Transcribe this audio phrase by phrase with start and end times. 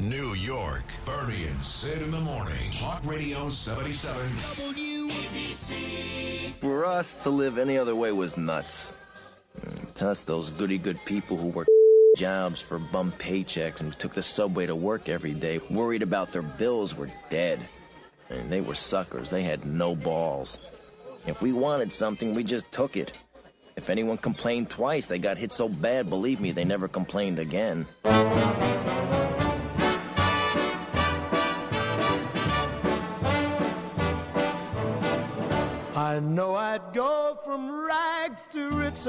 [0.00, 0.84] New York.
[1.04, 2.70] Bernie and Sid in the morning.
[2.70, 4.30] Talk Radio 77.
[4.30, 5.72] WABC.
[6.62, 8.94] For us to live any other way was nuts.
[9.60, 11.68] Mm, To us, those goody good people who worked
[12.16, 16.40] jobs for bum paychecks and took the subway to work every day, worried about their
[16.40, 17.68] bills, were dead.
[18.30, 19.28] And they were suckers.
[19.28, 20.58] They had no balls.
[21.26, 23.12] If we wanted something, we just took it.
[23.76, 27.84] If anyone complained twice, they got hit so bad, believe me, they never complained again.
[36.16, 39.04] I know I'd go from rags to riches.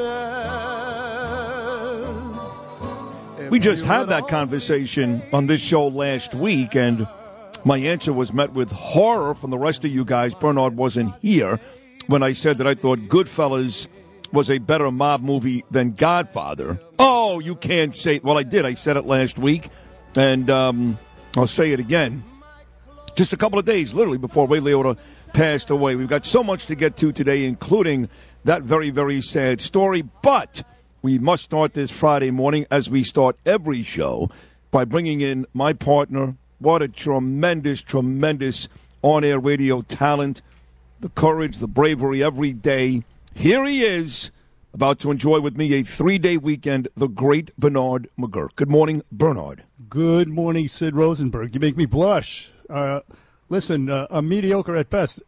[3.49, 7.07] We just had that conversation on this show last week, and
[7.63, 10.35] my answer was met with horror from the rest of you guys.
[10.35, 11.61] Bernard wasn't here
[12.07, 13.87] when I said that I thought Goodfellas
[14.33, 16.81] was a better mob movie than Godfather.
[16.99, 18.19] Oh, you can't say.
[18.21, 18.65] Well, I did.
[18.65, 19.69] I said it last week,
[20.13, 20.99] and um,
[21.37, 22.25] I'll say it again.
[23.15, 24.97] Just a couple of days, literally, before Ray Liotta
[25.33, 25.95] passed away.
[25.95, 28.09] We've got so much to get to today, including
[28.43, 30.01] that very, very sad story.
[30.01, 30.63] But
[31.01, 34.29] we must start this Friday morning, as we start every show,
[34.71, 36.35] by bringing in my partner.
[36.59, 38.67] What a tremendous, tremendous
[39.01, 40.41] on air radio talent.
[40.99, 43.03] The courage, the bravery every day.
[43.35, 44.31] Here he is,
[44.73, 48.55] about to enjoy with me a three day weekend, the great Bernard McGurk.
[48.55, 49.63] Good morning, Bernard.
[49.89, 51.53] Good morning, Sid Rosenberg.
[51.53, 52.51] You make me blush.
[52.69, 53.01] Uh,
[53.49, 55.21] listen, uh, I'm mediocre at best.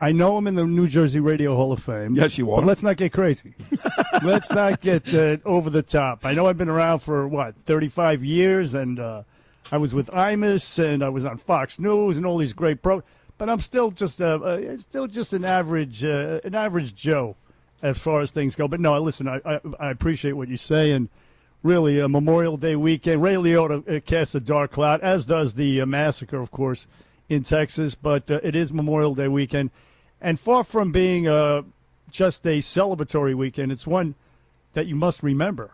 [0.00, 2.14] I know I'm in the New Jersey Radio Hall of Fame.
[2.14, 2.58] Yes, you are.
[2.58, 3.54] But let's not get crazy.
[4.22, 6.26] let's not get uh, over the top.
[6.26, 9.22] I know I've been around for, what, 35 years, and uh,
[9.72, 13.02] I was with Imus, and I was on Fox News, and all these great pro.
[13.38, 17.36] But I'm still just uh, uh, still just an average uh, an average Joe
[17.82, 18.66] as far as things go.
[18.66, 21.08] But no, listen, I, I, I appreciate what you say, and
[21.62, 23.22] really a Memorial Day weekend.
[23.22, 26.86] Ray Liotta uh, casts a dark cloud, as does the uh, massacre, of course,
[27.28, 27.94] in Texas.
[27.94, 29.70] But uh, it is Memorial Day weekend,
[30.20, 31.62] and far from being uh,
[32.10, 34.14] just a celebratory weekend, it's one
[34.72, 35.70] that you must remember.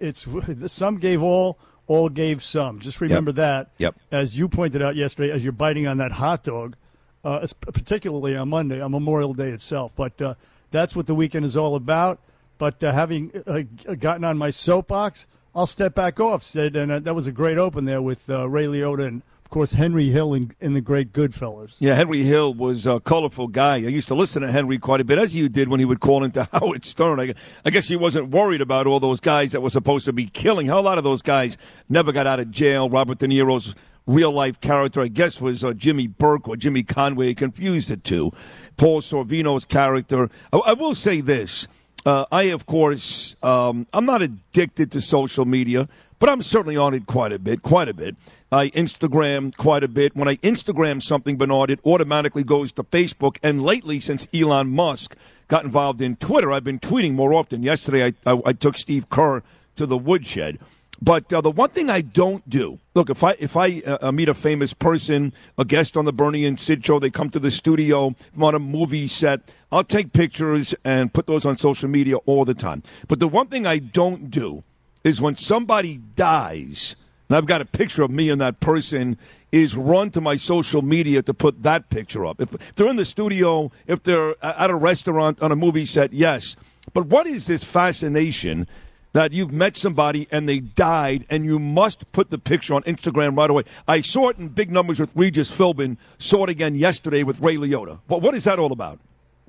[0.00, 0.26] It's
[0.66, 2.80] some gave all, all gave some.
[2.80, 3.70] Just remember that.
[3.78, 3.96] Yep.
[4.10, 6.76] As you pointed out yesterday, as you're biting on that hot dog,
[7.24, 9.92] uh, particularly on Monday, on Memorial Day itself.
[9.96, 10.34] But uh,
[10.70, 12.20] that's what the weekend is all about.
[12.58, 13.62] But uh, having uh,
[13.94, 16.76] gotten on my soapbox, I'll step back off, Sid.
[16.76, 19.22] And uh, that was a great open there with uh, Ray Liotta and,
[19.52, 21.76] course, Henry Hill in, in the great Goodfellas.
[21.78, 23.74] Yeah, Henry Hill was a colorful guy.
[23.74, 26.00] I used to listen to Henry quite a bit, as you did when he would
[26.00, 27.20] call into Howard Stern.
[27.20, 30.26] I, I guess he wasn't worried about all those guys that were supposed to be
[30.26, 30.66] killing.
[30.66, 31.56] How a lot of those guys
[31.88, 32.90] never got out of jail.
[32.90, 33.76] Robert De Niro's
[34.06, 37.28] real life character, I guess, was uh, Jimmy Burke or Jimmy Conway.
[37.28, 38.32] He confused the two.
[38.76, 40.28] Paul Sorvino's character.
[40.52, 41.68] I, I will say this.
[42.04, 45.88] Uh, I, of course, um, I'm not addicted to social media,
[46.22, 48.14] but I'm certainly on it quite a bit, quite a bit.
[48.52, 50.14] I Instagram quite a bit.
[50.14, 53.38] When I Instagram something, Bernard, it automatically goes to Facebook.
[53.42, 55.16] And lately, since Elon Musk
[55.48, 57.64] got involved in Twitter, I've been tweeting more often.
[57.64, 59.42] Yesterday, I, I, I took Steve Kerr
[59.74, 60.60] to the woodshed.
[61.00, 64.28] But uh, the one thing I don't do, look, if I if I uh, meet
[64.28, 67.50] a famous person, a guest on the Bernie and Sid show, they come to the
[67.50, 72.18] studio, I'm on a movie set, I'll take pictures and put those on social media
[72.18, 72.84] all the time.
[73.08, 74.62] But the one thing I don't do
[75.04, 76.96] is when somebody dies,
[77.28, 79.18] and I've got a picture of me and that person,
[79.50, 82.40] is run to my social media to put that picture up.
[82.40, 86.12] If, if they're in the studio, if they're at a restaurant on a movie set,
[86.12, 86.56] yes.
[86.94, 88.66] But what is this fascination?
[89.12, 93.36] that you've met somebody and they died and you must put the picture on Instagram
[93.36, 93.64] right away.
[93.86, 97.56] I saw it in big numbers with Regis Philbin, saw it again yesterday with Ray
[97.56, 98.00] Liotta.
[98.08, 98.98] But what is that all about?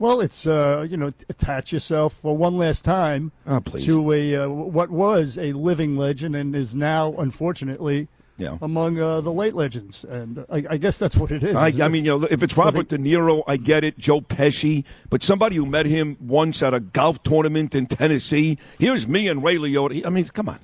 [0.03, 4.49] Well, it's uh, you know attach yourself for one last time Oh, to a uh,
[4.49, 8.57] what was a living legend and is now unfortunately Yeah.
[8.61, 11.55] among uh, the late legends, and I, I guess that's what it is.
[11.55, 13.97] I, I mean, you know, if it's Robert De Niro, I get it.
[13.97, 18.57] Joe Pesci, but somebody who met him once at a golf tournament in Tennessee.
[18.79, 20.05] Here's me and Ray Liotta.
[20.05, 20.59] I mean, come on.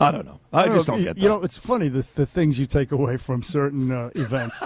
[0.00, 0.40] I don't know.
[0.52, 1.22] I, don't just know, don't you, get that.
[1.22, 4.62] You know, it's funny the the things you take away from certain uh, events.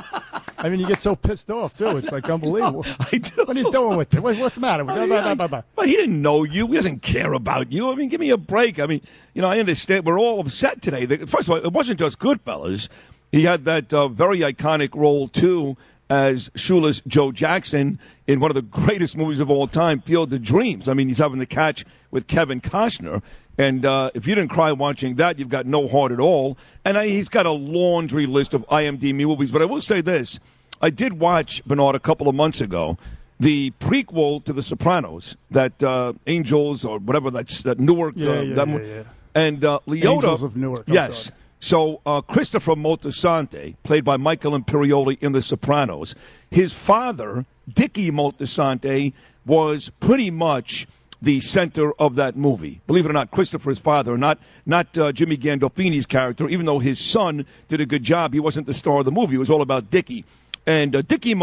[0.58, 1.96] I mean, you get so pissed off too.
[1.96, 2.84] It's like unbelievable.
[3.12, 3.44] I do.
[3.44, 4.20] What are you doing with it?
[4.20, 4.84] What, what's the matter?
[4.84, 5.62] Blah, blah, blah, blah, blah.
[5.76, 6.66] Well, he didn't know you.
[6.68, 7.90] He doesn't care about you.
[7.90, 8.78] I mean, give me a break.
[8.78, 9.00] I mean,
[9.34, 10.06] you know, I understand.
[10.06, 11.06] We're all upset today.
[11.26, 12.88] First of all, it wasn't just Goodfellas.
[13.32, 15.76] He had that uh, very iconic role too
[16.08, 20.42] as Shoeless Joe Jackson in one of the greatest movies of all time, Field of
[20.42, 20.88] Dreams.
[20.88, 23.22] I mean, he's having the catch with Kevin Costner.
[23.56, 26.58] And uh, if you didn't cry watching that, you've got no heart at all.
[26.84, 29.52] And I, he's got a laundry list of IMDb movies.
[29.52, 30.40] But I will say this:
[30.82, 32.98] I did watch Bernard a couple of months ago
[33.40, 38.14] the prequel to The Sopranos, that uh, Angels or whatever that's that Newark.
[38.16, 39.02] Yeah, uh, yeah, that yeah, yeah.
[39.34, 41.24] And uh, Liotta, Angels of Newark, I'm yes.
[41.24, 41.38] sorry.
[41.60, 46.14] So uh, Christopher Moltisanti, played by Michael Imperioli in The Sopranos,
[46.50, 49.14] his father, Dickie Moltisanti,
[49.46, 50.86] was pretty much
[51.24, 52.80] the center of that movie.
[52.86, 56.48] Believe it or not, Christopher's father, not not uh, Jimmy Gandolfini's character.
[56.48, 59.36] Even though his son did a good job, he wasn't the star of the movie.
[59.36, 60.24] It was all about Dickie.
[60.66, 61.34] And uh, Dickie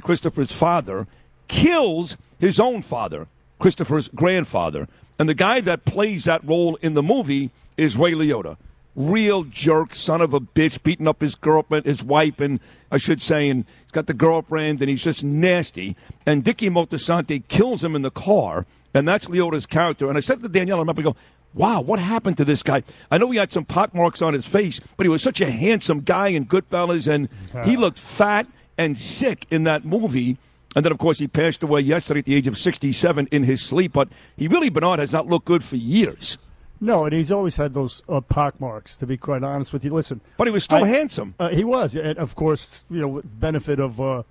[0.00, 1.06] Christopher's father,
[1.48, 3.28] kills his own father,
[3.58, 4.88] Christopher's grandfather.
[5.18, 8.56] And the guy that plays that role in the movie is Ray Liotta.
[8.94, 12.60] Real jerk, son of a bitch, beating up his girlfriend, his wife, and
[12.90, 15.96] I should say, and he's got the girlfriend, and he's just nasty.
[16.24, 18.64] And Dickie Moltisanti kills him in the car,
[18.96, 20.08] and that's Liotta's character.
[20.08, 21.16] And I said to Danielle, I remember, go,
[21.54, 22.82] wow, what happened to this guy?
[23.10, 26.00] I know he had some pockmarks on his face, but he was such a handsome
[26.00, 27.28] guy in Goodfellas, and
[27.64, 28.46] he looked fat
[28.78, 30.38] and sick in that movie.
[30.74, 33.62] And then, of course, he passed away yesterday at the age of 67 in his
[33.62, 33.94] sleep.
[33.94, 36.36] But he really, Bernard, has not looked good for years.
[36.80, 38.98] No, and he's always had those uh, pock marks.
[38.98, 40.20] To be quite honest with you, listen.
[40.36, 41.34] But he was still I- handsome.
[41.38, 44.22] Uh, he was, and of course, you know, with benefit of uh,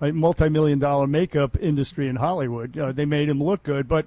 [0.00, 3.88] a multi-million dollar makeup industry in Hollywood, uh, they made him look good.
[3.88, 4.06] But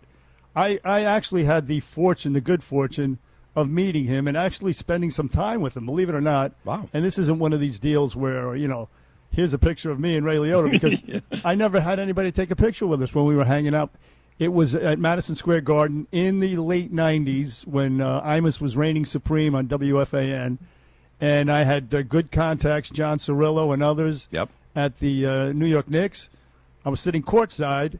[0.55, 3.19] I, I actually had the fortune, the good fortune,
[3.55, 5.85] of meeting him and actually spending some time with him.
[5.85, 6.53] Believe it or not.
[6.63, 6.87] Wow.
[6.93, 8.89] And this isn't one of these deals where you know,
[9.29, 10.71] here's a picture of me and Ray Liotta
[11.29, 13.91] because I never had anybody take a picture with us when we were hanging out.
[14.39, 19.05] It was at Madison Square Garden in the late '90s when uh, Imus was reigning
[19.05, 20.57] supreme on WFAN,
[21.19, 24.49] and I had uh, good contacts, John Cirillo and others Yep.
[24.75, 26.29] At the uh, New York Knicks.
[26.85, 27.99] I was sitting courtside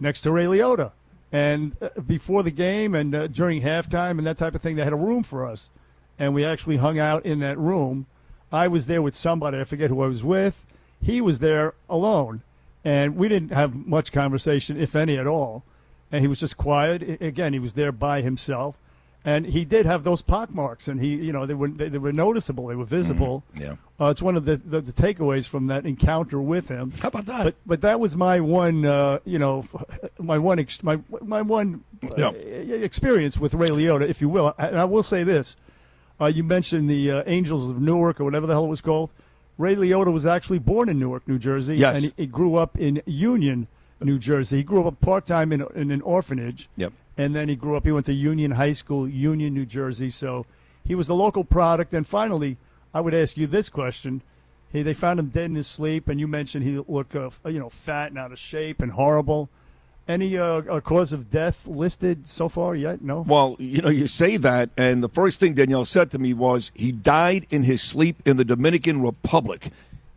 [0.00, 0.92] next to Ray Liotta,
[1.32, 4.84] and uh, before the game and uh, during halftime and that type of thing, they
[4.84, 5.70] had a room for us,
[6.18, 8.06] and we actually hung out in that room.
[8.52, 9.58] I was there with somebody.
[9.58, 10.64] I forget who I was with.
[11.02, 12.42] He was there alone,
[12.84, 15.64] and we didn't have much conversation, if any at all.
[16.12, 17.20] And he was just quiet.
[17.20, 18.76] Again, he was there by himself,
[19.24, 21.98] and he did have those pock marks, and he, you know, they were they, they
[21.98, 22.66] were noticeable.
[22.66, 23.42] They were visible.
[23.54, 23.76] Yeah.
[24.00, 26.92] Uh, it's one of the, the the takeaways from that encounter with him.
[27.00, 27.44] How about that?
[27.44, 29.64] But but that was my one, uh, you know,
[30.18, 32.30] my one ex- my my one uh, Yeah.
[32.76, 34.54] experience with Ray Liotta, if you will.
[34.58, 35.56] And I will say this:
[36.20, 39.10] uh, you mentioned the uh, Angels of Newark or whatever the hell it was called.
[39.56, 41.94] Ray Liotta was actually born in Newark, New Jersey, Yes.
[41.96, 43.68] and he, he grew up in Union,
[44.02, 44.56] New Jersey.
[44.58, 46.68] He grew up part time in, in an orphanage.
[46.76, 46.92] Yep.
[47.16, 47.84] And then he grew up.
[47.84, 50.10] He went to Union High School, Union, New Jersey.
[50.10, 50.46] So
[50.84, 51.94] he was a local product.
[51.94, 52.56] And finally,
[52.92, 54.22] I would ask you this question:
[54.70, 57.60] Hey, they found him dead in his sleep, and you mentioned he looked, uh, you
[57.60, 59.48] know, fat and out of shape and horrible.
[60.06, 63.00] Any uh, cause of death listed so far yet?
[63.00, 63.22] No.
[63.26, 66.70] Well, you know, you say that, and the first thing Danielle said to me was
[66.74, 69.68] he died in his sleep in the Dominican Republic.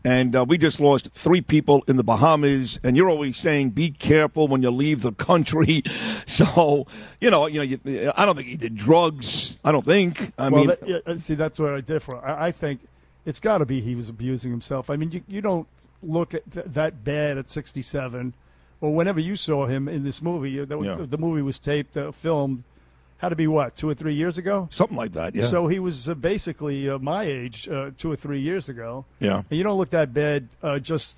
[0.07, 2.79] And uh, we just lost three people in the Bahamas.
[2.81, 5.83] And you're always saying, be careful when you leave the country.
[6.27, 6.85] So,
[7.21, 9.57] you know, you know, you, I don't think he did drugs.
[9.63, 10.33] I don't think.
[10.37, 12.17] I well, mean, that, yeah, uh, see, that's where I differ.
[12.17, 12.81] I, I think
[13.25, 14.89] it's got to be he was abusing himself.
[14.89, 15.67] I mean, you, you don't
[16.03, 18.35] look at th- that bad at 67,
[18.81, 20.59] or whenever you saw him in this movie.
[20.59, 20.97] was, Yeah.
[20.99, 22.63] The movie was taped, uh, filmed,
[23.17, 24.67] had to be what two or three years ago.
[24.71, 25.35] something like that.
[25.35, 25.43] Yeah.
[25.45, 29.05] So he was uh, basically uh, my age uh, two or three years ago.
[29.19, 29.43] yeah.
[29.49, 31.17] And you don't look that bad, uh, just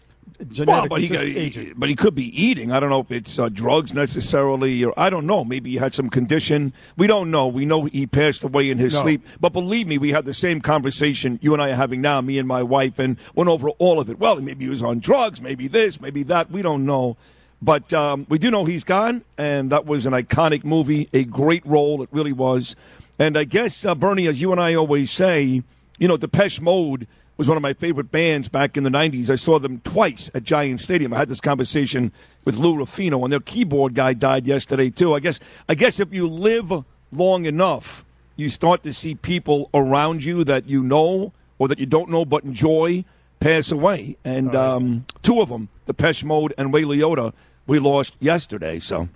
[0.65, 1.73] Well, but he, aging.
[1.75, 2.71] but he could be eating.
[2.71, 5.43] I don't know if it's uh, drugs necessarily, or I don't know.
[5.43, 6.71] Maybe he had some condition.
[6.95, 7.47] We don't know.
[7.47, 9.01] We know he passed away in his No.
[9.01, 9.25] sleep.
[9.41, 12.37] But believe me, we had the same conversation you and I are having now, me
[12.37, 14.19] and my wife, and went over all of it.
[14.19, 16.49] Well, maybe he was on drugs, maybe this, maybe that.
[16.51, 17.17] We don't know.
[17.61, 21.65] But um, we do know he's gone, and that was an iconic movie, a great
[21.65, 22.01] role.
[22.01, 22.75] It really was.
[23.17, 25.61] And I guess, uh, Bernie, as you and I always say,
[25.97, 29.29] you know, Depeche Mode was one of my favorite bands back in the 90s.
[29.29, 31.13] I saw them twice at Giant Stadium.
[31.13, 32.13] I had this conversation
[32.45, 35.13] with Lou Rufino, and their keyboard guy died yesterday, too.
[35.13, 36.71] I guess, I guess if you live
[37.11, 38.05] long enough,
[38.37, 42.23] you start to see people around you that you know or that you don't know
[42.23, 43.03] but enjoy
[43.39, 44.17] pass away.
[44.23, 47.33] And um, two of them, Depeche Mode and Ray Liotta,
[47.67, 48.79] we lost yesterday.
[48.79, 49.09] So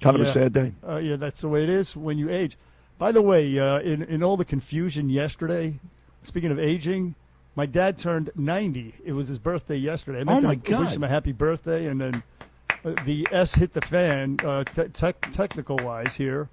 [0.00, 0.72] kind of a sad day.
[0.86, 2.56] Uh, yeah, that's the way it is when you age.
[2.98, 5.78] By the way, uh, in in all the confusion yesterday,
[6.22, 7.14] speaking of aging,
[7.56, 8.94] my dad turned ninety.
[9.04, 10.20] It was his birthday yesterday.
[10.20, 12.22] I meant Oh, to my Wish him a happy birthday, and then
[12.84, 16.50] uh, the S hit the fan, uh, te- tech technical wise here,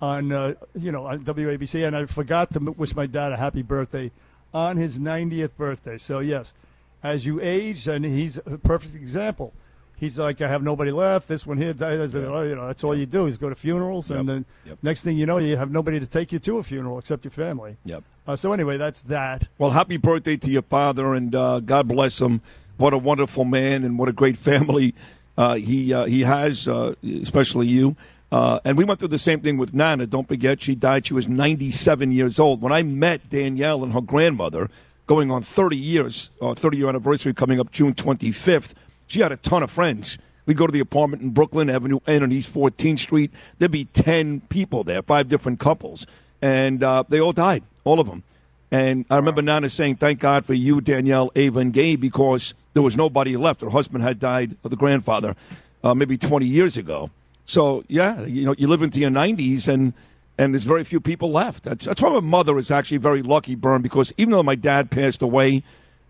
[0.00, 3.36] on uh, you know on WABC, and I forgot to m- wish my dad a
[3.36, 4.10] happy birthday
[4.54, 5.98] on his ninetieth birthday.
[5.98, 6.54] So yes,
[7.02, 9.52] as you age, and he's a perfect example.
[9.96, 11.28] He's like, I have nobody left.
[11.28, 12.00] This one here, died.
[12.00, 14.78] I said, you know, that's all you do is go to funerals, and then Yep.
[14.82, 17.30] next thing you know, you have nobody to take you to a funeral except your
[17.30, 17.76] family.
[17.84, 18.02] Yep.
[18.26, 19.46] Uh, so anyway, that's that.
[19.58, 22.40] Well, happy birthday to your father, and uh, God bless him.
[22.78, 24.94] What a wonderful man, and what a great family
[25.38, 27.94] uh, he uh, he has, uh, especially you.
[28.32, 30.06] Uh, and we went through the same thing with Nana.
[30.06, 31.06] Don't forget, she died.
[31.06, 32.62] She was 97 years old.
[32.62, 34.70] When I met Danielle and her grandmother,
[35.06, 38.72] going on 30 years, or 30 year anniversary coming up June 25th,
[39.06, 40.16] she had a ton of friends.
[40.46, 43.32] We'd go to the apartment in Brooklyn Avenue N on East 14th Street.
[43.58, 46.06] There'd be 10 people there, five different couples.
[46.40, 48.22] And uh, they all died, all of them.
[48.70, 52.82] And I remember Nana saying, Thank God for you, Danielle, Ava, and Gabe, because there
[52.82, 53.60] was nobody left.
[53.60, 55.36] Her husband had died of the grandfather
[55.84, 57.10] uh, maybe 20 years ago.
[57.52, 59.92] So, yeah, you know, you live into your 90s and
[60.38, 61.64] and there's very few people left.
[61.64, 64.90] That's, that's why my mother is actually very lucky, Bern, because even though my dad
[64.90, 65.62] passed away,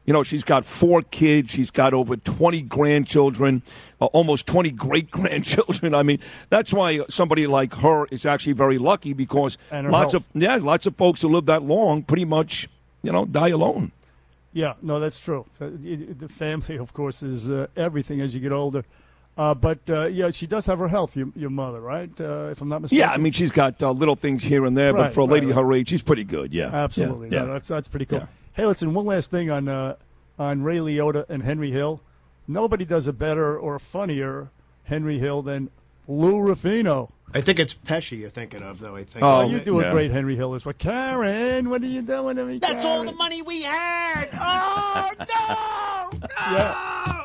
[0.06, 1.50] you know, she's got four kids.
[1.50, 3.62] She's got over 20 grandchildren,
[4.00, 5.96] uh, almost 20 great grandchildren.
[5.96, 10.14] I mean, that's why somebody like her is actually very lucky because lots health.
[10.14, 12.68] of yeah, lots of folks who live that long pretty much,
[13.02, 13.90] you know, die alone.
[14.52, 15.46] Yeah, no, that's true.
[15.60, 18.84] Uh, The family, of course, is uh, everything as you get older.
[19.36, 22.10] Uh, but uh, yeah, she does have her health, your, your mother, right?
[22.20, 23.00] Uh, if I'm not mistaken.
[23.00, 25.46] Yeah, I mean, she's got uh, little things here and there, but for a lady
[25.46, 25.62] right, right.
[25.64, 26.52] her age, she's pretty good.
[26.52, 27.30] Yeah, absolutely.
[27.30, 27.52] Yeah, No, yeah.
[27.54, 28.18] that's that's pretty cool.
[28.18, 28.26] Yeah.
[28.52, 29.96] Hey, listen, one last thing on uh,
[30.38, 32.02] on Ray Liotta and Henry Hill.
[32.46, 34.50] Nobody does a better or funnier
[34.84, 35.70] Henry Hill than
[36.06, 37.10] Lou Rufino.
[37.34, 38.96] I think it's Pesci you're thinking of, though.
[38.96, 39.24] I think.
[39.24, 39.88] Oh, Oh, you do yeah.
[39.88, 40.74] a great Henry Hill as well.
[40.74, 42.58] Karen, what are you doing to me?
[42.58, 44.28] That's all the money we had.
[44.34, 45.10] Oh
[46.12, 46.28] no!
[46.52, 47.21] Yeah.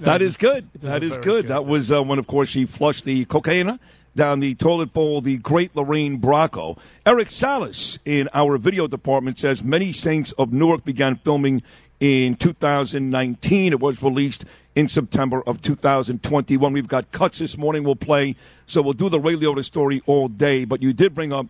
[0.00, 0.68] That is good.
[0.80, 3.78] That is good That was uh, when, of course, she flushed the cocaine
[4.14, 6.78] down the toilet bowl, the great Lorraine Bracco.
[7.04, 11.62] Eric Salas in our video department says many Saints of Newark began filming
[12.00, 13.72] in 2019.
[13.72, 14.44] It was released
[14.74, 16.72] in September of 2021.
[16.72, 20.28] We've got cuts this morning we'll play, so we'll do the Ray Liotta story all
[20.28, 20.64] day.
[20.64, 21.46] But you did bring up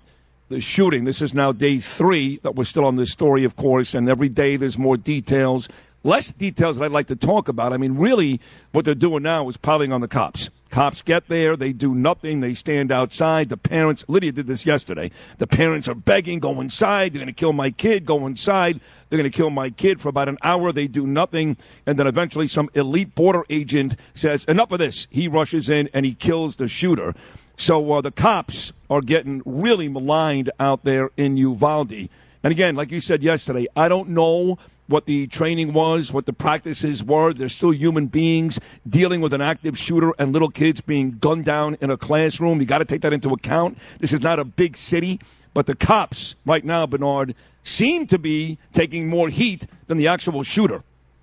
[0.49, 1.04] the shooting.
[1.04, 4.28] This is now day three that we're still on this story, of course, and every
[4.28, 5.68] day there's more details.
[6.04, 7.73] Less details that I'd like to talk about.
[7.73, 8.38] I mean, really,
[8.73, 10.50] what they're doing now is piling on the cops.
[10.68, 13.49] Cops get there, they do nothing, they stand outside.
[13.49, 15.11] The parents, Lydia did this yesterday.
[15.38, 18.80] The parents are begging, go inside, they're going to kill my kid, go inside.
[19.08, 20.73] They're going to kill my kid for about an hour.
[20.73, 21.56] They do nothing.
[21.87, 25.06] And then eventually, some elite border agent says, enough of this.
[25.11, 27.14] He rushes in and he kills the shooter.
[27.56, 32.08] So uh, the cops are getting really maligned out there in Uvalde.
[32.42, 36.32] And again, like you said yesterday, I don't know what the training was, what the
[36.32, 37.32] practices were.
[37.32, 41.76] They're still human beings dealing with an active shooter and little kids being gunned down
[41.80, 42.60] in a classroom.
[42.60, 43.78] You got to take that into account.
[44.00, 45.20] This is not a big city,
[45.54, 50.42] but the cops right now, Bernard, seem to be taking more heat than the actual
[50.42, 50.82] shooter.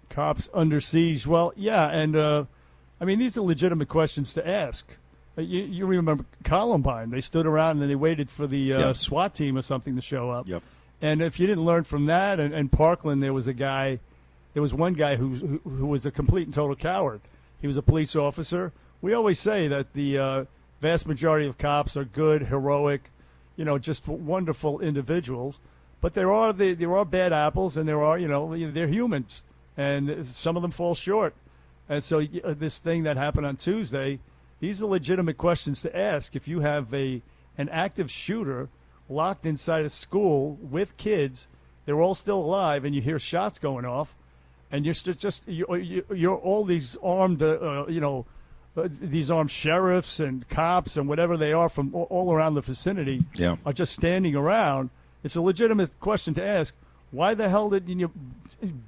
[0.09, 1.27] cops under siege.
[1.27, 2.45] Well, yeah, and uh,
[2.99, 4.97] I mean these are legitimate questions to ask.
[5.37, 7.11] Uh, You, you remember Columbine?
[7.11, 8.95] They stood around and they waited for the uh, Yep.
[8.97, 10.47] SWAT team or something to show up.
[10.47, 10.63] Yep.
[11.01, 13.99] And if you didn't learn from that, and, and Parkland, there was a guy,
[14.53, 17.21] there was one guy who, who who was a complete and total coward.
[17.59, 18.71] He was a police officer.
[19.01, 20.45] We always say that the uh,
[20.79, 23.09] vast majority of cops are good, heroic,
[23.55, 25.59] you know, just wonderful individuals.
[26.01, 29.43] But there are the, there are bad apples, and there are you know they're humans,
[29.75, 31.33] and some of them fall short.
[31.89, 34.19] And so uh, this thing that happened on Tuesday,
[34.59, 36.35] these are legitimate questions to ask.
[36.35, 37.21] If you have a
[37.57, 38.69] an active shooter
[39.11, 41.47] locked inside a school with kids,
[41.85, 44.15] they're all still alive, and you hear shots going off,
[44.71, 48.25] and you're st- just you, you, you're all these armed, uh, uh, you know,
[48.77, 52.61] uh, these armed sheriffs and cops and whatever they are from all- all around the
[52.61, 53.57] vicinity Yeah.
[53.65, 54.89] are just standing around.
[55.23, 56.73] It's a legitimate question to ask.
[57.11, 58.11] Why the hell didn't you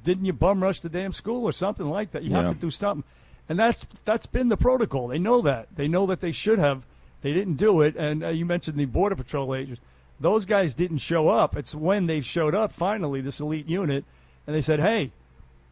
[0.03, 2.23] didn't you bum rush the damn school or something like that?
[2.23, 2.43] You Yeah.
[2.43, 3.03] have to do something,
[3.49, 5.09] and that's that's been the protocol.
[5.09, 5.67] They know that.
[5.75, 6.83] They know that they should have.
[7.21, 7.95] They didn't do it.
[7.97, 9.81] And uh, you mentioned the border patrol agents;
[10.23, 11.55] those guys didn't show up.
[11.57, 14.05] It's when they showed up finally, this elite unit,
[14.47, 15.11] and they said, "Hey,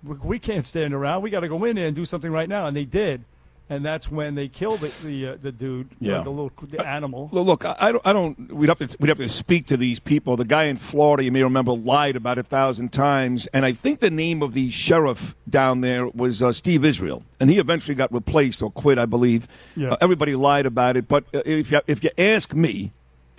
[0.04, 1.22] we, can't stand around.
[1.22, 3.24] We got to go in there and do something right now." And they did,
[3.70, 6.22] and that's when they killed the the, uh, the dude, Yeah.
[6.24, 7.30] the little the animal.
[7.32, 8.08] Look, Look, I I don't.
[8.08, 8.54] I don't.
[8.54, 8.98] We'd have to.
[9.00, 10.36] We'd have to speak to these people.
[10.36, 14.02] The guy in Florida, you may remember, lied about a thousand times, and I think
[14.02, 18.14] the name of the sheriff down there was uh, Steve Israel, and he eventually got
[18.14, 19.48] replaced or quit, I believe.
[19.78, 19.92] Yeah.
[19.94, 22.92] Uh, everybody lied about it, but uh, if you if you ask me,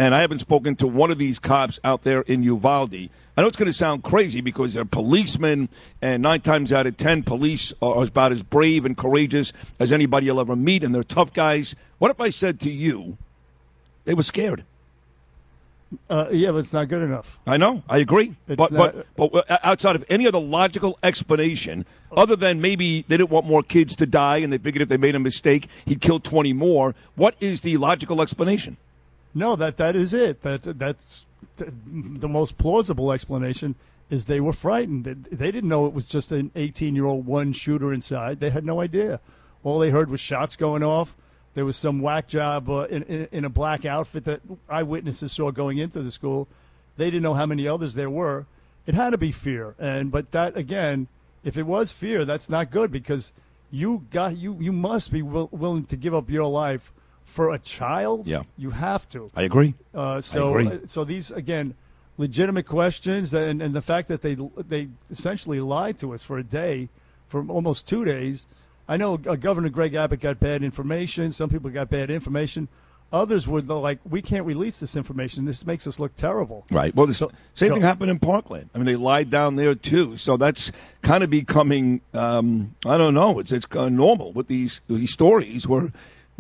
[0.03, 2.93] and I haven't spoken to one of these cops out there in Uvalde.
[3.37, 5.69] I know it's going to sound crazy because they're policemen,
[6.03, 10.27] and nine times out of ten, police are about as brave and courageous as anybody
[10.27, 11.77] you'll ever meet, and they're tough guys.
[11.99, 13.17] What if I said to you,
[14.05, 14.65] they were scared?
[16.11, 17.39] Uh, yeah, but it's not good enough.
[17.47, 17.85] I know.
[17.89, 18.35] I agree.
[18.49, 23.03] It's but, not- but but uh, outside of any other logical explanation, other than maybe
[23.07, 25.69] they didn't want more kids to die and they figured if they made a mistake,
[25.85, 28.79] he'd kill 20 more, what is the logical explanation?
[29.35, 30.43] No, that that is it.
[30.43, 31.25] That that's
[31.57, 33.75] the, most plausible explanation
[34.11, 35.05] is they were frightened.
[35.05, 38.41] They, didn't know it was just an 18-year-old one shooter inside.
[38.41, 39.21] They had no idea.
[39.65, 41.15] All they heard was shots going off.
[41.55, 45.51] there was some whack job uh, in, in in a black outfit that eyewitnesses saw
[45.51, 46.49] going into the school.
[46.97, 48.47] They didn't know how many others there were.
[48.87, 51.09] It had to be fear, and but that again,
[51.45, 53.33] if it was fear, that's not good because
[53.71, 56.93] you got you you must be will, willing to give up your life
[57.25, 58.26] for a child.
[58.26, 58.43] Yeah.
[58.57, 59.29] you have to.
[59.35, 59.75] I agree.
[59.95, 60.67] Uh, so, agree.
[60.69, 61.75] uh, so these again,
[62.19, 66.45] legitimate questions, and, and the fact that they they essentially lied to us for a
[66.45, 66.88] day,
[67.29, 68.47] for almost two days.
[68.88, 71.33] I know uh, Governor Greg Abbott got bad information.
[71.33, 72.69] Some people got bad information.
[73.12, 75.45] Others would like, we can't release this information.
[75.45, 76.64] This makes us look terrible.
[76.71, 76.95] Right.
[76.95, 78.71] Well, the So- same so- thing happened in Parkland.
[78.75, 80.17] I mean, they lied down there too.
[80.17, 84.81] So that's kind of becoming, um, I don't know, it's it's uh, normal with these
[84.88, 85.93] these stories where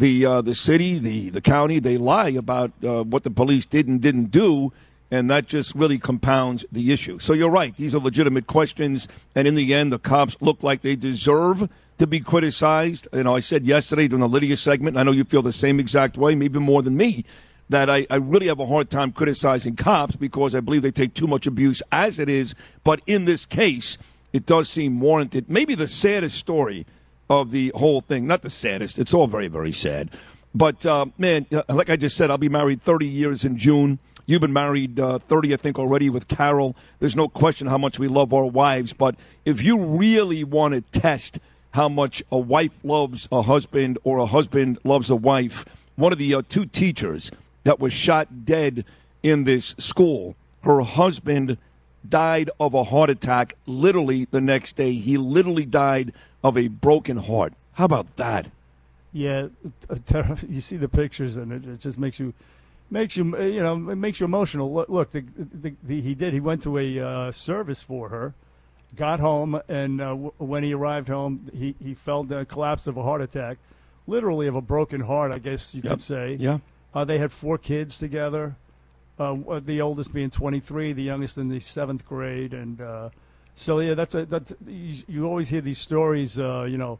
[0.02, 3.86] the uh, the city, the the county, they lie about uh, what the police did
[3.86, 4.72] and didn't do,
[5.12, 7.20] and that just really compounds the issue.
[7.20, 9.06] So you're right; these are legitimate questions,
[9.36, 11.68] and in the end, the cops look like they deserve
[11.98, 13.06] to be criticized.
[13.12, 15.78] You know, I said yesterday during the Lydia segment, I know you feel the same
[15.78, 17.24] exact way, maybe more than me
[17.68, 21.14] that I, I really have a hard time criticizing cops because I believe they take
[21.14, 22.56] too much abuse as it is.
[22.82, 23.98] But in this case,
[24.32, 25.48] it does seem warranted.
[25.48, 26.86] Maybe the saddest story
[27.40, 30.10] of the whole thing, not the saddest, it's all very, very sad.
[30.54, 33.98] But, uh, man, uh, like I just said, I'll be married 30 years in June.
[34.26, 36.76] You've been married uh, 30, I think, already with Carol.
[37.00, 38.92] There's no question how much we love our wives.
[38.92, 41.38] But if you really want to test
[41.72, 45.64] how much a wife loves a husband or a husband loves a wife,
[45.96, 47.30] one of the uh, two teachers
[47.64, 48.84] that was shot dead
[49.22, 51.56] in this school, her husband
[52.06, 54.92] died of a heart attack literally the next day.
[54.92, 56.12] He literally died
[56.42, 57.52] of a broken heart.
[57.74, 58.48] How about that?
[59.12, 59.48] Yeah,
[60.48, 62.32] you see the pictures, and it, just makes you
[62.90, 64.72] makes you you know it makes you emotional.
[64.72, 66.32] Look, look the, the, the, he did.
[66.32, 68.32] He went to a uh, service for her,
[68.96, 72.96] got home, and uh, w- when he arrived home, he he felt the collapse of
[72.96, 73.58] a heart attack,
[74.06, 75.30] literally of a broken heart.
[75.32, 75.90] I guess you Yep.
[75.92, 76.36] could say.
[76.40, 76.58] Yeah.
[76.94, 78.54] Uh, they had four kids together.
[79.18, 83.08] Uh, the oldest being 23, the youngest in the seventh grade, and uh,
[83.54, 86.38] so yeah, that's a that's you, you always hear these stories.
[86.38, 86.98] Uh, you know,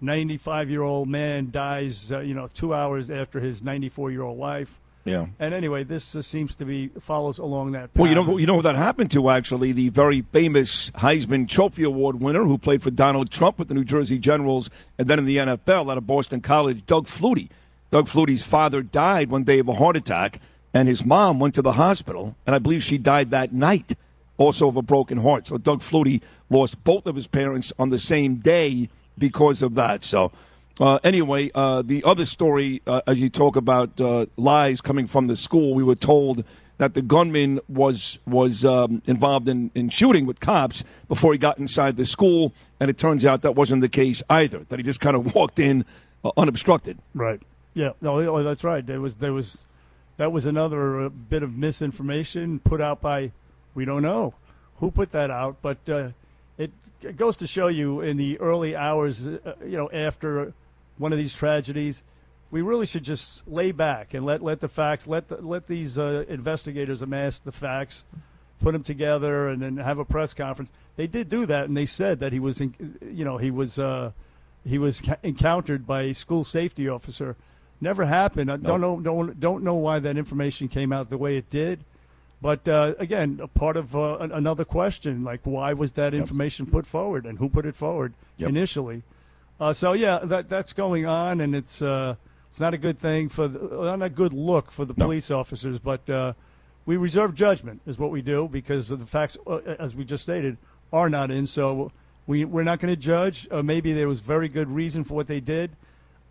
[0.00, 2.10] 95 year old man dies.
[2.10, 4.80] Uh, you know, two hours after his 94 year old wife.
[5.04, 5.26] Yeah.
[5.40, 7.90] And anyway, this uh, seems to be follows along that.
[7.96, 11.82] Well, you know, you know who that happened to actually the very famous Heisman Trophy
[11.82, 15.24] Award winner who played for Donald Trump with the New Jersey Generals and then in
[15.24, 17.48] the NFL out of Boston College, Doug Flutie.
[17.90, 20.40] Doug Flutie's father died one day of a heart attack,
[20.72, 23.94] and his mom went to the hospital, and I believe she died that night,
[24.42, 25.46] also of a broken heart.
[25.46, 30.04] So Doug Flutie lost both of his parents on the same day because of that.
[30.04, 30.32] So.
[30.80, 35.26] Uh, anyway, uh, the other story, uh, as you talk about uh, lies coming from
[35.26, 36.44] the school, we were told
[36.78, 41.58] that the gunman was was um, involved in, in shooting with cops before he got
[41.58, 44.60] inside the school, and it turns out that wasn't the case either.
[44.68, 45.84] That he just kind of walked in
[46.24, 46.98] uh, unobstructed.
[47.14, 47.40] Right.
[47.74, 47.90] Yeah.
[48.00, 48.18] No.
[48.18, 48.84] oh, That's right.
[48.84, 49.64] There was there was
[50.16, 53.32] that was another uh, bit of misinformation put out by
[53.74, 54.34] we don't know
[54.76, 56.08] who put that out, but uh,
[56.58, 56.70] it,
[57.02, 60.52] it goes to show you in the early hours, uh, you know, after
[60.98, 62.02] one of these tragedies,
[62.50, 65.98] we really should just lay back and let let the facts let the, let these
[65.98, 68.04] uh, investigators amass the facts,
[68.60, 70.70] put them together, and then have a press conference.
[70.96, 72.74] They did do that, and they said that he was, in,
[73.10, 73.78] you know, he was.
[73.78, 74.12] Uh,
[74.64, 77.36] he was ca- encountered by a school safety officer.
[77.80, 78.50] Never happened.
[78.50, 79.00] I don't know.
[79.00, 81.80] Don't don't know why that information came out the way it did.
[82.42, 86.66] But uh, again, a part of uh, an- another question, like why was that information
[86.66, 88.48] put forward and who put it forward Yep.
[88.48, 89.02] initially?
[89.60, 92.16] Uh, so yeah, that that's going on, and it's uh,
[92.50, 93.60] it's not a good thing for the,
[93.96, 95.04] not a good look for the No.
[95.04, 95.78] police officers.
[95.78, 96.32] But uh,
[96.84, 100.56] we reserve judgment is what we do because the facts, uh, as we just stated,
[100.92, 101.46] are not in.
[101.46, 101.92] So
[102.26, 103.46] we we're not going to judge.
[103.52, 105.70] Uh, maybe there was very good reason for what they did.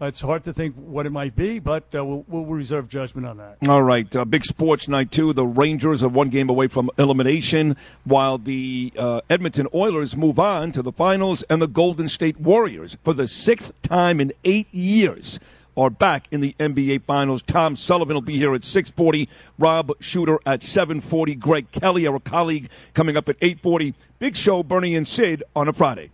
[0.02, 3.38] It's hard to think what it might be, but uh, we'll, we'll reserve judgment on
[3.38, 3.58] that.
[3.70, 5.32] All right, uh, big sports night too.
[5.32, 10.72] The Rangers are one game away from elimination, while the uh, Edmonton Oilers move on
[10.72, 15.40] to the finals, and the Golden State Warriors, for the sixth time in eight years,
[15.78, 17.44] are back in the NBA Finals.
[17.44, 19.28] Tom Sullivan will be here at 6:40.
[19.60, 21.36] Rob Shooter at 7:40.
[21.36, 23.94] Greg Kelly, our colleague, coming up at 8:40.
[24.20, 26.10] Big show, Bernie and Sid on a Friday.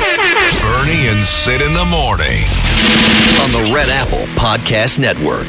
[0.00, 2.42] Bernie and Sid in the morning.
[3.40, 5.46] on the Red Apple Podcast Network.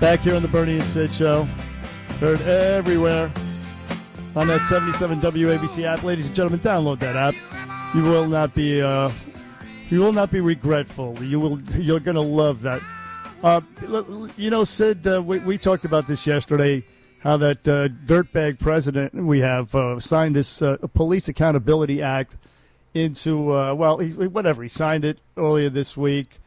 [0.00, 1.42] Back here on the Bernie and Sid show.
[2.20, 3.32] Heard everywhere
[4.36, 6.04] on that 77 WABC app.
[6.04, 7.34] Ladies and gentlemen, download that app.
[7.96, 9.10] You will not be uh,
[9.90, 11.20] you will not be regretful.
[11.20, 12.80] You will you're going to love that.
[13.42, 13.60] Uh,
[14.36, 16.84] you know, Sid, uh, we, we talked about this yesterday.
[17.20, 22.36] How that uh, dirtbag president we have uh, signed this uh, Police Accountability Act
[22.94, 26.38] into uh, well, he, whatever he signed it earlier this week.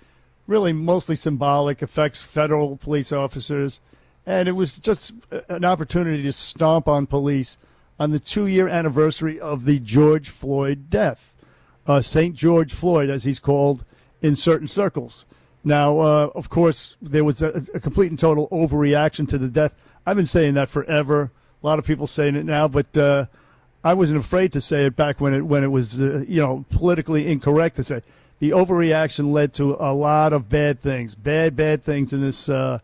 [0.52, 1.82] Really, mostly symbolic.
[1.82, 3.80] Affects federal police officers,
[4.26, 5.14] and it was just
[5.48, 7.58] an opportunity to stomp on police
[7.98, 11.34] on the two-year anniversary of the George Floyd death,
[11.88, 13.86] uh, Saint George Floyd, as he's called
[14.22, 15.24] in certain circles.
[15.64, 19.74] Now, uh, of course, there was a, a complete and total overreaction to the death.
[20.06, 21.32] I've been saying that forever.
[21.64, 23.28] A lot of people saying it now, but uh,
[23.86, 26.66] I wasn't afraid to say it back when it when it was uh, you know
[26.72, 28.02] politically incorrect to say.
[28.42, 32.80] The overreaction led to a lot of bad things, bad bad things in this uh,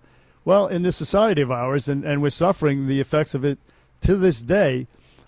[0.46, 3.58] well in this society of ours, and, and we're suffering the effects of it
[4.02, 4.86] to this day.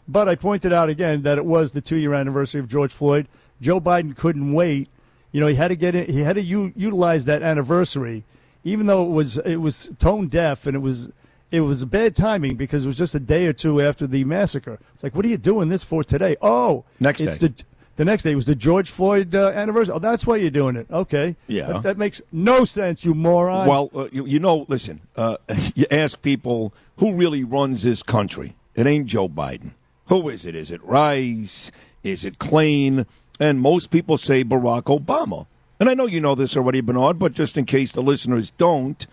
[0.07, 3.27] But I pointed out again that it was the two year anniversary of George Floyd.
[3.59, 4.87] Joe Biden couldn't wait.
[5.31, 6.09] You know, he had to get it.
[6.09, 8.23] He had to u- utilize that anniversary,
[8.63, 11.09] even though it was it was tone deaf and it was
[11.49, 14.77] it was bad timing because it was just a day or two after the massacre.
[14.93, 16.37] It's like, what are you doing this for today?
[16.39, 17.47] Oh, Next it's day.
[17.47, 17.63] The,
[17.99, 19.93] the next day was the George Floyd uh, anniversary.
[19.93, 20.87] Oh, that's why you're doing it.
[20.89, 21.35] Okay.
[21.47, 21.67] Yeah.
[21.67, 23.67] That, that makes no sense, you moron.
[23.67, 25.35] Well, uh, you, you know, listen, uh,
[25.75, 28.55] you ask people who really runs this country.
[28.73, 29.71] It ain't Joe Biden.
[30.05, 30.55] Who is it?
[30.55, 31.71] Is it Rice?
[32.01, 33.05] Is it Klain?
[33.37, 35.45] And most people say Barack Obama.
[35.77, 39.05] And I know you know this already, Bernard, but just in case the listeners don't,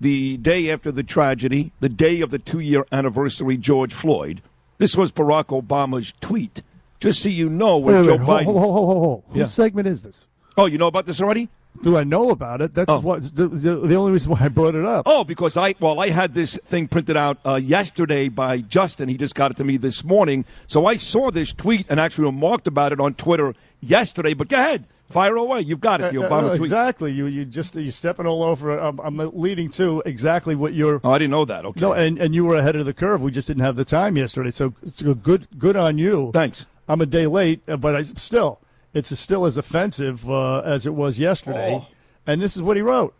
[0.00, 4.42] the day after the tragedy, the day of the two year anniversary, George Floyd,
[4.78, 6.62] this was Barack Obama's tweet.
[7.06, 8.44] Just so you know what wait, Joe wait, Biden.
[8.44, 9.24] ho, ho, ho.
[9.32, 9.42] Yeah.
[9.44, 10.26] Whose segment is this?
[10.56, 11.48] Oh, you know about this already?
[11.82, 12.74] Do I know about it?
[12.74, 13.00] That's Oh.
[13.00, 15.02] what the, the, only reason why I brought it up.
[15.06, 19.10] Oh, because I well, I had this thing printed out uh, yesterday by Justin.
[19.10, 22.24] He just got it to me this morning, so I saw this tweet and actually
[22.24, 24.32] remarked about it on Twitter yesterday.
[24.32, 25.60] But go ahead, fire away.
[25.60, 26.14] You've got it.
[26.14, 26.62] The Uh, Obama uh, tweet.
[26.62, 27.12] exactly.
[27.12, 28.78] You you just you're stepping all over.
[28.78, 31.02] I'm, I'm leading to exactly what you're.
[31.04, 31.66] Oh, I didn't know that.
[31.66, 31.80] Okay.
[31.82, 33.20] No, and, and you were ahead of the curve.
[33.20, 34.50] We just didn't have the time yesterday.
[34.50, 36.30] So it's good good on you.
[36.32, 36.64] Thanks.
[36.88, 38.60] I'm a day late, uh, but I still
[38.94, 41.82] it's still as offensive uh, as it was yesterday.
[41.82, 41.88] Oh.
[42.26, 43.14] And this is what he wrote: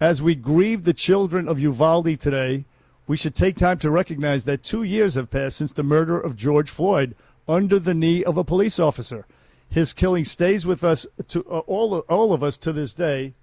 [0.00, 2.64] As we grieve the children of Uvalde today,
[3.06, 6.36] we should take time to recognize that two years have passed since the murder of
[6.36, 7.14] George Floyd
[7.48, 9.26] under the knee of a police officer.
[9.68, 13.34] His killing stays with us to uh, all all of us to this day.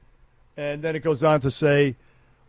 [0.55, 1.95] And then it goes on to say,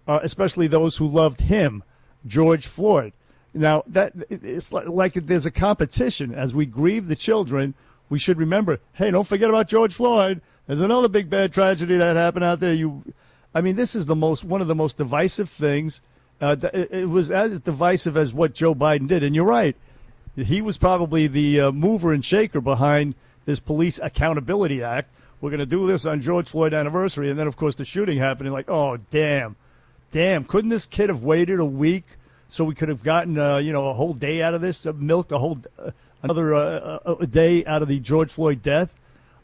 [0.06, 1.84] uh, especially those who loved him,
[2.26, 3.12] George Floyd.
[3.52, 7.74] Now that it's like, there's a competition as we grieve the children.
[8.08, 10.40] We should remember, hey, don't forget about George Floyd.
[10.66, 12.72] There's another big bad tragedy that happened out there.
[12.72, 13.02] You,
[13.54, 16.00] I mean, this is the most one of the most divisive things.
[16.40, 19.76] Uh, it, it was as divisive as what Joe Biden did, and you're right.
[20.36, 23.14] He was probably the uh, mover and shaker behind
[23.46, 25.10] this Police Accountability Act.
[25.40, 28.18] We're going to do this on George Floyd anniversary, and then of course the shooting
[28.18, 28.46] happened.
[28.46, 29.56] And like, oh damn,
[30.12, 32.04] damn, couldn't this kid have waited a week
[32.50, 34.92] so we could have gotten uh, you know a whole day out of this, uh,
[34.92, 35.90] milked a whole uh,
[36.22, 38.94] another uh, uh, a day out of the George Floyd death?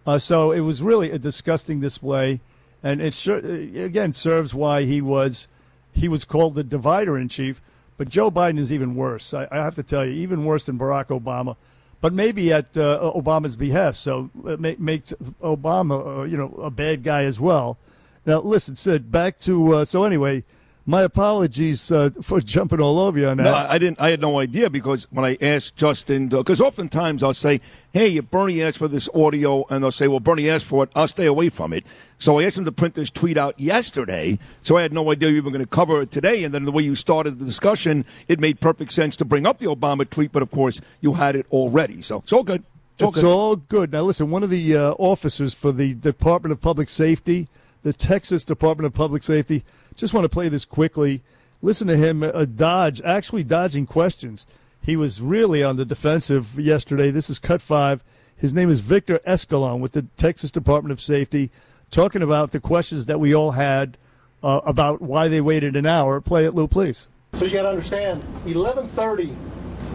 [0.06, 2.40] Uh, so it was really a disgusting display,
[2.82, 5.48] and it sure, again serves why he was
[5.92, 7.60] he was called the divider in chief.
[7.96, 9.32] But Joe Biden is even worse.
[9.32, 11.56] I, I have to tell you, even worse than Barack Obama.
[12.02, 16.70] But maybe at uh, Obama's behest, so it ma- makes Obama, uh, you know, a
[16.70, 17.78] bad guy as well.
[18.26, 19.10] Now, listen, Sid.
[19.10, 20.44] Back to uh, so anyway.
[20.88, 23.42] My apologies uh, for jumping all over you on that.
[23.42, 24.00] No, I didn't.
[24.00, 27.60] I had no idea because when I asked Justin, because oftentimes I'll say,
[27.92, 30.90] "Hey, Bernie asked for this audio," and they'll say, "Well, Bernie asked for it.
[30.94, 31.84] I'll stay away from it."
[32.18, 34.38] So I asked him to print this tweet out yesterday.
[34.62, 36.44] So I had no idea you were going to cover it today.
[36.44, 39.58] And then the way you started the discussion, it made perfect sense to bring up
[39.58, 40.30] the Obama tweet.
[40.30, 42.62] But of course, you had it already, so it's all good.
[42.94, 43.26] It's all It's good.
[43.26, 43.92] all good.
[43.92, 47.48] Now, listen, one of the uh, officers for the Department of Public Safety,
[47.86, 51.22] the Texas Department of Public Safety, just want to play this quickly.
[51.62, 54.44] Listen to him uh, dodge, actually dodging questions.
[54.82, 57.12] He was really on the defensive yesterday.
[57.12, 58.02] This is cut five.
[58.36, 61.52] His name is Victor Escalon with the Texas Department of Safety,
[61.88, 63.96] talking about the questions that we all had
[64.42, 66.20] uh, about why they waited an hour.
[66.20, 67.06] Play it, Lou, please.
[67.34, 69.36] So you got to understand, 11:30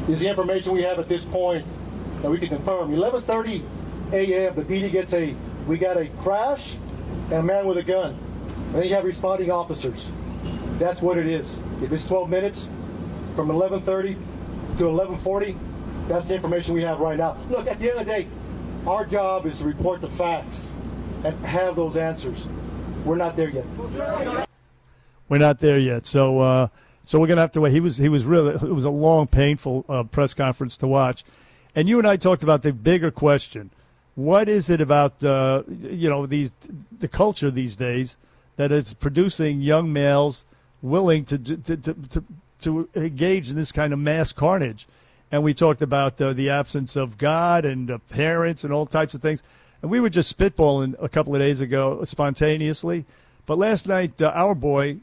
[0.07, 1.65] is the information we have at this point
[2.21, 2.91] that we can confirm.
[2.91, 3.65] 11:30
[4.13, 4.55] a.m.
[4.55, 5.35] the PD gets a
[5.67, 6.75] we got a crash
[7.31, 8.17] and a man with a gun.
[8.67, 10.05] And then you have responding officers.
[10.77, 11.47] That's what it is.
[11.81, 12.67] If it's 12 minutes
[13.35, 14.17] from 11:30
[14.77, 15.55] to 11:40,
[16.07, 17.37] that's the information we have right now.
[17.49, 18.27] Look, at the end of the day,
[18.85, 20.67] our job is to report the facts
[21.23, 22.45] and have those answers.
[23.05, 23.65] We're not there yet.
[25.29, 26.05] we're not there yet.
[26.05, 26.67] So uh,
[27.03, 27.71] so we're gonna have to wait.
[27.71, 31.23] He was he was really it was a long, painful uh, press conference to watch.
[31.75, 33.71] And you and I talked about the bigger question:
[34.21, 36.51] What is it about uh, you know these
[36.99, 38.17] the culture these days
[38.55, 40.45] that it's producing young males
[40.83, 42.23] willing to to to, to,
[42.59, 44.87] to engage in this kind of mass carnage?
[45.31, 49.15] And we talked about uh, the absence of God and uh, parents and all types
[49.15, 49.41] of things.
[49.81, 53.05] And we were just spitballing a couple of days ago spontaneously.
[53.47, 54.97] But last night, uh, our boy,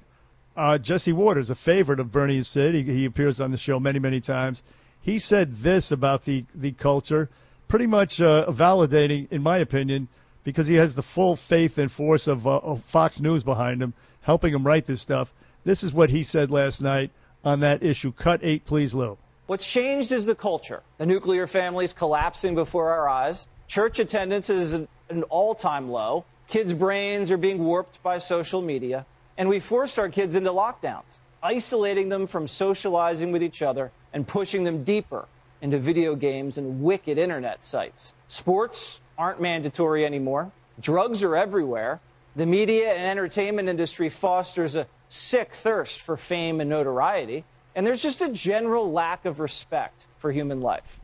[0.57, 3.81] uh, Jesse Watters, a favorite of Bernie and Sid, he, he appears on the show
[3.81, 4.63] many, many times.
[5.01, 7.31] He said this about the, the culture,
[7.69, 10.09] pretty much uh, validating, in my opinion,
[10.43, 13.93] because he has the full faith and force of, uh, of Fox News behind him,
[14.23, 15.33] helping him write this stuff.
[15.65, 17.11] This is what he said last night
[17.45, 18.13] on that issue.
[18.13, 19.19] Cut eight, please, Lou.
[19.47, 20.83] What's changed is the culture.
[20.99, 23.49] The nuclear family is collapsing before our eyes.
[23.67, 26.25] Church attendance is at an all time low.
[26.49, 29.05] Kids' brains are being warped by social media.
[29.37, 34.27] And we forced our kids into lockdowns, isolating them from socializing with each other and
[34.27, 35.27] pushing them deeper
[35.61, 38.15] into video games and wicked internet sites.
[38.29, 40.53] Sports aren't mandatory anymore.
[40.81, 42.01] Drugs are everywhere.
[42.37, 47.45] The media and entertainment industry fosters a sick thirst for fame and notoriety.
[47.75, 51.01] And there's just a general lack of respect for human life.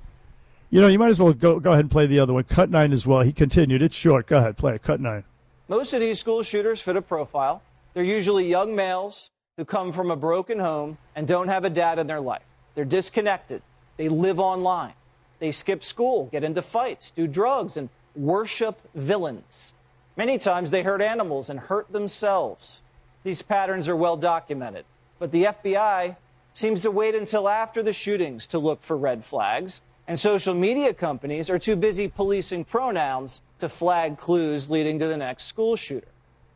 [0.71, 2.45] You know, you might as well go go ahead and play the other one.
[2.45, 3.21] Cut nine as well.
[3.21, 3.83] He continued.
[3.83, 4.27] It's short.
[4.27, 4.83] Go ahead, play it.
[4.83, 5.25] Cut nine.
[5.69, 7.63] Most of these school shooters fit a profile.
[7.95, 11.99] They're usually young males who come from a broken home and don't have a dad
[11.99, 12.43] in their life.
[12.75, 13.63] They're disconnected.
[13.97, 14.95] They live online.
[15.39, 19.75] They skip school, get into fights, do drugs, and worship villains.
[20.17, 22.83] Many times they hurt animals and hurt themselves.
[23.25, 24.85] These patterns are well documented.
[25.19, 26.17] But the FBI
[26.53, 29.83] seems to wait until after the shootings to look for red flags.
[30.07, 35.17] And social media companies are too busy policing pronouns to flag clues leading to the
[35.17, 36.07] next school shooter.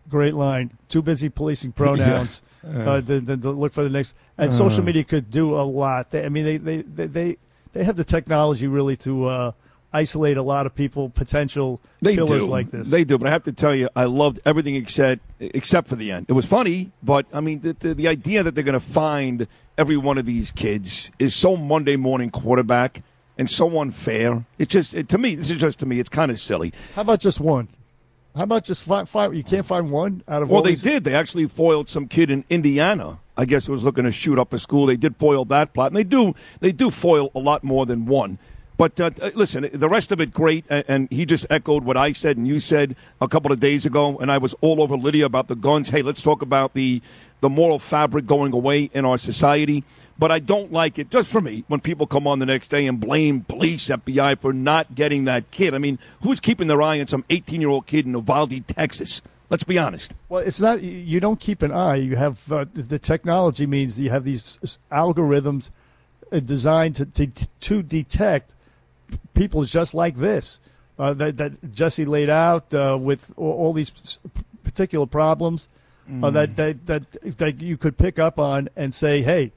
[0.09, 0.71] Great line.
[0.89, 2.91] Too busy policing pronouns Yeah.
[2.91, 4.15] uh, to, to look for the next.
[4.37, 4.53] And Uh.
[4.55, 6.11] social media could do a lot.
[6.11, 7.37] They, I mean, they, they, they, they,
[7.73, 9.53] they have the technology really to uh,
[9.93, 12.51] isolate a lot of people, potential They killers do.
[12.51, 12.91] like this.
[12.91, 16.11] They do, but I have to tell you, I loved everything except except for the
[16.11, 16.27] end.
[16.29, 19.47] It was funny, but I mean, the the, the idea that they're going to find
[19.79, 23.03] every one of these kids is so Monday morning quarterback
[23.39, 24.45] and so unfair.
[24.59, 25.37] It's just it, to me.
[25.37, 26.01] This is just to me.
[26.01, 26.73] It's kind of silly.
[26.95, 27.69] How about just one?
[28.39, 30.83] How about just find, find you can't find one out of Well, they these?
[30.83, 31.03] did.
[31.03, 33.19] They actually foiled some kid in Indiana.
[33.37, 34.87] I guess who was looking to shoot up a school.
[34.87, 38.07] They did foil that plot, and they do they do foil a lot more than
[38.07, 38.39] one.
[38.77, 41.97] But uh, uh, listen, the rest of it great, and, and he just echoed what
[41.97, 44.97] I said and you said a couple of days ago, and I was all over
[44.97, 45.89] Lydia about the guns.
[45.89, 47.03] Hey, let's talk about the
[47.41, 49.85] the moral fabric going away in our society.
[50.19, 52.87] But I don't like it, just for me, when people come on the next day
[52.87, 55.75] and blame police, FBI for not getting that kid.
[55.75, 59.23] I mean, who's keeping their eye on some 18 year old kid in Uvalde, Texas?
[59.51, 60.15] Let's be honest.
[60.29, 60.83] Well, it's not.
[60.83, 61.97] You don't keep an eye.
[61.97, 64.59] You have uh, the technology means that you have these
[64.93, 65.71] algorithms
[66.31, 68.55] uh, designed to, to to detect
[69.33, 70.61] people just like this
[70.99, 74.19] uh, that that Jesse laid out uh, with all, all these
[74.65, 75.69] particular problems
[76.09, 76.33] uh, Mm.
[76.33, 79.53] that, that that that you could pick up on and say, hey.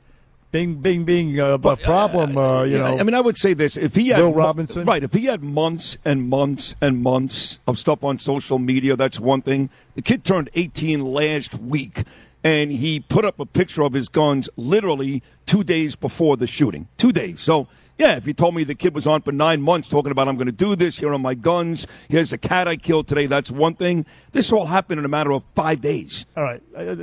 [0.52, 3.00] Bing, bing, bing, uh, a problem, uh, you Yeah, know.
[3.00, 4.84] I mean, I would say this: if he had Will Robinson?
[4.86, 5.02] right?
[5.02, 9.42] If he had months and months and months of stuff on social media, that's one
[9.42, 9.70] thing.
[9.96, 12.04] The kid turned 18 last week,
[12.44, 16.90] and he put up a picture of his guns literally two days before the shooting.
[16.98, 17.40] Two days.
[17.40, 17.70] So.
[18.02, 20.36] Yeah, if you told me the kid was on for nine months talking about I'm
[20.36, 23.52] going to do this, here are my guns, here's the cat I killed today, that's
[23.52, 24.08] one thing.
[24.32, 26.26] This all happened in a matter of five days.
[26.36, 26.96] All right, uh,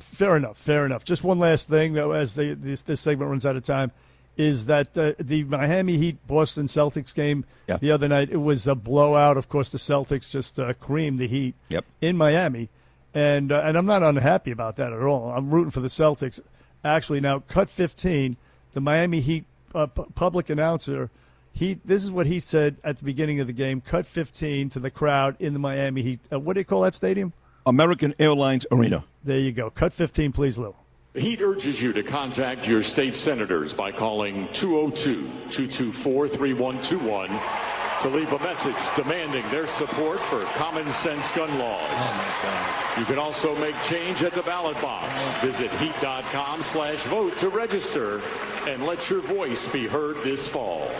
[0.00, 1.02] fair enough, fair enough.
[1.02, 3.90] Just one last thing, though, as the, this this segment runs out of time,
[4.36, 7.78] is that uh, the Miami Heat Boston Celtics game Yeah.
[7.78, 9.38] the other night it was a blowout.
[9.38, 11.86] Of course, the Celtics just uh, creamed the Heat Yep.
[12.02, 12.68] in Miami,
[13.14, 15.30] and uh, and I'm not unhappy about that at all.
[15.30, 16.38] I'm rooting for the Celtics.
[16.84, 18.36] Actually, now cut 15,
[18.74, 21.10] the Miami Heat uh, pu- public announcer.
[21.52, 23.80] He, this is what he said at the beginning of the game.
[23.80, 26.20] Cut 15 to the crowd in the Miami Heat.
[26.32, 27.32] Uh, what do you call that stadium?
[27.66, 29.04] American Airlines Arena.
[29.22, 29.70] There you go.
[29.70, 30.74] Cut 15, please, Lou.
[31.14, 35.14] The Heat urges you to contact your state senators by calling 202
[35.52, 37.28] 224 3121
[38.02, 41.88] to leave a message demanding their support for common sense gun laws.
[41.90, 45.08] Oh, you can also make change at the ballot box.
[45.10, 45.40] Oh.
[45.42, 48.20] Visit heat.com slash vote to register
[48.66, 50.90] and let your voice be heard this fall.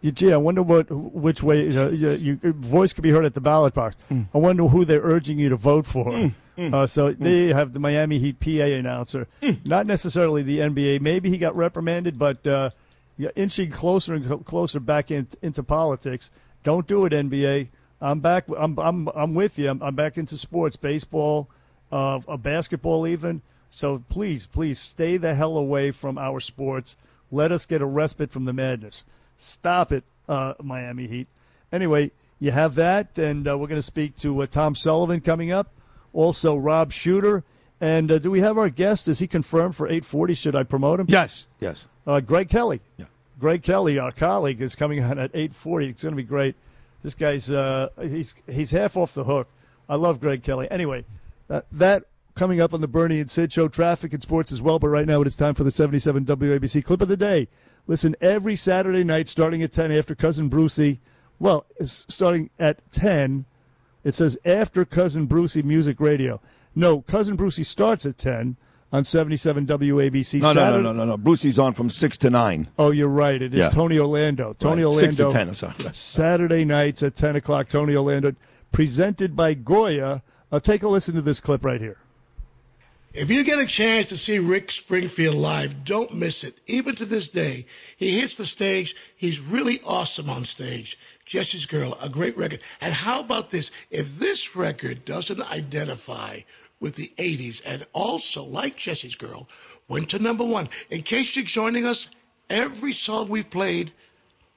[0.00, 3.10] Yeah, Gee, I wonder what which way you, know, you, you, your voice could be
[3.10, 3.96] heard at the ballot box.
[4.10, 4.26] Mm.
[4.34, 6.06] I wonder who they're urging you to vote for.
[6.06, 6.32] Mm.
[6.58, 6.74] Mm.
[6.74, 9.26] Uh, so they have the Miami Heat PA announcer,
[9.64, 11.00] not necessarily the NBA.
[11.00, 12.70] Maybe he got reprimanded, but uh,
[13.16, 16.30] yeah, inching closer and closer back in, into politics.
[16.64, 17.68] Don't do it, NBA.
[18.00, 18.46] I'm back.
[18.56, 19.70] I'm I'm I'm with you.
[19.70, 21.48] I'm, I'm back into sports, baseball,
[21.92, 23.42] uh, uh, basketball, even.
[23.70, 26.96] So please, please stay the hell away from our sports.
[27.30, 29.04] Let us get a respite from the madness.
[29.38, 31.28] Stop it, uh, Miami Heat.
[31.72, 35.50] Anyway, you have that, and uh, we're going to speak to uh, Tom Sullivan coming
[35.52, 35.70] up.
[36.12, 37.44] Also, Rob Shooter.
[37.80, 39.08] And uh, do we have our guest?
[39.08, 40.36] Is he confirmed for 8:40?
[40.36, 41.06] Should I promote him?
[41.08, 41.88] Yes, yes.
[42.06, 42.80] Uh, Greg Kelly.
[42.96, 43.06] Yeah.
[43.38, 45.90] Greg Kelly, our colleague, is coming on at 8:40.
[45.90, 46.54] It's going to be great.
[47.02, 49.48] This guy's uh, he's he's half off the hook.
[49.88, 50.68] I love Greg Kelly.
[50.70, 51.04] Anyway,
[51.50, 54.78] uh, that coming up on the Bernie and Sid show, traffic and sports as well.
[54.78, 57.48] But right now it is time for the 77 WABC clip of the day.
[57.86, 61.00] Listen every Saturday night, starting at 10 after Cousin Brucey.
[61.40, 63.44] Well, starting at 10.
[64.04, 66.40] It says after Cousin Brucey Music Radio.
[66.74, 68.56] No, Cousin Brucey starts at 10
[68.92, 70.40] on 77 WABC.
[70.42, 71.16] No, no, no, no, no, no.
[71.16, 72.68] Brucey's on from six to nine.
[72.78, 73.40] Oh, you're right.
[73.40, 73.68] It is Yeah.
[73.70, 74.52] Tony Orlando.
[74.52, 74.88] Tony Right.
[74.92, 75.06] Orlando.
[75.12, 75.74] Six to 10, I'm sorry.
[75.92, 77.68] Saturday nights at 10 o'clock.
[77.68, 78.34] Tony Orlando,
[78.70, 80.22] presented by Goya.
[80.50, 81.96] Uh, take a listen to this clip right here.
[83.14, 86.58] If you get a chance to see Rick Springfield live, don't miss it.
[86.66, 88.96] Even to this day, he hits the stage.
[89.14, 90.98] He's really awesome on stage.
[91.26, 92.60] Jesse's Girl, a great record.
[92.80, 93.70] And how about this?
[93.90, 96.40] If this record doesn't identify
[96.82, 99.48] with the 80s and also, like Jesse's Girl,
[99.88, 102.08] went to number one, in case you're joining us,
[102.50, 103.92] every song we've played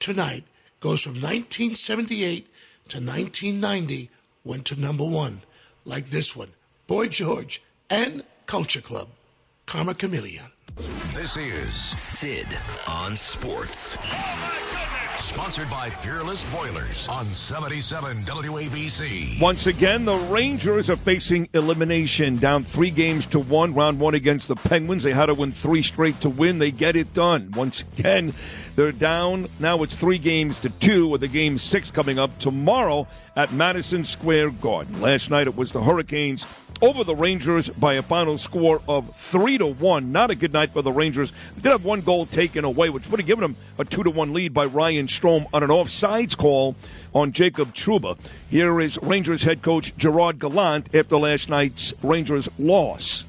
[0.00, 0.42] tonight
[0.80, 2.46] goes from 1978
[2.88, 4.10] to 1990,
[4.44, 5.42] went to number one,
[5.84, 6.50] like this one,
[6.88, 9.08] Boy George and Culture Club,
[9.64, 10.50] Karma Chameleon.
[11.12, 12.48] This is Sid
[12.88, 13.96] on Sports.
[14.00, 14.65] Oh
[15.26, 19.40] Sponsored by Peerless Boilers on 77 WABC.
[19.40, 23.74] Once again, the Rangers are facing elimination, down three games to one.
[23.74, 25.02] Round one against the Penguins.
[25.02, 26.60] They had to win three straight to win.
[26.60, 27.50] They get it done.
[27.56, 28.34] Once again,
[28.76, 29.48] they're down.
[29.58, 34.02] Now it's three games to two, with the game six coming up tomorrow at Madison
[34.02, 35.00] Square Garden.
[35.00, 36.46] Last night it was the Hurricanes
[36.80, 40.10] over the Rangers by a final score of three to one.
[40.10, 41.32] Not a good night for the Rangers.
[41.54, 44.10] They did have one goal taken away, which would have given them a two to
[44.10, 46.76] one lead by Ryan Strome on an offsides call
[47.14, 48.18] on Jacob Trouba.
[48.48, 53.26] Here is Rangers head coach Gerard Gallant after last night's Rangers loss.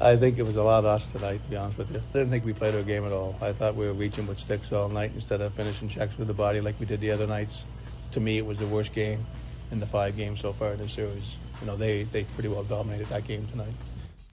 [0.00, 1.98] I think it was a lot of us tonight, to be honest with you.
[1.98, 3.36] I didn't think we played our game at all.
[3.40, 6.34] I thought we were reaching with sticks all night instead of finishing checks with the
[6.34, 7.66] body like we did the other nights.
[8.12, 9.26] To me, it was the worst game
[9.70, 11.36] in the five games so far in the series.
[11.60, 13.72] You know, they, they pretty well dominated that game tonight.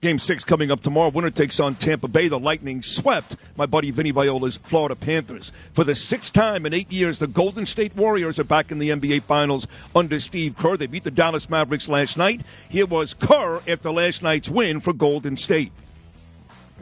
[0.02, 1.08] Game six coming up tomorrow.
[1.08, 2.28] Winner takes on Tampa Bay.
[2.28, 5.50] The Lightning swept my buddy Vinny Viola's Florida Panthers.
[5.72, 8.90] For the sixth time in eight years, the Golden State Warriors are back in the
[8.90, 10.76] NBA Finals under Steve Kerr.
[10.76, 12.42] They beat the Dallas Mavericks last night.
[12.68, 15.72] Here was Kerr after last night's win for Golden State.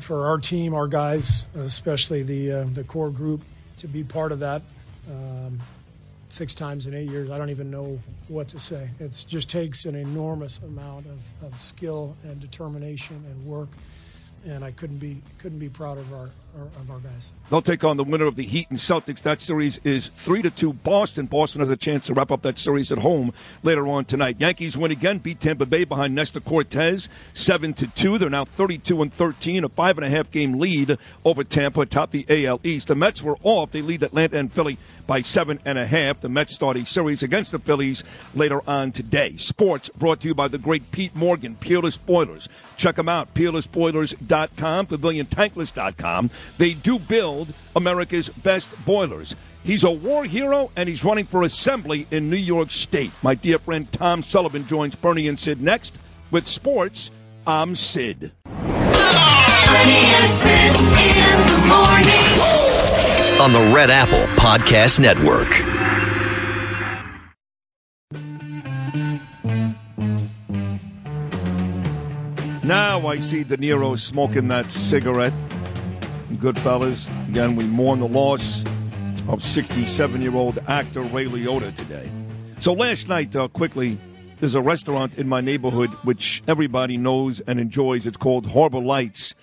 [0.01, 3.43] for our team, our guys, especially the uh, the core group,
[3.79, 4.63] to be part of that
[5.09, 5.61] um,
[6.35, 7.31] six times in eight years.
[7.31, 8.91] I don't even know what to say.
[8.99, 13.69] It just takes an enormous amount of, of skill and determination and work,
[14.45, 17.33] and I couldn't be couldn't be proud of our, our of our guys.
[17.51, 19.23] They'll take on the winner of the Heat and Celtics.
[19.23, 20.73] That series is three to two.
[20.73, 21.27] Boston.
[21.27, 24.37] Boston has a chance to wrap up that series at home later on tonight.
[24.39, 28.19] Yankees win again, beat Tampa Bay behind Nestor Cortes seven to two.
[28.19, 32.11] They're now thirty-two and thirteen, a five and a half game lead over Tampa atop
[32.11, 32.89] the AL East.
[32.89, 33.71] The Mets were off.
[33.71, 36.21] They lead Atlanta and Philly by seven and a half.
[36.21, 39.37] The Mets start a series against the Phillies later on today.
[39.37, 42.49] Sports brought to you by the great Pete Morgan, Peerless Boilers.
[42.77, 46.31] Check them out, peerlessboilers.com, paviliontankless.com.
[46.59, 49.35] They do build America's best boilers.
[49.63, 53.13] He's a war hero and he's running for assembly in New York State.
[53.23, 55.99] My dear friend Tom Sullivan joins Bernie and Sid next
[56.31, 57.11] with sports.
[57.47, 58.33] I'm Sid.
[58.45, 63.41] Bernie and Sid in the morning.
[63.41, 65.49] on the Red Apple Podcast Network.
[72.65, 75.35] Now I see De Niro smoking that cigarette.
[76.33, 77.07] Goodfellas.
[77.29, 78.65] Again, we mourn the loss
[79.29, 82.11] of 67 year old actor Ray Liotta today.
[82.59, 83.99] So last night, uh, quickly,
[84.41, 88.07] there's a restaurant in my neighborhood which everybody knows and enjoys.
[88.07, 89.35] It's called Harbor Lights.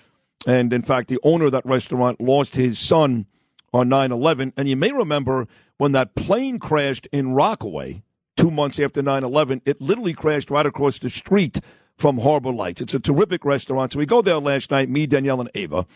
[0.46, 3.26] And in fact, the owner of that restaurant lost his son
[3.72, 4.52] on 9 11.
[4.56, 5.46] And you may remember
[5.78, 8.02] when that plane crashed in Rockaway
[8.36, 11.60] two months after 9 11, it literally crashed right across the street
[11.96, 12.80] from Harbor Lights.
[12.80, 13.92] It's a terrific restaurant.
[13.92, 15.86] So we go there last night, me, Danielle, and Ava.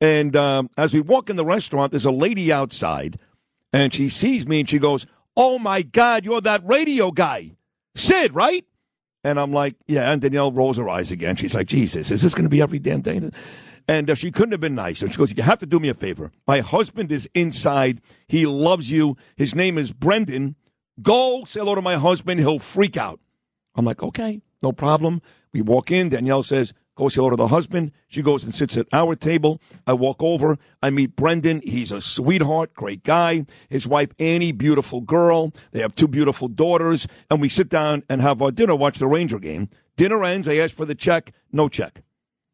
[0.00, 3.18] And um, as we walk in the restaurant, there's a lady outside,
[3.72, 7.52] and she sees me and she goes, Oh my God, you're that radio guy,
[7.94, 8.64] Sid, right?
[9.24, 10.10] And I'm like, Yeah.
[10.10, 11.36] And Danielle rolls her eyes again.
[11.36, 13.30] She's like, Jesus, is this going to be every damn day?
[13.88, 15.08] And uh, she couldn't have been nicer.
[15.10, 16.30] She goes, You have to do me a favor.
[16.46, 18.00] My husband is inside.
[18.28, 19.16] He loves you.
[19.36, 20.56] His name is Brendan.
[21.00, 22.40] Go say hello to my husband.
[22.40, 23.20] He'll freak out.
[23.74, 25.22] I'm like, Okay, no problem.
[25.52, 26.08] We walk in.
[26.10, 27.92] Danielle says, Goes hello to the husband.
[28.08, 29.60] She goes and sits at our table.
[29.86, 30.58] I walk over.
[30.82, 31.60] I meet Brendan.
[31.62, 33.44] He's a sweetheart, great guy.
[33.68, 35.52] His wife Annie, beautiful girl.
[35.72, 37.06] They have two beautiful daughters.
[37.30, 39.68] And we sit down and have our dinner, watch the Ranger game.
[39.98, 40.48] Dinner ends.
[40.48, 41.32] I ask for the check.
[41.52, 42.02] No check.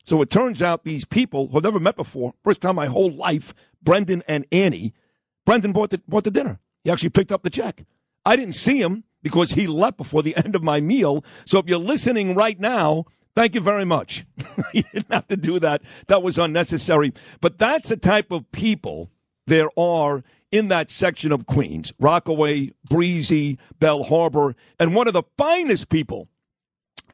[0.05, 3.13] So it turns out these people who I've never met before, first time my whole
[3.13, 4.93] life, Brendan and Annie,
[5.47, 6.59] Brendan bought the, bought the dinner.
[6.83, 7.85] He actually picked up the check.
[8.25, 11.25] I didn't see him because he left before the end of my meal.
[11.45, 14.25] So if you're listening right now, thank you very much.
[14.73, 15.83] you didn't have to do that.
[16.09, 17.13] That was unnecessary.
[17.41, 19.11] But that's the type of people
[19.47, 25.23] there are in that section of Queens Rockaway, Breezy, Belle Harbor, and one of the
[25.37, 26.29] finest people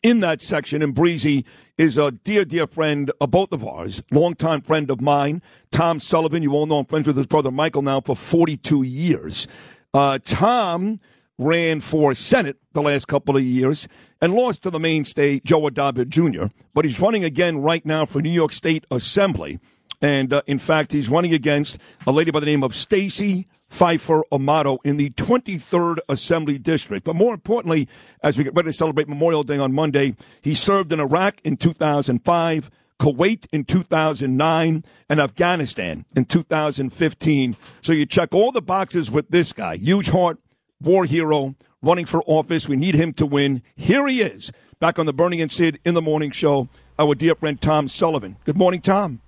[0.03, 1.45] in that section in Breezy
[1.77, 6.43] is a dear, dear friend of both of ours, longtime friend of mine, Tom Sullivan.
[6.43, 9.47] You all know I'm friends with his brother Michael now for 42 years.
[9.95, 10.99] Uh, Tom
[11.39, 13.89] ran for Senate the last couple of years
[14.21, 18.21] and lost to the mainstay Joe Addabbo Jr., but he's running again right now for
[18.21, 19.61] New York State Assembly.
[20.01, 24.23] And uh, in fact, he's running against a lady by the name of Stacey Pheffer
[24.33, 27.05] Amato in the 23rd Assembly District.
[27.05, 27.89] But more importantly,
[28.23, 31.57] as we get ready to celebrate Memorial Day on Monday, he served in Iraq in
[31.57, 32.71] 2005.
[32.99, 37.57] Kuwait in 2009 and Afghanistan in 2015.
[37.81, 39.77] So you check all the boxes with this guy.
[39.77, 40.41] Huge heart,
[40.81, 42.69] war hero, running for office.
[42.69, 43.63] We need him to win.
[43.77, 46.69] Here he is, back on the Bernie and Sid in the morning show.
[46.99, 48.37] Our dear friend Tom Sullivan.
[48.45, 49.21] Good morning, Tom.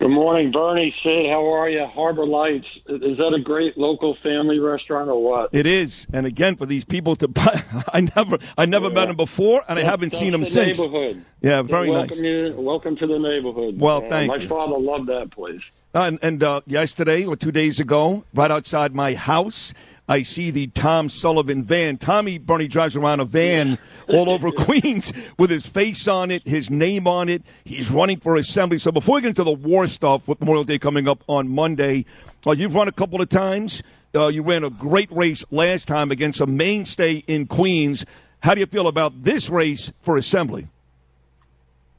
[0.00, 0.94] Good morning, Bernie.
[1.02, 1.84] Sid, how are you?
[1.86, 2.66] Harbor Lights.
[2.86, 5.50] Is that a great local family restaurant or what?
[5.52, 7.62] It is, and again for these people to buy.
[7.92, 10.78] I never, I never met him before, and I haven't seen him the since.
[10.78, 11.24] Neighborhood.
[11.40, 12.20] Yeah, very welcome nice.
[12.20, 13.80] You, welcome to the neighborhood.
[13.80, 14.42] Well, Uh, thank my you.
[14.42, 15.62] My father loved that place.
[15.94, 19.72] Uh, and and uh, yesterday or two days ago, right outside my house,
[20.08, 21.98] I see the Tom Sullivan van.
[21.98, 23.78] Tommy Bernie drives around a van
[24.08, 27.42] all over Queens with his face on it, his name on it.
[27.64, 28.78] He's running for assembly.
[28.78, 32.06] So before we get into the war stuff with Memorial Day coming up on Monday,
[32.46, 33.82] uh, you've run a couple of times.
[34.14, 38.06] Uh, you ran a great race last time against a mainstay in Queens.
[38.40, 40.68] How do you feel about this race for assembly?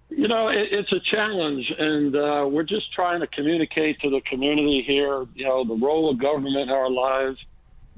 [0.10, 4.22] You know, it, it's a challenge, and uh, we're just trying to communicate to the
[4.22, 7.38] community here, you know, the role of government in our lives.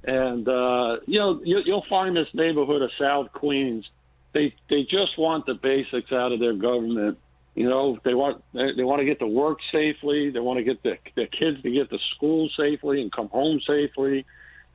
[0.04, 3.86] And, uh, you know, you, you'll find this neighborhood of South Queens,
[4.34, 7.18] they, they just want the basics out of their government.
[7.54, 10.30] You know, they want they, they want to get to work safely.
[10.30, 13.60] They want to get the, their kids to get to school safely and come home
[13.68, 14.26] safely.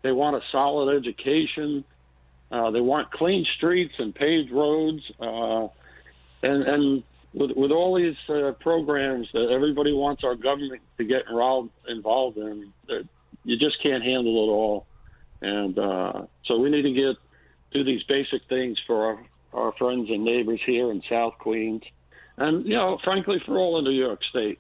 [0.03, 1.85] They want a solid education.
[2.53, 5.03] Uh, they want clean streets and paved roads.
[5.19, 5.69] Uh,
[6.43, 7.03] and and
[7.33, 12.37] with, with all these uh, programs that everybody wants our government to get involved involved
[12.37, 12.73] in,
[13.45, 14.87] you just can't handle it all.
[15.41, 17.17] And uh, so we need to get
[17.73, 19.19] do these basic things for our,
[19.53, 21.83] our friends and neighbors here in South Queens,
[22.37, 24.59] and you know, frankly, for all of New York State.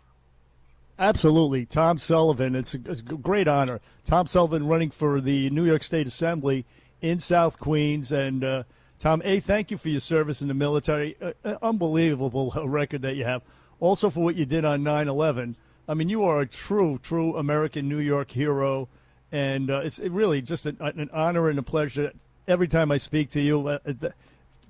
[0.98, 1.66] Absolutely.
[1.66, 2.54] Tom Sullivan.
[2.54, 3.80] It's a, it's a great honor.
[4.04, 6.64] Tom Sullivan running for the New York State Assembly
[7.02, 8.12] in South Queens.
[8.12, 8.62] And, uh,
[8.98, 11.16] Tom, A, thank you for your service in the military.
[11.20, 13.42] Uh, uh, unbelievable record that you have.
[13.78, 15.56] Also for what you did on 9 11.
[15.86, 18.88] I mean, you are a true, true American New York hero.
[19.36, 22.10] And uh, it's really just an, an honor and a pleasure
[22.48, 24.08] every time I speak to you uh, uh,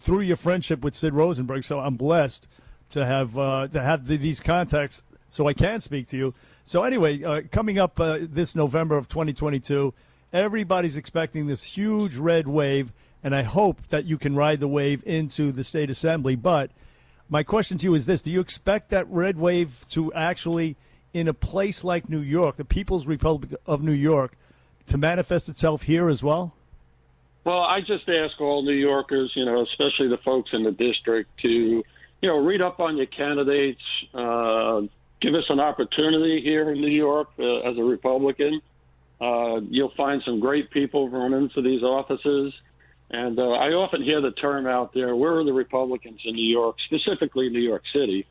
[0.01, 1.63] through your friendship with Sid Rosenberg.
[1.63, 2.49] So I'm blessed
[2.91, 6.35] to have uh, to have the, these contacts so I can speak to you.
[6.65, 9.95] So anyway, uh, coming up uh, this November of 2022,
[10.33, 12.93] everybody's expecting this huge red wave,
[13.23, 16.35] and I hope that you can ride the wave into the state assembly.
[16.35, 16.73] But
[17.29, 20.75] my question to you is this: Do you expect that red wave to actually,
[21.15, 24.37] in a place like New York, the People's Republic of New York,
[24.87, 26.55] to manifest itself here as well?
[27.45, 31.31] Well, I just ask all New Yorkers, you know, especially the folks in the district,
[31.43, 31.85] to, you
[32.23, 33.81] know, read up on your candidates,
[34.15, 34.81] uh,
[35.21, 38.61] give us an opportunity here in New York uh, as a Republican.
[39.21, 42.53] Uh, you'll find some great people running for these offices.
[43.11, 46.51] And uh, I often hear the term out there, where are the Republicans in New
[46.51, 48.27] York, specifically New York City?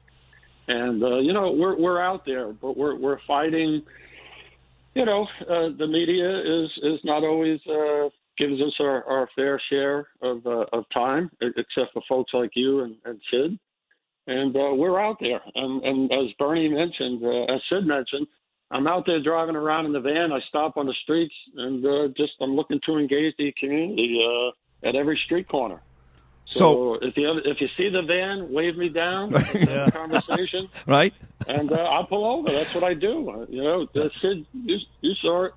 [0.68, 3.84] And, uh, you know, we're, we're out there, but we're, we're fighting.
[4.96, 9.62] You know, uh, the media is, is not always uh, gives us our, our fair
[9.70, 13.60] share of, uh, of time, except for folks like you and, and Sid
[14.28, 15.41] and uh, we're out there.
[15.56, 18.28] And, and as Bernie mentioned, uh, as Sid mentioned,
[18.72, 20.32] I'm out there driving around in the van.
[20.32, 24.88] I stop on the streets and uh, just I'm looking to engage the community uh,
[24.88, 25.82] at every street corner.
[26.48, 29.34] So, if you if you see the van, wave me down.
[29.36, 31.14] A conversation, Right?
[31.48, 32.50] and uh, I'll pull over.
[32.52, 33.46] That's what I do.
[33.50, 35.54] You know, Sid, you, you saw it.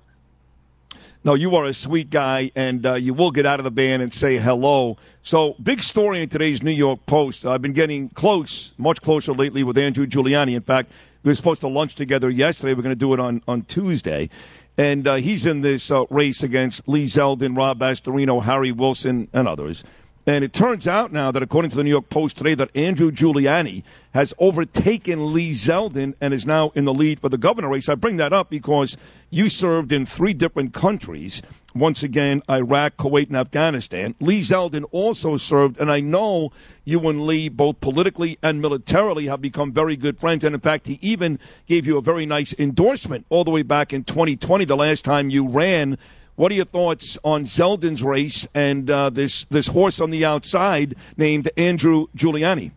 [1.23, 3.99] No, you are a sweet guy, and uh, you will get out of the van
[3.99, 4.97] and say hello.
[5.21, 7.45] So, big story in today's New York Post.
[7.45, 10.55] I've been getting close, much closer lately with Andrew Giuliani.
[10.55, 10.91] In fact,
[11.23, 12.73] we were supposed to lunch together yesterday.
[12.73, 14.29] We're going to do it on, on Tuesday.
[14.77, 19.45] And uh, he's in this uh, race against Lee Zeldin, Rob Astorino, Harry Wilson, and
[19.45, 19.83] others.
[20.29, 23.09] And it turns out now that according to the New York Post today, that Andrew
[23.09, 23.81] Giuliani
[24.13, 27.89] has overtaken Lee Zeldin and is now in the lead for the governor race.
[27.89, 28.95] I bring that up because
[29.31, 31.41] you served in three different countries.
[31.73, 34.13] Once again, Iraq, Kuwait, and Afghanistan.
[34.19, 36.51] Lee Zeldin also served, and I know
[36.85, 40.45] you and Lee, both politically and militarily, have become very good friends.
[40.45, 43.93] And in fact, he even gave you a very nice endorsement all the way back
[43.93, 45.97] in 2020, the last time you ran
[46.39, 50.95] what are your thoughts on Zeldin's race and uh, this this horse on the outside
[51.17, 52.71] named Andrew Giuliani?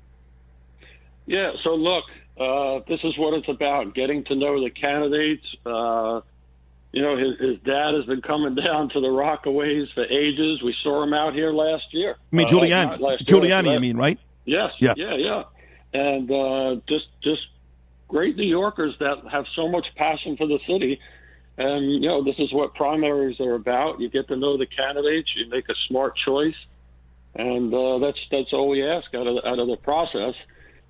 [1.26, 1.52] Yeah.
[1.62, 2.02] So look,
[2.40, 5.46] uh, this is what it's about: getting to know the candidates.
[5.64, 6.22] Uh,
[6.90, 10.60] you know, his, his dad has been coming down to the Rockaways for ages.
[10.60, 12.16] We saw him out here last year.
[12.32, 13.00] I mean, Uh, Giuliani.
[13.00, 14.18] not year, Giuliani, I mean, right?
[14.44, 14.72] Yes.
[14.80, 14.94] Yeah.
[14.96, 15.14] Yeah.
[15.14, 15.42] Yeah.
[15.94, 17.42] And uh, just just
[18.08, 20.98] great New Yorkers that have so much passion for the city.
[21.58, 24.00] And you know, this is what primaries are about.
[24.00, 25.28] You get to know the candidates.
[25.36, 26.54] You make a smart choice,
[27.34, 30.34] and uh, that's that's all we ask out of out of the process.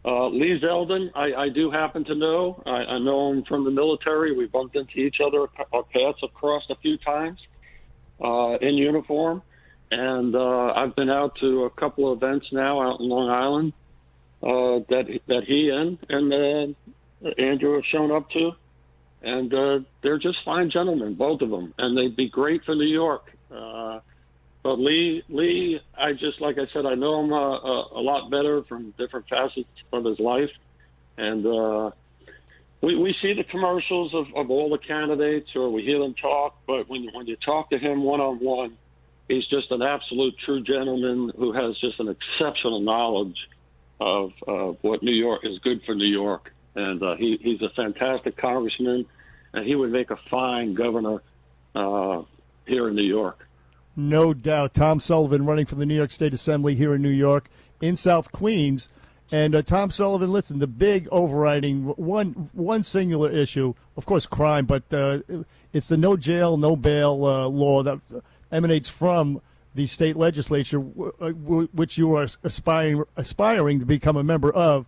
[0.04, 2.60] Uh, Lee Zeldin, I, I do happen to know.
[2.66, 4.36] I, I know him from the military.
[4.36, 5.46] We bumped into each other.
[5.72, 7.38] Our paths have crossed a few times
[8.22, 9.42] uh, in uniform,
[9.92, 13.72] and uh, I've been out to a couple of events now out in Long Island
[14.42, 16.74] uh, that that he and and
[17.24, 18.52] uh, Andrew have shown up to,
[19.22, 22.92] and uh, they're just fine gentlemen, both of them, and they'd be great for New
[22.92, 23.30] York.
[23.54, 24.00] Uh,
[24.62, 28.30] but Lee, Lee, I just like I said, I know him uh, a, a lot
[28.30, 30.50] better from different facets of his life,
[31.16, 31.90] and uh,
[32.80, 36.56] we we see the commercials of, of all the candidates, or we hear them talk.
[36.66, 38.76] But when when you talk to him one on one,
[39.28, 43.36] he's just an absolute true gentleman who has just an exceptional knowledge
[44.00, 47.70] of, of what New York is good for New York, and uh, he he's a
[47.70, 49.06] fantastic congressman,
[49.52, 51.22] and he would make a fine governor
[51.74, 52.22] uh,
[52.66, 53.46] here in New York.
[53.94, 54.74] No doubt.
[54.74, 57.50] Tom Sullivan running for the New York State Assembly here in New York,
[57.80, 58.88] in South Queens.
[59.30, 64.66] And uh, Tom Sullivan, listen, the big overriding one one singular issue, of course, crime,
[64.66, 65.20] but uh,
[65.72, 68.00] it's the no jail, no bail uh, law that
[68.50, 69.40] emanates from
[69.74, 74.52] the state legislature, w- uh, w- which you are aspiring aspiring to become a member
[74.52, 74.84] of.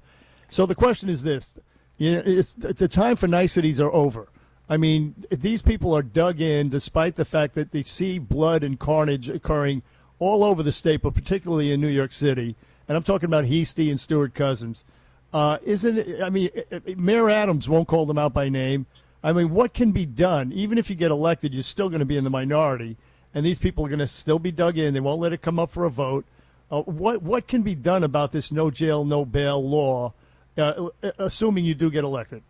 [0.49, 1.55] So the question is this:
[1.97, 4.29] you know, it's, it's the time for niceties are over.
[4.69, 8.79] I mean, these people are dug in, despite the fact that they see blood and
[8.79, 9.83] carnage occurring
[10.19, 12.57] all over the state, but particularly in New York City.
[12.89, 14.85] And I'm talking about Heastie and Stewart Cousins.
[15.33, 16.23] Uh, isn't it?
[16.23, 16.51] I mean,
[16.97, 18.87] Mayor Adams won't call them out by name.
[19.23, 20.53] I mean, what can be done?
[20.53, 22.97] Even if you get elected, you're still going to be in the minority,
[23.35, 24.95] and these people are going to still be dug in.
[24.95, 26.25] They won't let it come up for a vote.
[26.71, 30.13] Uh, what what can be done about this no jail, no bail law,
[30.57, 30.89] uh,
[31.19, 32.43] assuming you do get elected?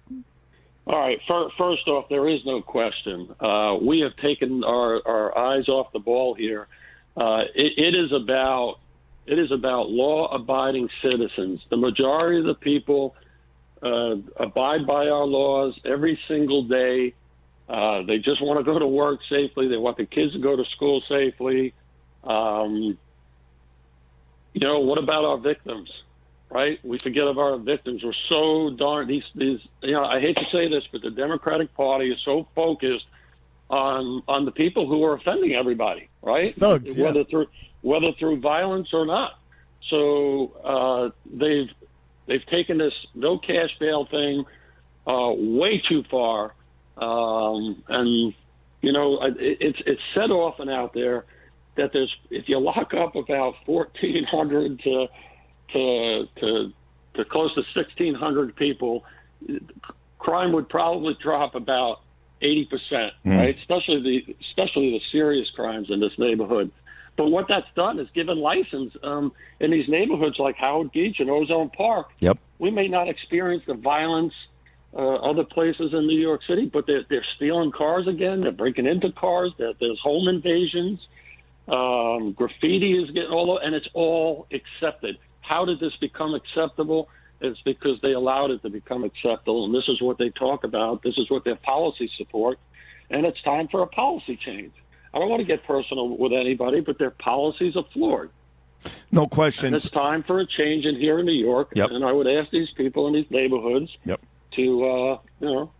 [0.86, 1.18] All right.
[1.26, 3.34] fir- First off, there is no question.
[3.40, 6.68] Uh, we have taken our, our eyes off the ball here.
[7.16, 8.76] Uh, it, it is about
[9.26, 11.60] it is about law-abiding citizens.
[11.70, 13.14] The majority of the people
[13.82, 17.14] uh, abide by our laws every single day.
[17.66, 19.68] Uh, they just want to go to work safely.
[19.68, 21.72] They want the kids to go to school safely.
[22.22, 22.98] Um,
[24.52, 25.88] you know, what about our victims?
[26.50, 26.78] Right?
[26.84, 28.02] We forget of our victims.
[28.04, 29.60] We're so darn these these.
[29.82, 33.06] You know, I hate to say this, but the Democratic Party is so focused
[33.70, 36.54] on on the people who are offending everybody, right?
[36.54, 37.06] Thugs, yeah.
[37.06, 37.46] whether through
[37.82, 39.38] whether through violence or not.
[39.90, 41.70] So uh, they've
[42.26, 44.44] they've taken this no cash bail thing
[45.06, 46.54] uh, way too far,
[46.96, 48.34] um, and
[48.80, 51.24] you know it, it's it's said often out there
[51.76, 55.06] that there's if you lock up about fourteen hundred to
[55.74, 56.72] to to
[57.16, 59.04] to close to 1,600 people,
[60.18, 62.00] crime would probably drop about
[62.42, 63.36] 80 percent, Mm.
[63.38, 63.56] right?
[63.58, 66.70] Especially the especially the serious crimes in this neighborhood.
[67.16, 71.30] But what that's done is given license um, in these neighborhoods like Howard Beach and
[71.30, 72.08] Ozone Park.
[72.20, 72.38] Yep.
[72.58, 74.32] We may not experience the violence
[74.96, 78.40] uh, other places in New York City, but they're, they're stealing cars again.
[78.40, 79.52] They're breaking into cars.
[79.58, 81.06] There, there's home invasions.
[81.68, 85.16] Um, graffiti is getting all, over, and it's all accepted.
[85.44, 87.08] How did this become acceptable?
[87.40, 91.02] It's because they allowed it to become acceptable, and this is what they talk about.
[91.02, 92.58] This is what their policies support,
[93.10, 94.72] and it's time for a policy change.
[95.12, 98.30] I don't want to get personal with anybody, but their policies are flawed.
[99.12, 99.84] No And questions.
[99.84, 101.72] it's time for a change in here in New York.
[101.74, 101.90] Yep.
[101.90, 104.20] And I would ask these people in these neighborhoods Yep.
[104.56, 105.70] to, uh, you know,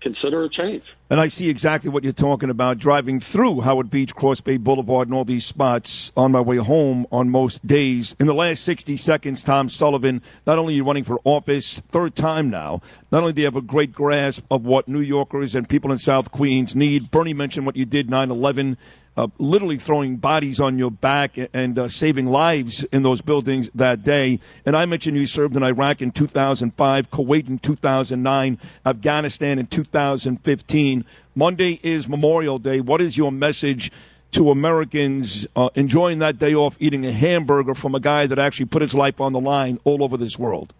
[0.00, 0.82] consider a change.
[1.10, 5.08] And I see exactly what you're talking about driving through Howard Beach, Cross Bay Boulevard,
[5.08, 8.16] and all these spots on my way home on most days.
[8.18, 12.14] In the last 60 seconds, Tom Sullivan, not only are you running for office, third
[12.14, 12.80] time now,
[13.10, 15.98] not only do you have a great grasp of what New Yorkers and people in
[15.98, 18.76] South Queens need, Bernie mentioned what you did 9 11
[19.16, 24.02] uh, literally throwing bodies on your back and uh, saving lives in those buildings that
[24.02, 24.40] day.
[24.64, 31.04] And I mentioned you served in Iraq in 2005, Kuwait in 2009, Afghanistan in 2015.
[31.34, 32.80] Monday is Memorial Day.
[32.80, 33.90] What is your message?
[34.32, 38.66] To Americans uh, enjoying that day off, eating a hamburger from a guy that actually
[38.66, 40.74] put his life on the line all over this world.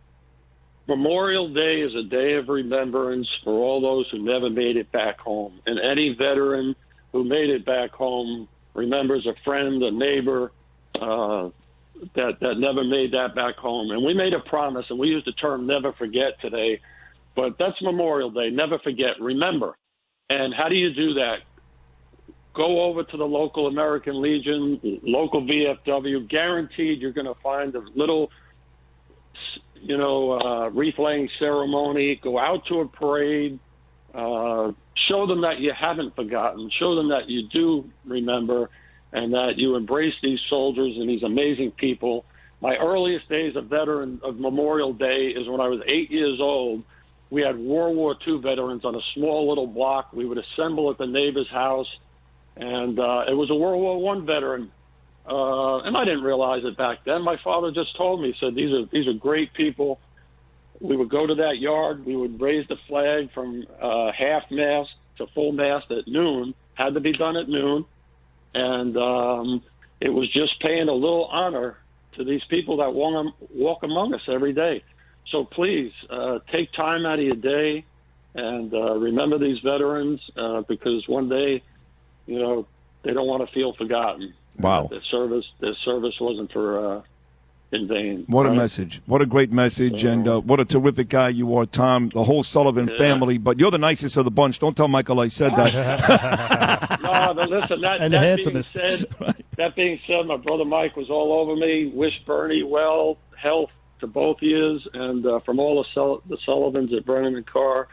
[0.89, 5.21] Memorial Day is a day of remembrance for all those who never made it back
[5.21, 5.61] home.
[5.67, 6.75] And any veteran
[7.15, 10.51] who made it back home remembers a friend, a neighbor
[10.97, 11.49] uh,
[12.17, 13.93] that that never made that back home.
[13.93, 16.81] And we made a promise, and we used the term "never forget" today,
[17.37, 18.51] but that's Memorial Day.
[18.51, 19.21] Never forget.
[19.21, 19.77] Remember.
[20.29, 21.37] And how do you do that?
[22.55, 26.29] Go over to the local American Legion, local VFW.
[26.29, 28.31] Guaranteed, you're going to find a little,
[29.75, 32.19] you know, uh, wreath laying ceremony.
[32.23, 33.59] Go out to a parade.
[34.15, 34.73] Uh,
[35.09, 36.71] show them that you haven't forgotten.
[36.79, 38.71] Show them that you do remember
[39.13, 42.25] and that you embrace these soldiers and these amazing people.
[42.61, 46.83] My earliest days of veteran of Memorial Day is when I was eight years old.
[47.31, 50.13] We had World War II veterans on a small little block.
[50.13, 51.89] We would assemble at the neighbor's house,
[52.57, 54.71] and uh, it was a World War One veteran.
[55.27, 57.23] Uh, and I didn't realize it back then.
[57.23, 59.99] My father just told me, said these are these are great people
[60.81, 62.05] we would go to that yard.
[62.05, 66.55] We would raise the flag from uh, half mast to full mast at noon.
[66.75, 67.85] Had to be done at noon,
[68.55, 69.63] and um,
[70.01, 71.79] it was just paying a little honor
[72.17, 74.83] to these people that walk, walk among us every day.
[75.31, 77.85] So please uh, take time out of your day
[78.35, 81.63] and uh, remember these veterans uh, because one day,
[82.27, 82.67] you know,
[83.05, 84.35] they don't want to feel forgotten.
[84.59, 84.89] Wow.
[84.91, 87.05] Their service, their service wasn't for
[87.75, 88.25] in.
[88.29, 88.57] What a right?
[88.59, 89.03] message.
[89.07, 90.05] What a great message.
[90.05, 92.11] and uh, what a terrific guy you are, Tom.
[92.13, 92.97] The whole Sullivan Yeah.
[92.99, 93.39] family.
[93.39, 94.59] But you're the nicest of the bunch.
[94.59, 95.73] Don't tell Michael I said that.
[97.03, 98.73] no, but listen, that, And the that being handsomest.
[98.73, 99.07] said,
[99.57, 101.91] that being said, my brother Mike was all over me.
[101.95, 103.71] Wish Bernie well, health
[104.01, 107.89] to both years, and uh, from all the, Sul- the Sullivans at Brennan and Carr,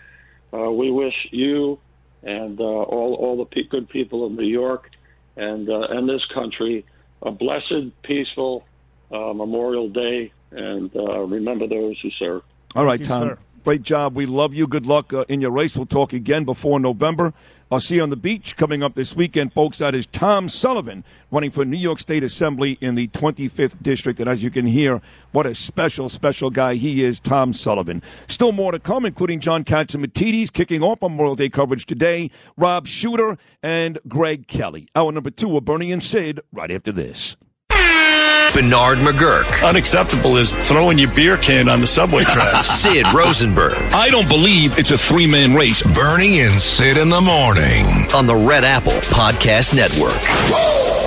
[0.54, 1.80] uh, we wish you
[2.24, 4.90] and uh, all all the pe- good people of New York
[5.38, 6.86] and uh, and this country
[7.24, 8.64] a blessed, peaceful
[9.12, 12.44] uh, Memorial Day, and uh, remember those who serve.
[12.76, 13.22] All right, you, Tom.
[13.22, 13.38] sir.
[13.64, 14.16] Great job.
[14.16, 14.66] We love you.
[14.66, 15.78] Good luck uh, in your race.
[15.78, 17.32] We'll talk again before November.
[17.70, 19.78] I'll see you on the beach coming up this weekend, folks.
[19.78, 24.20] That is Tom Sullivan running for New York State Assembly in the 25th District.
[24.20, 25.00] And as you can hear,
[25.32, 28.02] what a special, special guy he is, Tom Sullivan.
[28.28, 33.38] Still more to come, including John Catsimatidis kicking off Memorial Day coverage today, Rob Shooter,
[33.62, 34.88] and Greg Kelly.
[34.96, 37.38] Hour number two of Bernie and Sid right after this.
[38.54, 39.68] Bernard McGurk.
[39.68, 42.68] Unacceptable is throwing your beer can on the subway tracks.
[42.68, 43.74] Sid Rosenberg.
[43.94, 45.84] I don't believe it's a three man race.
[45.84, 47.86] Bernie and Sid in the morning.
[48.16, 50.98] On the Red Apple Podcast Network.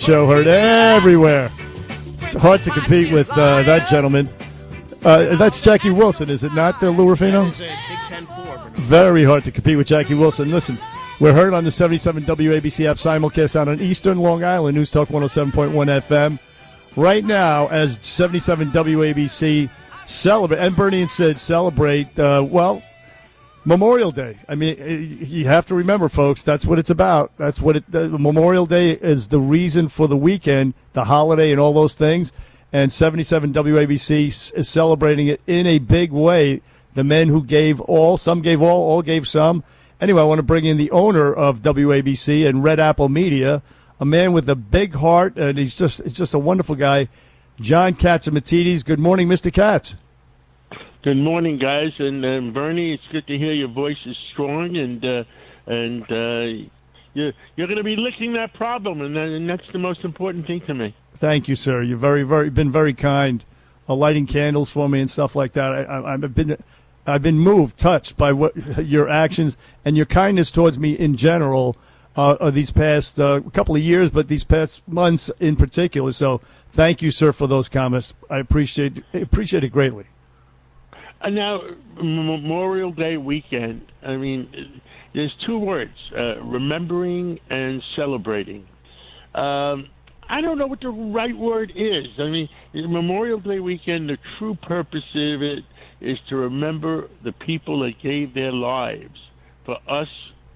[0.00, 0.14] before.
[0.14, 1.50] Show heard everywhere.
[2.14, 4.28] It's hard to compete with uh, that gentleman.
[5.04, 7.44] Uh, that's Jackie Wilson, is it not, uh, Lou Rufino?
[7.44, 8.44] That is a Big Ten four.
[8.44, 8.76] Bernard.
[8.76, 10.50] Very hard to compete with Jackie Wilson.
[10.50, 10.78] Listen,
[11.18, 15.08] we're heard on the 77 WABC app simulcast out on Eastern Long Island, News Talk
[15.08, 16.38] 107.1 FM.
[16.96, 19.70] Right now, as 77 WABC
[20.04, 22.82] celebrate, and Bernie and Sid celebrate, uh, well,
[23.64, 24.38] Memorial Day.
[24.48, 27.30] I mean, you have to remember, folks, that's what it's about.
[27.36, 27.90] That's what it.
[27.90, 32.32] The Memorial Day is the reason for the weekend, the holiday, and all those things.
[32.72, 36.62] And 77 WABC is celebrating it in a big way.
[36.94, 39.62] The men who gave all, some gave all, all gave some.
[40.00, 43.62] Anyway, I want to bring in the owner of WABC and Red Apple Media,
[44.00, 47.08] a man with a big heart, and he's just, he's just a wonderful guy,
[47.60, 48.84] John Catsimatidis.
[48.84, 49.52] Good morning, Mr.
[49.52, 49.94] Katz.
[51.02, 52.94] Good morning, guys, and um, Bernie.
[52.94, 55.24] It's good to hear your voice is strong, and uh,
[55.66, 56.68] and uh,
[57.12, 60.46] you're you're going to be licking that problem, and, that, and that's the most important
[60.46, 60.94] thing to me.
[61.16, 61.82] Thank you, sir.
[61.82, 63.44] You've very, very been very kind,
[63.88, 65.74] uh, lighting candles for me and stuff like that.
[65.74, 66.56] I, I, I've been,
[67.04, 68.54] I've been moved, touched by what
[68.86, 71.76] your actions and your kindness towards me in general.
[72.14, 76.12] uh, these past uh, couple of years, but these past months in particular.
[76.12, 76.40] So
[76.70, 78.14] thank you, sir, for those comments.
[78.30, 80.04] I appreciate appreciate it greatly.
[81.22, 81.60] And now,
[82.02, 84.82] Memorial Day weekend, I mean,
[85.14, 88.66] there's two words uh, remembering and celebrating.
[89.34, 89.88] Um,
[90.28, 92.06] I don't know what the right word is.
[92.18, 95.60] I mean, Memorial Day weekend, the true purpose of it
[96.00, 99.18] is to remember the people that gave their lives
[99.64, 100.08] for us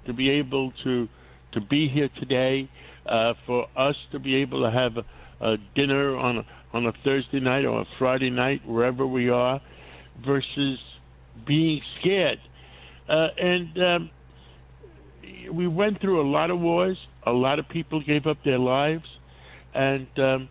[0.07, 1.09] to be able to
[1.53, 2.69] to be here today,
[3.07, 6.93] uh, for us to be able to have a, a dinner on a, on a
[7.03, 9.61] Thursday night or a Friday night wherever we are,
[10.25, 10.79] versus
[11.47, 12.39] being scared.
[13.09, 14.11] Uh, and um,
[15.53, 16.97] we went through a lot of wars.
[17.27, 19.05] A lot of people gave up their lives,
[19.75, 20.49] and um,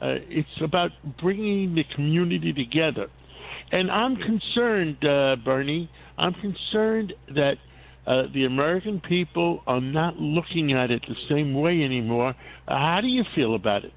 [0.00, 0.90] uh, it's about
[1.20, 3.08] bringing the community together.
[3.70, 5.90] And I'm concerned, uh, Bernie.
[6.16, 7.54] I'm concerned that
[8.06, 12.34] uh, the American people are not looking at it the same way anymore.
[12.66, 13.92] How do you feel about it?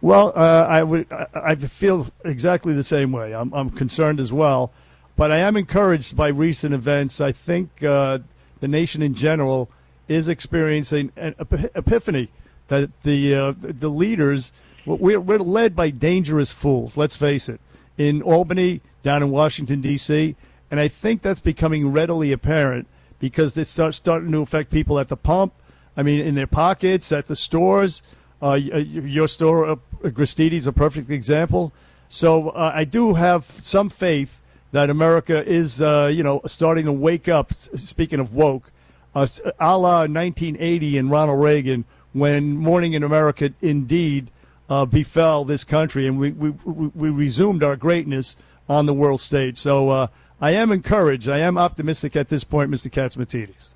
[0.00, 3.34] Well, uh, I would I, feel exactly the same way.
[3.34, 4.70] I'm, I'm concerned as well,
[5.16, 7.20] but I am encouraged by recent events.
[7.20, 8.20] I think uh,
[8.60, 9.68] the nation in general
[10.06, 12.30] is experiencing an epiphany
[12.68, 14.52] that the uh, the leaders
[14.86, 16.96] we're, we're led by dangerous fools.
[16.96, 17.60] Let's face it.
[17.96, 20.36] In Albany, down in Washington D.C.,
[20.70, 22.86] and I think that's becoming readily apparent
[23.18, 25.52] because it's start, starting to affect people at the pump.
[25.96, 28.02] I mean, in their pockets, at the stores.
[28.40, 31.72] Uh, your store, uh, Gristedes, a perfect example.
[32.08, 34.40] So uh, I do have some faith
[34.72, 37.52] that America is, uh, you know, starting to wake up.
[37.52, 38.70] Speaking of woke,
[39.14, 39.26] uh,
[39.58, 44.30] a la 1980 and Ronald Reagan, when Morning in America indeed
[44.68, 48.36] uh, befell this country, and we, we we resumed our greatness
[48.68, 49.56] on the world stage.
[49.56, 50.06] So uh,
[50.40, 51.28] I am encouraged.
[51.28, 52.90] I am optimistic at this point, Mr.
[52.90, 53.72] Catsimatidis.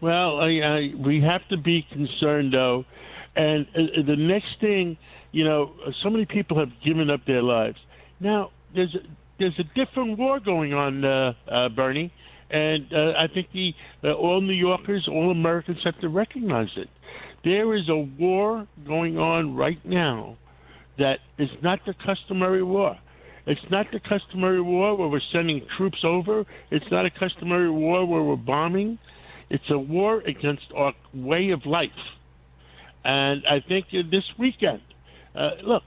[0.00, 2.84] Well, I, I, we have to be concerned, though.
[3.36, 4.96] And uh, the next thing,
[5.32, 5.72] you know,
[6.02, 7.78] so many people have given up their lives.
[8.20, 8.98] Now, there's a,
[9.38, 12.12] there's a different war going on, uh, uh, Bernie,
[12.50, 13.72] and uh, I think the
[14.04, 16.88] uh, all New Yorkers, all Americans have to recognize it.
[17.42, 20.36] There is a war going on right now
[20.98, 22.96] that is not the customary war.
[23.46, 26.44] It's not the customary war where we're sending troops over.
[26.70, 28.98] It's not a customary war where we're bombing.
[29.50, 31.90] It's a war against our way of life.
[33.04, 34.80] And I think this weekend,
[35.34, 35.82] uh, look,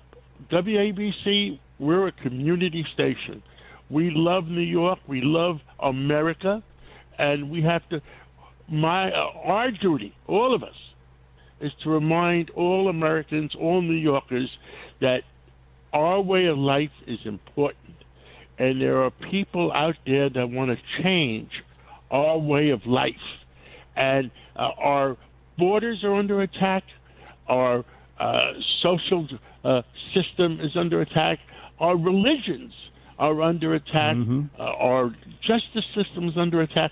[0.52, 3.42] WABC, we're a community station.
[3.90, 5.00] We love New York.
[5.08, 6.64] We love America.
[7.18, 8.02] And we have to,
[8.70, 10.76] my, uh, our duty, all of us,
[11.60, 14.50] is to remind all Americans, all New Yorkers,
[15.02, 15.22] that
[15.94, 17.96] our way of life is important,
[18.60, 21.50] and there are people out there that want to change
[22.12, 23.14] our way of life.
[23.96, 25.18] And uh, our
[25.58, 26.84] borders are under attack,
[27.48, 27.86] our
[28.20, 29.28] uh, social
[29.64, 29.82] uh,
[30.14, 31.40] system is under attack,
[31.80, 32.74] our religions
[33.20, 34.16] are under attack.
[34.16, 34.60] Mm-hmm.
[34.60, 36.92] Uh, our justice system is under attack.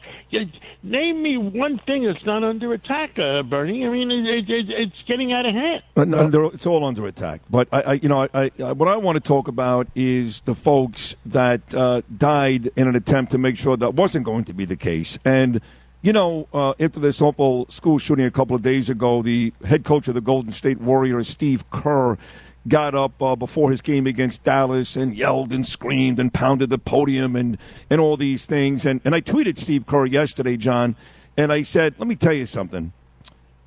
[0.82, 3.86] Name me one thing that's not under attack, uh, Bernie.
[3.86, 5.84] I mean, it, it, it's getting out of hand.
[5.94, 7.42] But no, it's all under attack.
[7.50, 10.56] But I, I you know, I, I, what I want to talk about is the
[10.56, 14.66] folks that uh, died in an attempt to make sure that wasn't going to be
[14.66, 15.20] the case.
[15.26, 15.62] And
[16.06, 19.84] you know, uh, after this awful school shooting a couple of days ago, the head
[19.84, 22.16] coach of the Golden State Warriors, Steve Kerr,
[22.68, 26.78] got up uh, before his game against Dallas and yelled and screamed and pounded the
[26.78, 27.58] podium and,
[27.90, 28.86] and all these things.
[28.86, 30.96] And, and I tweeted Steve Kerr yesterday, John,
[31.38, 32.94] and I said, let me tell you something.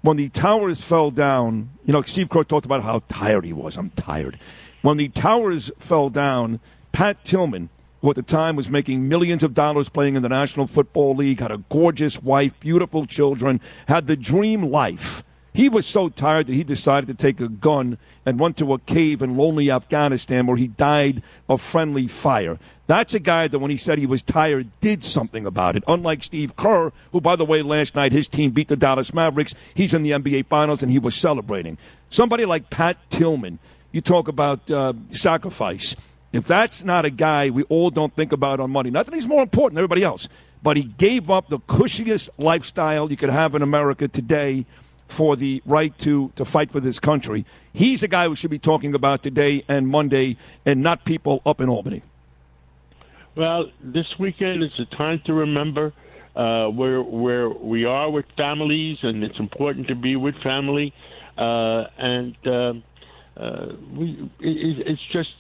[0.03, 3.77] When the towers fell down, you know, Steve Kerr talked about how tired he was.
[3.77, 4.39] I'm tired.
[4.83, 6.61] When the towers fell down,
[6.93, 7.69] Pat Tillman,
[8.01, 11.41] who at the time was making millions of dollars playing in the National Football League,
[11.41, 15.23] had a gorgeous wife, beautiful children, had the dream life
[15.59, 18.79] he was so tired that he decided to take a gun and went to a
[18.79, 22.61] cave in lonely Afghanistan where he died of friendly fire.
[22.87, 25.83] That's a guy that when he said he was tired did something about it.
[25.89, 29.53] Unlike Steve Kerr, who, by the way, last night his team beat the Dallas Mavericks.
[29.75, 31.77] He's in the NBA Finals and he was celebrating.
[32.09, 33.59] Somebody like Pat Tillman,
[33.91, 35.97] you talk about uh, sacrifice.
[36.33, 39.27] If that's not a guy we all don't think about on money, not that he's
[39.27, 40.29] more important than everybody else,
[40.63, 44.67] but he gave up the cushiest lifestyle you could have in America today
[45.07, 47.47] for the right to, to fight for this country.
[47.73, 51.63] He's a guy we should be talking about today and Monday, and not people up
[51.63, 52.03] in Albany.
[53.35, 55.95] Well, this weekend is a time to remember
[56.37, 60.93] uh, where where we are with families, and it's important to be with family.
[61.39, 62.75] Uh, and uh,
[63.37, 65.31] uh we, it, it's just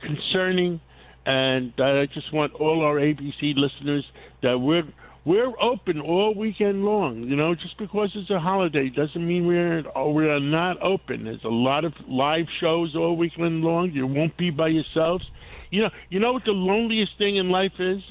[0.00, 0.80] concerning.
[1.26, 4.04] And I just want all our ABC listeners
[4.42, 4.84] that we're
[5.24, 7.24] we're open all weekend long.
[7.24, 11.24] You know, just because it's a holiday doesn't mean we're we are not open.
[11.24, 13.92] There's a lot of live shows all weekend long.
[13.92, 15.28] You won't be by yourselves.
[15.70, 18.02] You know, you know what the loneliest thing in life is?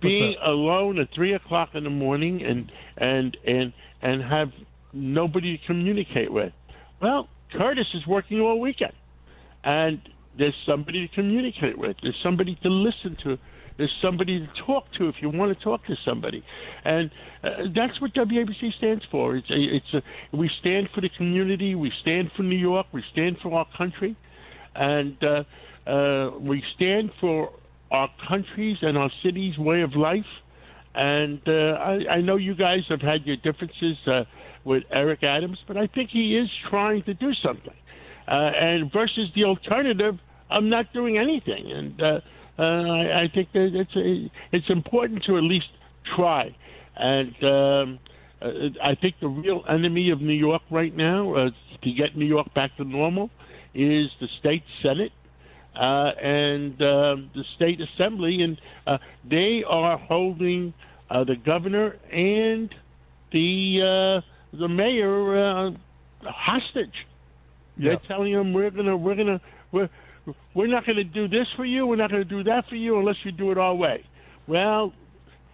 [0.00, 4.52] Being alone at three o'clock in the morning and and and and have
[4.92, 6.52] nobody to communicate with.
[7.02, 8.92] Well, Curtis is working all weekend,
[9.64, 10.00] and
[10.40, 11.96] there's somebody to communicate with.
[12.02, 13.38] There's somebody to listen to.
[13.76, 16.42] There's somebody to talk to if you want to talk to somebody,
[16.84, 17.10] and
[17.44, 19.36] uh, that's what WABC stands for.
[19.36, 21.74] It's a, it's a, we stand for the community.
[21.74, 22.86] We stand for New York.
[22.92, 24.16] We stand for our country,
[24.74, 27.52] and uh, uh, we stand for
[27.90, 30.24] our country's and our city's way of life.
[30.94, 34.24] And uh, I, I know you guys have had your differences uh,
[34.64, 37.74] with Eric Adams, but I think he is trying to do something.
[38.28, 40.18] Uh, and versus the alternative,
[40.50, 41.70] I'm not doing anything.
[41.70, 42.20] And uh,
[42.58, 45.68] uh, I, I think that it's a, it's important to at least
[46.16, 46.54] try.
[46.96, 47.98] And um,
[48.42, 48.48] uh,
[48.82, 51.50] I think the real enemy of New York right now, uh,
[51.82, 53.30] to get New York back to normal,
[53.74, 55.12] is the state senate
[55.76, 58.98] uh, and um the state assembly, and uh,
[59.28, 60.74] they are holding
[61.10, 62.74] uh, the governor and
[63.32, 65.70] the uh, the mayor uh,
[66.24, 66.94] hostage.
[67.78, 69.40] They're telling them we're gonna we're gonna
[69.72, 69.88] we're
[70.54, 71.86] we're not gonna do this for you.
[71.86, 74.04] We're not gonna do that for you unless you do it our way.
[74.46, 74.92] Well,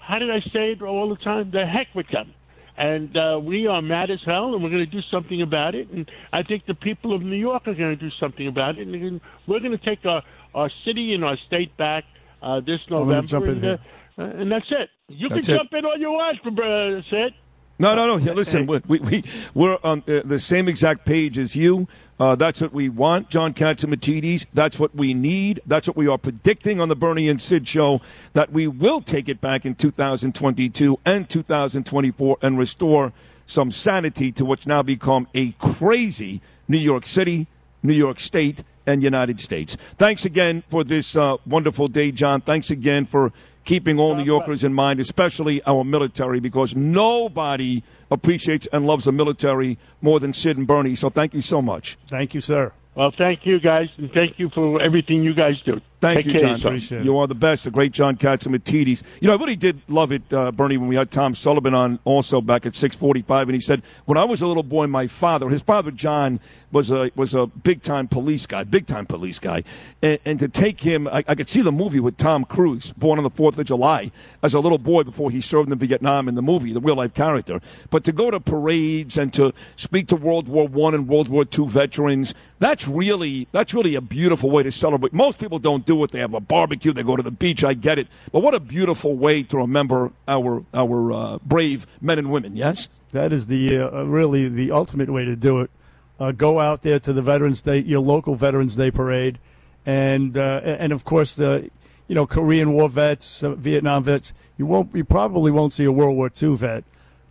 [0.07, 1.51] how did I say it all the time?
[1.51, 2.33] The heck with them.
[2.79, 5.89] And uh, we are mad as hell, and we're going to do something about it.
[5.91, 8.87] And I think the people of New York are going to do something about it.
[8.87, 10.23] And we're going to take our,
[10.55, 12.05] our city and our state back
[12.43, 13.51] uh, this November.
[13.51, 13.79] and, uh,
[14.19, 14.91] and that's it.
[15.09, 15.59] You That's can it.
[15.59, 17.35] jump in all you want, uh, Sid.
[17.79, 18.17] No, no, no.
[18.17, 19.25] Yeah, listen, we, we, we,
[19.55, 21.87] we're on uh, the same exact page as you.
[22.19, 24.47] Uh, that's what we want, John Catsimatidis.
[24.55, 25.61] That's what we need.
[25.67, 28.01] That's what we are predicting on the Bernie and Sid show,
[28.33, 33.13] that we will take it back in 2022 and 2024 and restore
[33.45, 37.47] some sanity to what's now become a crazy New York City,
[37.83, 39.77] New York State, and United States.
[39.99, 42.41] Thanks again for this uh, wonderful day, John.
[42.41, 43.33] Thanks again for
[43.67, 49.13] keeping all New Yorkers in mind, especially our military, because nobody appreciates and loves the
[49.13, 50.95] military more than Sid and Bernie.
[50.95, 51.99] So thank you so much.
[52.07, 52.73] Thank you, sir.
[52.95, 55.83] Well, thank you guys, and thank you for everything you guys do.
[56.01, 56.61] Thank Take you, John.
[56.61, 57.05] yourself.
[57.05, 57.65] You are the best.
[57.65, 59.03] The great John Catsimatidis.
[59.21, 61.99] You know, I really did love it, uh, Bernie, when we had Tom Sullivan on
[62.05, 65.49] also back at 645, and he said, when I was a little boy, my father,
[65.49, 66.39] his father, John,
[66.71, 69.63] was a was a big-time police guy, big-time police guy.
[70.03, 73.19] And, and to take him, I, I could see the movie with Tom Cruise, born
[73.19, 74.11] on the 4th of July,
[74.43, 77.61] as a little boy before he served in Vietnam in the movie, the real-life character.
[77.91, 81.47] But to go to parades and to speak to World War One and World War
[81.47, 85.15] Two veterans, that's really that's really a beautiful way to celebrate.
[85.15, 86.11] Most people don't do it.
[86.11, 87.65] They have a barbecue, they go to the beach.
[87.65, 92.19] I get it, but what a beautiful way to remember our our uh, brave men
[92.19, 92.57] and women.
[92.57, 95.71] Yes, That is the uh, really the ultimate way to do it.
[96.19, 99.39] Uh, go out there to the Veterans Day, your local Veterans Day parade,
[99.85, 101.71] and uh, and of course the
[102.09, 104.33] you know Korean War vets, uh, Vietnam vets.
[104.59, 106.85] You won't, you probably won't see a World War II vet,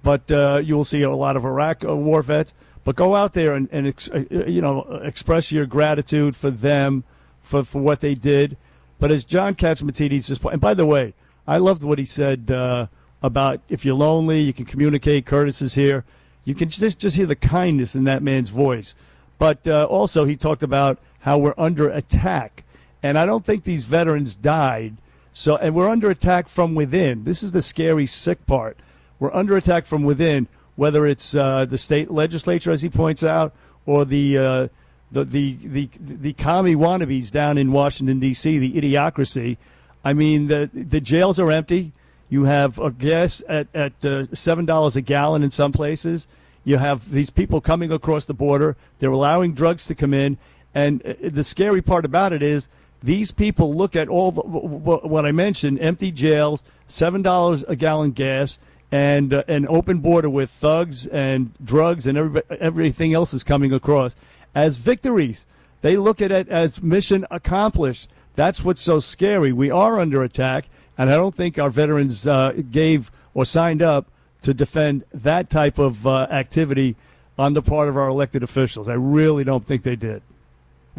[0.04, 2.54] but uh, you will see a lot of Iraq uh, War vets.
[2.84, 7.04] But go out there and, and ex- uh, you know express your gratitude for them
[7.46, 8.58] for for what they did.
[9.00, 11.14] But as John Catsimatidis just and by the way,
[11.48, 12.88] I loved what he said uh,
[13.22, 15.26] about if you're lonely, you can communicate.
[15.26, 16.04] Curtis is here.
[16.44, 18.96] You can just just hear the kindness in that man's voice.
[19.38, 22.64] But uh, also, he talked about how we're under attack,
[23.04, 24.98] and I don't think these veterans died.
[25.34, 27.26] So, and we're under attack from within.
[27.26, 28.78] This is the scary, sick part.
[29.20, 33.54] We're under attack from within, whether it's uh, the state legislature, as he points out,
[33.86, 34.68] or the uh,
[35.12, 39.58] the the the the commie wannabes down in Washington D.C., the idiocracy.
[40.04, 41.94] I mean, the the jails are empty.
[42.30, 46.28] You have a gas at at uh, seven dollars a gallon in some places.
[46.64, 48.76] You have these people coming across the border.
[49.00, 50.38] They're allowing drugs to come in,
[50.74, 52.68] and uh, the scary part about it is
[53.04, 58.12] these people look at all the, what I mentioned: empty jails, seven dollars a gallon
[58.12, 58.58] gas,
[58.92, 63.74] and uh, an open border with thugs and drugs and every, everything else is coming
[63.74, 64.16] across
[64.56, 65.46] as victories.
[65.82, 68.10] They look at it as mission accomplished.
[68.36, 69.52] That's what's so scary.
[69.52, 70.66] We are under attack,
[70.98, 74.08] and I don't think our veterans uh, gave or signed up
[74.42, 76.96] to defend that type of uh, activity
[77.38, 78.88] on the part of our elected officials.
[78.88, 80.22] I really don't think they did.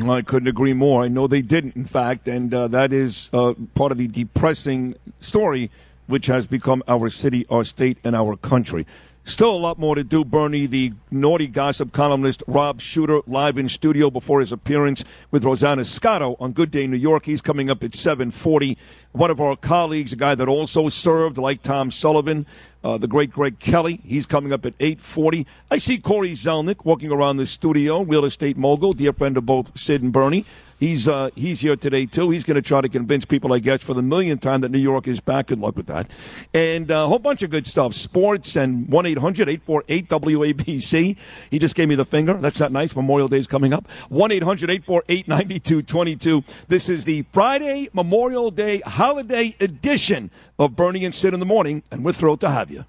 [0.04, 1.02] I couldn't agree more.
[1.02, 4.94] I know they didn't, in fact, and uh, that is uh, part of the depressing
[5.20, 5.70] story
[6.06, 8.86] which has become our city, our state, and our country.
[9.28, 10.66] Still a lot more to do, Bernie.
[10.66, 15.02] The naughty gossip columnist Rob Shooter live in studio before his appearance
[15.32, 17.24] with Rosanna Scotto on Good Day New York.
[17.24, 18.78] He's coming up at 740.
[19.10, 22.46] One of our colleagues, a guy that also served, like Tom Sullivan,
[22.86, 25.44] uh, the great Greg Kelly, he's coming up at 840.
[25.72, 29.76] I see Corey Zelnick walking around the studio, real estate mogul, dear friend of both
[29.76, 30.44] Sid and Bernie.
[30.78, 32.28] He's uh, he's here today too.
[32.28, 34.78] He's going to try to convince people, I guess, for the millionth time that New
[34.78, 35.46] York is back.
[35.46, 36.06] Good luck with that,
[36.52, 41.16] and uh, a whole bunch of good stuff, sports and 1 800 848 WABC.
[41.50, 42.34] He just gave me the finger.
[42.34, 42.94] That's not nice.
[42.94, 43.90] Memorial Day is coming up.
[44.10, 46.44] 1 800 848 9222.
[46.68, 51.82] This is the Friday Memorial Day holiday edition of Bernie and Sid in the morning,
[51.90, 52.84] and we're thrilled to have you.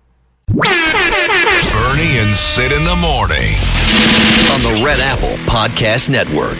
[0.47, 3.53] Bernie and Sid in the morning.
[4.51, 6.57] on the Red Apple Podcast Network.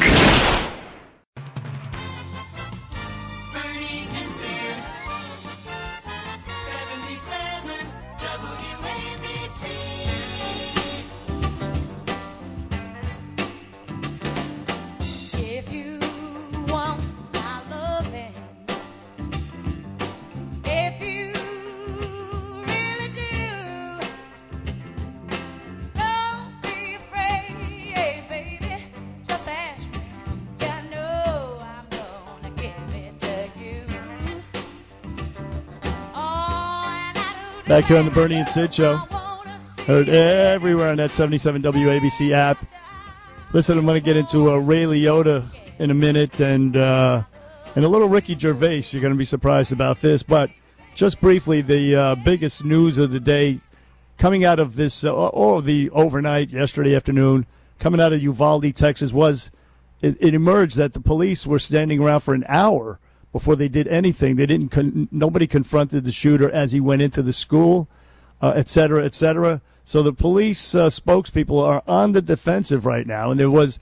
[37.87, 38.97] Here on the Bernie and Sid show.
[39.85, 42.57] Heard everywhere on that 77 WABC app.
[43.53, 45.47] Listen, I'm going to get into uh, Ray Liotta
[45.79, 47.23] in a minute and uh,
[47.77, 48.83] and a little Ricky Gervais.
[48.89, 50.49] You're going to be surprised about this, but
[50.95, 53.61] just briefly, the uh, biggest news of the day
[54.17, 57.45] coming out of this uh, or the overnight yesterday afternoon,
[57.79, 59.49] coming out of Uvalde, Texas, was
[60.01, 62.99] it, it emerged that the police were standing around for an hour
[63.31, 64.35] before they did anything.
[64.35, 64.69] They didn't.
[64.69, 67.87] Con- nobody confronted the shooter as he went into the school,
[68.41, 69.61] uh, et cetera, et cetera.
[69.83, 73.79] So the police uh, spokespeople are on the defensive right now, and there was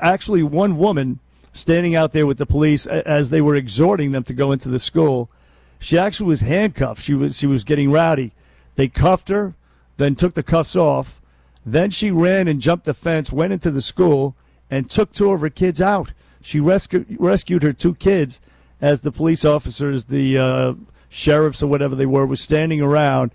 [0.00, 1.18] actually one woman
[1.52, 4.78] standing out there with the police as they were exhorting them to go into the
[4.78, 5.30] school.
[5.78, 7.02] She actually was handcuffed.
[7.02, 8.32] She was she was getting rowdy.
[8.76, 9.54] They cuffed her,
[9.96, 11.20] then took the cuffs off.
[11.66, 14.34] Then she ran and jumped the fence, went into the school,
[14.70, 16.12] and took two of her kids out.
[16.42, 18.40] She rescued rescued her two kids
[18.84, 20.74] as the police officers, the uh,
[21.08, 23.30] sheriffs or whatever they were, was standing around.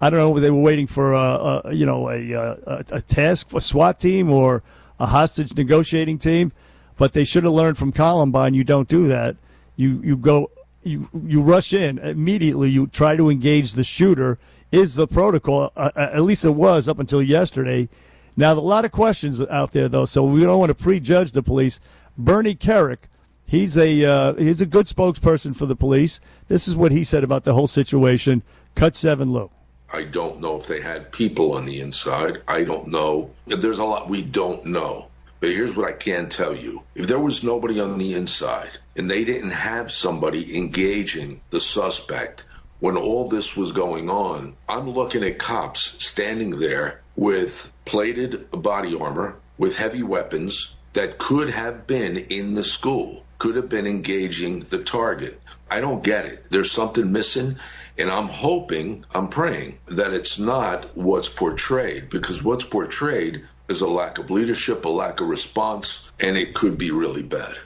[0.00, 0.40] I don't know.
[0.40, 4.30] They were waiting for a, a you know a, a a task, a SWAT team
[4.30, 4.62] or
[4.98, 6.52] a hostage negotiating team,
[6.96, 8.54] but they should have learned from Columbine.
[8.54, 9.36] You don't do that.
[9.76, 10.50] You you go
[10.82, 12.70] you you rush in immediately.
[12.70, 14.38] You try to engage the shooter.
[14.72, 15.70] Is the protocol?
[15.76, 17.90] Uh, uh, at least it was up until yesterday.
[18.38, 21.42] Now a lot of questions out there though, so we don't want to prejudge the
[21.42, 21.78] police.
[22.16, 23.06] Bernie Kerik,
[23.46, 26.20] he's a uh, he's a good spokesperson for the police.
[26.48, 28.42] This is what he said about the whole situation.
[28.74, 29.50] Cut seven, Lou.
[29.92, 32.42] I don't know if they had people on the inside.
[32.48, 33.30] I don't know.
[33.46, 35.08] There's a lot we don't know.
[35.40, 36.82] But here's what I can tell you.
[36.94, 42.44] If there was nobody on the inside and they didn't have somebody engaging the suspect
[42.80, 48.96] when all this was going on, I'm looking at cops standing there with plated body
[48.98, 54.60] armor, with heavy weapons that could have been in the school, could have been engaging
[54.70, 55.38] the target.
[55.70, 56.46] I don't get it.
[56.48, 57.58] There's something missing.
[57.98, 63.86] And I'm hoping, I'm praying that it's not what's portrayed because what's portrayed is a
[63.86, 67.58] lack of leadership, a lack of response, and it could be really bad.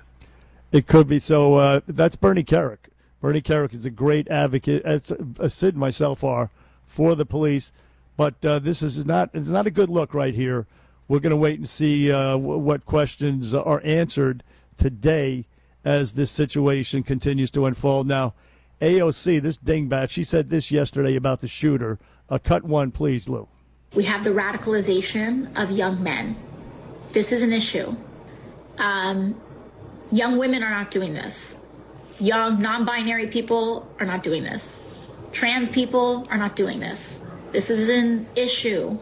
[0.73, 1.21] It could be.
[1.21, 2.91] So uh, that's Bernie Kerik.
[3.21, 6.51] Bernie Kerik is a great advocate, as uh, Sid and myself are,
[6.87, 7.71] for the police.
[8.17, 10.67] But uh, this is not it's not a good look right here.
[11.07, 14.43] We're going to wait and see uh, what questions are answered
[14.77, 15.45] today
[15.85, 18.07] as this situation continues to unfold.
[18.07, 18.35] Now,
[18.81, 21.99] AOC, this dingbat, she said this yesterday about the shooter.
[22.29, 23.49] Uh, cut one, please, Lou.
[23.95, 26.37] We have the radicalization of young men.
[27.13, 27.97] This is an issue.
[28.77, 29.41] Um,
[30.13, 31.57] young women are not doing this.
[32.21, 34.85] Young non binary people are not doing this.
[35.33, 37.23] Trans people are not doing this.
[37.53, 38.99] This is an issue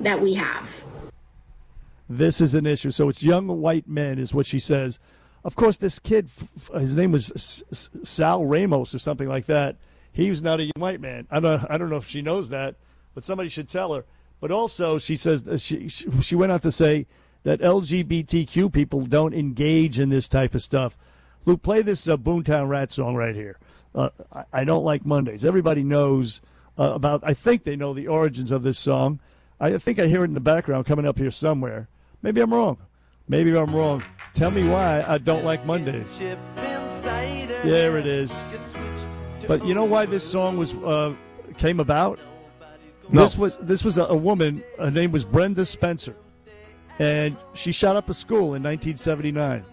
[0.00, 0.84] that we have.
[2.08, 2.90] This is an issue.
[2.90, 4.98] So it's young white men, is what she says.
[5.44, 7.62] Of course, this kid, f- his name was
[8.02, 9.76] Sal Ramos or something like that.
[10.12, 11.26] He was not a white man.
[11.30, 12.74] I don't, I don't know if she knows that,
[13.14, 14.04] but somebody should tell her.
[14.40, 17.06] But also, she says she, she she went on to say
[17.42, 20.96] that LGBTQ people don't engage in this type of stuff.
[21.44, 23.58] Luke, play this uh, Rat song right here.
[23.94, 25.44] Uh, I, I don't like Mondays.
[25.44, 26.40] Everybody knows
[26.78, 27.22] uh, about.
[27.24, 29.20] I think they know the origins of this song.
[29.58, 31.88] I think I hear it in the background coming up here somewhere.
[32.22, 32.78] Maybe I'm wrong.
[33.30, 34.02] Maybe I'm wrong.
[34.34, 36.18] Tell me why I don't like Mondays.
[36.18, 38.44] There it is.
[39.46, 41.14] But you know why this song was uh,
[41.56, 42.18] came about?
[43.08, 43.20] No.
[43.20, 44.64] This was this was a, a woman.
[44.80, 46.16] Her name was Brenda Spencer,
[46.98, 49.64] and she shot up a school in 1979.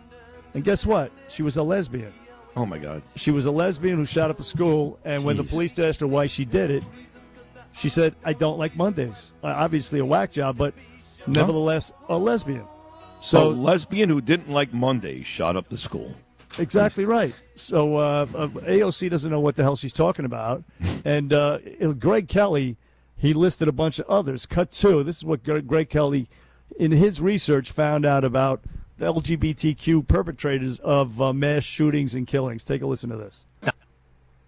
[0.53, 1.12] And guess what?
[1.28, 2.14] She was a lesbian.
[2.55, 3.01] Oh my God.
[3.16, 6.08] She was a lesbian who shot up a school, and when the police asked her
[6.08, 6.84] why she did it,
[7.74, 10.76] she said, "I don't like Mondays." Uh, obviously, a whack job, but
[11.26, 12.68] nevertheless, a lesbian.
[13.20, 16.15] So, a lesbian who didn't like Monday shot up the school.
[16.59, 17.34] Exactly right.
[17.55, 20.63] So uh, uh, AOC doesn't know what the hell she's talking about.
[21.05, 21.59] And uh,
[21.99, 22.76] Greg Kelly,
[23.15, 24.45] he listed a bunch of others.
[24.45, 25.03] Cut two.
[25.03, 26.28] This is what Greg Kelly,
[26.78, 28.61] in his research, found out about
[28.97, 32.65] the LGBTQ perpetrators of uh, mass shootings and killings.
[32.65, 33.45] Take a listen to this.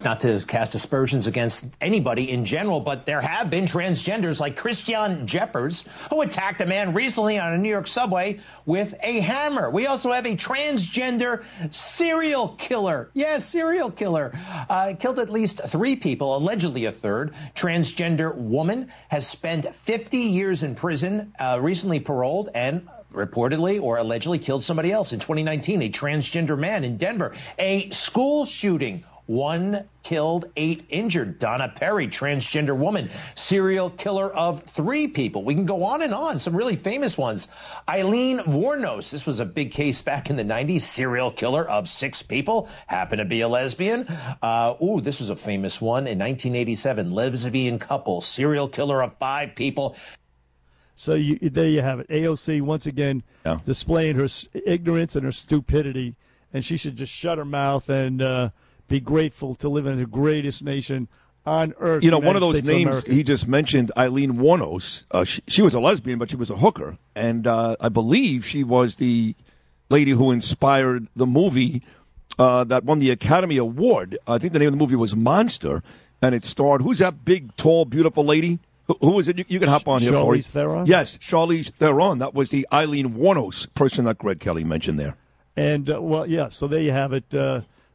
[0.01, 5.27] Not to cast aspersions against anybody in general, but there have been transgenders like Christian
[5.27, 9.69] Jeppers who attacked a man recently on a New York subway with a hammer.
[9.69, 13.09] We also have a transgender serial killer.
[13.13, 14.31] Yes, serial killer.
[14.69, 17.33] Uh, killed at least three people, allegedly a third.
[17.53, 24.39] Transgender woman has spent 50 years in prison, uh, recently paroled, and reportedly or allegedly
[24.39, 25.81] killed somebody else in 2019.
[25.81, 27.35] A transgender man in Denver.
[27.57, 29.03] A school shooting.
[29.29, 31.37] One killed, eight injured.
[31.37, 35.43] Donna Perry, transgender woman, serial killer of three people.
[35.43, 36.39] We can go on and on.
[36.39, 37.47] Some really famous ones.
[37.87, 39.11] Aileen Wuornos.
[39.11, 40.81] This was a big case back in the 90s.
[40.81, 42.67] Serial killer of six people.
[42.87, 44.07] Happened to be a lesbian.
[44.41, 47.11] Uh, ooh, this was a famous one in 1987.
[47.11, 48.21] Lesbian couple.
[48.21, 49.95] Serial killer of five people.
[50.95, 52.07] So you, there you have it.
[52.09, 53.21] AOC once again
[53.63, 54.27] displaying her
[54.65, 56.15] ignorance and her stupidity,
[56.51, 58.49] and she should just shut her mouth and uh,
[58.89, 61.07] be grateful to live in the greatest nation
[61.45, 62.03] on earth.
[62.03, 63.13] You know, the one of those States names America.
[63.13, 65.05] he just mentioned, Aileen Wuornos.
[65.11, 68.45] Uh, she, she was a lesbian, but she was a hooker, and uh, I believe
[68.45, 69.35] she was the
[69.89, 71.81] lady who inspired the movie
[72.37, 74.17] uh, that won the Academy Award.
[74.27, 75.81] I think the name of the movie was Monster,
[76.21, 78.59] and it starred who's that big, tall, beautiful lady?
[79.01, 79.37] Who, was it?
[79.37, 80.39] You, you can hop on here, Corey.
[80.39, 80.85] Charlize Theron?
[80.87, 82.17] Yes, Charlize Theron.
[82.17, 85.15] That was the Aileen Wuornos person that Greg Kelly mentioned there.
[85.55, 86.49] And uh, well, yeah.
[86.49, 87.35] So there you have it.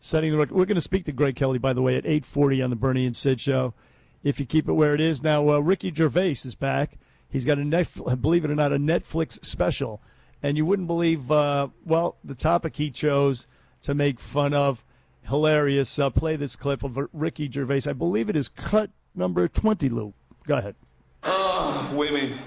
[0.04, 0.54] Uh, setting the record.
[0.54, 2.76] We're going to speak to Greg Kelly, by the way, at eight forty on the
[2.76, 3.74] Bernie and Sid show.
[4.22, 6.98] If you keep it where it is now, uh, Ricky Gervais is back.
[7.30, 10.00] He's got a Netf- believe it or not, a Netflix special,
[10.42, 11.30] and you wouldn't believe.
[11.30, 13.46] Uh, well, the topic he chose
[13.82, 14.84] to make fun of,
[15.22, 15.98] hilarious.
[15.98, 17.82] Uh, play this clip of Ricky Gervais.
[17.86, 19.88] I believe it is cut number twenty.
[19.88, 20.14] Lou,
[20.46, 20.76] go ahead.
[21.22, 22.38] Oh, women.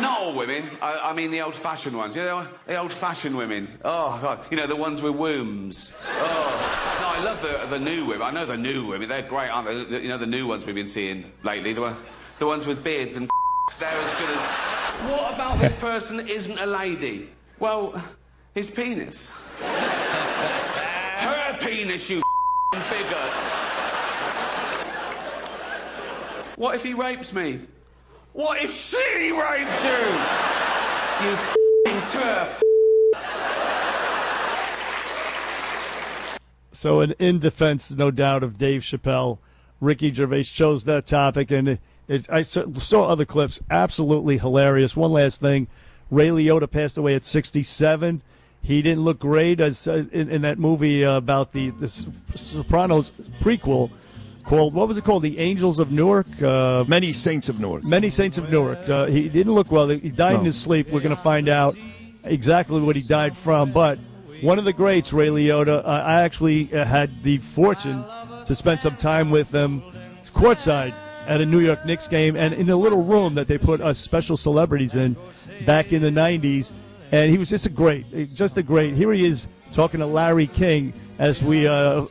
[0.00, 0.70] Not all women.
[0.80, 2.16] I, I mean the old-fashioned ones.
[2.16, 3.68] You know, the old-fashioned women.
[3.84, 5.92] Oh God, you know the ones with wombs.
[6.06, 8.22] Oh, no, I love the the new women.
[8.22, 9.08] I know the new women.
[9.08, 9.84] They're great, aren't they?
[9.84, 11.72] The- You know the new ones we've been seeing lately.
[11.72, 11.96] The one,
[12.38, 13.28] the ones with beards and.
[13.78, 14.50] They're as good as.
[15.10, 17.28] What about this person isn't a lady?
[17.58, 18.02] Well,
[18.54, 19.30] his penis.
[19.60, 22.20] Her penis, you
[22.72, 23.44] bigot.
[26.56, 27.60] What if he rapes me?
[28.32, 29.90] What if she rapes you?
[31.20, 32.62] You f***ing turf.
[36.72, 39.38] So, in, in defense, no doubt, of Dave Chappelle,
[39.80, 43.60] Ricky Gervais chose that topic, and it, it, I saw, other clips.
[43.68, 44.96] Absolutely hilarious.
[44.96, 45.66] One last thing
[46.08, 48.22] Ray Liotta passed away at 67.
[48.62, 53.10] He didn't look great as uh, in, in that movie uh, about the, the Sopranos
[53.40, 53.90] prequel
[54.44, 55.22] called, what was it called?
[55.22, 56.26] The Angels of Newark?
[56.42, 57.84] Uh, Many Saints of Newark.
[57.84, 58.88] Many Saints of Newark.
[58.88, 59.88] Uh, he didn't look well.
[59.88, 60.88] He died in his sleep.
[60.90, 61.76] We're going to find out
[62.24, 63.72] exactly what he died from.
[63.72, 63.98] But
[64.40, 68.04] one of the greats, Ray Liotta, uh, I actually uh, had the fortune
[68.46, 69.82] to spend some time with him
[70.32, 70.94] courtside
[71.26, 73.98] at a New York Knicks game and in a little room that they put us
[73.98, 75.16] special celebrities in
[75.66, 76.72] back in the 90s.
[77.12, 78.94] And he was just a great, just a great.
[78.94, 82.06] Here he is talking to Larry King as we uh,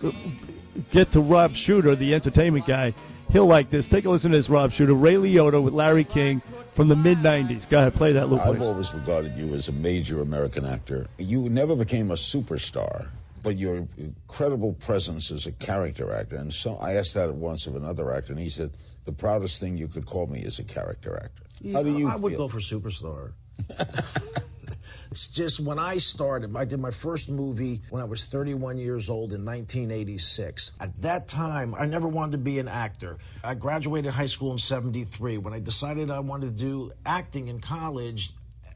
[0.91, 2.93] get to Rob Shooter, the entertainment guy.
[3.31, 3.87] He'll like this.
[3.87, 4.93] Take a listen to this, Rob Shooter.
[4.93, 6.41] Ray Liotta with Larry King
[6.73, 7.69] from the mid 90s.
[7.69, 8.61] Go ahead, play that, Lou, I've please.
[8.65, 11.07] always regarded you as a major American actor.
[11.17, 13.09] You never became a superstar,
[13.43, 16.37] but your incredible presence as a character actor.
[16.37, 18.71] And so I asked that once of another actor, and he said,
[19.05, 21.43] "The proudest thing you could call me is a character actor."
[21.73, 22.39] How do you I would feel?
[22.39, 23.33] go for superstar.
[25.11, 29.09] it's just when I started, I did my first movie when I was 31 years
[29.09, 30.73] old in 1986.
[30.79, 33.17] At that time, I never wanted to be an actor.
[33.43, 35.39] I graduated high school in 73.
[35.39, 38.31] When I decided I wanted to do acting in college,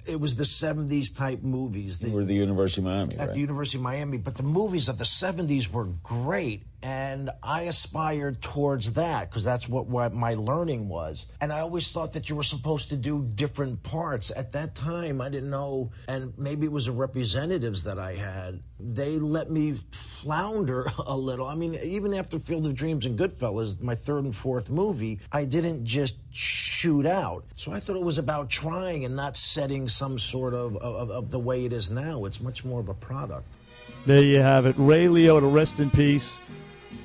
[0.07, 1.99] it was the 70s type movies.
[1.99, 3.33] The, You were at the University of Miami, at right?
[3.33, 6.63] the University of Miami, but the movies of the 70s were great.
[6.83, 11.31] And I aspired towards that because that's what, what my learning was.
[11.39, 14.31] And I always thought that you were supposed to do different parts.
[14.35, 18.61] At that time, I didn't know, and maybe it was the representatives that I had.
[18.81, 21.47] They let me flounder a little.
[21.47, 25.45] I mean, even after Field of Dreams and Goodfellas, my third and fourth movie, I
[25.45, 27.45] didn't just shoot out.
[27.55, 31.31] So I thought it was about trying and not setting some sort of, of, of
[31.31, 32.25] the way it is now.
[32.25, 33.47] It's much more of a product.
[34.05, 34.75] There you have it.
[34.77, 36.39] Ray Liotta, rest in peace.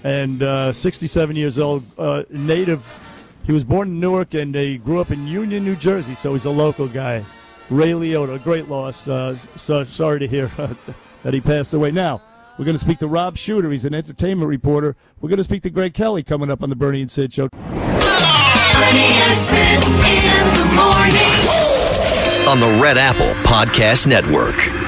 [0.04, 2.84] And uh, 67 years old, uh, native.
[3.44, 6.44] He was born in Newark and he grew up in Union, New Jersey, so he's
[6.44, 7.24] a local guy.
[7.70, 9.08] Ray Liotta, a great loss.
[9.08, 10.46] Uh, so, sorry to hear
[11.22, 11.90] that he passed away.
[11.90, 12.22] Now,
[12.58, 13.70] we're going to speak to Rob Shooter.
[13.70, 14.96] He's an entertainment reporter.
[15.20, 17.48] We're going to speak to Greg Kelly coming up on the Bernie and Sid show.
[17.48, 22.48] Bernie and Sid in the morning.
[22.48, 24.87] On the Red Apple Podcast Network.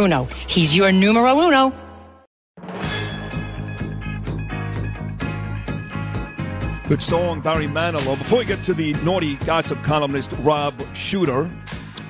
[0.47, 1.73] He's your numero uno.
[6.87, 8.17] Good song, Barry Manilow.
[8.17, 11.49] Before we get to the naughty gossip columnist Rob Shooter,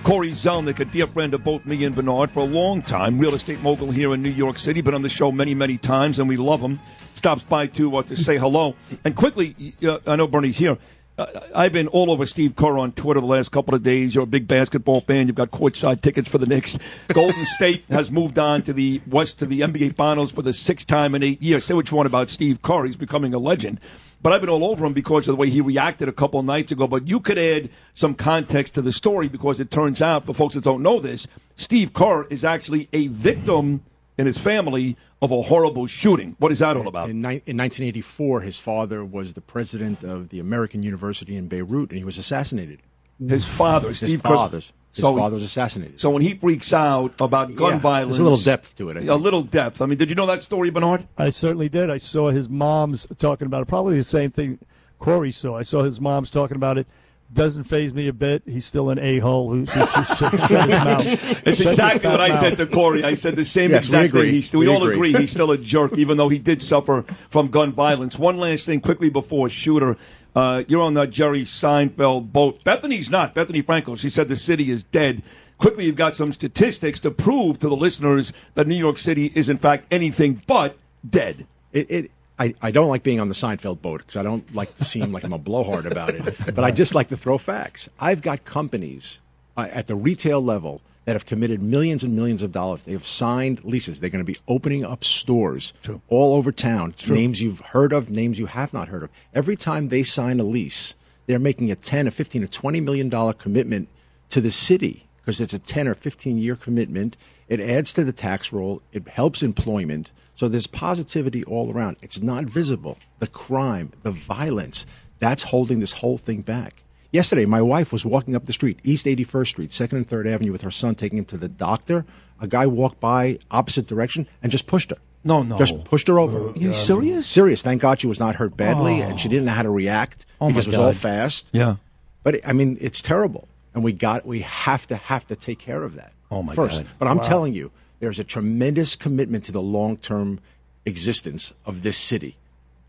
[0.03, 3.35] Corey Zelnick, a dear friend of both me and Bernard for a long time, real
[3.35, 6.27] estate mogul here in New York City, been on the show many, many times, and
[6.27, 6.79] we love him.
[7.13, 8.73] Stops by to uh, to say hello.
[9.05, 10.77] And quickly, uh, I know Bernie's here.
[11.17, 14.15] I've been all over Steve Kerr on Twitter the last couple of days.
[14.15, 15.27] You're a big basketball fan.
[15.27, 16.77] You've got courtside tickets for the Knicks.
[17.09, 20.87] Golden State has moved on to the West to the NBA Finals for the sixth
[20.87, 21.65] time in eight years.
[21.65, 22.85] Say what you want about Steve Kerr.
[22.85, 23.79] He's becoming a legend.
[24.23, 26.45] But I've been all over him because of the way he reacted a couple of
[26.45, 26.87] nights ago.
[26.87, 30.55] But you could add some context to the story because it turns out, for folks
[30.55, 33.83] that don't know this, Steve Kerr is actually a victim
[34.17, 36.35] in his family of a horrible shooting.
[36.39, 37.09] What is that all about?
[37.09, 41.97] In, in 1984, his father was the president of the American University in Beirut, and
[41.97, 42.81] he was assassinated.
[43.25, 44.73] His father, his Steve Kerr- father's.
[44.93, 45.99] His So- father was assassinated.
[46.01, 48.97] So when he freaks out about gun Yeah, violence, there's a little depth to it,
[49.07, 49.81] A little depth.
[49.81, 51.07] I mean, did you know that story, Bernard?
[51.17, 51.89] I certainly did.
[51.89, 53.67] I saw his mom's talking about it.
[53.67, 54.59] Probably the same thing
[54.99, 55.57] Corey saw.
[55.57, 56.87] I saw his mom's talking about it.
[57.33, 58.43] Doesn't phase me a bit.
[58.45, 61.03] He's still an a hole who should shut shut his mouth.
[61.19, 62.39] Shut It's his exactly what I mouth.
[62.39, 63.05] said to Corey.
[63.05, 64.21] I said the same Yes, exact agree.
[64.23, 64.31] thing.
[64.33, 64.95] He's, we, We all agree.
[65.11, 68.19] agree he's still a jerk, even though he did suffer from gun violence.
[68.19, 69.95] One last thing, quickly before Shooter.
[70.35, 72.61] Uh, you're on the Jerry Seinfeld boat.
[72.65, 73.33] Bethenny's not.
[73.33, 73.97] Bethenny Frankel.
[73.97, 75.23] She said the city is dead.
[75.57, 79.47] Quickly, you've got some statistics to prove to the listeners that New York City is,
[79.47, 80.77] in fact, anything but
[81.07, 81.45] dead.
[81.71, 84.75] It, it I, I don't like being on the Seinfeld boat because I don't like
[84.77, 86.35] to seem like I'm a blowhard about it.
[86.55, 87.87] But I just like to throw facts.
[87.99, 89.19] I've got companies
[89.55, 92.83] uh, at the retail level that have committed millions and millions of dollars.
[92.83, 93.99] They have signed leases.
[93.99, 95.71] They're going to be opening up stores
[96.07, 96.95] all over town.
[97.07, 99.09] Names you've heard of, names you have not heard of.
[99.35, 100.95] Every time they sign a lease,
[101.27, 103.87] they're making a 10, a 15, a 20 million dollar commitment
[104.29, 107.17] to the city because it's a 10 or 15 year commitment.
[107.51, 108.81] It adds to the tax roll.
[108.93, 110.11] It helps employment.
[110.35, 111.97] So there's positivity all around.
[112.01, 112.97] It's not visible.
[113.19, 114.85] The crime, the violence,
[115.19, 116.83] that's holding this whole thing back.
[117.11, 120.53] Yesterday, my wife was walking up the street, East 81st Street, 2nd and 3rd Avenue,
[120.53, 122.05] with her son, taking him to the doctor.
[122.39, 124.97] A guy walked by opposite direction and just pushed her.
[125.25, 125.57] No, no.
[125.57, 126.51] Just pushed her over.
[126.51, 127.27] Are you serious?
[127.27, 127.61] Serious.
[127.61, 129.07] Thank God she was not hurt badly, Oh.
[129.07, 131.49] and she didn't know how to react Oh, because it was all fast.
[131.51, 131.75] Yeah.
[132.23, 135.83] But I mean, it's terrible, and we got we have to have to take care
[135.83, 136.13] of that.
[136.31, 136.83] Oh, my first.
[136.83, 136.91] God.
[136.97, 137.23] But I'm Wow.
[137.23, 140.39] telling you, there's a tremendous commitment to the long term
[140.85, 142.37] existence of this city.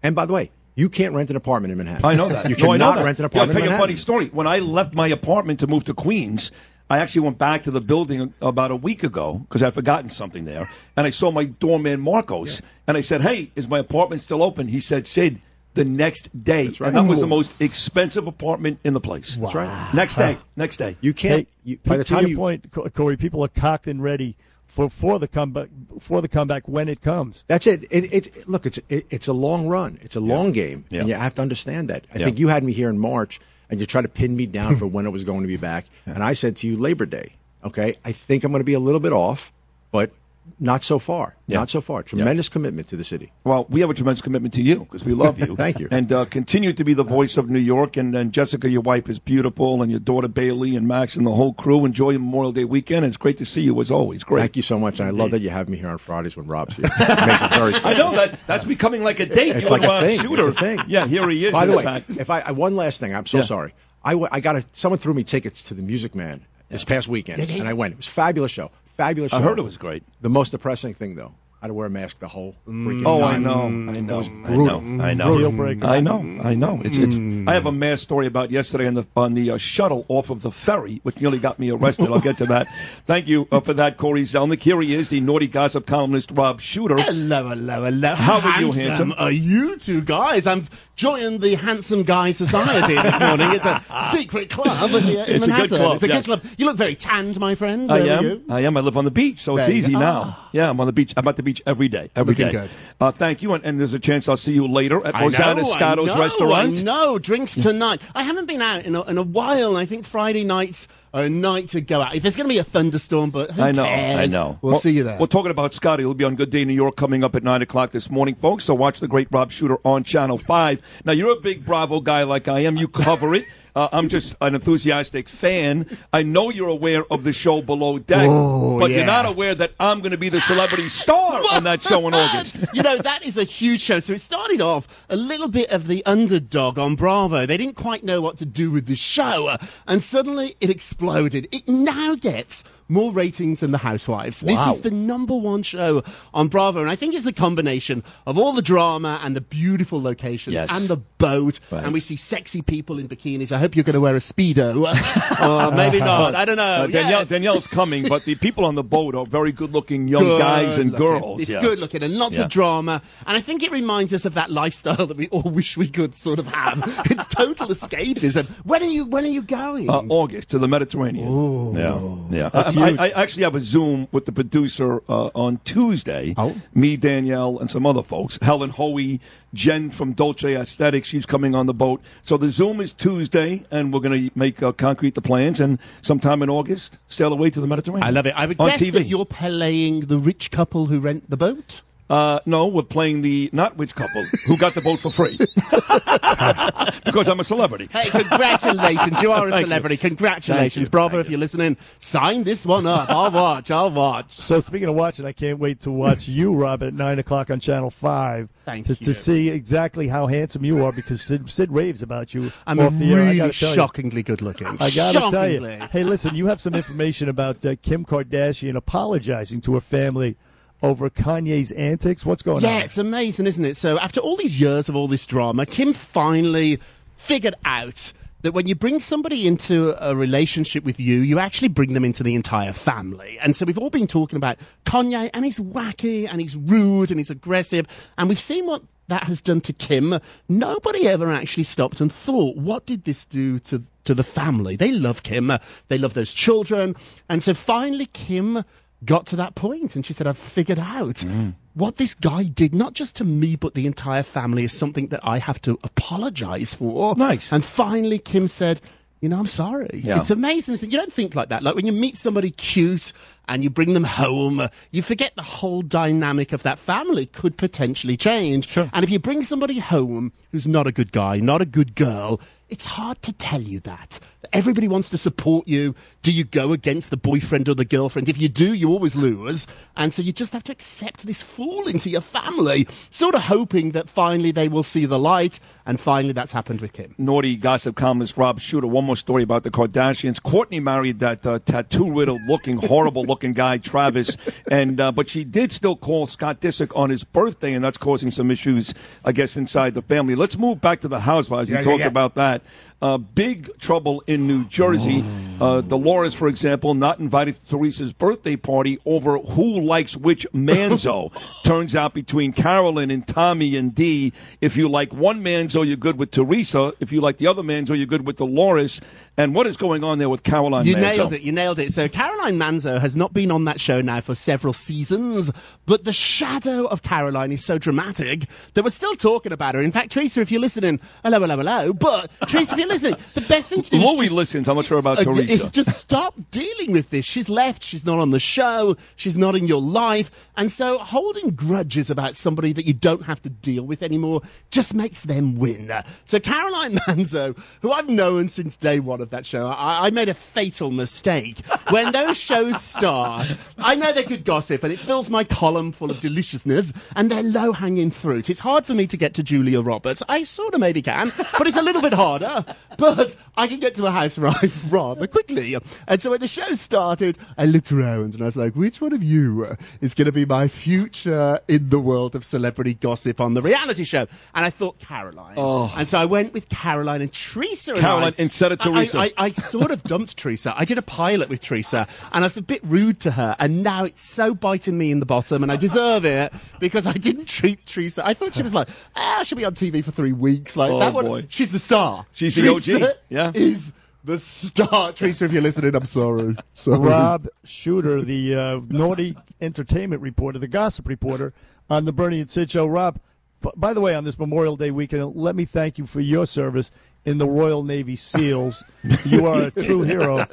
[0.02, 2.04] And by the way, you can't rent an apartment in Manhattan.
[2.04, 2.48] I know that.
[2.48, 3.04] You No, cannot that.
[3.04, 3.50] rent an Yeah, apartment.
[3.56, 4.28] I'll tell you a funny story.
[4.32, 6.50] When I left my apartment to move to Queens,
[6.88, 10.44] I actually went back to the building about a week ago because I'd forgotten something
[10.44, 10.66] there,
[10.96, 14.68] and I saw my doorman Marcos, and I said, "Hey, is my apartment still open?"
[14.68, 15.40] He said, "Sid."
[15.74, 16.88] The next day, right.
[16.88, 19.36] and that was the most expensive apartment in the place.
[19.36, 19.94] That's right.
[19.94, 20.96] Next day, next day.
[21.00, 21.48] You can't.
[21.64, 24.36] You, by the time you point, Corey, people are cocked and ready
[24.66, 25.68] for, for the comeback
[26.00, 27.44] for the comeback when it comes.
[27.46, 27.84] That's it.
[27.90, 29.98] It, it look, it's it, it's a long run.
[30.02, 32.06] It's a long game, and you have to understand that.
[32.14, 32.26] I Yeah.
[32.26, 33.40] think you had me here in March,
[33.70, 35.84] and you tried to pin me down for when it was going to be back,
[36.06, 37.34] and I said to you Labor Day.
[37.64, 39.52] Okay, I think I'm going to be a little bit off,
[39.92, 40.10] but
[40.58, 41.36] not so far.
[41.46, 41.58] Yeah.
[41.58, 42.02] Not so far.
[42.02, 43.32] Tremendous commitment to the city.
[43.44, 45.56] Well, we have a tremendous commitment to you because we love you.
[45.56, 45.88] Thank you.
[45.90, 47.96] And uh, continue to be the voice of New York.
[47.96, 51.32] And, and Jessica, your wife, is beautiful, and your daughter Bailey and Max and the
[51.32, 51.84] whole crew.
[51.84, 53.04] Enjoy Memorial Day weekend.
[53.04, 54.24] It's great to see you as always.
[54.24, 54.40] Great.
[54.40, 56.46] Thank you so much, and I love that you have me here on Fridays when
[56.46, 56.86] Rob's here.
[57.00, 58.06] It makes it very special.
[58.06, 59.56] I know that that's becoming like a date.
[59.56, 60.20] It's you like a Rob thing.
[60.20, 60.48] Shooter.
[60.50, 60.80] It's a thing.
[60.86, 61.52] Yeah, here he is.
[61.52, 62.10] By the way, fact.
[62.10, 63.44] if I I- one last thing, I'm so Yeah.
[63.44, 63.74] sorry.
[64.04, 67.68] I got a someone threw me tickets to the Music Man this past weekend, and
[67.68, 67.92] I went.
[67.94, 68.70] It was a fabulous show.
[68.96, 69.38] Fabulous show.
[69.38, 70.02] I heard it was great.
[70.20, 73.20] The most depressing thing though, I had to wear a mask the whole freaking Oh,
[73.20, 73.34] time.
[73.34, 73.62] I know,
[73.92, 76.80] I know, It was I know, I know, I know, I know.
[76.84, 77.14] It's, it's.
[77.46, 80.42] I have a mass story about yesterday on the on the uh, shuttle off of
[80.42, 82.08] the ferry, which nearly got me arrested.
[82.10, 82.66] I'll get to that.
[83.06, 84.60] Thank you uh, for that, Corey Zelnick.
[84.60, 86.96] Here he is, the naughty gossip columnist Rob Shooter.
[86.98, 88.14] Hello, hello, hello.
[88.16, 89.14] How are you, handsome?
[89.16, 90.48] are you two guys?
[90.48, 90.64] I'm
[90.96, 93.52] joining the Handsome Guy Society this morning.
[93.52, 93.80] It's a
[94.10, 95.78] secret club here in It's a good Manhattan.
[95.78, 96.26] club, It's a yes.
[96.26, 96.52] good club.
[96.58, 97.90] You look very tanned, my friend.
[97.90, 98.24] I Where are am.
[98.24, 98.44] you?
[98.50, 98.76] I am.
[98.76, 100.00] I live on the beach, so it's There you easy go.
[100.00, 100.38] now.
[100.52, 101.14] Yeah, I'm on the beach.
[101.16, 102.10] I'm at the beach every day.
[102.14, 102.44] Every day.
[102.44, 102.70] Looking good.
[103.00, 105.64] Uh, thank you, and, and there's a chance I'll see you later at I Rosanna
[105.64, 106.78] Scotto's restaurant.
[106.78, 107.18] I know.
[107.18, 108.00] Drinks tonight.
[108.14, 111.24] I haven't been out in a, in a while, and I think Friday nights are
[111.24, 112.14] a night to go out.
[112.14, 114.34] If there's going to be a thunderstorm, but who I know, cares?
[114.34, 114.58] I know.
[114.62, 115.18] We'll, see you there.
[115.18, 116.02] We're talking about Scotty.
[116.02, 118.64] He'll be on Good Day New York coming up at 9 o'clock this morning, folks.
[118.64, 121.02] So watch the great Rob Shooter on Channel 5.
[121.04, 122.76] Now, you're a big Bravo guy like I am.
[122.76, 123.44] You cover it.
[123.74, 125.86] Uh, I'm just an enthusiastic fan.
[126.12, 128.98] I know you're aware of the show Below Deck, Oh, but yeah.
[128.98, 132.14] you're not aware that I'm going to be the celebrity star on that show in
[132.22, 132.56] August.
[132.74, 133.98] you know, that is a huge show.
[134.00, 137.46] So it started off a little bit of the underdog on Bravo.
[137.46, 139.56] They didn't quite know what to do with the show.
[139.86, 141.48] And suddenly it exploded.
[141.50, 144.40] It now gets more ratings than The Housewives.
[144.40, 146.02] This is the number one show
[146.34, 146.80] on Bravo.
[146.80, 150.68] And I think it's a combination of all the drama and the beautiful locations Yes.
[150.70, 151.58] and the boat.
[151.70, 151.84] Right.
[151.84, 153.52] And we see sexy people in bikinis.
[153.52, 154.82] I hope you're going to wear a Speedo.
[155.42, 156.34] or maybe not.
[156.34, 156.62] I don't know.
[156.62, 157.28] Uh, Danielle, Yes.
[157.28, 160.92] Danielle's coming, but the people on the boat are very good-looking young Good guys and
[160.92, 161.06] looking.
[161.06, 161.42] girls.
[161.42, 161.60] It's yeah.
[161.60, 162.44] good looking and lots Yeah.
[162.44, 163.02] of drama.
[163.26, 166.14] And I think it reminds us of that lifestyle that we all wish we could
[166.14, 166.82] sort of have.
[167.10, 168.46] it's total escapism.
[168.64, 169.04] When are you?
[169.06, 169.88] When are you going?
[169.88, 171.74] Uh, August to the Mediterranean.
[171.74, 172.00] yeah,
[172.30, 172.50] yeah.
[172.82, 173.14] That's I, huge.
[173.14, 176.34] I, I actually have a Zoom with the producer uh, on Tuesday.
[176.36, 176.54] Oh.
[176.74, 178.38] Me, Danielle, and some other folks.
[178.42, 179.20] Helen Hoey,
[179.54, 181.08] Jen from Dolce Aesthetics.
[181.08, 182.00] She's coming on the boat.
[182.24, 185.60] So the Zoom is Tuesday, and we're going to make uh, concrete the plans.
[185.60, 188.06] And sometime in August, sail away to the Mediterranean.
[188.06, 188.34] I love it.
[188.36, 188.92] I would on guess TV.
[188.92, 191.82] that you're playing the rich couple who rent the boat.
[192.10, 195.38] Uh, no, we're playing the not rich couple who got the boat for free
[197.04, 197.88] because I'm a celebrity.
[197.90, 199.22] Hey, congratulations!
[199.22, 199.96] You are a celebrity.
[199.96, 200.90] Congratulations, you.
[200.90, 201.20] Bravo!
[201.20, 203.08] If you're listening, sign this one up.
[203.08, 203.70] I'll watch.
[203.70, 204.32] I'll watch.
[204.32, 207.60] So speaking of watching, I can't wait to watch you, Robin, at nine o'clock on
[207.60, 208.50] Channel Five.
[208.64, 209.06] Thank to, you.
[209.06, 212.52] to see exactly how handsome you are because Sid, Sid raves about you.
[212.66, 213.20] I'm off the air.
[213.20, 213.74] I really gotta you.
[213.74, 214.66] shockingly good looking.
[214.66, 215.64] I gotta tell you.
[215.90, 220.36] Hey, listen, you have some information about uh, Kim Kardashian apologizing to her family
[220.82, 222.26] over Kanye's antics.
[222.26, 222.78] What's going yeah, on?
[222.78, 223.76] Yeah, it's amazing, isn't it?
[223.76, 226.78] So after all these years of all this drama, Kim finally
[227.16, 231.92] figured out that when you bring somebody into a relationship with you, you actually bring
[231.92, 233.38] them into the entire family.
[233.40, 237.20] And so we've all been talking about Kanye, and he's wacky, and he's rude, and
[237.20, 237.86] he's aggressive,
[238.18, 240.18] and we've seen what that has done to Kim.
[240.48, 244.74] Nobody ever actually stopped and thought, what did this do to to the family?
[244.74, 245.52] They love Kim,
[245.86, 246.96] they love those children,
[247.28, 248.64] and so finally Kim
[249.04, 251.54] got to that point and she said, I've figured out mm.
[251.74, 255.20] what this guy did, not just to me, but the entire family, is something that
[255.22, 257.14] I have to apologize for.
[257.16, 257.52] Nice.
[257.52, 258.80] And finally, Kim said,
[259.20, 259.88] you know, I'm sorry.
[259.94, 260.18] Yeah.
[260.18, 260.90] It's amazing.
[260.90, 261.62] You don't think like that.
[261.62, 263.12] Like when you meet somebody cute
[263.48, 267.56] and you bring them home, uh, you forget the whole dynamic of that family could
[267.56, 268.76] potentially change.
[268.76, 272.40] And if you bring somebody home who's not a good guy, not a good girl,
[272.68, 274.18] it's hard to tell you that.
[274.52, 275.94] Everybody wants to support you.
[276.22, 278.28] Do you go against the boyfriend or the girlfriend?
[278.30, 279.66] If you do, you always lose.
[279.94, 283.90] And so you just have to accept this fall into your family, sort of hoping
[283.90, 285.60] that finally they will see the light.
[285.84, 287.14] And finally, that's happened with Kim.
[287.18, 288.86] naughty gossip columnist Rob Shooter.
[288.86, 290.40] One more story about the Kardashians.
[290.40, 294.36] Kourtney married that uh, tattoo riddled looking, horrible looking guy, Travis,
[294.70, 298.30] and uh, but she did still call Scott Disick on his birthday, and that's causing
[298.30, 298.92] some issues,
[299.24, 300.34] I guess, inside the family.
[300.34, 301.70] Let's move back to the housewives.
[301.70, 302.06] You yeah, talked yeah.
[302.06, 302.62] about that.
[303.02, 305.24] Uh, big trouble in New Jersey.
[305.60, 311.30] Uh, Dolores, for example, not invited to Teresa's birthday party over who likes which manzo.
[311.64, 316.16] Turns out between Carolyn and Tommy and Dee, if you like one manzo, you're good
[316.16, 316.92] with Teresa.
[317.00, 319.00] If you like the other manzo, you're good with Dolores.
[319.36, 321.16] And what is going on there with Caroline You Manzo?
[321.16, 321.42] nailed it.
[321.42, 321.92] You nailed it.
[321.92, 325.50] So Caroline Manzo has not been on that show now for several seasons,
[325.86, 329.80] but the shadow of Caroline is so dramatic that we're still talking about her.
[329.80, 331.92] In fact, Teresa, if you're listening, hello, hello, hello.
[331.92, 334.68] But Teresa, if you're listening, the best thing to do is Louis just- listens.
[334.68, 335.52] I'm not sure about uh, Teresa.
[335.52, 337.24] It's just stop dealing with this.
[337.24, 337.82] She's left.
[337.84, 338.96] She's not on the show.
[339.16, 340.30] She's not in your life.
[340.56, 344.94] And so holding grudges about somebody that you don't have to deal with anymore just
[344.94, 345.92] makes them win.
[346.24, 350.28] So Caroline Manzo, who I've known since day one of that show, I, I made
[350.28, 351.58] a fatal mistake.
[351.90, 356.10] When those shows start, I know they're good gossip and it fills my column full
[356.10, 358.50] of deliciousness and they're low hanging fruit.
[358.50, 360.22] It's hard for me to get to Julia Roberts.
[360.28, 362.64] I sort of maybe can, but it's a little bit harder.
[362.98, 364.38] But I can get to a house
[364.90, 365.76] rather quickly.
[366.06, 369.12] And so when the show started, I looked around and I was like, which one
[369.12, 373.40] of you uh, is going to be my future in the world of celebrity gossip
[373.40, 374.26] on the reality show?
[374.54, 375.54] And I thought Caroline.
[375.56, 375.92] Oh.
[375.96, 377.92] And so I went with Caroline and Teresa.
[377.92, 379.18] and Caroline I- instead of Teresa.
[379.18, 380.74] I, I, I sort of dumped Teresa.
[380.76, 383.56] I did a pilot with Teresa and I was a bit rude to her.
[383.58, 387.14] And now it's so biting me in the bottom and I deserve it because I
[387.14, 388.26] didn't treat Teresa.
[388.26, 390.76] I thought she was like, ah, she'll be on TV for three weeks.
[390.76, 391.24] Like Oh, that one.
[391.26, 391.46] boy.
[391.48, 392.26] She's the star.
[392.32, 393.16] She's the OG.
[393.28, 393.52] Yeah.
[393.54, 393.92] Is
[394.24, 395.12] the star.
[395.12, 396.56] Teresa, if you're listening, I'm sorry.
[396.74, 396.98] sorry.
[396.98, 401.52] Rob Shooter, the uh, naughty entertainment reporter, the gossip reporter
[401.90, 402.86] on the Bernie and Sid show.
[402.86, 403.18] Rob,
[403.62, 406.46] b- by the way, on this Memorial Day weekend, let me thank you for your
[406.46, 406.90] service
[407.24, 408.84] in the Royal Navy SEALs.
[409.24, 410.44] you are a true hero.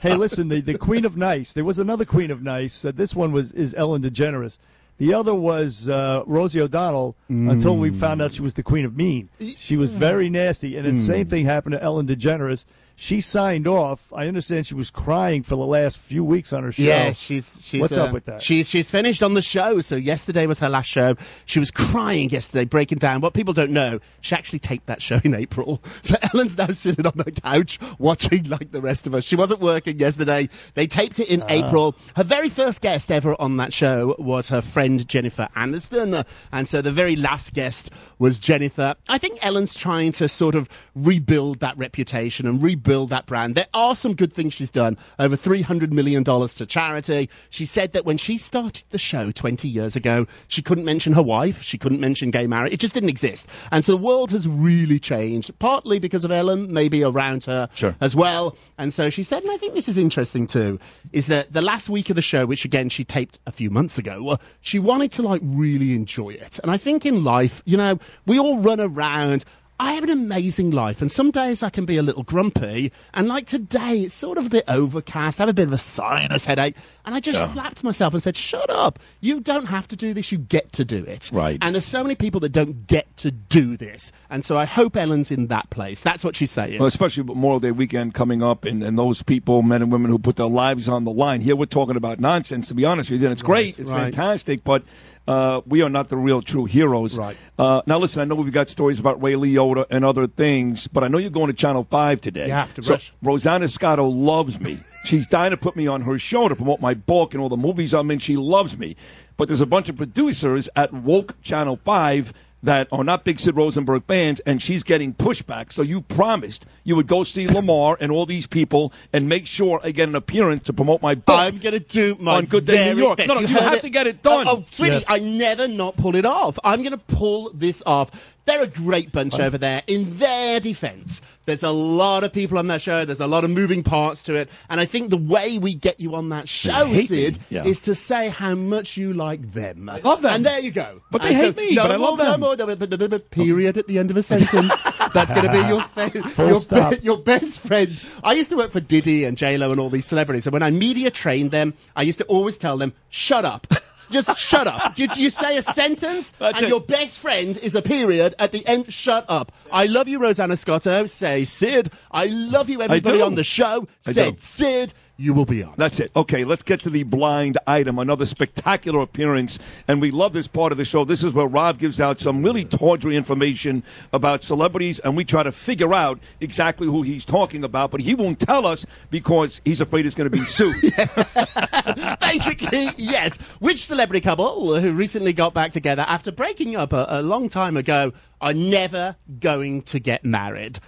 [0.00, 1.52] Hey, listen, the, the Queen of Nice.
[1.52, 2.84] There was another Queen of Nice.
[2.84, 4.58] Uh, this one was is Ellen DeGeneres.
[4.98, 8.96] The other was uh, Rosie O'Donnell until we found out she was the Queen of
[8.96, 9.28] Mean.
[9.58, 10.76] She was very nasty.
[10.76, 11.00] And the Mm.
[11.06, 12.64] same thing happened to Ellen DeGeneres.
[12.96, 14.00] She signed off.
[14.14, 16.82] I understand she was crying for the last few weeks on her show.
[16.82, 17.80] Yeah, she's she's.
[17.80, 18.40] What's uh, up with that?
[18.40, 19.80] She's she's finished on the show.
[19.80, 21.16] So yesterday was her last show.
[21.44, 23.20] She was crying yesterday, breaking down.
[23.20, 25.82] What people don't know, she actually taped that show in April.
[26.02, 29.24] So Ellen's now sitting on her couch watching like the rest of us.
[29.24, 30.48] She wasn't working yesterday.
[30.74, 31.46] They taped it in Ah.
[31.48, 31.96] April.
[32.14, 36.68] Her very first guest ever on that show was her friend Jennifer Aniston, Uh, and
[36.68, 38.94] so the very last guest was Jennifer.
[39.08, 43.54] I think Ellen's trying to sort of rebuild that reputation and rebuild that brand.
[43.54, 44.96] There are some good things she's done.
[45.18, 47.28] Over $300 million to charity.
[47.50, 51.22] She said that when she started the show 20 years ago, she couldn't mention her
[51.22, 51.62] wife.
[51.62, 52.72] She couldn't mention gay marriage.
[52.72, 53.48] It just didn't exist.
[53.72, 57.96] And so the world has really changed, partly because of Ellen, maybe around her Sure.
[58.00, 58.56] as well.
[58.78, 60.78] And so she said, and I think this is interesting too,
[61.12, 63.98] is that the last week of the show, which again she taped a few months
[63.98, 66.58] ago, she wanted to like really enjoy it.
[66.62, 69.44] And I think in life, you know, we all run around.
[69.80, 72.92] I have an amazing life, and some days I can be a little grumpy.
[73.12, 75.40] And like today, it's sort of a bit overcast.
[75.40, 76.76] I have a bit of a sinus headache.
[77.04, 77.46] And I just Yeah.
[77.48, 78.98] slapped myself and said, Shut up.
[79.20, 80.30] You don't have to do this.
[80.32, 81.28] You get to do it.
[81.32, 81.58] Right.
[81.60, 84.12] And there's so many people that don't get to do this.
[84.30, 86.02] And so I hope Ellen's in that place.
[86.02, 86.78] That's what she's saying.
[86.78, 90.18] Well, especially Memorial Day weekend coming up, and, and those people, men and women who
[90.18, 91.40] put their lives on the line.
[91.40, 94.04] Here we're talking about nonsense, to be honest with you, and it's great, it's right.
[94.14, 94.82] fantastic, but
[95.26, 97.18] uh, we are not the real true heroes.
[97.18, 97.36] Right.
[97.58, 101.02] Uh, now, listen, I know we've got stories about Ray Liotta and other things, but
[101.04, 102.46] I know you're going to Channel 5 today.
[102.46, 103.12] You have to so rush.
[103.22, 104.78] Rosanna Scotto loves me.
[105.04, 107.56] She's dying to put me on her show to promote my book and all the
[107.56, 108.18] movies I'm in.
[108.18, 108.96] She loves me.
[109.36, 112.32] But there's a bunch of producers at Woke Channel 5
[112.64, 115.70] that are not big Sid Rosenberg fans, and she's getting pushback.
[115.72, 119.80] So you promised you would go see Lamar and all these people and make sure
[119.84, 121.36] I get an appearance to promote my book.
[121.38, 123.18] I'm going to do my on Good Day very New York.
[123.18, 123.28] best.
[123.28, 124.48] No, no, you, heard have to get it done.
[124.48, 125.04] Oh, oh, sweetie, Yes.
[125.08, 126.58] I never not pull it off.
[126.64, 128.10] I'm going to pull this off.
[128.46, 129.82] They're a great bunch over there.
[129.86, 133.04] In their defense, there's a lot of people on that show.
[133.04, 134.50] There's a lot of moving parts to it.
[134.68, 137.38] And I think the way we get you on that show, Sid.
[137.48, 137.64] Yeah.
[137.64, 139.88] is to say how much you like them.
[139.88, 140.34] I love them.
[140.34, 141.00] And there you go.
[141.10, 142.26] But they And hate me, No but I more, love them.
[142.40, 144.82] No more, no period at the end of a sentence.
[145.14, 148.00] That's going to be your, fa- your, be- your best friend.
[148.22, 150.62] I used to work for Diddy and J Lo and all these celebrities, and when
[150.62, 153.66] I media trained them, I used to always tell them, "Shut up,
[154.10, 156.68] just shut up." You, you say a sentence, That's and it.
[156.68, 158.92] your best friend is a period at the end.
[158.92, 159.52] Shut up.
[159.72, 161.06] I love you, Rosanna Scotto.
[161.06, 161.90] Say Sid.
[162.10, 163.86] I love you, everybody on the show.
[164.00, 164.40] Said do.
[164.40, 164.94] Sid.
[165.16, 165.74] You will be on.
[165.76, 166.10] That's it.
[166.16, 168.00] Okay, let's get to the blind item.
[168.00, 171.04] Another spectacular appearance, and we love this part of the show.
[171.04, 175.44] This is where Rob gives out some really tawdry information about celebrities, and we try
[175.44, 177.92] to figure out exactly who he's talking about.
[177.92, 180.74] But he won't tell us because he's afraid he's going to be sued.
[182.20, 183.38] Basically, yes.
[183.60, 187.76] Which celebrity couple who recently got back together after breaking up a, a long time
[187.76, 190.80] ago are never going to get married?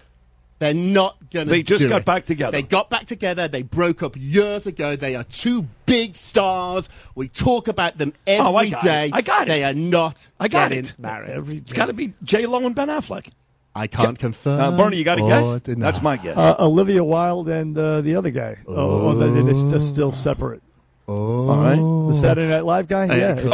[0.59, 1.51] They're not going to.
[1.51, 2.07] They just do got it.
[2.07, 2.53] back together.
[2.53, 3.47] They got back together.
[3.47, 4.97] They broke up years ago.
[4.97, 6.89] They are two big stars.
[7.15, 8.41] We talk about them every day.
[8.43, 9.15] Oh, I got it.
[9.15, 9.49] I got it.
[9.49, 10.95] They are not I got getting it.
[10.99, 11.31] married.
[11.31, 13.29] Every it's got to be J Lo and Ben Affleck.
[13.75, 14.59] I can't confirm.
[14.59, 15.61] Uh, Bernie, you got a guess?
[15.61, 15.85] deny.
[15.85, 16.39] That's my guess.
[16.39, 18.57] Uh, Olivia Wilde and uh, the other guy.
[18.67, 20.63] Oh, or they're just, just still separate.
[21.09, 21.77] Oh, All right.
[21.77, 22.13] The oh.
[22.13, 23.05] Saturday Night Live guy?
[23.07, 23.35] Yeah.
[23.35, 23.53] it's Oh,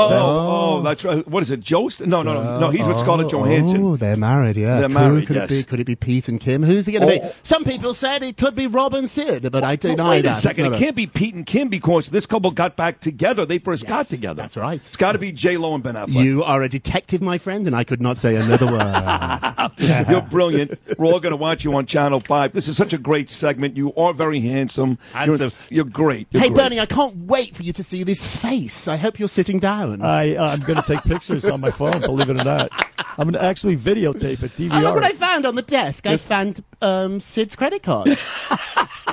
[0.78, 1.26] oh, that's right.
[1.28, 2.00] What is it, Jost?
[2.00, 2.70] No, no, no, no.
[2.70, 3.82] He's with Scarlett oh, Johansson.
[3.84, 4.78] Oh, they're married, yeah.
[4.78, 5.50] They're Who married, Could yes.
[5.50, 5.62] it be?
[5.64, 6.62] Could it be Pete and Kim?
[6.62, 7.28] Who's it going to Oh.
[7.28, 7.34] be?
[7.42, 10.28] Some people said it could be Rob and Sid, but I Well, deny wait that.
[10.28, 10.64] a It's second.
[10.64, 13.44] not It a- can't be Pete and Kim because this couple got back together.
[13.44, 14.40] They first got together.
[14.40, 14.80] That's right.
[14.80, 16.24] It's got to be J Lo and Ben Affleck.
[16.24, 19.72] You are a detective, my friend, and I could not say another word.
[20.08, 20.78] You're brilliant.
[20.98, 22.52] We're all going to watch you on Channel Five.
[22.52, 23.76] This is such a great segment.
[23.76, 24.96] You are very handsome.
[25.12, 25.50] Handsome.
[25.68, 26.28] You're, you're great.
[26.30, 26.56] You're hey, great.
[26.56, 28.88] Bernie, I can't wait for you to see this face.
[28.88, 30.02] I hope you're sitting down.
[30.02, 32.70] I, uh, I'm going to take pictures on my phone, believe it or not.
[33.18, 36.06] I'm going to actually videotape it, Oh, look DVR what I found on the desk.
[36.06, 38.08] I found um, Sid's credit card.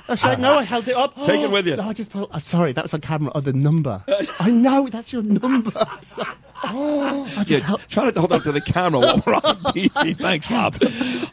[0.07, 1.15] I said, no, I held it up.
[1.25, 1.75] Take it with you.
[1.79, 3.31] No, I just put, I'm sorry, that was on camera.
[3.35, 4.03] Oh, the number.
[4.39, 5.71] I know, that's your number.
[6.03, 6.23] So-
[6.63, 9.41] oh, I Yeah, just held, try to hold up to the camera while we're on
[9.73, 10.17] TV.
[10.17, 10.75] Thanks, Rob.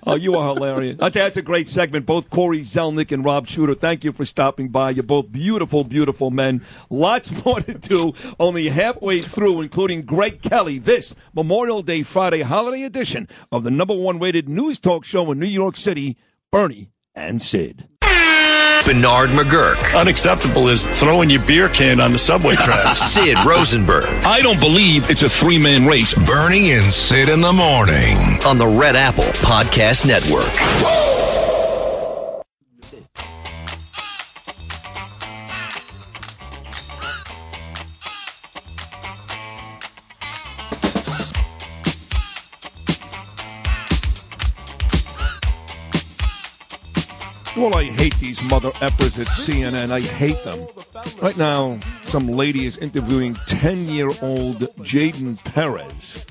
[0.06, 0.98] Oh, you are hilarious.
[1.00, 2.06] I think that's a great segment.
[2.06, 4.90] Both Corey Zelnick and Rob Shooter, thank you for stopping by.
[4.90, 6.62] You're both beautiful, beautiful men.
[6.90, 8.12] Lots more to do.
[8.38, 10.78] Only halfway through, including Greg Kelly.
[10.78, 15.38] This Memorial Day Friday holiday edition of the number one rated news talk show in
[15.40, 16.16] New York City,
[16.52, 17.88] Bernie and Sid.
[18.86, 19.98] Bernard McGuirk.
[20.00, 22.98] Unacceptable is throwing your beer can on the subway tracks.
[22.98, 24.04] Sid Rosenberg.
[24.24, 26.14] I don't believe it's a three man race.
[26.14, 28.16] Bernie and Sid in the morning.
[28.46, 30.46] On the Red Apple Podcast Network.
[47.56, 49.90] Well, I hate these mother effers at CNN.
[49.90, 50.58] I hate them.
[51.22, 56.26] Right now, some lady is interviewing 10 year old Jaden Perez,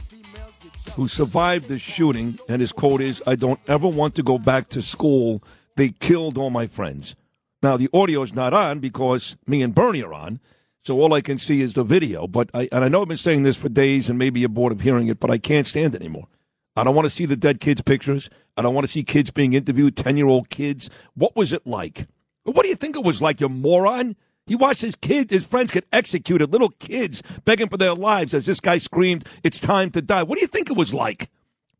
[0.95, 4.69] who survived the shooting, and his quote is I don't ever want to go back
[4.69, 5.43] to school.
[5.75, 7.15] They killed all my friends.
[7.63, 10.39] Now, the audio is not on because me and Bernie are on,
[10.83, 12.27] so all I can see is the video.
[12.27, 14.73] But I, and I know I've been saying this for days, and maybe you're bored
[14.73, 16.27] of hearing it, but I can't stand it anymore.
[16.75, 18.29] I don't want to see the dead kids' pictures.
[18.57, 20.89] I don't want to see kids being interviewed, 10 year old kids.
[21.13, 22.07] What was it like?
[22.43, 24.15] What do you think it was like, you moron?
[24.47, 28.45] You watched his kid, his friends get executed, little kids begging for their lives as
[28.45, 30.21] this guy screamed, It's time to die.
[30.21, 31.29] What do you think it was like?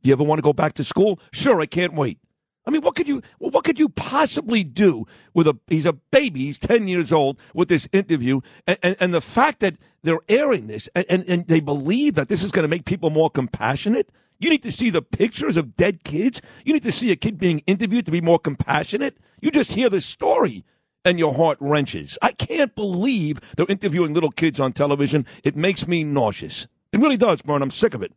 [0.02, 1.20] Do you ever want to go back to school?
[1.32, 2.20] Sure, I can't wait.
[2.66, 5.06] I mean, what could you what could you possibly do
[5.36, 9.14] with a he's a baby, he's ten years old with this interview, and, and, and
[9.14, 12.64] the fact that they're airing this and, and, and they believe that this is going
[12.64, 14.10] to make people more compassionate.
[14.46, 16.40] You need to see the pictures of dead kids.
[16.66, 19.18] You need to see a kid being interviewed to be more compassionate.
[19.42, 20.64] You just hear the story
[21.04, 22.16] and your heart wrenches.
[22.22, 25.26] I can't believe they're interviewing little kids on television.
[25.44, 26.68] It makes me nauseous.
[26.92, 27.64] It really does, Bern.
[27.64, 28.14] I'm sick of it.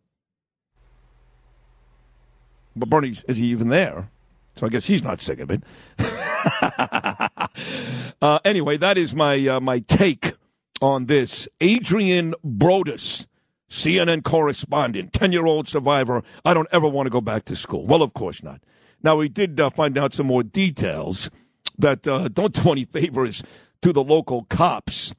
[2.76, 4.10] But Bernie, is he even there?
[4.56, 5.62] So I guess he's not sick of it.
[8.20, 10.34] uh, anyway, that is my uh, my take
[10.82, 11.48] on this.
[11.62, 13.24] Adrienne Broaddus,
[13.68, 16.22] CNN correspondent, ten year old survivor.
[16.44, 17.86] I don't ever want to go back to school.
[17.86, 18.62] Well, of course not.
[19.02, 21.30] Now we did uh, find out some more details
[21.78, 23.42] that uh, don't do any favors
[23.82, 25.14] to the local cops,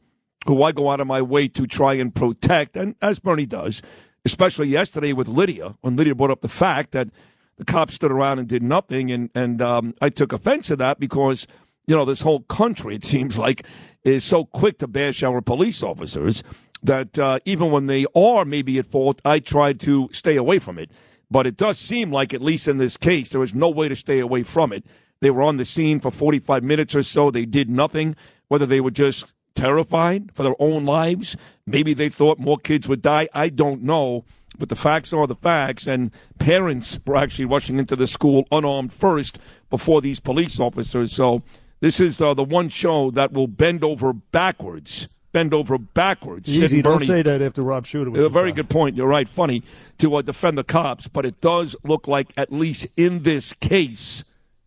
[0.45, 3.81] who I go out of my way to try and protect, and as Bernie does,
[4.25, 7.09] especially yesterday with Lydia, when Lydia brought up the fact that
[7.57, 10.99] the cops stood around and did nothing, and and um, I took offense to that
[10.99, 11.45] because
[11.87, 13.65] you know this whole country it seems like
[14.03, 16.43] is so quick to bash our police officers
[16.83, 20.77] that uh, even when they are maybe at fault, I try to stay away from
[20.77, 20.91] it.
[21.31, 23.95] But it does seem like, at least in this case, there was no way to
[23.95, 24.85] stay away from it.
[25.21, 27.29] They were on the scene for 45 minutes or so.
[27.29, 28.15] They did nothing,
[28.47, 31.35] whether they were just terrified for their own lives.
[31.65, 33.27] Maybe they thought more kids would die.
[33.33, 34.23] I don't know.
[34.57, 35.85] But the facts are the facts.
[35.85, 39.37] And parents were actually rushing into the school unarmed first
[39.69, 41.11] before these police officers.
[41.11, 41.43] So
[41.79, 45.07] this is uh, the one show that will bend over backwards.
[45.31, 46.49] Bend over backwards.
[46.49, 48.95] Easy, don't Bernie- say that after Rob Shooter was a very good point.
[48.95, 49.29] You're right.
[49.29, 49.63] Funny
[49.99, 54.23] to uh, defend the cops, but it does look like, at least in this case,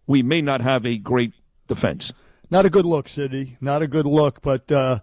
[0.06, 1.32] we may not have a great
[1.66, 2.12] defense.
[2.48, 3.56] Not a good look, Sidney.
[3.60, 5.00] Not a good look, but uh,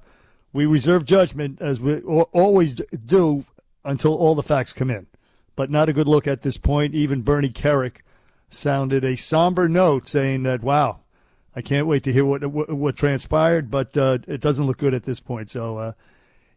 [0.53, 3.43] we reserve judgment as we always do
[3.83, 5.07] until all the facts come in.
[5.55, 6.95] But not a good look at this point.
[6.95, 7.97] Even Bernie Kerik
[8.49, 10.99] sounded a somber note saying that, wow,
[11.59, 14.93] I can't wait to hear what what, what transpired, but uh, it doesn't look good
[14.93, 15.49] at this point.
[15.49, 15.91] So, uh,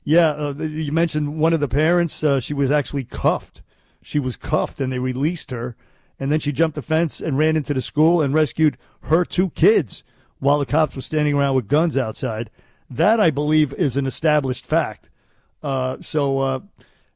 [0.04, 2.22] yeah, uh, you mentioned one of the parents.
[2.22, 3.62] Uh, she was actually cuffed.
[4.00, 5.74] She was cuffed, and they released her.
[6.20, 9.50] And then she jumped the fence and ran into the school and rescued her two
[9.50, 10.04] kids
[10.38, 12.48] while the cops were standing around with guns outside.
[12.88, 15.08] That, I believe, is an established fact.
[15.64, 16.60] Uh, so, uh,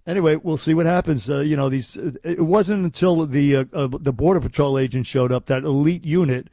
[0.09, 1.31] anyway, we'll see what happens.
[1.31, 1.97] Uh, you know, these.
[2.25, 6.49] It wasn't until the uh, uh, the border patrol agent showed up, that elite unit.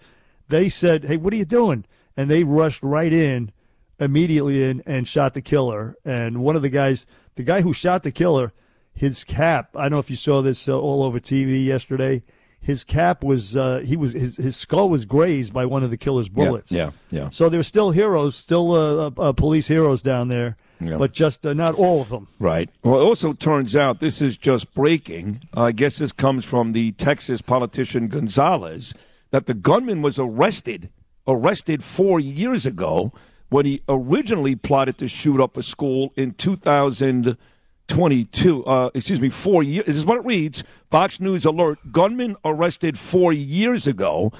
[0.49, 1.85] They said, "Hey, what are you doing?"
[2.17, 3.51] And they rushed right in
[3.99, 5.95] immediately in and shot the killer.
[6.05, 7.05] And one of the guys,
[7.35, 8.51] the guy who shot the killer,
[8.93, 9.69] his cap.
[9.75, 12.23] I don't know if you saw this uh, all over TV yesterday.
[12.59, 15.97] His cap was uh, he was his his skull was grazed by one of the
[15.97, 16.71] killer's bullets.
[16.71, 17.29] Yeah, yeah.
[17.29, 20.97] So there's still heroes, still uh, uh, police heroes down there, Yeah.
[20.97, 22.29] but just uh, not all of them.
[22.39, 22.69] Right.
[22.81, 25.41] Well, it also turns out this is just breaking.
[25.53, 28.93] I guess this comes from the Texas politician Gonzales
[29.33, 30.91] that the gunman was arrested,
[31.27, 33.11] arrested four years ago
[33.49, 38.63] when he originally plotted to shoot up a school in 2022.
[38.63, 39.87] Uh, excuse me, four years.
[39.87, 40.63] This is what it reads.
[40.91, 44.31] Fox News alert: Gunman arrested four years ago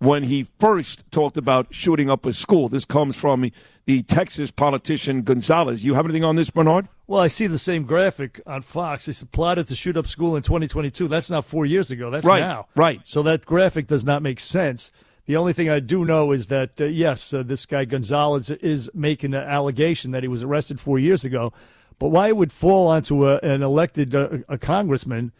[0.00, 2.68] when he first talked about shooting up a school.
[2.68, 3.50] This comes from
[3.84, 5.82] the Texas politician Gonzales.
[5.82, 6.88] You have anything on this, Bernard?
[7.06, 9.06] Well, I see the same graphic on Fox.
[9.06, 11.08] They plotted to shoot up school in 2022.
[11.08, 12.10] That's not four years ago.
[12.10, 12.66] That's Right, now.
[12.74, 13.00] right.
[13.04, 14.92] So that graphic does not make sense.
[15.26, 18.90] The only thing I do know is that, uh, yes, uh, this guy Gonzales is
[18.94, 21.52] making an allegation that he was arrested four years ago.
[21.98, 25.32] But why it would fall onto a, an elected uh, a congressman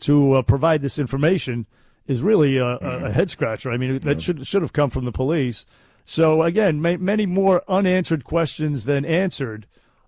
[0.00, 1.66] to uh, provide this information
[2.06, 3.70] is really a, a, a head scratcher.
[3.70, 5.66] I mean, that should should have come from the police.
[6.10, 9.66] So again, ma- many more unanswered questions than answered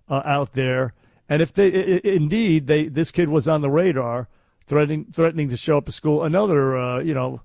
[0.09, 0.93] uh, out there.
[1.29, 1.67] And if they
[1.97, 4.27] i- indeed they this kid was on the radar,
[4.65, 7.41] threatening threatening to show up at school, another uh, you know.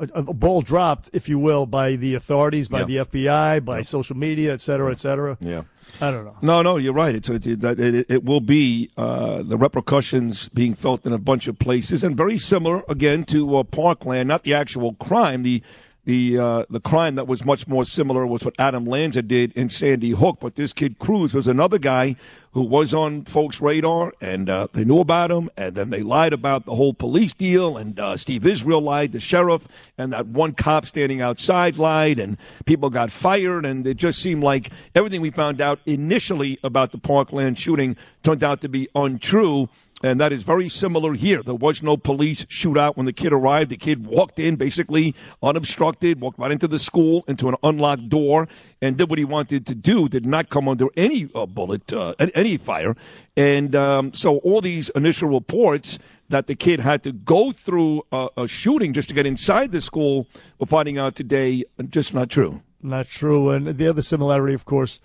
[0.00, 4.16] A, a ball dropped, if you will, by the authorities, by the FBI, by social
[4.16, 5.36] media, et cetera, et cetera.
[5.40, 5.62] Yeah.
[6.00, 6.36] I don't know.
[6.40, 7.16] No, no, you're right.
[7.16, 11.48] It's, it, it, it, it will be uh, the repercussions being felt in a bunch
[11.48, 14.28] of places, and very similar again to uh, Parkland.
[14.28, 15.64] Not the actual crime, the
[16.08, 19.68] the uh, the crime that was much more similar was what Adam Lanza did in
[19.68, 20.38] Sandy Hook.
[20.40, 22.16] But this kid Cruz was another guy
[22.52, 26.32] who was on folks' radar, and uh, they knew about him, and then they lied
[26.32, 29.68] about the whole police deal, and uh, Steve Israel lied, the sheriff,
[29.98, 34.42] and that one cop standing outside lied, and people got fired, and it just seemed
[34.42, 39.68] like everything we found out initially about the Parkland shooting turned out to be untrue.
[40.02, 41.42] And that is very similar here.
[41.42, 43.70] There was no police shootout when the kid arrived.
[43.70, 48.46] The kid walked in basically unobstructed, walked right into the school, into an unlocked door,
[48.80, 50.08] and did what he wanted to do.
[50.08, 52.94] Did not come under any uh, bullet, uh, any fire.
[53.36, 55.98] And um, so all these initial reports
[56.28, 59.80] that the kid had to go through a, a shooting just to get inside the
[59.80, 62.62] school, we're finding out today, just not true.
[62.82, 63.50] Not true.
[63.50, 65.00] And the other similarity, of course,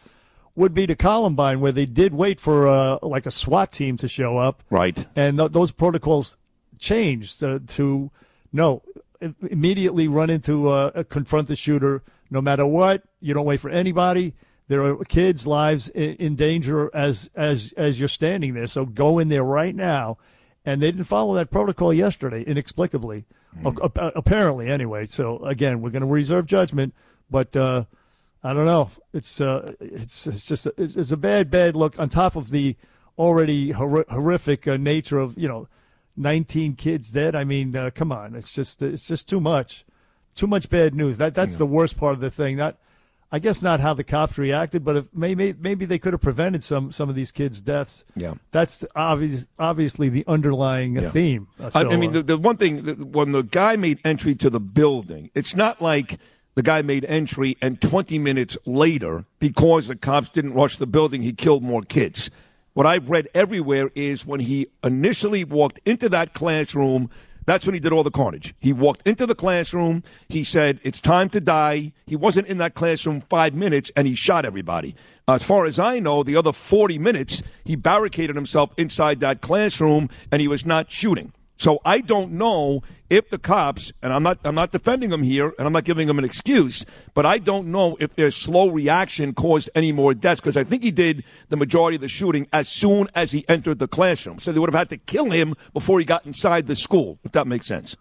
[0.56, 4.08] would be to Columbine, where they did wait for uh, like a SWAT team to
[4.08, 4.64] show up.
[4.70, 5.08] Right.
[5.16, 6.38] And th- those protocols
[6.80, 8.12] changed uh, to
[8.52, 8.84] no
[9.50, 13.04] immediately run into uh, confront the shooter no matter what.
[13.20, 14.34] You don't wait for anybody.
[14.68, 18.68] There are kids' lives in, in danger as as as you're standing there.
[18.68, 20.18] So go in there right now.
[20.66, 23.26] And they didn't follow that protocol yesterday, inexplicably,
[23.66, 24.70] A- a- apparently.
[24.70, 26.94] Anyway, so again, we're going to reserve judgment,
[27.30, 27.56] but.
[27.56, 27.86] Uh,
[28.44, 28.90] I don't know.
[29.14, 32.76] It's uh, it's it's just a, it's a bad bad look on top of the
[33.18, 35.68] already hor- horrific uh, nature of you know,
[36.18, 37.36] 19 kids dead.
[37.36, 39.86] I mean, uh, come on, it's just it's just too much,
[40.36, 41.18] too much bad news.
[41.18, 42.58] That that's the worst part of the thing.
[42.58, 42.78] Not,
[43.32, 46.64] I guess not how the cops reacted, but if maybe maybe they could have prevented
[46.66, 48.04] some some of these kids' deaths.
[48.16, 48.34] Yeah.
[48.52, 51.10] that's obvious obviously the underlying uh, Yeah.
[51.12, 51.48] theme.
[51.60, 54.50] Uh, I, so, I mean, the, the one thing, when the guy made entry to
[54.50, 56.20] the building, it's not like
[56.56, 61.22] the guy made entry and 20 minutes later, because the cops didn't rush the building,
[61.22, 62.30] he killed more kids.
[62.74, 67.10] What I've read everywhere is when he initially walked into that classroom,
[67.46, 68.56] that's when he did all the carnage.
[68.60, 70.04] He walked into the classroom.
[70.30, 71.92] He said, It's time to die.
[72.06, 74.96] He wasn't in that classroom five minutes and he shot everybody.
[75.28, 80.10] As far as I know, the other 40 minutes, he barricaded himself inside that classroom
[80.32, 81.34] and he was not shooting.
[81.64, 85.54] So I don't know if the cops, and I'm not, I'm not defending them here,
[85.58, 89.34] and I'm not giving them an excuse, but I don't know if their slow reaction
[89.34, 92.68] caused any more deaths because I think he did the majority of the shooting as
[92.68, 94.40] soon as he entered the classroom.
[94.40, 97.32] So they would have had to kill him before he got inside the school, if
[97.32, 97.96] that makes sense.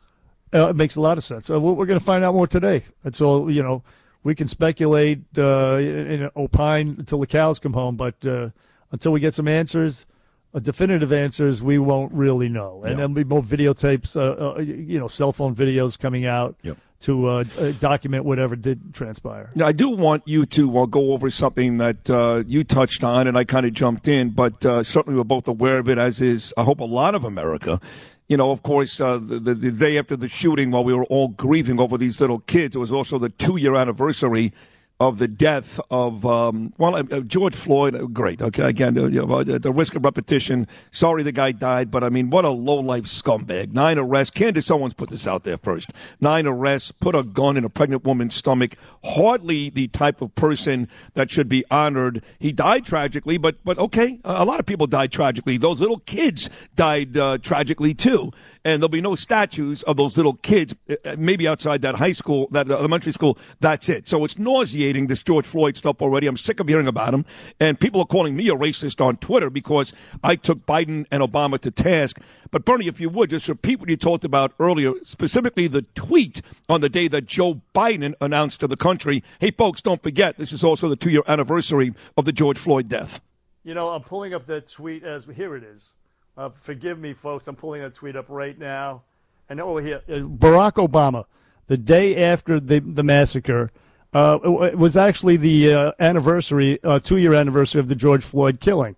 [0.52, 1.48] Uh, it makes a lot of sense.
[1.48, 2.82] Uh, we're going to find out more today.
[3.04, 3.48] That's all.
[3.48, 3.84] You know,
[4.24, 8.50] we can speculate uh, and opine until the cows come home, but uh,
[8.90, 10.04] until we get some answers,
[10.54, 12.82] uh, definitive answers, we won't really know.
[12.84, 16.56] And there'll be more videotapes, uh, uh, you know, cell phone videos coming out
[17.02, 19.50] to uh, uh, document whatever did transpire.
[19.54, 23.26] Now, I do want you to uh, go over something that uh, you touched on,
[23.26, 26.20] and I kind of jumped in, but uh, certainly we're both aware of it, as
[26.20, 27.80] is, I hope, a lot of America.
[28.28, 31.04] You know, of course, uh, the, the, the day after the shooting, while we were
[31.06, 34.52] all grieving over these little kids, it was also the two year anniversary
[35.00, 37.94] of the death of um, well uh, George Floyd.
[37.94, 38.62] uh, Great, okay.
[38.62, 40.68] Again, uh, you know, uh, the risk of repetition.
[40.92, 43.72] Sorry, the guy died, but I mean, what a low life scumbag.
[43.72, 44.30] Nine arrests.
[44.30, 45.90] Candace Owens put this out there first.
[46.20, 46.92] Nine arrests.
[46.92, 48.76] Put a gun in a pregnant woman's stomach.
[49.04, 52.22] Hardly the type of person that should be honored.
[52.38, 54.20] He died tragically, but but okay.
[54.24, 55.56] A lot of people died tragically.
[55.56, 58.30] Those little kids died uh, tragically too,
[58.64, 60.76] and there'll be no statues of those little kids.
[60.88, 63.36] uh, Maybe outside that high school, that elementary school.
[63.58, 64.08] That's it.
[64.08, 66.26] So it's nauseating this George Floyd stuff already.
[66.26, 67.24] I'm sick of hearing about him,
[67.58, 69.92] and people are calling me a racist on Twitter because
[70.22, 72.20] I took Biden and Obama to task.
[72.50, 76.42] But Bernie, if you would just repeat what you talked about earlier, specifically the tweet
[76.68, 80.52] on the day that Joe Biden announced to the country, "Hey, folks, don't forget this
[80.52, 83.20] is also the two-year anniversary of the George Floyd death."
[83.64, 85.92] You know, I'm pulling up that tweet as here it is.
[86.36, 87.46] Uh, forgive me, folks.
[87.46, 89.02] I'm pulling that tweet up right now.
[89.48, 91.26] And over here, uh, Barack Obama,
[91.66, 93.70] the day after the the massacre,
[94.14, 98.60] uh, it was actually the uh, anniversary, uh, two year anniversary of the George Floyd
[98.60, 98.94] killing,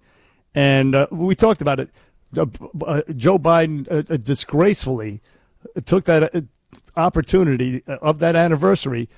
[0.55, 1.91] and uh, we talked about it.
[2.36, 5.20] Uh, Joe Biden uh, disgracefully
[5.85, 6.45] took that
[6.97, 9.09] opportunity of that anniversary.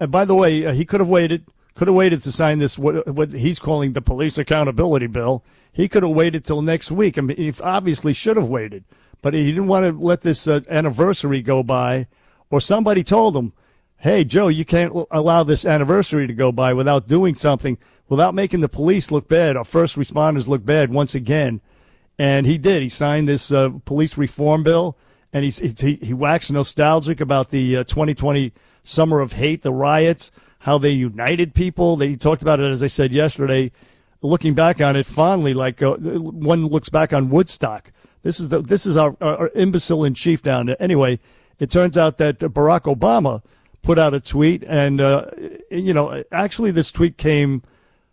[0.00, 1.44] And by the way, he could have waited,
[1.76, 5.44] could have waited to sign this what, what he's calling the police accountability bill.
[5.72, 7.16] He could have waited till next week.
[7.16, 8.84] I mean, he obviously should have waited,
[9.22, 12.08] but he didn't want to let this anniversary go by.
[12.50, 13.52] Or somebody told him,
[14.04, 18.60] "Hey, Joe, you can't allow this anniversary to go by without doing something, without making
[18.60, 21.62] the police look bad, our first responders look bad once again."
[22.18, 22.82] And he did.
[22.82, 24.98] He signed this uh, police reform bill,
[25.32, 28.52] and he's, he he waxed nostalgic about the uh, 2020
[28.82, 31.96] summer of hate, the riots, how they united people.
[31.96, 33.72] They he talked about it, as I said yesterday,
[34.20, 37.90] looking back on it fondly, like uh, one looks back on Woodstock.
[38.22, 40.76] This is the this is our, our imbecile in chief down there.
[40.78, 41.20] Anyway,
[41.58, 43.42] it turns out that Barack Obama
[43.84, 45.26] put out a tweet, and uh,
[45.70, 47.62] you know, actually, this tweet came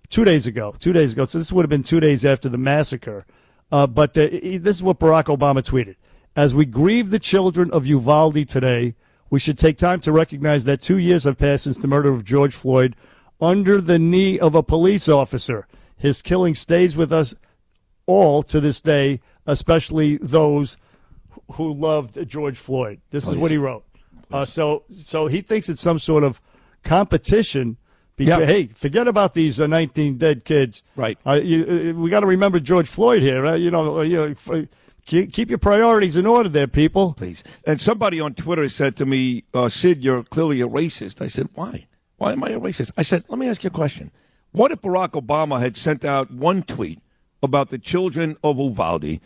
[0.09, 0.75] two days ago.
[0.79, 3.25] Two days ago, so this would have been two days after the massacre.
[3.71, 5.95] Uh, but uh, this is what Barack Obama tweeted:
[6.35, 8.95] As we grieve the children of Uvalde today,
[9.29, 12.25] we should take time to recognize that two years have passed since the murder of
[12.25, 12.95] George Floyd
[13.39, 15.67] under the knee of a police officer.
[15.97, 17.33] His killing stays with us
[18.05, 20.77] all to this day, especially those
[21.53, 22.99] who loved George Floyd.
[23.09, 23.85] This is what he wrote.
[24.31, 26.41] Uh, so, so he thinks it's some sort of
[26.83, 27.77] competition.
[28.15, 28.45] Because, Yeah.
[28.45, 30.83] hey, forget about these uh, 19 dead kids.
[30.95, 31.17] Right.
[31.25, 33.45] Uh, you, uh, we got to remember George Floyd here.
[33.45, 34.67] Uh, you know, uh, you know,
[35.05, 37.13] keep, keep your priorities in order there, people.
[37.13, 37.43] Please.
[37.65, 41.21] And somebody on Twitter said to me, uh, Sid, you're clearly a racist.
[41.21, 41.87] I said, why?
[42.17, 42.91] Why am I a racist?
[42.97, 44.11] I said, let me ask you a question.
[44.51, 46.99] What if Barack Obama had sent out one tweet
[47.41, 49.19] about the children of Uvalde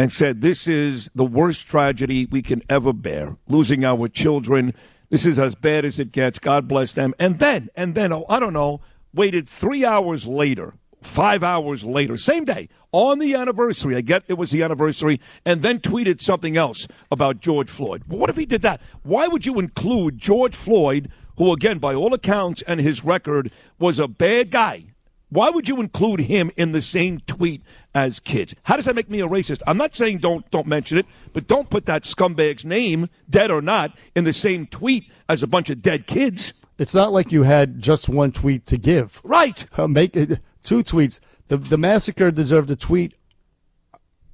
[0.00, 4.72] and said, this is the worst tragedy we can ever bear, losing our children.
[5.10, 6.38] This is as bad as it gets.
[6.38, 7.12] God bless them.
[7.18, 8.80] And then, and then, oh, I don't know,
[9.12, 10.72] waited three hours later,
[11.02, 13.94] five hours later, same day, on the anniversary.
[13.94, 18.04] I get it was the anniversary, and then tweeted something else about George Floyd.
[18.06, 18.80] What if he did that?
[19.02, 23.98] Why would you include George Floyd, who, again, by all accounts and his record, was
[23.98, 24.89] a bad guy?
[25.30, 27.62] Why would you include him in the same tweet
[27.94, 28.54] as kids?
[28.64, 29.62] How does that make me a racist?
[29.66, 33.62] I'm not saying don't don't mention it, but don't put that scumbag's name, dead or
[33.62, 36.52] not, in the same tweet as a bunch of dead kids.
[36.78, 39.20] It's not like you had just one tweet to give.
[39.22, 39.66] Right.
[39.78, 41.20] Uh, make it two tweets.
[41.46, 43.14] The the massacre deserved a tweet.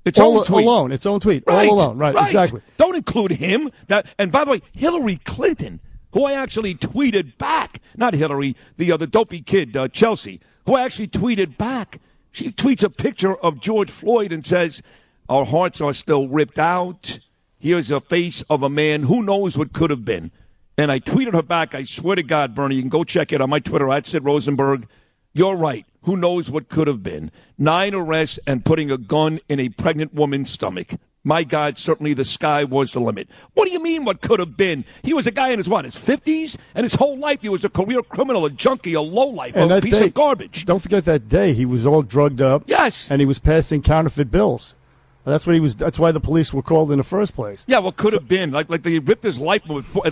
[0.06, 0.64] Its all own tweet.
[0.64, 0.93] alone.
[0.93, 1.43] Its own tweet.
[1.47, 1.98] Right, All alone.
[1.98, 2.60] Right, right, Exactly.
[2.77, 3.70] Don't include him.
[3.89, 5.81] That and by the way, Hillary Clinton,
[6.12, 10.76] who I actually tweeted back, not Hillary, the uh, the dopey kid uh, Chelsea, who
[10.76, 12.01] actually tweeted back.
[12.32, 14.82] She tweets a picture of George Floyd and says,
[15.28, 17.18] "Our hearts are still ripped out.
[17.59, 20.30] Here's a face of a man who knows what could have been."
[20.76, 21.74] And I tweeted her back.
[21.74, 24.24] I swear to God, Bernie, you can go check it on my Twitter at Sid
[24.24, 24.86] Rosenberg.
[25.32, 25.86] You're right.
[26.02, 27.30] Who knows what could have been?
[27.56, 30.93] Nine arrests and putting a gun in a pregnant woman's stomach.
[31.27, 33.28] My God, certainly the sky was the limit.
[33.55, 34.85] What do you mean, what could have been?
[35.03, 36.57] He was a guy in his, what, his 50s?
[36.73, 39.82] And his whole life he was a career criminal, a junkie, a lowlife, a that
[39.82, 40.65] piece day- of garbage.
[40.66, 42.62] Don't forget that day he was all drugged up.
[42.69, 43.11] Yes.
[43.11, 44.77] And he was passing counterfeit bills.
[45.24, 45.74] That's what he was.
[45.74, 47.65] That's why the police were called in the first place.
[47.66, 48.53] Yeah, what could have been?
[48.53, 49.62] Like, like they ripped his life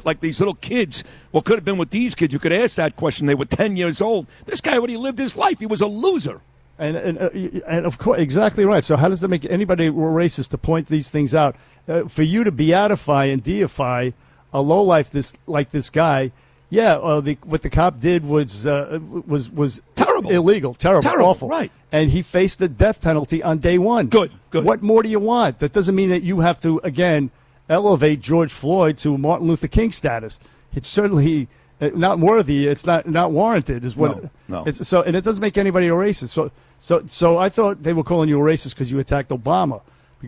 [0.05, 1.05] like these little kids.
[1.31, 2.33] What could have been with these kids?
[2.33, 3.27] You could ask that question.
[3.27, 4.27] They were 10 years old.
[4.47, 6.41] This guy, when he lived his life, he was a loser.
[6.79, 7.31] And and, uh,
[7.69, 8.83] and of course, exactly right.
[8.83, 11.55] So how does that make anybody racist to point these things out?
[11.89, 14.11] Uh, for you to beatify and deify
[14.53, 16.33] a lowlife this like this guy,
[16.71, 16.95] yeah.
[16.95, 21.49] Uh, the, what the cop did was uh, was was terrible, illegal, terrible, Terrible, awful.
[21.49, 21.71] right.
[21.93, 24.09] And he faced the death penalty on day one.
[24.09, 24.65] Good, good.
[24.65, 25.61] What more do you want?
[25.61, 27.31] That doesn't mean that you have to again
[27.69, 30.41] elevate George Floyd to Martin Luther King status.
[30.75, 31.47] It certainly
[31.81, 32.67] Uh, not worthy.
[32.67, 33.85] It's not not warranted.
[33.85, 34.23] Is what.
[34.23, 34.65] No, no.
[34.65, 36.29] It's, so and it doesn't make anybody a racist.
[36.29, 39.81] So so so I thought they were calling you a racist because you attacked Obama.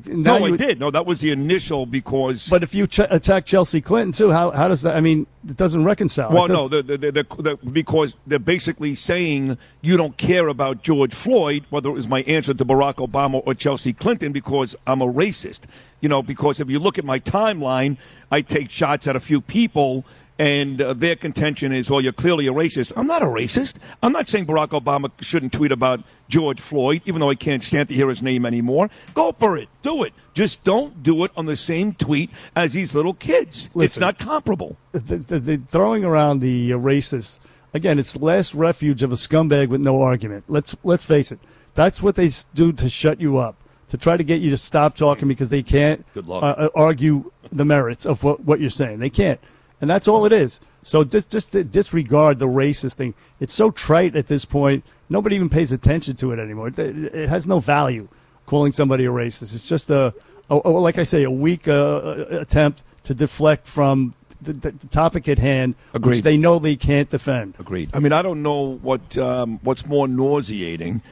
[0.04, 0.78] Now no, I did.
[0.78, 2.48] No, that was the initial because.
[2.48, 4.94] But if you ch- attack Chelsea Clinton too, how how does that?
[4.96, 6.30] I mean, it doesn't reconcile.
[6.30, 11.14] Well, It no, the, the, the, because they're basically saying you don't care about George
[11.14, 15.10] Floyd, whether it was my answer to Barack Obama or Chelsea Clinton, because I'm a
[15.10, 15.60] racist.
[16.00, 17.96] You know, because if you look at my timeline,
[18.30, 20.04] I take shots at a few people,
[20.38, 22.92] and uh, their contention is, well, you're clearly a racist.
[22.96, 23.76] I'm not a racist.
[24.02, 27.88] I'm not saying Barack Obama shouldn't tweet about George Floyd, even though I can't stand
[27.88, 28.90] to hear his name anymore.
[29.14, 29.68] Go for it.
[29.82, 30.12] Do it.
[30.34, 33.70] Just don't do it on the same tweet as these little kids.
[33.74, 34.76] it's not comparable.
[34.92, 37.38] the, the, the throwing around the uh, racist
[37.72, 37.98] again.
[37.98, 40.44] It's the last refuge of a scumbag with no argument.
[40.48, 41.38] Let's let's face it.
[41.74, 43.56] That's what they do to shut you up,
[43.88, 47.64] to try to get you to stop talking because they can't uh, uh, argue the
[47.64, 48.98] merits of what, what you're saying.
[48.98, 49.38] They can't,
[49.80, 50.60] and that's all it is.
[50.82, 53.14] So just just disregard the racist thing.
[53.40, 54.84] It's so trite at this point.
[55.08, 56.68] Nobody even pays attention to it anymore.
[56.68, 58.08] It, it has no value
[58.46, 59.54] calling somebody a racist.
[59.54, 60.14] It's just a,
[60.50, 64.86] a, a- like I say, a weak uh, attempt to deflect from the, the, the
[64.88, 66.24] topic at hand, which Agreed.
[66.24, 67.54] they know they can't defend.
[67.58, 67.90] Agreed.
[67.94, 71.02] I mean, I don't know what um, what's more nauseating: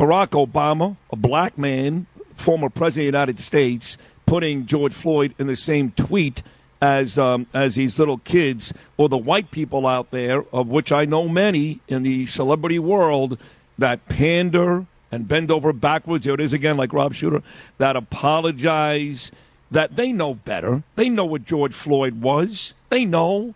[0.00, 5.46] Barack Obama, a black man, former president of the United States, putting George Floyd in
[5.48, 6.42] the same tweet
[6.80, 11.04] as um, as these little kids, or the white people out there, of which I
[11.04, 13.38] know many in the celebrity world,
[13.76, 16.24] that pander and bend over backwards.
[16.24, 17.42] Here it is again, like Rob Shooter,
[17.78, 19.30] that apologize.
[19.70, 20.82] That they know better.
[20.94, 22.72] They know what George Floyd was.
[22.88, 23.54] They know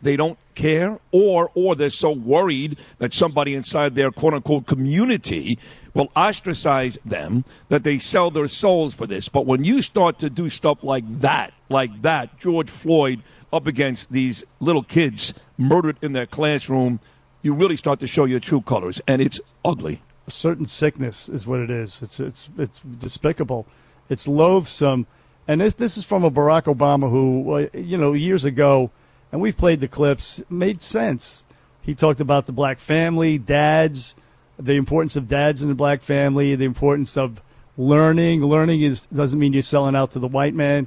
[0.00, 5.58] they don't care or or they're so worried that somebody inside their quote unquote community
[5.94, 10.30] will ostracize them that they sell their souls for this but when you start to
[10.30, 13.22] do stuff like that like that George Floyd
[13.52, 17.00] up against these little kids murdered in their classroom
[17.42, 21.46] you really start to show your true colors and it's ugly A certain sickness is
[21.46, 22.00] what it is.
[22.00, 23.66] It's it's it's despicable.
[24.08, 25.06] It's loathsome.
[25.46, 28.90] And this this is from a Barack Obama who, uh, you know, years ago,
[29.34, 31.42] and we've played the clips, made sense.
[31.82, 34.14] He talked about the black family, dads,
[34.60, 37.42] the importance of dads in the black family, the importance of
[37.76, 38.44] learning.
[38.44, 40.86] Learning is doesn't mean you're selling out to the white man.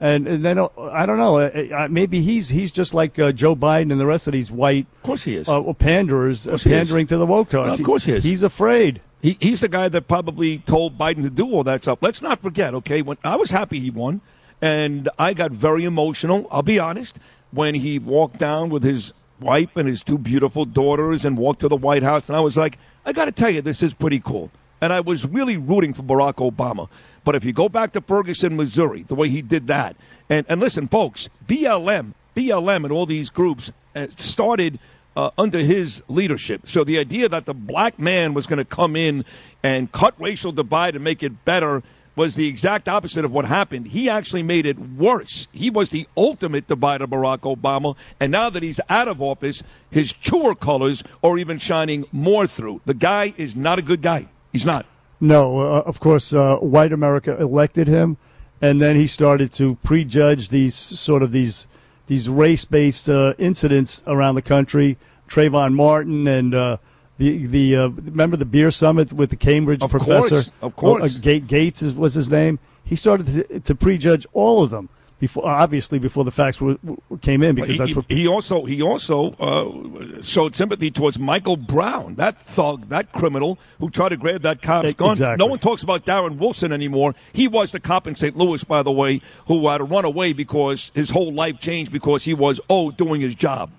[0.00, 1.88] And, and then I don't know.
[1.88, 5.02] Maybe he's he's just like uh, Joe Biden and the rest of these white, of
[5.02, 6.76] course he is, uh, panderers, uh, course he is.
[6.76, 7.80] pandering to the woke tards.
[7.80, 8.22] Of course he is.
[8.22, 9.00] He's afraid.
[9.22, 12.00] He, he's the guy that probably told Biden to do all that stuff.
[12.02, 13.00] Let's not forget, okay?
[13.00, 14.20] When I was happy he won,
[14.60, 16.46] and I got very emotional.
[16.50, 17.18] I'll be honest
[17.50, 21.68] when he walked down with his wife and his two beautiful daughters and walked to
[21.68, 24.20] the White House, and I was like, I got to tell you, this is pretty
[24.20, 24.50] cool.
[24.80, 26.88] And I was really rooting for Barack Obama.
[27.24, 29.96] But if you go back to Ferguson, Missouri, the way he did that,
[30.28, 34.78] and, and listen, folks, BLM, BLM, and all these groups uh, started
[35.16, 36.68] uh, under his leadership.
[36.68, 39.24] So the idea that the black man was going to come in
[39.64, 41.82] and cut racial divide and make it better
[42.18, 43.86] was the exact opposite of what happened.
[43.88, 45.46] He actually made it worse.
[45.52, 47.96] He was the ultimate divider, Barack Obama.
[48.18, 52.80] And now that he's out of office, his truer colors are even shining more through.
[52.84, 54.26] The guy is not a good guy.
[54.52, 54.84] He's not.
[55.20, 58.16] No, uh, of course, uh, white America elected him,
[58.60, 61.66] and then he started to prejudge these sort of these
[62.06, 64.96] these race-based uh, incidents around the country.
[65.28, 66.78] Trayvon Martin and uh,
[67.18, 71.16] the the uh, remember the beer summit with the Cambridge Of professor, course, of course.
[71.16, 72.58] Uh, Ga- Gates is, was his name.
[72.84, 74.88] He started to, to prejudge all of them
[75.18, 78.64] before, obviously, before the facts were, were- came in because he, that's what he also
[78.64, 84.16] he also uh, showed sympathy towards Michael Brown, that thug, that criminal who tried to
[84.16, 85.12] grab that cop's gun.
[85.12, 85.44] exactly.
[85.44, 87.16] No one talks about Darren Wilson anymore.
[87.32, 88.36] He was the cop in St.
[88.36, 92.24] Louis, by the way, who had to run away because his whole life changed because
[92.24, 93.70] he was oh doing his job.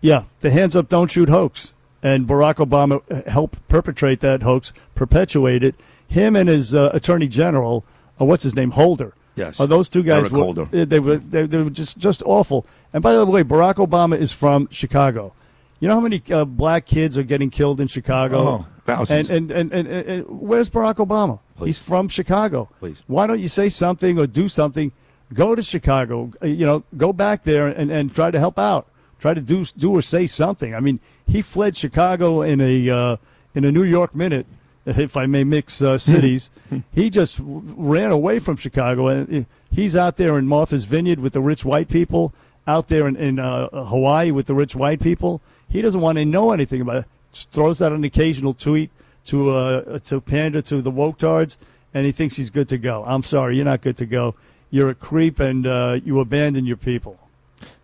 [0.00, 1.74] Yeah, the hands up, don't shoot hoax.
[2.02, 5.74] And Barack Obama helped perpetrate that hoax, perpetuate it.
[6.08, 7.84] Him and his uh, attorney general,
[8.20, 9.14] uh, what's his name, Holder.
[9.36, 9.60] Yes.
[9.60, 10.64] Uh, those two guys Eric were Holder.
[10.64, 12.66] They, they were they, they were just just awful.
[12.92, 15.32] And by the way, Barack Obama is from Chicago.
[15.78, 18.38] You know how many uh, black kids are getting killed in Chicago?
[18.38, 19.30] Oh, thousands.
[19.30, 21.38] And and, and, and, and where's Barack Obama?
[21.64, 22.68] He's from Chicago.
[22.80, 23.02] Please.
[23.06, 24.92] Why don't you say something or do something?
[25.32, 26.32] Go to Chicago.
[26.42, 28.88] uh, You know, go back there and, and try to help out.
[29.20, 30.74] Try to do do or say something.
[30.74, 30.98] I mean,
[31.30, 33.16] he fled Chicago in a uh,
[33.54, 34.46] in a New York minute,
[34.84, 36.50] if I may mix uh, cities.
[36.92, 41.32] he just w- ran away from Chicago, and he's out there in Martha's Vineyard with
[41.32, 42.32] the rich white people.
[42.66, 45.40] Out there in, in uh, Hawaii with the rich white people.
[45.68, 47.04] He doesn't want to know anything about it.
[47.32, 48.90] Just throws out an occasional tweet
[49.26, 51.56] to uh, to pander to the woketards,
[51.94, 53.04] and he thinks he's good to go.
[53.06, 54.34] I'm sorry, you're not good to go.
[54.70, 57.18] You're a creep, and uh, you abandon your people.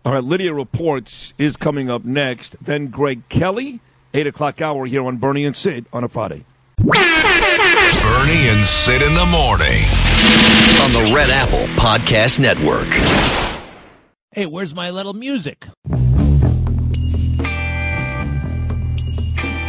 [0.07, 2.55] All right, Lydia reports is coming up next.
[2.63, 3.81] Then Greg Kelly,
[4.13, 6.45] 8 o'clock hour here on Bernie and Sid on a Friday.
[6.77, 6.93] Bernie
[8.47, 9.83] and Sid in the morning.
[10.79, 12.87] On the Red Apple Podcast Network.
[14.31, 15.67] Hey, where's my little music?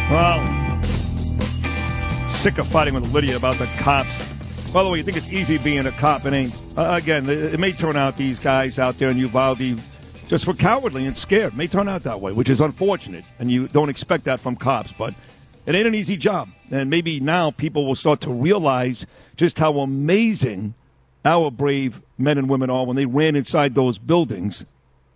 [0.09, 0.39] Well,
[2.31, 4.71] sick of fighting with Lydia about the cops.
[4.71, 6.25] By the way, you think it's easy being a cop?
[6.25, 6.63] It ain't.
[6.77, 9.77] Uh, again, it it may turn out these guys out there in Uvalde
[10.29, 11.57] just were cowardly and scared.
[11.57, 14.91] May turn out that way, which is unfortunate, and you don't expect that from cops.
[14.91, 15.15] But
[15.65, 19.07] it ain't an easy job, and maybe now people will start to realize
[19.37, 20.75] just how amazing
[21.25, 24.65] our brave men and women are when they ran inside those buildings.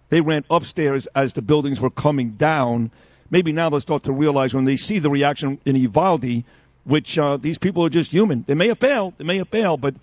[0.10, 2.90] They ran upstairs as the buildings were coming down.
[3.30, 6.44] Maybe now they'll start to realize when they see the reaction in Uvalde,
[6.85, 8.45] which uh, these people are just human.
[8.48, 9.94] They may have failed, they may have failed, but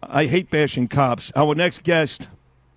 [0.00, 1.32] I hate bashing cops.
[1.34, 2.28] Our next guest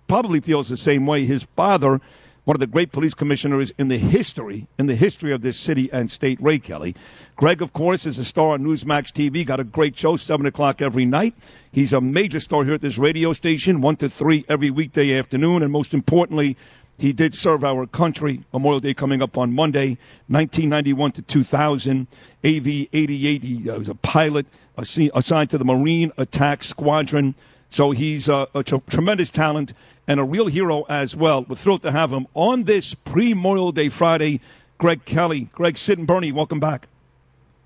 [0.06, 1.24] probably feels the same way.
[1.24, 2.00] His father,
[2.44, 5.90] one of the great police commissioners in the history, in the history of this city
[5.92, 6.94] and state, Ray Kelly.
[7.36, 9.46] Greg, of course, is a star on Newsmax TV.
[9.46, 11.34] Got a great show, seven o'clock every night.
[11.72, 15.62] He's a major star here at this radio station, one to three every weekday afternoon,
[15.62, 16.56] and most importantly.
[16.96, 18.44] He did serve our country.
[18.52, 19.98] Memorial Day coming up on Monday,
[20.28, 22.06] 1991 to 2000.
[22.44, 23.42] AV 88.
[23.42, 24.46] He uh, was a pilot
[24.78, 27.34] assi- assigned to the Marine Attack Squadron.
[27.68, 29.72] So he's uh, a tremendous talent
[30.06, 31.44] and a real hero as well.
[31.48, 34.40] We're thrilled to have him on this pre Memorial Day Friday.
[34.78, 35.48] Greg Kelly.
[35.52, 36.88] Greg, Sid and Bernie, welcome back.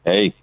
[0.04, 0.34] Hey,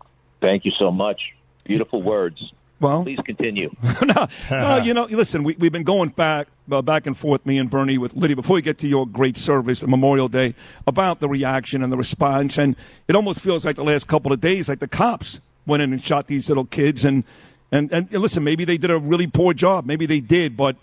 [0.41, 1.21] thank you so much.
[1.63, 2.51] Beautiful words.
[2.79, 3.73] Well, please continue.
[4.01, 7.57] no, no, you know, listen, we, we've been going back, uh, back and forth, me
[7.57, 10.55] and Bernie, with Lydia, before we get to your great service at Memorial Day,
[10.85, 12.57] about the reaction and the response.
[12.57, 12.75] And
[13.07, 16.03] it almost feels like the last couple of days, like the cops went in and
[16.03, 17.05] shot these little kids.
[17.05, 17.23] And,
[17.71, 19.85] and, and listen, maybe they did a really poor job.
[19.85, 20.75] Maybe they did, but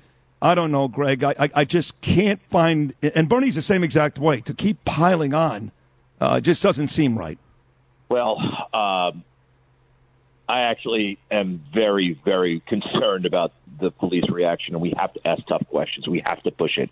[0.42, 1.22] I don't know, Greg.
[1.22, 5.34] I, I, I just can't find, and Bernie's the same exact way, to keep piling
[5.34, 5.70] on
[6.20, 7.38] uh, just doesn't seem right.
[8.08, 8.38] Well,
[8.74, 9.24] um,
[10.48, 15.46] I actually am very, very concerned about the police reaction, and we have to ask
[15.46, 16.08] tough questions.
[16.08, 16.90] We have to push it.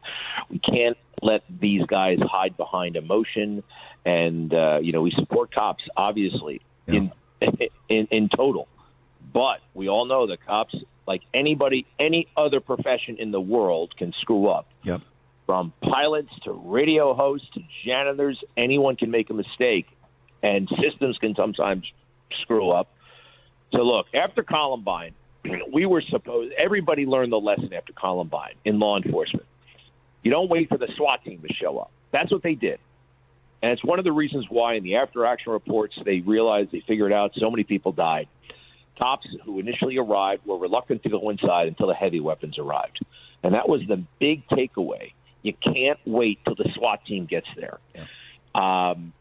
[0.48, 3.62] We can't let these guys hide behind emotion.
[4.04, 7.12] And uh, you know, we support cops, obviously, in,
[7.88, 8.66] in in total.
[9.32, 10.74] But we all know that cops,
[11.10, 14.68] like anybody, any other profession in the world, can screw up.
[14.84, 15.00] Yep.
[15.44, 19.86] From pilots to radio hosts to janitors, anyone can make a mistake,
[20.40, 21.84] and systems can sometimes
[22.42, 22.94] screw up.
[23.72, 25.14] So look, after Columbine,
[25.72, 29.46] we were supposed everybody learned the lesson after Columbine in law enforcement.
[30.22, 31.90] You don't wait for the SWAT team to show up.
[32.12, 32.78] That's what they did.
[33.64, 36.84] And it's one of the reasons why in the after action reports they realized they
[36.86, 38.28] figured out so many people died.
[39.00, 43.00] Cops who initially arrived were reluctant to go inside until the heavy weapons arrived.
[43.42, 45.12] And that was the big takeaway.
[45.42, 47.78] You can't wait till the SWAT team gets there.
[48.54, 49.14] Um,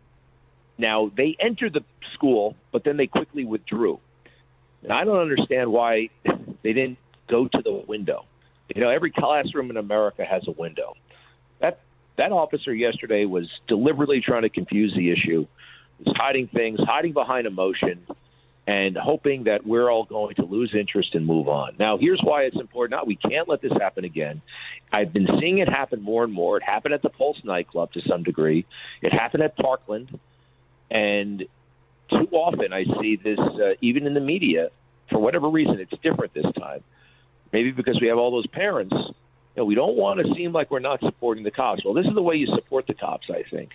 [0.77, 1.84] now, they entered the
[2.14, 3.99] school, but then they quickly withdrew.
[4.84, 6.10] And I don't understand why
[6.64, 6.97] they didn't
[7.30, 8.26] go to the window.
[8.76, 10.93] You know, every classroom in America has a window.
[11.60, 11.80] That
[12.18, 15.47] that officer yesterday was deliberately trying to confuse the issue,
[16.03, 18.06] was hiding things, hiding behind emotion,
[18.69, 21.73] and hoping that we're all going to lose interest and move on.
[21.79, 22.99] Now, here's why it's important.
[22.99, 24.43] Now, we can't let this happen again.
[24.91, 26.57] I've been seeing it happen more and more.
[26.57, 28.67] It happened at the Pulse nightclub to some degree.
[29.01, 30.19] It happened at Parkland,
[30.91, 31.45] and
[32.11, 34.67] too often I see this uh, even in the media.
[35.09, 36.83] For whatever reason, it's different this time.
[37.51, 38.93] Maybe because we have all those parents.
[38.93, 41.83] You know, we don't want to seem like we're not supporting the cops.
[41.83, 43.71] Well, this is the way you support the cops, I think.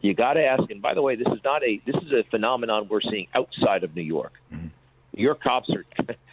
[0.00, 0.70] You got to ask.
[0.70, 3.84] And by the way, this is not a this is a phenomenon we're seeing outside
[3.84, 4.32] of New York.
[4.52, 4.68] Mm-hmm.
[5.16, 5.84] New York cops are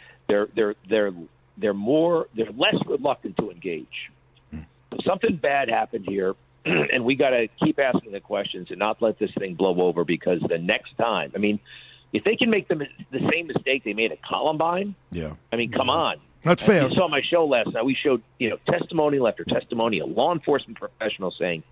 [0.28, 1.12] they're they're they're
[1.56, 4.10] they're more they're less reluctant to engage.
[4.52, 4.66] Mm.
[5.06, 6.34] Something bad happened here,
[6.64, 10.04] and we got to keep asking the questions and not let this thing blow over
[10.04, 11.60] because the next time, I mean,
[12.12, 15.34] if they can make the the same mistake they made at Columbine, Yeah.
[15.52, 16.16] I mean, come on.
[16.44, 16.88] That's fair.
[16.88, 17.84] You saw my show last night.
[17.84, 19.62] We showed, you know, testimonial after testimony
[20.00, 21.62] testimonial, law enforcement professionals saying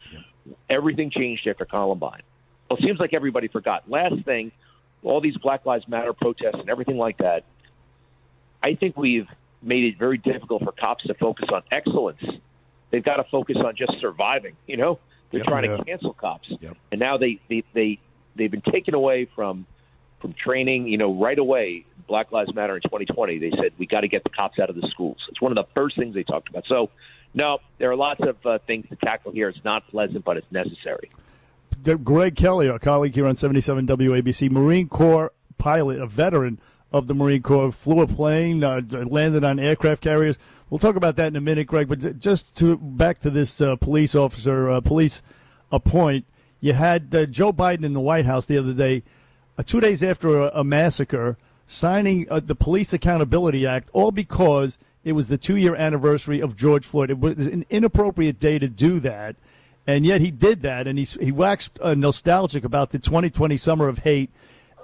[0.69, 2.23] everything changed after Columbine.
[2.69, 3.89] Well, it seems like everybody forgot.
[3.91, 4.53] Last thing,
[5.03, 7.45] all these Black Lives Matter protests and everything like that.
[8.62, 9.27] I think we've
[9.62, 12.23] made it very difficult for cops to focus on excellence.
[12.91, 14.57] They've got to focus on just surviving.
[14.67, 14.99] You know,
[15.31, 15.47] they're Yep.
[15.49, 15.77] trying Yeah.
[15.79, 16.51] to cancel cops,
[16.91, 17.99] and now they they they
[18.37, 19.67] they've been taken away from
[20.21, 20.89] from training.
[20.89, 24.25] You know, right away, Black Lives Matter in 2020, they said we got to get
[24.25, 25.19] the cops out of the schools.
[25.29, 26.65] It's one of the first things they talked about.
[26.67, 26.91] So,
[27.35, 29.48] no, there are lots of uh, things to tackle here.
[29.48, 31.11] It's not pleasant, but it's necessary.
[32.05, 36.61] Greg Kelly, our colleague here on 77 WABC, Marine Corps pilot, a veteran
[36.93, 40.39] of the Marine Corps, flew a plane, uh, landed on aircraft carriers.
[40.69, 41.89] We'll talk about that in a minute, Greg.
[41.89, 45.23] But just to back to this uh, police officer, uh, police
[45.73, 46.27] a point.
[46.61, 49.02] You had uh, Joe Biden in the White House the other day,
[49.57, 54.78] uh, two days after a, a massacre, signing uh, the Police Accountability Act, all because
[55.05, 57.11] it was the two year anniversary of George Floyd.
[57.11, 59.37] It was an inappropriate day to do that.
[59.87, 63.89] And yet he did that, and he, he waxed uh, nostalgic about the 2020 summer
[63.89, 64.31] of hate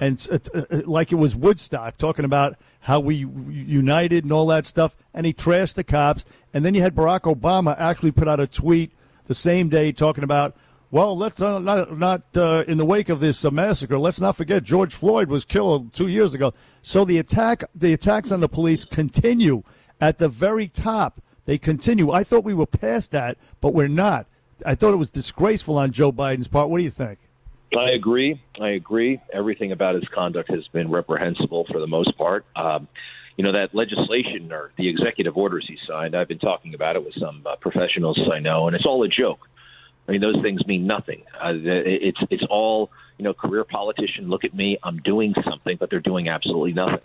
[0.00, 4.66] and uh, uh, like it was Woodstock, talking about how we united and all that
[4.66, 4.96] stuff.
[5.14, 6.24] And he trashed the cops.
[6.52, 8.92] And then you had Barack Obama actually put out a tweet
[9.26, 10.56] the same day talking about,
[10.90, 13.98] well, let's uh, not not uh, in the wake of this uh, massacre.
[13.98, 16.54] Let's not forget George Floyd was killed two years ago.
[16.80, 19.62] So the attack, the attacks on the police continue
[20.00, 21.20] at the very top.
[21.44, 22.10] They continue.
[22.10, 24.26] I thought we were past that, but we're not.
[24.64, 26.70] I thought it was disgraceful on Joe Biden's part.
[26.70, 27.18] What do you think?
[27.76, 28.40] I agree.
[28.60, 29.20] I agree.
[29.32, 32.46] Everything about his conduct has been reprehensible for the most part.
[32.56, 32.88] Um,
[33.36, 36.16] you know that legislation or the executive orders he signed.
[36.16, 39.08] I've been talking about it with some uh, professionals I know, and it's all a
[39.08, 39.46] joke.
[40.08, 41.22] I mean, those things mean nothing.
[41.34, 43.34] Uh, it's it's all you know.
[43.34, 44.78] Career politician, look at me.
[44.82, 47.00] I'm doing something, but they're doing absolutely nothing.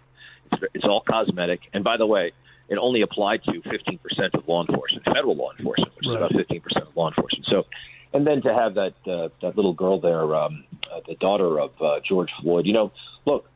[0.53, 1.59] It's, it's all cosmetic.
[1.73, 2.31] And by the way,
[2.71, 6.31] it only applied to 15% of law enforcement, federal law enforcement, which right.
[6.31, 7.45] is about 15% of law enforcement.
[7.47, 7.65] So
[8.13, 11.71] and then to have that uh, that little girl there, um, uh, the daughter of
[11.81, 12.65] uh, George Floyd.
[12.65, 12.91] You know,
[13.25, 13.49] look,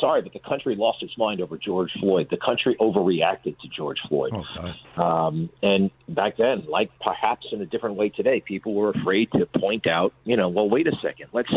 [0.00, 2.28] sorry, but the country lost its mind over George Floyd.
[2.30, 4.32] The country overreacted to George Floyd.
[4.34, 9.30] Oh, um, and back then, like perhaps in a different way today, people were afraid
[9.32, 11.52] to point out, you know, well, wait a second, let's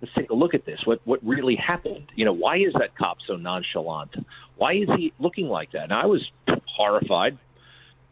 [0.00, 0.80] let's take a look at this.
[0.84, 2.06] What what really happened?
[2.14, 4.14] You know, why is that cop so nonchalant?
[4.56, 5.84] Why is he looking like that?
[5.84, 6.22] And I was
[6.76, 7.38] horrified.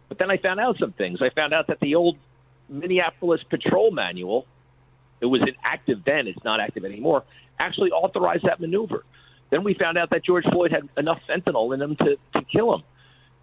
[0.09, 1.21] But then I found out some things.
[1.21, 2.17] I found out that the old
[2.69, 4.47] Minneapolis Patrol Manual,
[5.21, 7.25] it was inactive then, it's not active anymore,
[7.59, 9.05] actually authorized that maneuver.
[9.51, 12.75] Then we found out that George Floyd had enough fentanyl in him to, to kill
[12.75, 12.83] him.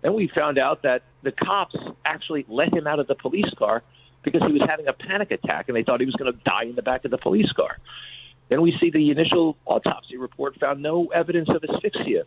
[0.01, 3.83] Then we found out that the cops actually let him out of the police car
[4.23, 6.63] because he was having a panic attack and they thought he was going to die
[6.63, 7.77] in the back of the police car.
[8.49, 12.23] Then we see the initial autopsy report found no evidence of asphyxia.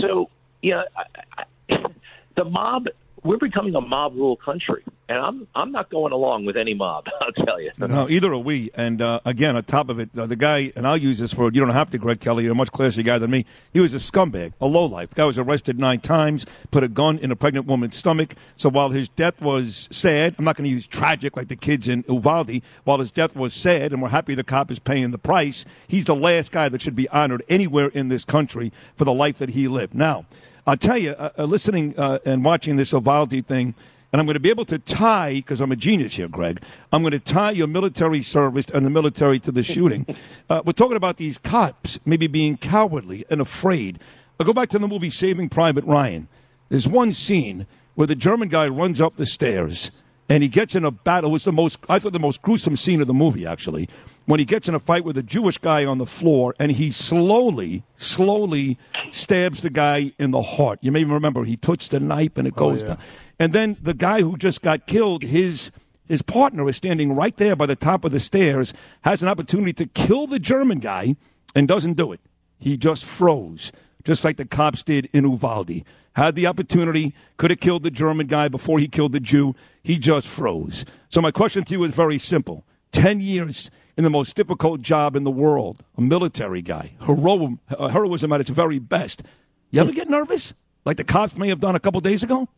[0.00, 0.28] So,
[0.62, 1.76] you know, I, I,
[2.36, 2.86] the mob
[3.24, 7.06] we're becoming a mob rule country, and I'm I'm not going along with any mob.
[7.20, 7.72] I'll tell you.
[7.78, 8.70] No, either are we.
[8.74, 11.54] And uh, again, on top of it, uh, the guy, and I'll use this word.
[11.54, 12.44] You don't have to, Greg Kelly.
[12.44, 13.46] You're a much classier guy than me.
[13.72, 15.10] He was a scumbag, a lowlife.
[15.10, 18.34] The guy was arrested nine times, put a gun in a pregnant woman's stomach.
[18.56, 21.88] So while his death was sad, I'm not going to use tragic like the kids
[21.88, 22.60] in Uvalde.
[22.84, 26.04] While his death was sad, and we're happy the cop is paying the price, he's
[26.04, 29.50] the last guy that should be honored anywhere in this country for the life that
[29.50, 29.94] he lived.
[29.94, 30.26] Now.
[30.66, 33.74] I'll tell you, uh, uh, listening uh, and watching this Uvalde thing,
[34.12, 37.02] and I'm going to be able to tie, because I'm a genius here, Greg, I'm
[37.02, 40.06] going to tie your military service and the military to the shooting.
[40.48, 43.98] Uh, we're talking about these cops maybe being cowardly and afraid.
[44.40, 46.28] I'll go back to the movie Saving Private Ryan.
[46.70, 49.90] There's one scene where the German guy runs up the stairs
[50.28, 51.30] and he gets in a battle.
[51.30, 53.88] It was the most, I thought, the most gruesome scene of the movie, actually,
[54.26, 56.90] when he gets in a fight with a Jewish guy on the floor and he
[56.90, 58.78] slowly, slowly
[59.10, 60.78] stabs the guy in the heart.
[60.82, 62.94] You may remember he puts the knife and it oh, goes oh, yeah.
[62.94, 63.04] down.
[63.38, 65.70] And then the guy who just got killed, his
[66.06, 69.72] his partner is standing right there by the top of the stairs, has an opportunity
[69.72, 71.16] to kill the German guy
[71.54, 72.20] and doesn't do it.
[72.58, 73.72] He just froze,
[74.04, 75.82] just like the cops did in Uvalde
[76.14, 79.54] had the opportunity, could have killed the German guy before he killed the Jew.
[79.84, 80.84] He just froze.
[81.10, 82.64] So my question to you is very simple.
[82.92, 87.88] 10 years in the most difficult job in the world, a military guy, Hero- uh,
[87.88, 89.22] heroism at its very best.
[89.70, 90.54] You ever get nervous?
[90.86, 92.48] Like the cops may have done a couple days ago?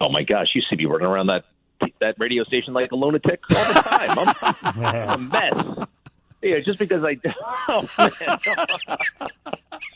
[0.00, 1.44] Oh my gosh, you see me running around that
[2.00, 4.18] that radio station like a lunatic all the time.
[4.18, 5.86] I'm, I'm a mess.
[6.42, 7.16] Yeah, just because I.
[7.68, 7.88] Oh,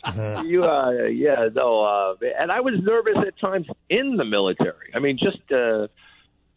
[0.07, 0.47] man.
[0.47, 4.91] you, uh, yeah, no, uh, and I was nervous at times in the military.
[4.95, 5.87] I mean, just, uh,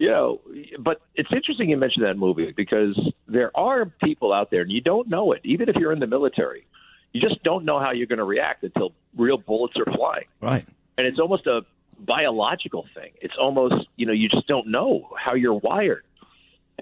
[0.04, 0.42] you know,
[0.80, 4.82] but it's interesting you mentioned that movie because there are people out there, and you
[4.82, 6.68] don't know it, even if you're in the military.
[7.14, 10.26] You just don't know how you're going to react until real bullets are flying.
[10.42, 10.68] Right.
[10.98, 11.62] And it's almost a
[12.00, 13.12] biological thing.
[13.22, 16.04] It's almost, you know, you just don't know how you're wired.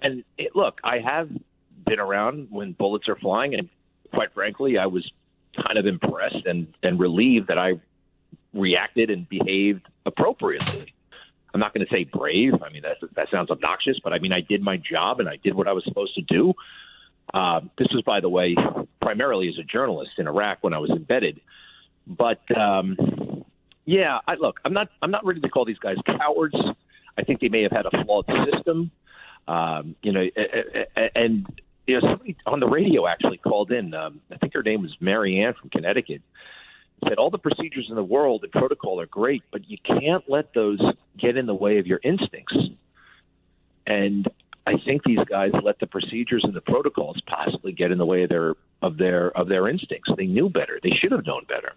[0.02, 1.30] And it, look, I have
[1.86, 3.70] been around when bullets are flying, and
[4.12, 5.08] quite frankly, I was
[5.64, 7.74] kind of impressed and and relieved that I
[8.52, 10.92] reacted and behaved appropriately.
[11.54, 12.54] I'm not going to say brave.
[12.64, 15.38] I mean that that sounds obnoxious, but I mean I did my job and I
[15.38, 16.54] did what I was supposed to do.
[17.34, 18.56] Uh, this was, by the way,
[19.02, 21.40] primarily as a journalist in Iraq when I was embedded.
[22.08, 23.46] But um,
[23.86, 26.56] yeah, I, look, I'm not I'm not ready to call these guys cowards.
[27.18, 28.92] I think they may have had a flawed system.
[29.48, 30.26] Um, you know,
[31.16, 31.46] and
[31.88, 33.94] you know, somebody on the radio actually called in.
[33.94, 36.22] Um, I think her name was Mary Ann from Connecticut.
[37.08, 40.54] Said all the procedures in the world and protocol are great, but you can't let
[40.54, 40.80] those
[41.18, 42.56] get in the way of your instincts.
[43.88, 44.28] And
[44.68, 48.24] I think these guys let the procedures and the protocols possibly get in the way
[48.24, 50.12] of their of their of their instincts.
[50.16, 50.80] They knew better.
[50.84, 51.74] They should have known better.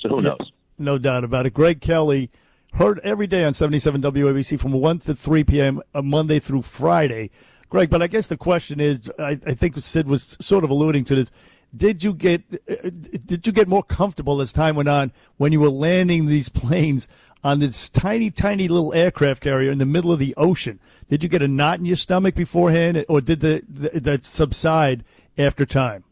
[0.00, 0.52] So who knows?
[0.78, 1.54] No doubt about it.
[1.54, 2.30] Greg Kelly
[2.74, 5.82] heard every day on 77 WABC from 1 to 3 p.m.
[5.94, 7.30] uh, Monday through Friday.
[7.68, 11.04] Greg, but I guess the question is, I, I think Sid was sort of alluding
[11.04, 11.30] to this.
[11.74, 12.90] Did you get uh,
[13.26, 17.08] did you get more comfortable as time went on when you were landing these planes
[17.42, 20.80] on this tiny, tiny little aircraft carrier in the middle of the ocean?
[21.08, 25.04] Did you get a knot in your stomach beforehand, or did the, the that subside
[25.38, 26.04] after time?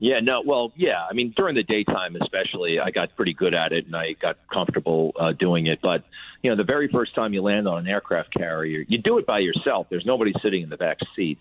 [0.00, 1.04] Yeah, no, well, yeah.
[1.10, 4.38] I mean, during the daytime, especially, I got pretty good at it and I got
[4.52, 5.80] comfortable uh, doing it.
[5.82, 6.04] But
[6.42, 9.26] you know, the very first time you land on an aircraft carrier, you do it
[9.26, 9.88] by yourself.
[9.90, 11.38] There's nobody sitting in the back seat,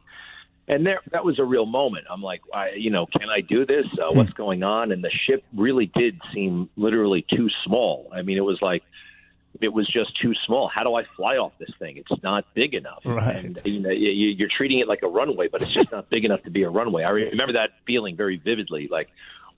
[0.68, 2.08] and there that was a real moment.
[2.10, 3.86] I'm like, I, you know, can I do this?
[3.94, 4.92] Uh, what's going on?
[4.92, 8.10] And the ship really did seem literally too small.
[8.14, 8.84] I mean, it was like
[9.62, 10.68] it was just too small.
[10.68, 11.98] How do I fly off this thing?
[11.98, 13.02] It's not big enough.
[13.06, 13.38] Right.
[13.38, 16.26] And you know, you, you're treating it like a runway, but it's just not big
[16.26, 17.04] enough to be a runway.
[17.04, 18.88] I remember that feeling very vividly.
[18.92, 19.10] Like,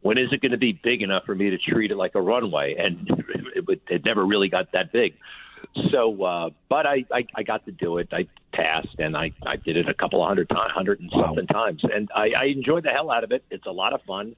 [0.01, 2.21] when is it going to be big enough for me to treat it like a
[2.21, 2.75] runway?
[2.77, 3.09] And
[3.55, 5.15] it, it, it never really got that big.
[5.91, 8.09] So, uh, but I, I, I got to do it.
[8.11, 11.47] I passed, and I, I did it a couple of hundred times, hundred and something
[11.47, 13.43] times, and I, I enjoyed the hell out of it.
[13.49, 14.35] It's a lot of fun.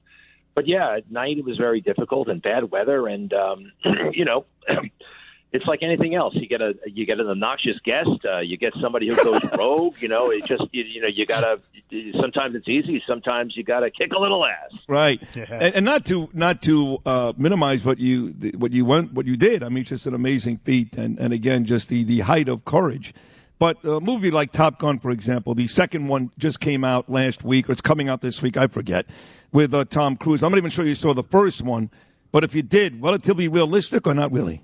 [0.54, 3.72] But yeah, at night it was very difficult and bad weather, and um,
[4.12, 4.44] you know.
[5.52, 6.34] it's like anything else.
[6.34, 8.08] You get a you get an obnoxious guest.
[8.24, 9.94] Uh, you get somebody who goes rogue.
[10.00, 11.60] You know, it just you, you know you gotta.
[12.20, 13.02] Sometimes it's easy.
[13.06, 14.72] Sometimes you gotta kick a little ass.
[14.88, 19.26] Right, and, and not to not to uh, minimize what you what you went what
[19.26, 19.62] you did.
[19.62, 22.64] I mean, it's just an amazing feat, and and again, just the the height of
[22.64, 23.12] courage.
[23.58, 27.44] But a movie like Top Gun, for example, the second one just came out last
[27.44, 28.56] week, or it's coming out this week.
[28.56, 29.06] I forget.
[29.52, 31.90] With uh, Tom Cruise, I'm not even sure you saw the first one,
[32.32, 34.62] but if you did, relatively realistic or not really?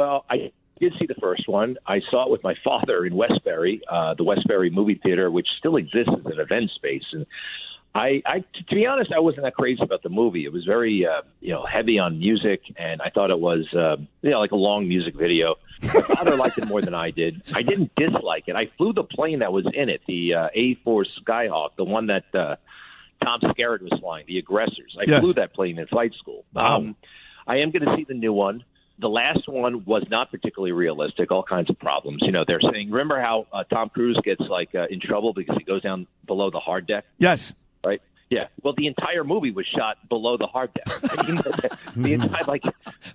[0.00, 0.50] Well, I
[0.80, 1.76] did see the first one.
[1.86, 5.76] I saw it with my father in Westbury, uh, the Westbury movie theater, which still
[5.76, 7.04] exists as an event space.
[7.12, 7.26] And
[7.94, 10.46] I, I, to be honest, I wasn't that crazy about the movie.
[10.46, 13.96] It was very, uh, you know, heavy on music, and I thought it was, uh,
[14.22, 15.56] you know, like a long music video.
[15.92, 17.42] My father liked it more than I did.
[17.52, 18.56] I didn't dislike it.
[18.56, 22.24] I flew the plane that was in it, the uh, A4 Skyhawk, the one that
[22.34, 22.56] uh,
[23.22, 24.96] Tom Skerritt was flying, the aggressors.
[24.98, 25.20] I Yes.
[25.20, 26.46] flew that plane in flight school.
[26.56, 26.96] Um,
[27.46, 28.64] I am going to see the new one.
[29.00, 31.30] The last one was not particularly realistic.
[31.30, 32.18] All kinds of problems.
[32.22, 32.90] You know, they're saying.
[32.90, 36.50] Remember how uh, Tom Cruise gets like uh, in trouble because he goes down below
[36.50, 37.54] the hard deck, Yes.
[37.84, 38.02] right?
[38.28, 38.46] Yeah.
[38.62, 40.86] Well, the entire movie was shot below the hard deck.
[41.18, 42.62] I mean, the, the entire like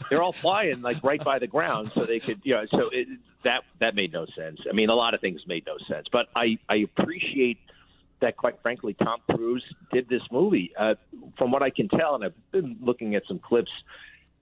[0.10, 2.66] they're all flying like right by the ground, so they could, you know.
[2.72, 3.08] So it,
[3.44, 4.60] that that made no sense.
[4.70, 6.08] I mean, a lot of things made no sense.
[6.12, 7.60] But I I appreciate
[8.20, 8.36] that.
[8.38, 9.64] Quite frankly, Tom Cruise
[9.94, 10.74] did this movie.
[10.78, 10.96] Uh,
[11.38, 13.72] from what I can tell, and I've been looking at some clips,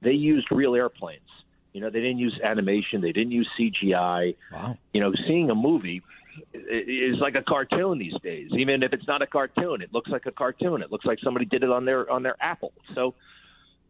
[0.03, 1.21] they used real airplanes.
[1.73, 3.01] You know, they didn't use animation.
[3.01, 4.35] They didn't use CGI.
[4.51, 4.77] Wow.
[4.93, 6.03] You know, seeing a movie
[6.53, 8.51] is like a cartoon these days.
[8.53, 10.81] Even if it's not a cartoon, it looks like a cartoon.
[10.81, 12.73] It looks like somebody did it on their on their Apple.
[12.93, 13.15] So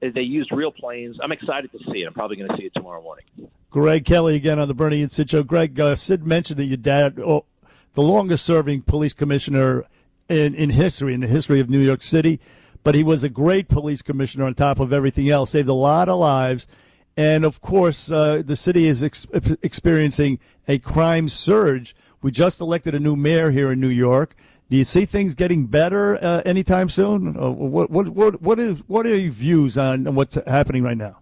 [0.02, 1.18] uh, they used real planes.
[1.22, 2.08] I'm excited to see it.
[2.08, 3.26] I'm probably going to see it tomorrow morning.
[3.70, 5.44] Greg Kelly again on the Bernie and Sid show.
[5.44, 7.46] Greg, uh, Sid mentioned that your dad, oh,
[7.94, 9.86] the longest serving police commissioner
[10.30, 12.40] in, in history, in the history of New York City,
[12.84, 16.10] but he was a great police commissioner on top of everything else, saved a lot
[16.10, 16.68] of lives.
[17.16, 19.28] And of course, uh, the city is ex-
[19.62, 21.96] experiencing a crime surge.
[22.22, 24.36] We just elected a new mayor here in New York.
[24.70, 27.38] Do you see things getting better uh, anytime soon?
[27.38, 31.20] Uh, what, what, what, what, is, what are your views on what's happening right now?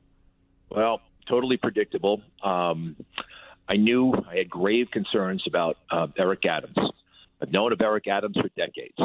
[0.69, 2.21] Well, totally predictable.
[2.41, 2.95] Um,
[3.67, 6.77] I knew I had grave concerns about uh, Eric Adams.
[7.41, 8.97] I've known of Eric Adams for decades.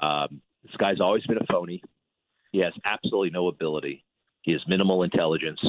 [0.00, 1.82] Um, this guy's always been a phony.
[2.52, 4.04] He has absolutely no ability.
[4.42, 5.60] He has minimal intelligence.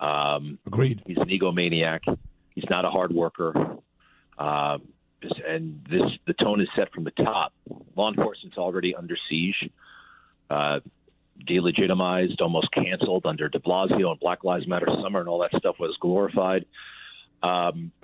[0.00, 1.02] Um, Agreed.
[1.06, 2.00] He's an egomaniac.
[2.54, 3.54] He's not a hard worker.
[4.38, 4.82] Um,
[5.46, 7.52] and this the tone is set from the top.
[7.96, 9.70] Law enforcement's already under siege,
[10.50, 10.80] uh,
[11.48, 15.76] delegitimized, almost canceled under De Blasio and Black Lives Matter summer, and all that stuff
[15.78, 16.64] was glorified.
[17.42, 17.92] Um,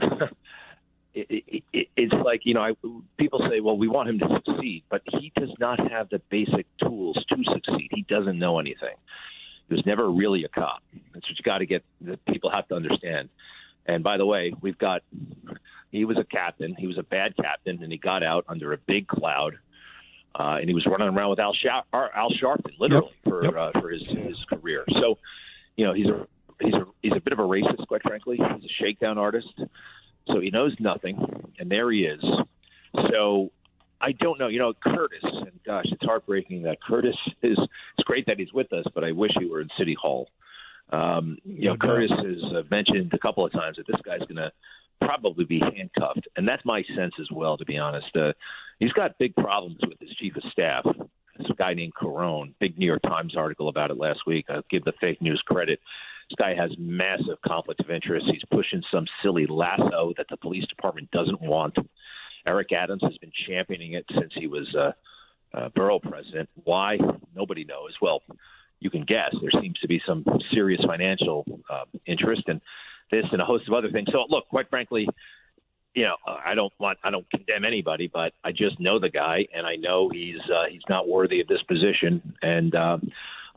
[1.29, 2.73] it, it, it, it's like you know, I,
[3.19, 6.67] people say, "Well, we want him to succeed," but he does not have the basic
[6.79, 7.89] tools to succeed.
[7.93, 8.95] He doesn't know anything.
[9.69, 10.83] He was never really a cop.
[11.13, 11.85] That's what you got to get.
[12.03, 13.29] That people have to understand.
[13.87, 15.03] And by the way, we've got.
[15.91, 16.75] He was a captain.
[16.79, 19.59] He was a bad captain, and he got out under a big cloud.
[20.39, 23.91] Uh, and he was running around with Al, Sha- Al Sharpton, literally for uh, for
[23.91, 24.85] his his career.
[25.01, 25.19] So,
[25.77, 26.27] you know, he's a
[26.61, 28.37] he's a he's a bit of a racist, quite frankly.
[28.37, 29.53] He's a shakedown artist,
[30.29, 31.19] so he knows nothing,
[31.59, 32.23] and there he is.
[33.11, 33.51] So,
[34.01, 34.49] I don't know.
[34.49, 37.59] You know, Curtis, and gosh, it's heartbreaking that Curtis is.
[37.59, 40.29] It's great that he's with us, but I wish he were in City Hall.
[40.91, 44.37] Um, you know, Curtis has uh, mentioned a couple of times that this guy's going
[44.37, 44.53] to
[45.01, 47.57] probably be handcuffed, and that's my sense as well.
[47.57, 48.33] To be honest, uh,
[48.79, 50.85] he's got big problems with his chief of staff.
[51.37, 52.55] This guy named Carone.
[52.59, 54.47] Big New York Times article about it last week.
[54.49, 55.81] I'll give the fake news credit.
[56.29, 58.27] This guy has massive conflict of interest.
[58.31, 61.77] He's pushing some silly lasso that the police department doesn't want.
[62.47, 64.93] Eric Adams has been championing it since he was uh,
[65.57, 66.49] uh, borough president.
[66.65, 66.99] Why?
[67.35, 67.95] Nobody knows.
[68.03, 68.23] Well,
[68.81, 69.35] you can guess.
[69.41, 72.61] There seems to be some serious financial uh, interest in
[73.11, 74.09] this and a host of other things.
[74.13, 75.09] So, look, quite frankly,
[75.95, 79.47] you know, I don't want, I don't condemn anybody, but I just know the guy,
[79.55, 82.99] and I know he's uh, he's not worthy of this position, and uh,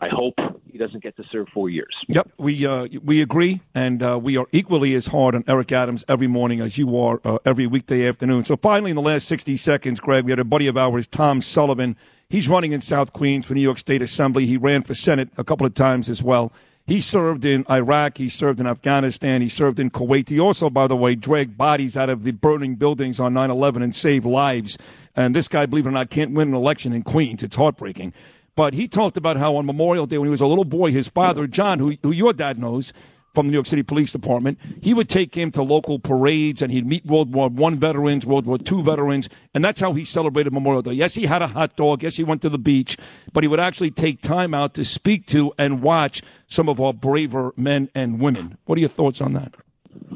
[0.02, 0.34] I hope
[0.66, 1.96] he doesn't get to serve four years.
[2.08, 6.04] Yep, we uh, we agree, and uh, we are equally as hard on Eric Adams
[6.08, 8.44] every morning as you are uh, every weekday afternoon.
[8.44, 11.40] So finally, in the last sixty seconds, Greg, we had a buddy of ours, Tom
[11.40, 11.96] Sullivan.
[12.30, 14.48] He's running in South Queens for New York State Assembly.
[14.48, 16.52] He ran for Senate a couple of times as well.
[16.88, 18.18] He served in Iraq.
[18.18, 19.42] He served in Afghanistan.
[19.42, 20.30] He served in Kuwait.
[20.30, 23.82] He also, by the way, dragged bodies out of the burning buildings on 9 11
[23.84, 24.78] and saved lives.
[25.16, 27.44] And this guy, believe it or not, can't win an election in Queens.
[27.44, 28.14] It's heartbreaking.
[28.56, 31.08] But he talked about how on Memorial Day, when he was a little boy, his
[31.08, 32.92] father, John, who, who your dad knows,
[33.34, 34.60] from the New York City Police Department.
[34.82, 38.46] He would take him to local parades and he'd meet World War One veterans, World
[38.46, 40.94] War Two veterans, and that's how he celebrated Memorial Day.
[40.94, 42.04] Yes, he had a hot dog.
[42.04, 42.98] Yes, he went to the beach,
[43.34, 46.94] but he would actually take time out to speak to and watch some of our
[46.94, 48.58] braver men and women.
[48.66, 49.56] What are your thoughts on that?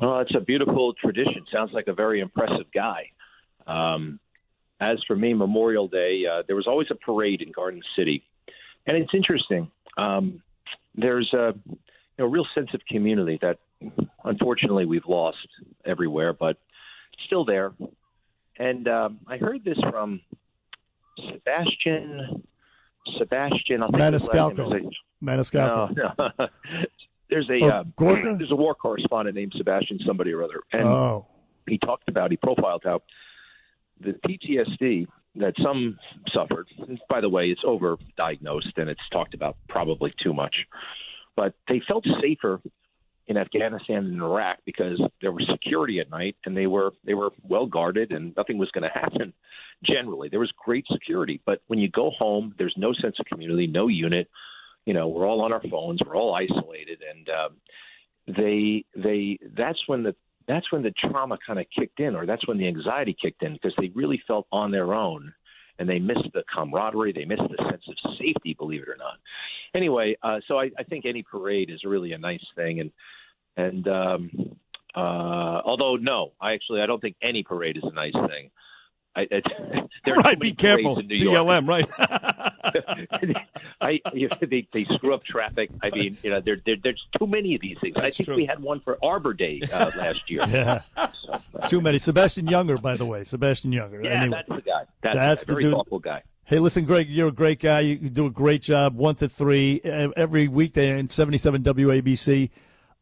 [0.02, 1.45] Well, it's a beautiful tradition.
[1.52, 3.12] Sounds like a very impressive guy.
[3.68, 4.20] Um,
[4.80, 8.23] as for me, Memorial Day, uh, there was always a parade in Garden City,
[8.88, 9.69] and it's interesting.
[9.97, 10.41] Um,
[10.95, 11.77] there's a you
[12.19, 13.57] know, real sense of community that
[14.23, 15.47] unfortunately we've lost
[15.85, 16.57] everywhere, but
[17.26, 17.73] still there.
[18.57, 20.22] And um, I heard this from
[21.31, 22.43] Sebastian.
[23.18, 24.89] Sebastian, I'll Maniscalco.
[25.23, 25.95] Maniscalco.
[25.95, 26.47] No, no.
[27.30, 27.84] there's a Oh, uh,
[28.38, 31.27] there's a war correspondent named Sebastian somebody or other, and Oh.
[31.68, 33.02] he talked about he profiled how
[34.01, 35.07] the PTSD
[35.38, 35.97] that some
[36.34, 36.67] suffered.
[37.09, 40.55] By the way, it's overdiagnosed and it's talked about probably too much,
[41.35, 42.61] but they felt safer
[43.27, 47.31] in Afghanistan and Iraq because there was security at night and they were they were
[47.43, 49.34] well guarded and nothing was going to happen.
[49.84, 53.67] Generally, there was great security, but when you go home, there's no sense of community,
[53.67, 54.30] no unit.
[54.85, 59.80] You know, we're all on our phones, we're all isolated, and um, they they that's
[59.88, 60.15] when the
[60.47, 63.53] that's when the trauma kind of kicked in, or that's when the anxiety kicked in,
[63.53, 65.34] because they really felt on their own,
[65.80, 69.15] and they missed the camaraderie, they missed the sense of safety, believe it or not.
[69.73, 72.91] Anyway, uh, so I, I think any parade is really a nice thing, and
[73.57, 74.31] and um,
[74.95, 78.51] uh, although no, I actually I don't think any parade is a nice thing.
[79.15, 79.47] I, it's,
[80.05, 80.95] there are Right, be careful.
[80.95, 81.47] parades in New York.
[81.47, 82.51] BLM, right?
[83.82, 85.70] I, you know, they they screw up traffic.
[85.82, 87.96] I mean, you know, there, there there's too many of these things.
[87.98, 88.36] I think true.
[88.36, 90.42] we had one for Arbor Day uh, last year.
[90.56, 90.82] Yeah.
[91.68, 92.00] Too many.
[92.00, 93.24] Sebastian Younger, by the way.
[93.24, 94.02] Sebastian Younger.
[94.04, 94.38] Yeah, Anyway.
[94.48, 94.84] that's the guy.
[95.02, 95.62] That's, That's the guy.
[95.64, 96.24] the thoughtful guy.
[96.46, 97.80] Hey, listen, Greg, you're a great guy.
[97.82, 102.52] You do a great job, one to three, uh, every weekday in 77 WABC.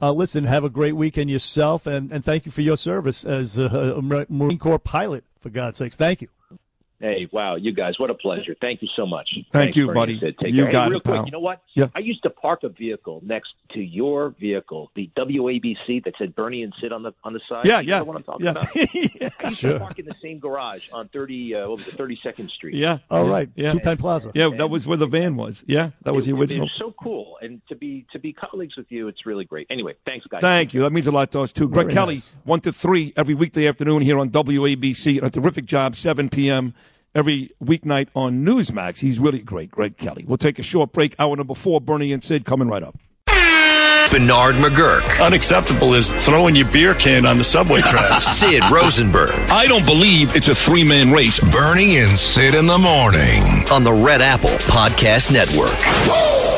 [0.01, 3.57] Uh, listen, have a great weekend yourself, and, and thank you for your service as
[3.57, 3.65] a,
[3.97, 5.95] a Marine Corps pilot, for God's sakes.
[5.95, 6.29] Thank you.
[6.99, 8.55] Hey, wow, you guys, what a pleasure.
[8.61, 9.27] Thank you so much.
[9.33, 10.13] Thank Thanks, you, buddy.
[10.21, 10.71] and Take You care.
[10.71, 11.25] got hey, real it, quick, pal.
[11.25, 11.61] you know what?
[11.73, 11.87] Yeah.
[11.93, 16.63] I used to park a vehicle next to your vehicle, the WABC that said Bernie
[16.63, 17.65] and Sid on the on the side.
[17.65, 18.51] Yeah, You yeah, know what I'm talking yeah.
[18.51, 18.67] about?
[18.75, 19.73] I used Sure.
[19.73, 22.75] to park in the same garage on 30, uh, what was it, 32nd Street.
[22.75, 22.99] Yeah.
[23.11, 23.49] All right.
[23.55, 23.65] yeah.
[23.65, 23.71] Yeah.
[23.73, 24.31] Two Penn Plaza.
[24.33, 25.61] Yeah, that was where the van was.
[25.67, 26.67] Yeah, that was the It- original.
[26.67, 29.67] It's so cool, and to be to be colleagues with you, it's really great.
[29.69, 30.41] Anyway, thanks, guys.
[30.41, 30.81] Thank you.
[30.83, 31.67] That means a lot to us, too.
[31.67, 32.33] Greg Very Kelly, nice.
[32.45, 35.21] 1 to 3 every weekday afternoon here on WABC.
[35.21, 36.73] A terrific job, 7 p.m.
[37.15, 38.99] every weeknight on Newsmax.
[38.99, 40.25] He's really great, Greg Kelly.
[40.27, 41.15] We'll take a short break.
[41.19, 42.95] Hour number four, Bernie and Sid coming right up.
[44.11, 45.25] Bernard McGuirk.
[45.25, 48.23] Unacceptable is throwing your beer can on the subway tracks.
[48.23, 49.31] Sid Rosenberg.
[49.49, 51.39] I don't believe it's a three man race.
[51.51, 53.41] Bernie and Sid in the morning.
[53.71, 55.73] On the Red Apple Podcast Network.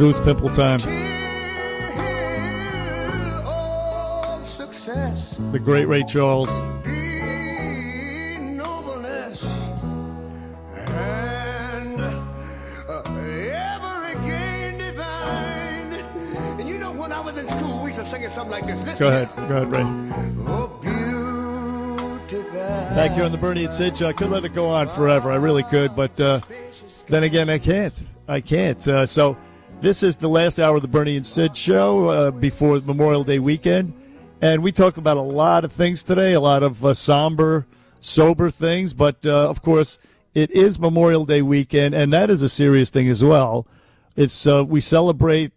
[0.00, 0.78] goose pimple time.
[4.46, 6.48] Success The great Ray Charles.
[8.56, 9.44] nobleness
[10.74, 15.92] and ever again divine.
[16.58, 18.64] And you know, when I was in school, we used to sing it something like
[18.66, 18.98] this.
[18.98, 19.82] Go ahead, go ahead, Ray.
[20.46, 20.78] Oh.
[22.94, 24.08] Back here on the Bernie and Sid show.
[24.08, 25.30] I could let it go on forever.
[25.30, 26.40] I really could, but uh,
[27.06, 28.02] then again, I can't.
[28.26, 28.86] I can't.
[28.88, 29.36] Uh, so
[29.80, 33.38] this is the last hour of the Bernie and Sid show uh, before Memorial Day
[33.38, 33.94] weekend,
[34.42, 37.66] and we talked about a lot of things today, a lot of uh, somber,
[37.98, 38.92] sober things.
[38.92, 39.98] But uh, of course,
[40.34, 43.66] it is Memorial Day weekend, and that is a serious thing as well.
[44.16, 45.52] It's uh, we celebrate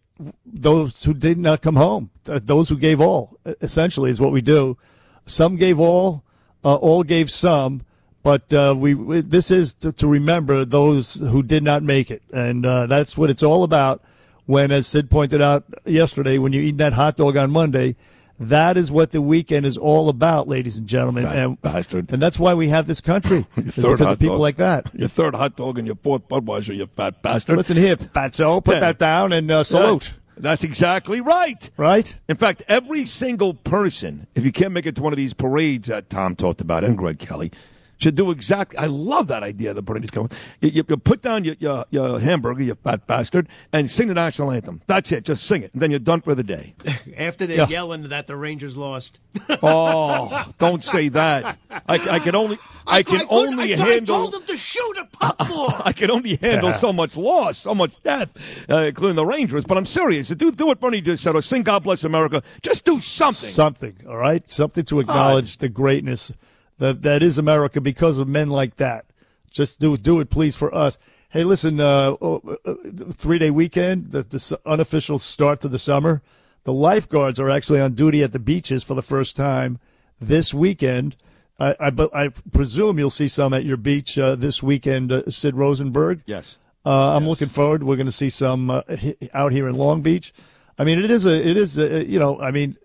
[0.46, 3.38] those who did not come home, those who gave all.
[3.62, 4.78] Essentially, is what we do.
[5.26, 6.24] Some gave all,
[6.64, 7.82] uh, all gave some,
[8.22, 12.24] but uh, we, we this is to, to remember those who did not make it,
[12.32, 14.02] and uh, that's what it's all about.
[14.46, 17.96] When, as Sid pointed out yesterday, when you eat that hot dog on Monday,
[18.40, 21.24] that is what the weekend is all about, ladies and gentlemen.
[21.24, 22.12] Fat and, bastard.
[22.12, 23.46] and that's why we have this country.
[23.56, 24.42] Your third because hot of people dog.
[24.42, 24.94] like that.
[24.94, 27.56] Your third hot dog and your fourth Budweiser, you fat bastard.
[27.58, 28.80] Listen here, Fatso, put Yeah.
[28.82, 30.08] that down and uh, salute.
[30.14, 31.70] Yeah, That's exactly right.
[31.78, 32.18] Right?
[32.28, 35.88] In fact, every single person, if you can't make it to one of these parades
[35.88, 37.52] that Tom talked about and Greg Kelly,
[37.98, 38.78] should do exactly.
[38.78, 39.74] I love that idea.
[39.74, 40.30] The parade is coming.
[40.62, 44.14] You, you, you put down your, your, your hamburger, you fat bastard, and sing the
[44.14, 44.82] national anthem.
[44.88, 45.24] That's it.
[45.26, 46.76] Just sing it, and then you're done for the day.
[47.18, 47.68] After they're Yeah.
[47.68, 49.20] yelling that the Rangers lost.
[49.66, 51.58] Oh, don't say that.
[51.70, 52.58] I, I can only.
[52.86, 54.16] I, can only I, handle.
[54.16, 55.70] I told them to shoot a puck more.
[55.86, 59.64] I can only handle so much loss, so much death, uh, including the Rangers.
[59.64, 60.30] But I'm serious.
[60.30, 63.50] Do do what Bernie just said, or sing "God Bless America." Just do something.
[63.50, 64.48] Something, all right?
[64.50, 66.32] Something to acknowledge the greatness
[66.78, 69.06] that that is America because of men like that.
[69.52, 70.98] Just do do it, please, for us.
[71.30, 72.16] Hey, listen, uh,
[73.14, 76.22] three day weekend, the, the unofficial start to the summer.
[76.64, 79.80] The lifeguards are actually on duty at the beaches for the first time
[80.20, 81.16] this weekend.
[81.60, 85.30] I, I, but I presume you'll see some at your beach uh, this weekend, uh,
[85.30, 86.22] Sid Rosenberg.
[86.26, 86.58] Yes.
[86.86, 87.84] Uh, I'm looking forward.
[87.84, 88.82] We're going to see some uh,
[89.34, 90.34] out here in Long Beach.
[90.78, 92.78] I mean, it is a, it is a, you know, I mean,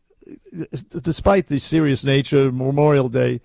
[0.91, 3.41] despite the serious nature of Memorial Day,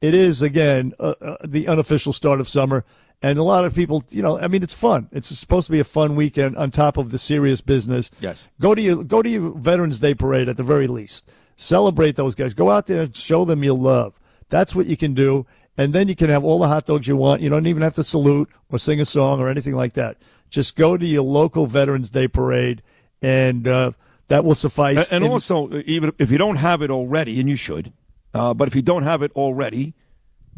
[0.00, 2.84] it is again uh, uh, the unofficial start of summer,
[3.22, 5.08] and a lot of people, you know, I mean, it's fun.
[5.12, 8.10] It's supposed to be a fun weekend on top of the serious business.
[8.20, 8.48] Yes.
[8.60, 11.28] Go to your go to your Veterans Day parade at the very least.
[11.56, 12.54] Celebrate those guys.
[12.54, 14.18] Go out there and show them your love.
[14.50, 15.46] That's what you can do,
[15.76, 17.42] and then you can have all the hot dogs you want.
[17.42, 20.16] You don't even have to salute or sing a song or anything like that.
[20.48, 22.82] Just go to your local Veterans Day parade,
[23.20, 23.92] and uh,
[24.28, 24.96] that will suffice.
[24.96, 27.92] And, and And- also, uh, even if you don't have it already, and you should,
[28.34, 29.94] uh, but if you don't have it already,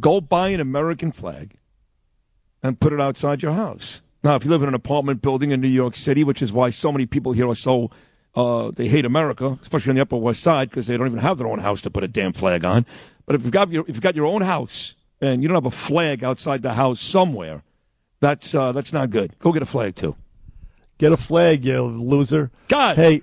[0.01, 1.57] go buy an American flag
[2.63, 4.03] and put it outside your house.
[4.23, 6.71] Now, if you live in an apartment building in New York City, which is why
[6.71, 7.91] so many people here are so
[8.35, 11.39] uh, they hate America, especially on the Upper West Side, because they don't even have
[11.39, 12.87] their own house to put a damn flag on.
[13.27, 15.67] But if you've got your if you've got your own house and you don't have
[15.67, 17.63] a flag outside the house somewhere,
[18.21, 19.39] that's uh, that's not good.
[19.39, 20.17] Go get a flag too.
[20.99, 22.51] Get a flag, you loser.
[22.69, 22.97] God.
[22.97, 23.23] Hey,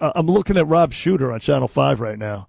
[0.00, 2.46] uh, I'm looking at Rob Shooter on Channel 5 right now.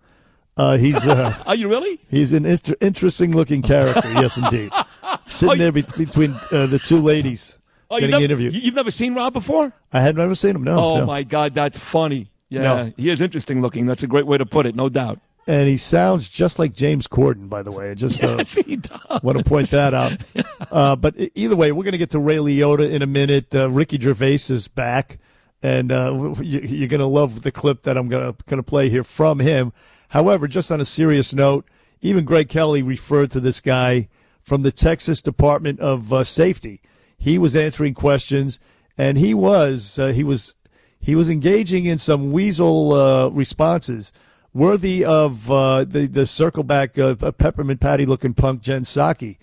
[0.57, 1.99] Uh, he's uh, Are you really?
[2.09, 4.11] he's an inter- interesting looking character.
[4.13, 4.71] yes, indeed.
[5.27, 7.57] Sitting there be- between uh, the two ladies
[7.89, 8.53] Oh, getting never, interviewed.
[8.53, 9.71] you- you've never seen Rob before?
[9.93, 10.63] I had never seen him.
[10.63, 10.77] No.
[10.77, 11.05] Oh no.
[11.05, 12.29] my God, that's funny.
[12.49, 12.93] Yeah, No.
[12.97, 13.85] he is interesting looking.
[13.85, 15.19] That's a great way to put it, no doubt.
[15.49, 17.91] And he sounds just like James Corden, by the way.
[17.91, 19.21] I Just uh, Yes, he does.
[19.23, 20.17] want to point that out.
[20.69, 23.55] Uh, but either way, we're going to get to Ray Liotta in a minute.
[23.55, 25.17] Uh, Ricky Gervais is back,
[25.63, 29.05] and uh, you, you're going to love the clip that I'm going to play here
[29.05, 29.71] from him.
[30.09, 31.65] However, just on a serious note,
[32.01, 34.07] even Greg Kelly referred to this guy
[34.41, 36.81] from the Texas Department of uh, Safety.
[37.17, 38.59] He was answering questions,
[38.97, 40.53] and he was uh, he was
[40.99, 44.13] he was engaging in some weasel uh, responses
[44.53, 49.37] worthy of uh, the the circle back uh, peppermint patty looking punk Jen Psaki.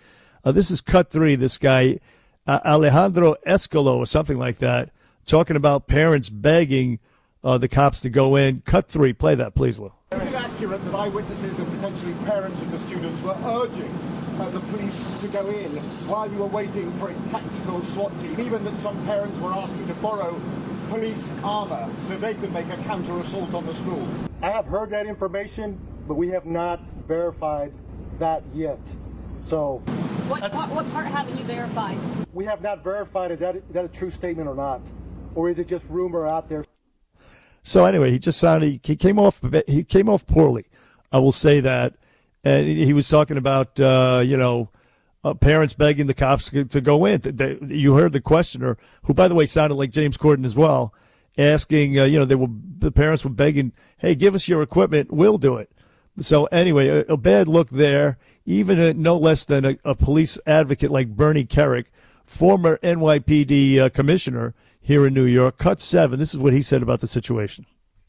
[0.45, 1.35] Uh, this is cut three.
[1.35, 1.99] This guy
[2.47, 4.91] Alejandro Escalo or something like that,
[5.27, 6.99] talking about parents begging
[7.43, 8.63] uh, the cops to go in.
[8.65, 9.13] Cut three.
[9.13, 9.93] Play that, please, Lou.
[10.45, 13.91] Is it accurate that eyewitnesses and potentially parents of the students were urging
[14.39, 15.77] uh, the police to go in
[16.07, 19.87] while you were waiting for a tactical SWAT team, even that some parents were asking
[19.89, 20.39] to borrow
[20.91, 24.07] police armor so they could make a counter assault on the school?
[24.43, 27.73] I have heard that information, but we have not verified
[28.19, 28.81] that yet.
[29.43, 29.79] So
[30.29, 31.99] What, part, what part haven't you verified?
[32.35, 34.83] we have not verified is that, is that a true statement or not?
[35.35, 36.65] Or is it just rumor out there?
[37.65, 40.67] So anyway, he just sounded he came off he came off poorly.
[41.11, 41.95] I will say that,
[42.45, 44.71] and he was talking about uh, you know.
[45.27, 47.65] Uh, parents begging the cops to go in.
[47.67, 50.93] You heard the questioner, who, by the way, sounded like James Corden as well,
[51.39, 51.99] asking.
[51.99, 55.11] Uh, you know, they were the parents were begging, "Hey, give us your equipment.
[55.11, 55.71] We'll do it."
[56.19, 58.19] So anyway, a, a bad look there.
[58.45, 61.87] Even a, no less than a, a police advocate like Bernie Kerik,
[62.27, 64.55] former NYPD uh, commissioner
[64.85, 66.19] here in New York, cut seven.
[66.19, 67.67] This is what he said about the situation.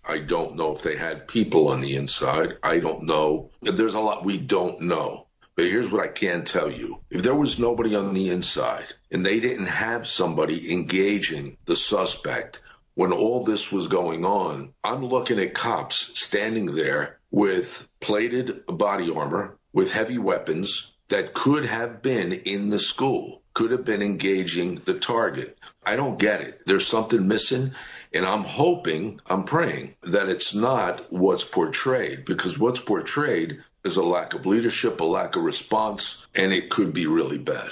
[0.07, 2.57] I don't know if they had people on the inside.
[2.61, 3.49] I don't know.
[3.61, 5.25] There's a lot we don't know.
[5.55, 6.99] But here's what I can tell you.
[7.09, 12.61] If there was nobody on the inside and they didn't have somebody engaging the suspect
[12.93, 19.09] when all this was going on, I'm looking at cops standing there with plated body
[19.15, 24.75] armor, with heavy weapons that could have been in the school, could have been engaging
[24.85, 25.57] the target.
[25.83, 26.61] I don't get it.
[26.67, 27.71] There's something missing.
[28.13, 34.03] And I'm hoping, I'm praying that it's not what's portrayed because what's portrayed is a
[34.03, 37.71] lack of leadership, a lack of response, and it could be really bad.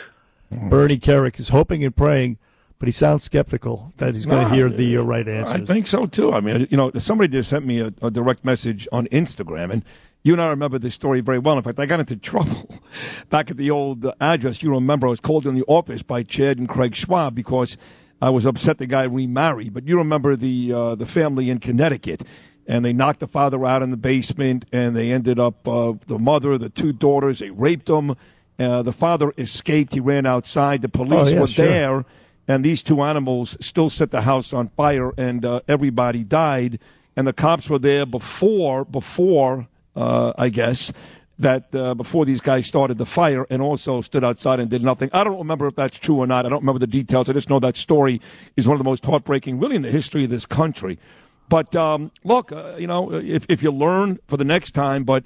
[0.51, 2.37] Bernie Kerik is hoping and praying,
[2.79, 5.61] but he sounds skeptical that he's going to No, hear the uh, right answers.
[5.61, 6.33] I think so too.
[6.33, 9.85] I mean, you know, somebody just sent me a, a direct message on Instagram, and
[10.23, 11.57] you and I remember this story very well.
[11.57, 12.69] In fact, I got into trouble
[13.29, 14.63] back at the old address.
[14.63, 17.77] You remember I was called in the office by Chad and Craig Schwab because
[18.21, 19.73] I was upset the guy remarried.
[19.73, 22.23] But you remember the uh, the family in Connecticut.
[22.65, 26.17] And they knocked the father out in the basement, and they ended up uh, the
[26.17, 27.39] mother, the two daughters.
[27.39, 28.15] They raped them.
[28.57, 29.93] Uh, the father escaped.
[29.93, 30.81] He ran outside.
[30.81, 31.67] The police Oh, yeah, were sure.
[31.67, 32.05] there
[32.47, 36.79] and these two animals still set the house on fire, and uh, everybody died.
[37.15, 40.91] And the cops were there before, before uh, I guess
[41.39, 45.09] that uh, before these guys started the fire, and also stood outside and did nothing.
[45.13, 46.45] I don't remember if that's true or not.
[46.45, 47.29] I don't remember the details.
[47.29, 48.21] I just know that story
[48.55, 50.99] is one of the most heartbreaking, really, in the history of this country.
[51.49, 55.23] But um, look, uh, you know, if if you learn for the next time, but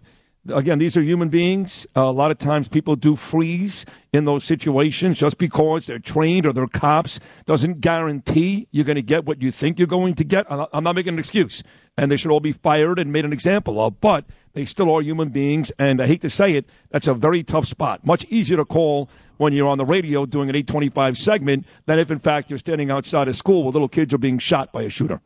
[0.53, 1.87] again, these are human beings.
[1.95, 6.45] Uh, a lot of times people do freeze in those situations just because they're trained
[6.45, 10.23] or they're cops doesn't guarantee you're going to get what you think you're going to
[10.23, 10.45] get.
[10.49, 11.63] I'm not, making an excuse.
[11.97, 15.01] And they should all be fired and made an example of, but they still are
[15.01, 15.71] human beings.
[15.79, 18.05] And I hate to say it, that's a very tough spot.
[18.05, 22.11] Much easier to call when you're on the radio doing an 825 segment than if,
[22.11, 24.89] in fact, you're standing outside a school where little kids are being shot by a
[24.89, 25.21] shooter.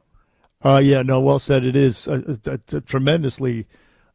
[0.64, 1.64] Uh, yeah, no, well said.
[1.64, 3.65] It is uh, uh, tremendously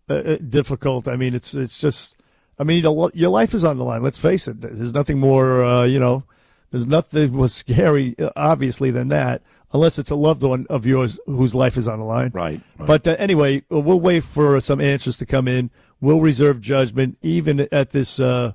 [0.09, 1.09] uh, uh, difficult.
[1.09, 2.15] I mean, it's it's just.
[2.59, 4.03] I mean, your life is on the line.
[4.03, 4.63] Let's face it.
[4.63, 5.63] There's nothing more.
[5.63, 6.25] Uh, you know,
[6.71, 9.43] there's nothing more scary, uh, obviously, than that.
[9.73, 12.31] Unless it's a loved one of yours whose life is on the line.
[12.33, 12.61] Right.
[12.79, 15.71] But uh, anyway, we'll wait for some answers to come in.
[16.01, 18.53] We'll reserve judgment, even at this uh,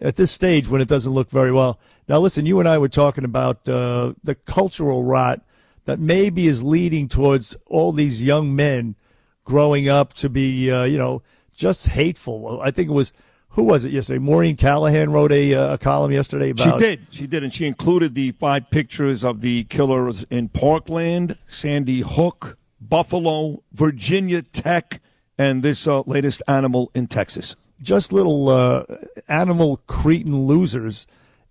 [0.00, 1.78] at this stage when it doesn't look very well.
[2.08, 5.40] Now, listen, you and I were talking about uh, the cultural rot
[5.84, 8.94] that maybe is leading towards all these young men
[9.48, 11.22] growing up to be, uh, you know,
[11.54, 12.60] just hateful.
[12.62, 13.14] I think it was
[13.52, 14.18] who was it yesterday?
[14.18, 16.78] Maureen Callahan wrote a, uh, a column yesterday about.
[16.78, 17.06] She did.
[17.10, 22.58] She did, and she included the five pictures of the killers in Parkland, Sandy Hook,
[22.78, 25.00] Buffalo, Virginia Tech,
[25.38, 27.56] and this uh, latest animal in Texas.
[27.80, 28.84] just little uh,
[29.28, 31.06] animal cretin losers.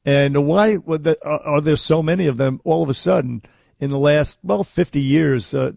[0.05, 3.41] And why would the, are, are there so many of them all of a sudden
[3.79, 5.71] in the last well 50 years uh,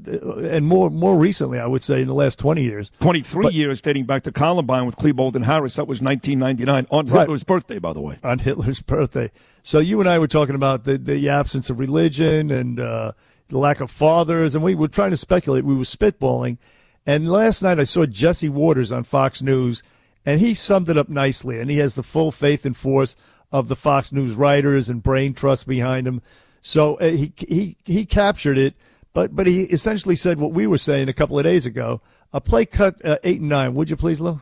[0.50, 2.90] and more more recently I would say in the last 20 years.
[3.00, 5.76] 23 years dating back to Columbine with Klebold and Harris.
[5.76, 7.20] That was 1999 on Right.
[7.22, 8.18] Hitler's birthday, by the way.
[8.24, 9.30] on Hitler's birthday.
[9.62, 13.12] So you and I were talking about the, the absence of religion and uh,
[13.48, 15.64] the lack of fathers, and we were trying to speculate.
[15.64, 16.56] We were spitballing.
[17.04, 19.82] And last night I saw Jesse Watters on Fox News,
[20.24, 21.58] and he summed it up nicely.
[21.60, 23.16] And he has the full faith and force
[23.52, 26.22] of the Fox News writers and brain trust behind him.
[26.60, 28.74] So uh, he he he captured it,
[29.12, 32.00] but but he essentially said what we were saying a couple of days ago.
[32.32, 34.40] Uh, play cut uh, eight and nine, would you please, Lou?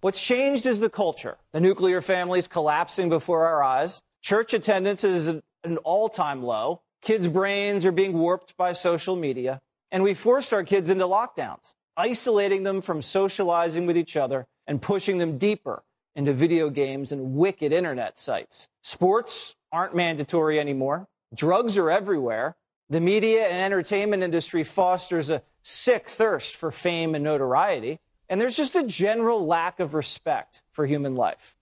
[0.00, 1.38] What's changed is the culture.
[1.52, 4.02] The nuclear family is collapsing before our eyes.
[4.22, 6.82] Church attendance is an all time low.
[7.00, 9.60] Kids' brains are being warped by social media.
[9.90, 14.82] And we forced our kids into lockdowns, isolating them from socializing with each other and
[14.82, 15.84] pushing them deeper
[16.14, 18.68] into video games and wicked internet sites.
[18.82, 21.08] Sports aren't mandatory anymore.
[21.34, 22.56] Drugs are everywhere.
[22.90, 28.00] The media and entertainment industry fosters a sick thirst for fame and notoriety.
[28.28, 31.56] And there's just a general lack of respect for human life.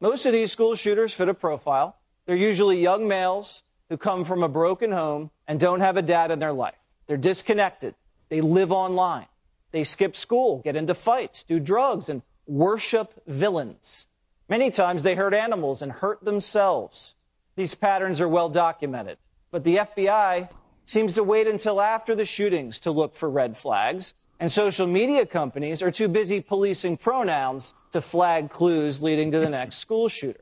[0.00, 1.96] Most of these school shooters fit a profile.
[2.26, 6.30] They're usually young males who come from a broken home and don't have a dad
[6.30, 6.78] in their life.
[7.06, 7.94] They're disconnected.
[8.28, 9.26] They live online.
[9.72, 14.06] They skip school, get into fights, do drugs, and worship villains.
[14.48, 17.14] Many times they hurt animals and hurt themselves.
[17.60, 19.18] These patterns are well documented.
[19.50, 20.48] But the FBI
[20.86, 25.26] seems to wait until after the shootings to look for red flags, and social media
[25.26, 30.40] companies are too busy policing pronouns to flag clues leading to the next school shooter.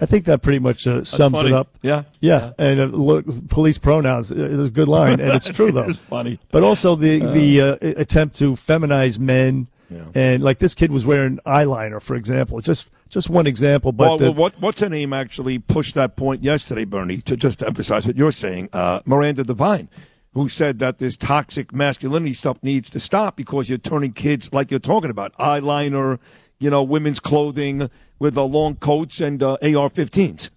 [0.00, 1.68] I think that pretty much uh, sums it up.
[1.82, 2.02] Yeah.
[2.18, 2.52] yeah.
[2.58, 5.88] And uh, look, police pronouns is a good line, and it's true though.
[5.88, 6.40] It's funny.
[6.50, 9.68] But also the the uh, attempt to feminize men,
[10.14, 12.60] and like this kid was wearing eyeliner, for example.
[12.60, 16.16] Just just one example, but well, the- well, what, what's her name actually pushed that
[16.16, 18.68] point yesterday, Bernie, to just emphasize what you're saying.
[18.72, 19.88] Uh, Miranda Devine,
[20.34, 24.70] who said that this toxic masculinity stuff needs to stop because you're turning kids, like
[24.72, 26.18] you're talking about, eyeliner,
[26.58, 27.88] you know, women's clothing
[28.18, 30.50] with uh, long coats and uh, AR 15s.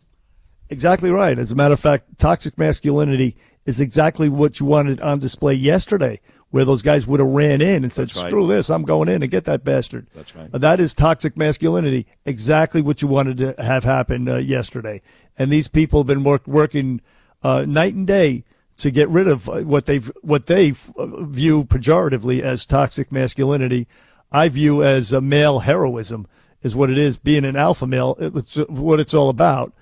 [0.69, 1.37] Exactly right.
[1.37, 3.35] As a matter of fact, toxic masculinity
[3.65, 6.19] is exactly what you wanted on display yesterday,
[6.51, 8.27] where those guys would have ran in and said, That's right.
[8.27, 8.69] "Screw this!
[8.69, 10.49] I'm going in and get that bastard." That's right.
[10.53, 12.07] Uh, that is toxic masculinity.
[12.25, 15.01] Exactly what you wanted to have happen uh, yesterday.
[15.37, 17.01] And these people have been work, working
[17.43, 18.43] uh, night and day
[18.77, 23.87] to get rid of uh, what they've what they uh, view pejoratively as toxic masculinity.
[24.31, 26.27] I view as a male heroism
[26.61, 27.17] is what it is.
[27.17, 29.73] Being an alpha male, it's what it's all about.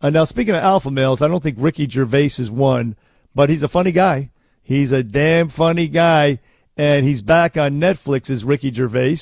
[0.00, 2.96] Uh, now, speaking of alpha males, I don't think Ricky Gervais is one,
[3.34, 4.30] but he's a funny guy.
[4.64, 6.40] He's a damn funny guy,
[6.74, 9.18] and he's back on Netflix as Ricky Gervais,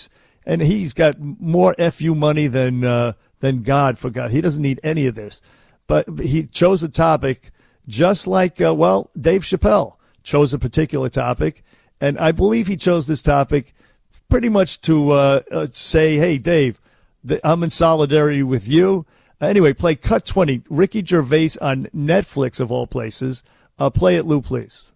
[0.46, 4.30] and he's got more fu money than uh, than God for God.
[4.30, 5.42] He doesn't need any of this,
[5.88, 7.50] but he chose a topic
[7.88, 11.64] just like uh, well, Dave Chappelle chose a particular topic,
[12.00, 13.74] and I believe he chose this topic
[14.30, 16.80] pretty much to uh, uh, say, "Hey, Dave,
[17.42, 19.06] I'm in solidarity with you."
[19.40, 20.62] Anyway, play cut twenty.
[20.70, 23.42] Ricky Gervais on Netflix of all places.
[23.76, 24.91] Uh, play it, Lou, please.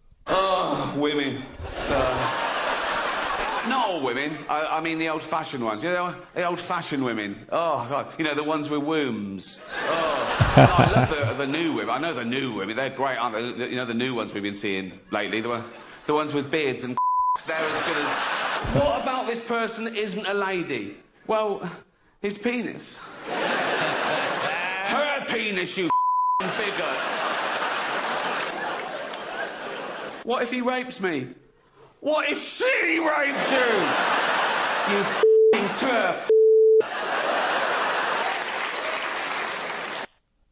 [0.97, 1.43] Women.
[1.89, 4.39] Uh, not all women.
[4.49, 5.85] I, I mean the old-fashioned ones.
[5.85, 7.47] You know, the old-fashioned women.
[7.51, 8.13] Oh, God.
[8.19, 9.61] You know, the ones with wombs.
[9.89, 10.55] Oh.
[10.57, 11.91] No, I love the, the new women.
[11.91, 12.77] I know the new women.
[12.77, 13.53] They're great, aren't they?
[13.53, 15.43] The- you know, the new ones we've been seeing lately.
[15.43, 15.63] The,
[16.07, 16.97] the ones with beards and
[17.47, 18.19] they're as good as...
[18.81, 20.97] What about this person isn't a lady?
[21.27, 21.71] Well,
[22.23, 22.99] his penis.
[23.27, 25.91] Her penis, you
[26.41, 27.36] bigot.
[30.27, 31.29] What if he rapes me?
[32.01, 33.59] What if she rapes you?
[34.91, 36.29] You f***ing turf.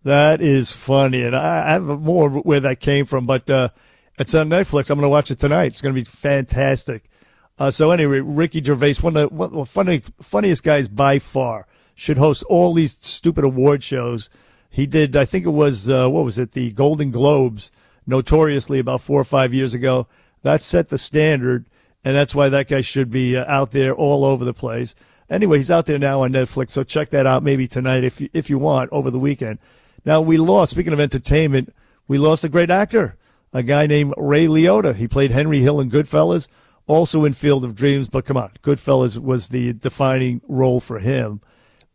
[0.05, 3.71] That is funny, and I have more where that came from, but uh,
[4.17, 4.91] it's on Netflix.
[4.91, 5.73] I'm going to watch it tonight.
[5.73, 7.11] It's going to be fantastic.
[7.59, 11.19] Uh, so anyway, Ricky Gervais, one of the, one of the funny, funniest guys by
[11.19, 14.31] far, should host all these stupid award shows.
[14.71, 17.73] He did, I think it was, uh, what was it, the Golden Globes,
[18.07, 20.07] notoriously about four or five years ago.
[20.43, 21.67] That set the standard,
[22.05, 24.95] and that's why that guy should be uh, out there all over the place.
[25.31, 28.29] Anyway, he's out there now on Netflix, so check that out maybe tonight if you,
[28.33, 29.59] if you want over the weekend.
[30.05, 30.73] Now we lost.
[30.73, 31.75] Speaking of entertainment,
[32.07, 33.17] we lost a great actor,
[33.53, 34.95] a guy named Ray Liotta.
[34.95, 36.47] He played Henry Hill in Goodfellas,
[36.87, 38.11] also in Field of Dreams.
[38.11, 41.41] But come on, Goodfellas was the defining role for him,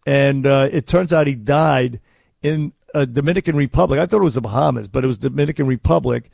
[0.07, 1.99] and uh, it turns out he died
[2.41, 3.99] in a Dominican Republic.
[3.99, 6.31] I thought it was the Bahamas, but it was Dominican Republic.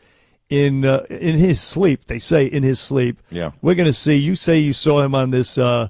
[0.47, 3.19] In uh, in his sleep, they say in his sleep.
[3.31, 3.51] Yeah.
[3.63, 4.15] we're gonna see.
[4.15, 5.57] You say you saw him on this.
[5.57, 5.89] Uh,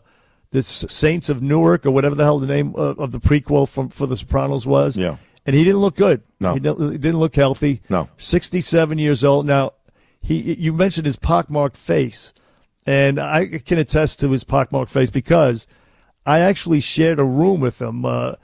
[0.51, 3.89] this Saints of Newark or whatever the hell the name of, of the prequel from
[3.89, 4.95] for the Sopranos was.
[4.95, 5.17] Yeah.
[5.45, 6.23] And he didn't look good.
[6.39, 6.53] No.
[6.53, 7.81] He didn't, he didn't look healthy.
[7.89, 8.09] No.
[8.17, 9.45] 67 years old.
[9.45, 9.73] Now,
[10.21, 12.31] he you mentioned his pockmarked face.
[12.87, 15.67] And I can attest to his pockmarked face because
[16.25, 18.35] I actually shared a room with him uh,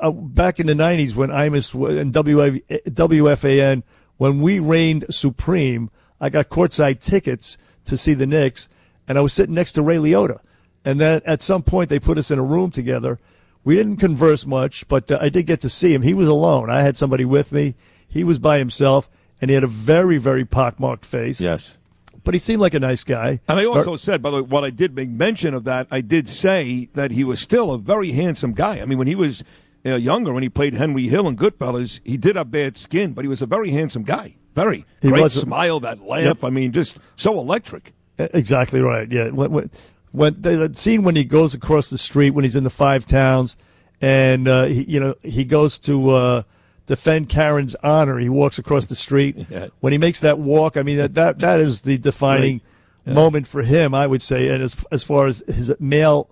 [0.00, 2.58] uh, back in the 90s when Imus w- and WA,
[2.88, 3.82] WFAN,
[4.16, 5.90] when we reigned supreme.
[6.20, 8.68] I got courtside tickets to see the Knicks,
[9.06, 10.40] and I was sitting next to Ray Liotta.
[10.84, 13.18] And then at some point, they put us in a room together.
[13.64, 16.02] We didn't converse much, but uh, I did get to see him.
[16.02, 16.70] He was alone.
[16.70, 17.74] I had somebody with me.
[18.08, 19.08] He was by himself,
[19.40, 21.40] and he had a very, very pockmarked face.
[21.40, 21.78] Yes.
[22.24, 23.40] But he seemed like a nice guy.
[23.48, 26.00] And I also said, by the way, while I did make mention of that, I
[26.00, 28.80] did say that he was still a very handsome guy.
[28.80, 29.44] I mean, when he was
[29.88, 33.24] uh, younger, when he played Henry Hill in Goodfellas, he did have bad skin, but
[33.24, 34.36] he was a very handsome guy.
[34.54, 34.84] Very.
[35.00, 36.24] He Great smile, that laugh.
[36.24, 36.44] Yep.
[36.44, 37.92] I mean, just so electric.
[38.18, 39.10] Exactly right.
[39.10, 39.28] Yeah.
[39.28, 39.70] When, when,
[40.12, 43.56] when the, scene when he goes across the street when he's in the five towns,
[44.00, 46.42] and uh, he, you know he goes to uh,
[46.86, 48.18] defend Karen's honor.
[48.18, 49.36] He walks across the street.
[49.50, 49.68] Yeah.
[49.80, 52.60] When he makes that walk, I mean that that, that is the defining
[53.06, 54.48] moment for him, I would say.
[54.48, 56.28] And as as far as his male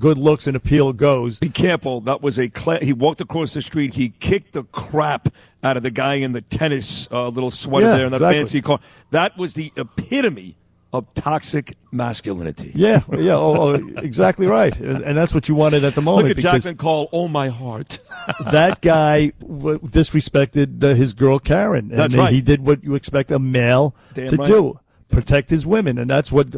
[0.00, 2.00] good looks and appeal goes, Be careful.
[2.00, 3.94] That was a cla- he walked across the street.
[3.94, 5.28] He kicked the crap
[5.62, 8.38] out of the guy in the tennis uh, little sweater Yeah, there in that exactly.
[8.38, 8.80] fancy car.
[9.10, 10.56] That was the epitome
[10.92, 12.72] of toxic masculinity.
[12.74, 16.28] Yeah, yeah, oh, oh, exactly right, and, and that's what you wanted at the moment.
[16.28, 18.00] Look at Jackman Call, oh my heart.
[18.50, 22.32] that guy w- disrespected uh, his girl Karen, and That's right.
[22.32, 24.48] he did what you expect a male Damn to right.
[24.48, 26.56] do: protect his women, and that's what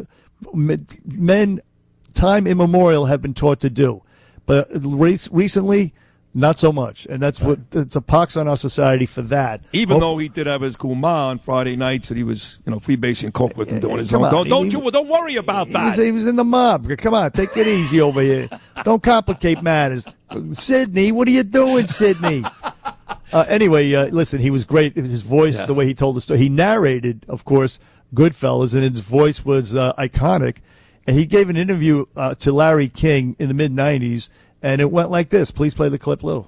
[0.51, 1.61] men,
[2.13, 4.01] time immemorial, have been taught to do.
[4.45, 5.93] But re- recently,
[6.35, 9.61] not so much, and that's what it's a pox on our society for that.
[9.71, 12.71] Even Hope- though he did have his kuma on Friday nights and he was, you
[12.71, 14.25] know, freebasing coke with and doing his own.
[14.25, 14.91] on, Don't, don't he- you?
[14.91, 16.03] Don't worry about He was, that.
[16.03, 16.89] he was in the mob.
[16.97, 18.49] Come on, take it easy over here.
[18.83, 20.05] Don't complicate matters.
[20.53, 22.43] Sydney, what are you doing, Sydney?
[23.31, 24.95] Uh, anyway, uh, listen, he was great.
[24.95, 25.65] His voice, Yeah.
[25.65, 26.39] the way he told the story.
[26.39, 27.79] He narrated, of course,
[28.13, 30.57] Goodfellas, and his voice was uh, iconic.
[31.05, 34.29] And he gave an interview uh, to Larry King in the mid 90s,
[34.61, 35.51] and it went like this.
[35.51, 36.47] Please play the clip, Lou.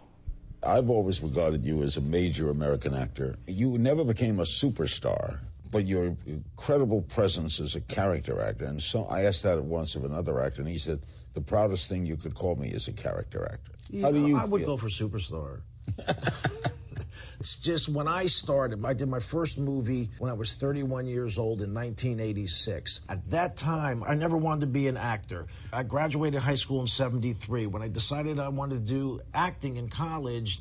[0.65, 3.35] I've always regarded you as a major American actor.
[3.47, 5.39] You never became a superstar,
[5.71, 8.65] but your incredible presence as a character actor.
[8.65, 11.01] And so I asked that once of another actor, and he said,
[11.33, 13.73] the proudest thing you could call me is a character actor.
[14.01, 14.69] How do you I would feel?
[14.69, 15.61] go for superstar.
[17.39, 21.37] it's just when I started, I did my first movie when I was 31 years
[21.37, 23.01] old in 1986.
[23.09, 25.47] At that time, I never wanted to be an actor.
[25.73, 27.67] I graduated high school in 73.
[27.67, 30.59] When I decided I wanted to do acting in college,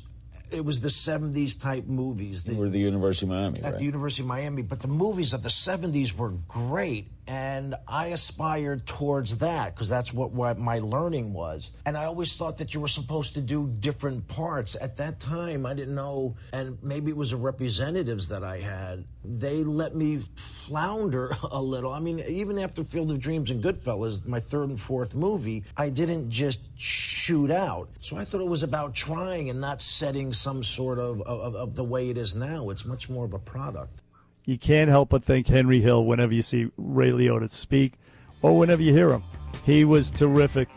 [0.51, 2.47] it was the 70s type movies.
[2.47, 3.77] You were at the University of Miami, at right?
[3.77, 7.11] the University of Miami, but the movies of the 70s were great.
[7.27, 11.77] And I aspired towards that because that's what, what my learning was.
[11.85, 14.75] And I always thought that you were supposed to do different parts.
[14.79, 19.05] At that time, I didn't know, and maybe it was the representatives that I had.
[19.23, 21.91] They let me flounder a little.
[21.91, 25.89] I mean, even after Field of Dreams and Goodfellas, my third and fourth movie, I
[25.89, 27.89] didn't just shoot out.
[27.99, 31.75] So I thought it was about trying and not setting some sort of, of, of
[31.75, 32.69] the way it is now.
[32.69, 34.03] It's much more of a product.
[34.45, 37.93] You can't help but think Henry Hill whenever you see Ray Liotta speak
[38.41, 39.23] or whenever you hear him.
[39.65, 40.69] He was terrific.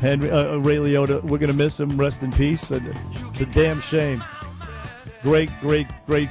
[0.00, 1.96] Henry uh, uh, Ray Liotta, we're going to miss him.
[1.98, 2.70] Rest in peace.
[2.70, 4.22] And It's a damn shame.
[5.22, 6.28] Great, great, great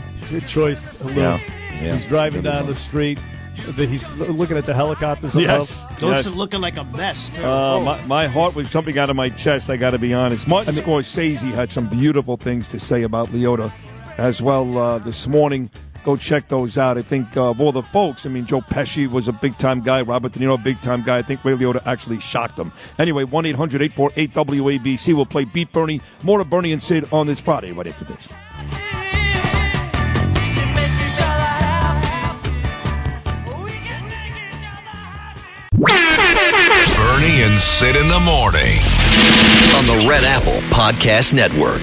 [0.48, 1.04] choice.
[1.16, 1.40] Yeah,
[1.82, 1.96] yeah.
[1.96, 3.20] He's driving down the street.
[3.76, 5.48] He's looking at the helicopters above.
[5.48, 5.86] Yes.
[6.00, 6.36] Looks yes.
[6.36, 7.44] looking like a mess, too.
[7.44, 9.70] Uh, my, my heart was jumping out of my chest.
[9.72, 10.48] I got to be honest.
[10.48, 13.72] Martin Scorsese had some beautiful things to say about Liotta
[14.18, 15.72] as well uh, this morning.
[16.08, 16.98] Go check those out.
[16.98, 18.26] I think uh, of all the folks.
[18.26, 20.04] I mean, Joe Pesci was a big time guy.
[20.04, 21.18] Robert De Niro, a big time guy.
[21.18, 22.72] I think Ray Liotta actually shocked him.
[22.98, 26.00] Anyway, one 848 WABC will play Beat Bernie.
[26.24, 27.74] More of Bernie and Sid on this Friday.
[27.74, 28.30] Right after this.
[28.30, 28.36] We
[30.56, 32.52] can make each other happy.
[33.66, 35.42] We can make each other happy.
[36.96, 38.80] Bernie and Sid in the morning.
[39.76, 41.82] on the Red Apple Podcast Network.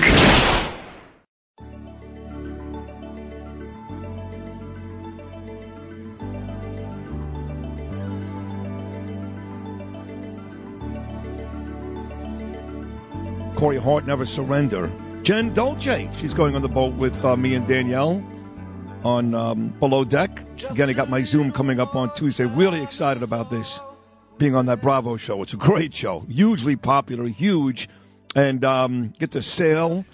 [13.65, 14.93] Corey Hart never surrender.
[15.23, 18.23] Jen Dolce, she's going on the boat with uh, me and Danielle
[19.03, 20.45] on um, below deck.
[20.69, 22.45] Again, I got my Zoom coming up on Tuesday.
[22.45, 23.81] Really excited about this
[24.37, 25.43] being on that Bravo show.
[25.43, 27.89] It's a great show, hugely popular, huge,
[28.37, 30.05] and um, get to sail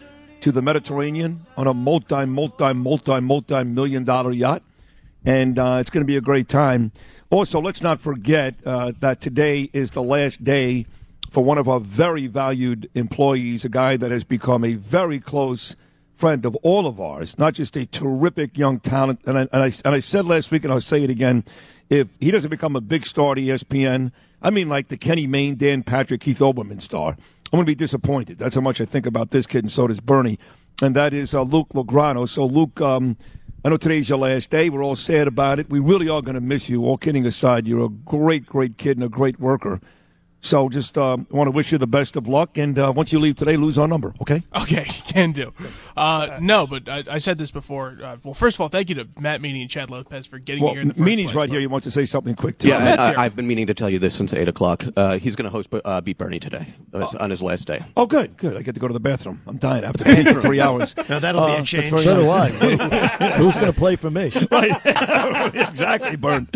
[0.42, 4.62] to the Mediterranean on a multi, multi, multi, multi million dollar yacht,
[5.24, 6.92] and uh, it's going to be a great time.
[7.30, 10.86] Also, let's not forget uh, that today is the last day
[11.30, 15.76] for one of our very valued employees, a guy that has become a very close
[16.16, 19.20] friend of all of ours, not just a terrific young talent.
[19.24, 21.44] And I, and I, and I said last week, and I'll say it again,
[21.88, 25.54] if he doesn't become a big star at ESPN, I mean like the Kenny Mayne,
[25.54, 27.16] Dan Patrick, Keith Olbermann star,
[27.52, 28.38] I'm going to be disappointed.
[28.38, 30.38] That's how much I think about this kid, and so does Bernie.
[30.82, 32.28] And that is uh, Luke Lograno.
[32.28, 33.16] So, Luke, um,
[33.64, 34.70] I know today's your last day.
[34.70, 35.68] We're all sad about it.
[35.68, 36.84] We really are going to miss you.
[36.84, 39.80] All kidding aside, you're a great, great kid and a great worker.
[40.42, 42.56] So just uh, want to wish you the best of luck.
[42.56, 44.42] And uh, once you leave today, lose our number, okay?
[44.56, 45.52] Okay, can do.
[45.96, 47.98] Uh, no, but I, I said this before.
[48.02, 50.62] Uh, well, first of all, thank you to Matt Meany and Chad Lopez for getting
[50.62, 51.36] Well, me here in the first Meany's place.
[51.36, 51.60] right here.
[51.60, 52.68] He wants to say something quick, too.
[52.68, 53.18] Yeah, Let's I, hear it.
[53.18, 54.84] I, have been meaning to tell you this since 8 o'clock.
[54.96, 57.84] Uh, he's going to host uh, Beat Bernie today uh, on his last day.
[57.96, 58.56] Oh, good, good.
[58.56, 59.42] I get to go to the bathroom.
[59.46, 59.84] I'm dying.
[59.84, 60.94] I have to pee for three hours.
[61.10, 61.90] Now, that'll be a change.
[62.04, 62.50] So do I.
[63.36, 64.30] Who's going to play for me?
[64.52, 64.80] right.
[65.54, 66.48] exactly, Bern.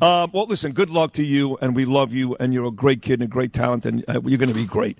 [0.00, 3.02] Uh, well, listen, good luck to you, and we love you, and you're a great
[3.02, 4.98] kid and a great talent, and uh, you're going to be great.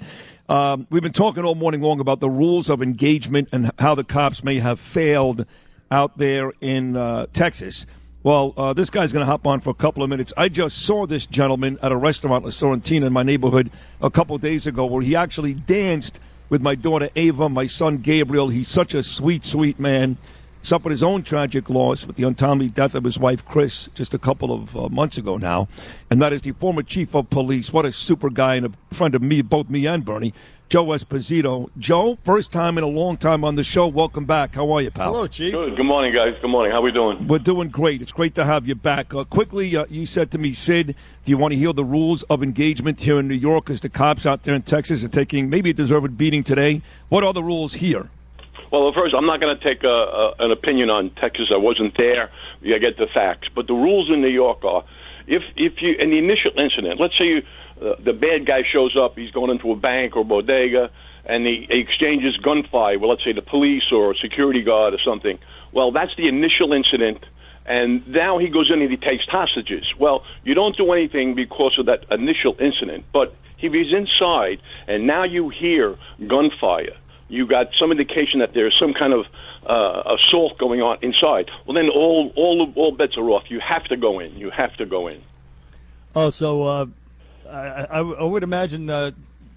[0.48, 4.04] Um, we've been talking all morning long about the rules of engagement and how the
[4.04, 5.44] cops may have failed
[5.90, 7.86] out there in uh, Texas.
[8.22, 10.32] Well, uh, this guy's going to hop on for a couple of minutes.
[10.36, 13.70] I just saw this gentleman at a restaurant, La Sorrentina, in my neighborhood
[14.02, 18.48] a couple days ago, where he actually danced with my daughter Ava, my son Gabriel.
[18.48, 20.16] He's such a sweet, sweet man.
[20.68, 24.18] Suffered his own tragic loss with the untimely death of his wife, Chris, just a
[24.18, 25.66] couple of uh, months ago now.
[26.10, 27.72] And that is the former chief of police.
[27.72, 30.34] What a super guy and a friend of me, both me and Bernie,
[30.68, 31.70] Joe Esposito.
[31.78, 33.86] Joe, first time in a long time on the show.
[33.86, 34.56] Welcome back.
[34.56, 35.14] How are you, pal?
[35.14, 35.54] Hello, Chief.
[35.54, 35.74] Good.
[35.74, 36.34] Good morning, guys.
[36.42, 36.70] Good morning.
[36.70, 37.26] How we doing?
[37.26, 38.02] We're doing great.
[38.02, 39.14] It's great to have you back.
[39.14, 42.24] Uh, quickly, uh, you said to me, Sid, do you want to hear the rules
[42.24, 45.48] of engagement here in New York as the cops out there in Texas are taking
[45.48, 46.82] maybe a deserved beating today?
[47.08, 48.10] What are the rules here?
[48.70, 51.46] Well, first, I'm not going to take a, a, an opinion on Texas.
[51.52, 52.30] I wasn't there.
[52.60, 53.48] You get the facts.
[53.54, 54.84] But the rules in New York are,
[55.26, 57.42] if if you in the initial incident, let's say you,
[57.80, 60.90] uh, the bad guy shows up, he's going into a bank or bodega,
[61.24, 62.98] and he, he exchanges gunfire.
[62.98, 65.38] Well, let's say the police or a security guard or something.
[65.72, 67.24] Well, that's the initial incident.
[67.66, 69.84] And now he goes in and he takes hostages.
[70.00, 73.04] Well, you don't do anything because of that initial incident.
[73.12, 76.96] But if he's inside and now you hear gunfire,
[77.28, 79.26] you got some indication that there's some kind of
[79.66, 81.50] uh, assault going on inside.
[81.66, 83.44] Well, then all all all bets are off.
[83.48, 84.36] You have to go in.
[84.36, 85.22] You have to go in.
[86.14, 86.86] Oh, so uh,
[87.48, 89.12] I, I, I would imagine uh,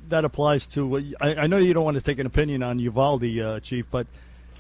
[0.09, 1.15] that applies to.
[1.21, 4.07] I, I know you don't want to take an opinion on Uvalde, uh, Chief, but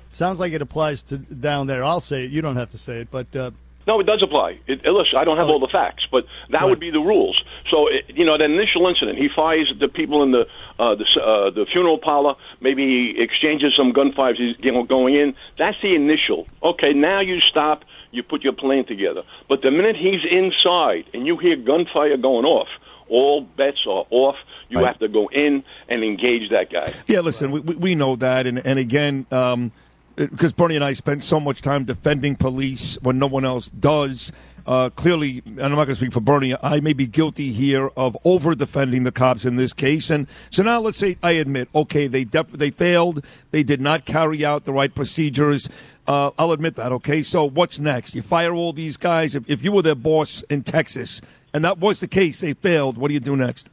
[0.09, 1.83] sounds like it applies to down there.
[1.83, 2.31] I'll say it.
[2.31, 3.35] You don't have to say it, but.
[3.35, 3.51] Uh,
[3.87, 4.59] No, it does apply.
[4.67, 7.41] It, listen, I don't have all the facts, but that would be the rules.
[7.69, 10.45] So, it, you know, that initial incident, he fires the people in the
[10.79, 12.35] uh, the uh, the funeral parlor.
[12.59, 14.33] Maybe he exchanges some gunfire.
[14.35, 15.35] He's you know, going in.
[15.57, 16.47] That's the initial.
[16.63, 17.83] Okay, now you stop.
[18.11, 19.23] You put your plan together.
[19.47, 22.67] But the minute he's inside and you hear gunfire going off,
[23.09, 24.35] all bets are off.
[24.69, 26.93] You have to go in and engage that guy.
[27.07, 29.71] Yeah, listen, we, we we know that, and and again, um,
[30.15, 34.31] because Bernie and I spent so much time defending police when no one else does.
[34.63, 36.55] Uh, clearly, and I'm not going to speak for Bernie.
[36.61, 40.61] I may be guilty here of over defending the cops in this case, and so
[40.61, 44.65] now let's say I admit, okay, they def- they failed, they did not carry out
[44.65, 45.67] the right procedures.
[46.05, 46.91] Uh, I'll admit that.
[46.91, 48.13] Okay, so what's next?
[48.13, 49.33] You fire all these guys.
[49.33, 51.21] If, if you were their boss in Texas,
[51.55, 52.99] and that was the case, they failed.
[52.99, 53.67] What do you do next?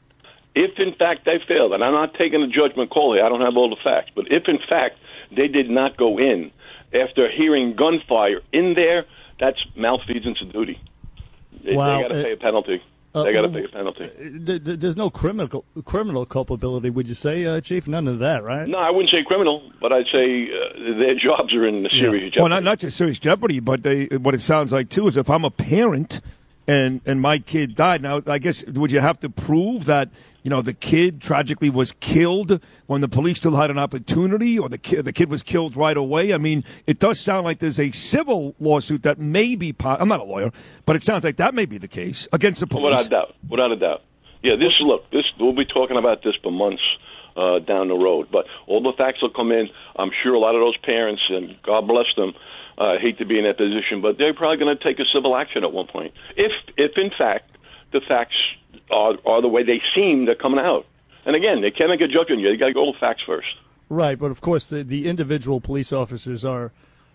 [0.54, 3.42] If in fact they failed, and I'm not taking a judgment call here, I don't
[3.42, 4.96] have all the facts, but if in fact
[5.36, 6.50] they did not go in
[6.92, 9.04] after hearing gunfire in there,
[9.40, 10.80] that's malfeasance of duty.
[11.64, 12.82] They, Wow, they got to uh, pay a penalty.
[13.14, 14.08] uh, they got to pay a penalty.
[14.46, 17.86] th- th- there's no criminal criminal culpability, would you say, uh, Chief?
[17.88, 18.66] None of that, right?
[18.68, 22.40] No, I wouldn't say criminal, but I'd say uh, their jobs are in serious jeopardy.
[22.40, 25.28] Well, not not just serious jeopardy, but they, what it sounds like too is if
[25.30, 26.20] I'm a parent
[26.66, 28.02] and and my kid died.
[28.02, 30.10] Now, I guess would you have to prove that
[30.48, 34.70] you know the kid tragically was killed when the police still had an opportunity, or
[34.70, 36.32] the kid the kid was killed right away?
[36.32, 39.74] I mean, it does sound like there's a civil lawsuit that may be.
[39.74, 40.50] Po- I'm not a lawyer,
[40.86, 42.92] but it sounds like that may be the case against the police.
[42.92, 43.34] Without a doubt.
[43.46, 44.02] Without a doubt.
[44.42, 46.82] Yeah, this look, this we'll be talking about this for months
[47.36, 48.28] uh, down the road.
[48.32, 49.68] But all the facts will come in.
[49.96, 52.32] I'm sure a lot of those parents, and God bless them,
[52.78, 55.36] uh, hate to be in that position, but they're probably going to take a civil
[55.36, 56.14] action at one point.
[56.38, 57.57] If, if in fact
[57.92, 58.36] the facts
[58.90, 60.86] are, are the way they seem, they're coming out.
[61.26, 62.50] And again, they can't make a judgment yet.
[62.52, 63.48] You got to go with facts first.
[63.90, 66.72] Right, but of course the, the individual police officers are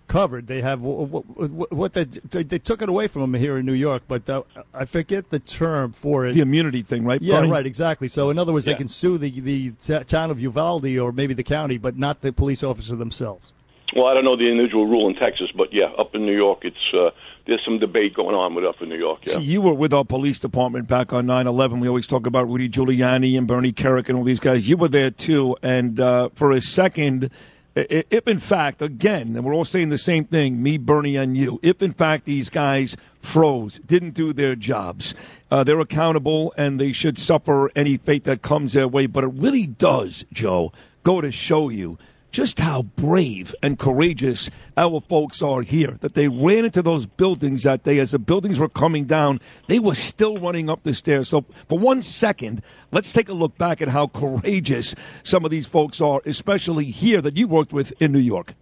[0.07, 0.47] covered.
[0.47, 3.65] They have what, what, what they, they they took it away from them here in
[3.65, 4.43] New York, but uh,
[4.73, 6.33] I forget the term for it.
[6.33, 7.21] The immunity thing, right?
[7.21, 7.51] Yeah, Bernie?
[7.51, 8.07] right, exactly.
[8.07, 8.73] So in other words, Yeah.
[8.73, 12.21] they can sue the the t- town of Uvalde or maybe the county, but not
[12.21, 13.53] the police officer themselves.
[13.95, 16.59] Well, I don't know the individual rule in Texas, but yeah, up in New York,
[16.63, 17.11] it's uh,
[17.45, 19.22] there's some debate going on with up in New York.
[19.25, 19.33] Yeah.
[19.33, 21.81] See, you were with our police department back on 9-11.
[21.81, 24.69] We always talk about Rudy Giuliani and Bernie Kerik and all these guys.
[24.69, 25.57] You were there too.
[25.61, 27.30] And uh, for a second,
[27.75, 31.59] if in fact, again, and we're all saying the same thing, me, Bernie, and you,
[31.63, 35.15] if in fact these guys froze, didn't do their jobs,
[35.51, 39.07] uh, they're accountable and they should suffer any fate that comes their way.
[39.07, 40.72] But it really does, Joe,
[41.03, 41.97] go to show you
[42.33, 45.97] just how brave and courageous our folks are here.
[46.01, 49.39] That they ran into those buildings that day as the buildings were coming down.
[49.67, 51.29] They were still running up the stairs.
[51.29, 55.67] So for one second, let's take a look back at how courageous some of these
[55.67, 58.55] folks are, especially here that you worked with in New York.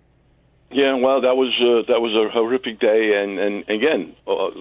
[0.73, 4.55] Yeah, well, that was uh, that was a horrific day, and and again, uh,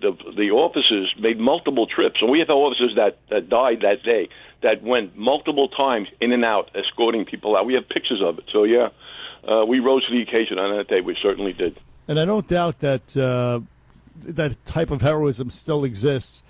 [0.00, 4.28] the the officers made multiple trips, and we have officers that that died that day
[4.62, 7.66] that went multiple times in and out escorting people out.
[7.66, 8.88] We have pictures of it, so yeah,
[9.46, 11.00] uh, we rose to the occasion on that day.
[11.00, 11.78] We certainly did.
[12.08, 13.60] And I don't doubt that uh,
[14.20, 16.42] that type of heroism still exists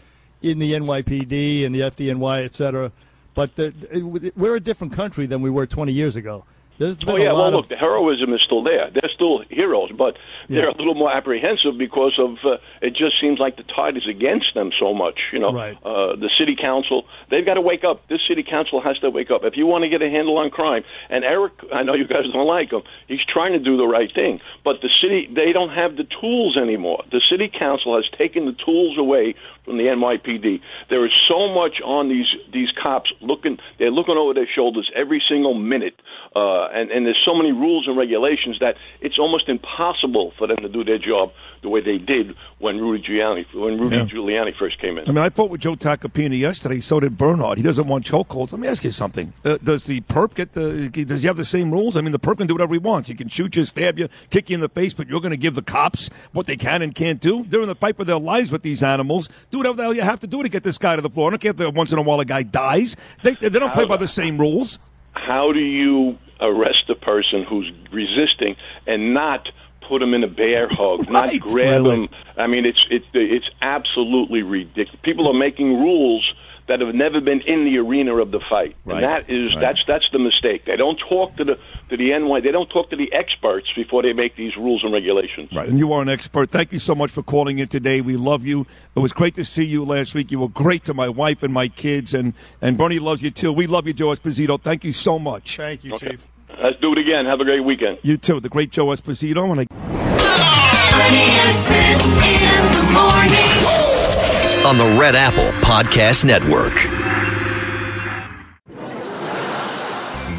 [0.42, 2.92] in the NYPD and the FDNY, et cetera.
[3.34, 6.44] But the, we're a different country than we were 20 years ago.
[6.78, 8.90] There's Oh a yeah, well lot look, the heroism is still there.
[8.90, 10.16] They're still heroes, but
[10.48, 12.94] they're a little more apprehensive because of uh, it.
[12.96, 15.18] Just seems like the tide is against them so much.
[15.32, 15.76] You know, Right.
[15.84, 18.06] uh, the city council they've got to wake up.
[18.08, 20.50] This city council has to wake up if you want to get a handle on
[20.50, 20.84] crime.
[21.10, 22.82] And Eric, I know you guys don't like him.
[23.08, 26.56] He's trying to do the right thing, but the city they don't have the tools
[26.56, 27.02] anymore.
[27.10, 29.34] The city council has taken the tools away
[29.66, 30.60] from the NYPD.
[30.88, 33.58] There is so much on these these cops looking.
[33.78, 36.00] They're looking over their shoulders every single minute,
[36.34, 40.56] uh, and and there's so many rules and regulations that it's almost impossible for them
[40.62, 44.04] to do their job the way they did when Rudy Giuliani when Rudy Yeah.
[44.04, 45.08] Giuliani first came in.
[45.08, 46.80] I mean, I fought with Joe Tacopina yesterday.
[46.80, 47.58] So did Bernard.
[47.58, 48.52] He doesn't want chokeholds.
[48.52, 49.32] Let me ask you something.
[49.44, 50.88] Uh, does the perp get the?
[50.88, 51.96] Does he have the same rules?
[51.96, 53.08] I mean, the perp can do whatever he wants.
[53.08, 55.36] He can shoot you, stab you, kick you in the face, but you're going to
[55.36, 57.44] give the cops what they can and can't do.
[57.48, 59.28] They're in the fight for their lives with these animals.
[59.50, 61.28] Do whatever the hell you have to do to get this guy to the floor.
[61.28, 62.96] I don't care if once in a while a guy dies.
[63.22, 64.78] They they don't play by the same rules.
[65.12, 69.48] how do you arrest a person who's resisting and not
[69.88, 72.02] put him in a bear hug, not grab Really.
[72.04, 72.08] him?
[72.36, 75.00] I mean, it's it's it's absolutely ridiculous.
[75.02, 76.24] People are making rules
[76.68, 78.96] that have never been in the arena of the fight, Right.
[78.96, 79.60] and that is Right.
[79.60, 80.64] that's that's the mistake.
[80.64, 81.54] They don't talk to the
[81.90, 82.40] to the NY.
[82.40, 85.50] They don't talk to the experts before they make these rules and regulations.
[85.54, 85.68] Right.
[85.68, 86.50] And you are an expert.
[86.50, 88.00] Thank you so much for calling in today.
[88.00, 88.66] We love you.
[88.96, 90.32] It was great to see you last week.
[90.32, 93.52] You were great to my wife and my kids, and, and Bernie loves you too.
[93.52, 94.60] We love you, Joe Esposito.
[94.60, 95.56] Thank you so much.
[95.58, 96.16] Thank you, Okay.
[96.62, 97.26] Let's do it again.
[97.26, 97.98] Have a great weekend.
[98.02, 99.50] You too, the great Joe Esposito.
[99.50, 104.66] And I- Bernie and Sid in the morning.
[104.66, 106.74] On the Red Apple Podcast Network.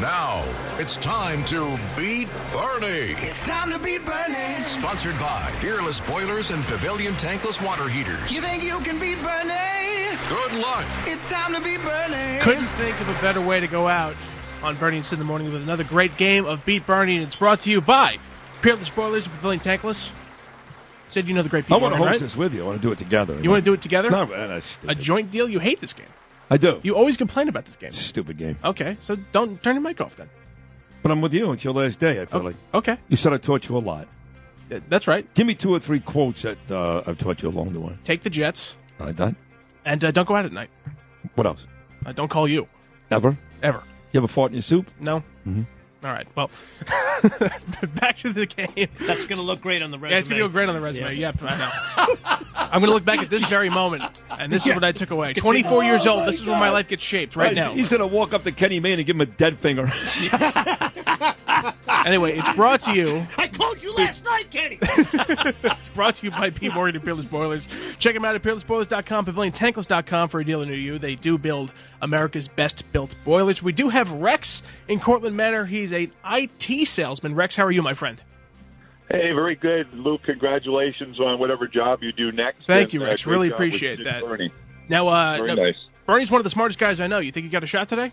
[0.00, 0.44] Now
[0.78, 3.14] it's time to beat Bernie.
[3.16, 4.34] It's time to beat Bernie.
[4.66, 8.34] Sponsored by Peerless Boilers and Pavilion Tankless Water Heaters.
[8.34, 9.54] You think you can beat Bernie?
[10.28, 10.84] Good luck.
[11.06, 12.40] It's time to beat Bernie.
[12.42, 14.14] Couldn't think of a better way to go out
[14.62, 17.26] on Bernie and Sid in the morning with another great game of Beat Bernie, and
[17.26, 18.18] it's brought to you by
[18.62, 20.10] Peerless Boilers and Pavilion Tankless.
[21.08, 21.78] Sid, you know the great people.
[21.78, 22.20] I want to host right?
[22.20, 22.62] this with you.
[22.62, 23.40] I want to do it together.
[23.40, 24.10] You want to do it together?
[24.10, 25.48] No, man, that's a joint deal?
[25.48, 26.06] You hate this game.
[26.50, 26.80] I do.
[26.82, 27.90] You always complain about this game.
[27.92, 28.58] Stupid game.
[28.64, 30.28] Okay, so don't turn your mic off then.
[31.02, 31.52] But I'm with you.
[31.52, 32.56] It's your last day, I feel like.
[32.74, 34.08] Okay, You said I taught you a lot.
[34.70, 35.32] Uh, that's right.
[35.34, 37.96] Give me two or three quotes that uh, I've taught you along the way.
[38.04, 39.36] Take the Jets right, done?
[39.84, 40.68] and uh, don't go out at night.
[41.36, 41.66] What else?
[42.04, 42.68] Uh, don't call you
[43.10, 43.36] Ever?
[43.62, 43.82] ever.
[44.12, 44.90] You ever fought in your soup?
[45.00, 45.22] No.
[45.46, 45.66] Mhm.
[46.04, 46.28] All right.
[46.36, 46.48] Well,
[47.96, 48.88] back to the game.
[49.00, 50.12] That's going to look great on the resume.
[50.14, 51.14] Yeah, it's gonna look great on the resume.
[51.16, 51.32] Yeah.
[51.32, 51.70] Yep, I know.
[52.70, 54.04] I'm gonna look back at this very moment,
[54.38, 55.30] and this is what I took away.
[55.30, 56.20] It's- 24 years Oh old.
[56.20, 57.72] my This is where my life gets shaped right now.
[57.72, 59.86] He's going to walk up to Kenny Mayne and give him a dead finger.
[62.06, 63.26] Anyway, it's brought to you.
[63.38, 64.78] I called you last night, Kenny.
[65.78, 66.68] It's brought to you by P.
[66.68, 67.68] Morgan and Peerless Boilers.
[67.98, 70.98] Check them out at peerlessboilers.com, paviliontankless.com for a dealer near you.
[70.98, 73.62] They do build America's best built boilers.
[73.62, 75.64] We do have Rex in Cortlandt Manor.
[75.66, 77.34] He's an IT salesman.
[77.34, 78.22] Rex, how are you, my friend?
[79.10, 80.22] Hey, very good, Luke.
[80.24, 82.66] Congratulations on whatever job you do next.
[82.66, 83.24] Thank And, you, uh, Rex.
[83.24, 84.24] great Really job with appreciate Sid that.
[84.24, 84.50] Bernie.
[84.88, 85.76] Now, uh, Very now, nice.
[86.06, 87.18] Bernie's one of the smartest guys I know.
[87.18, 88.12] You think you got a shot today?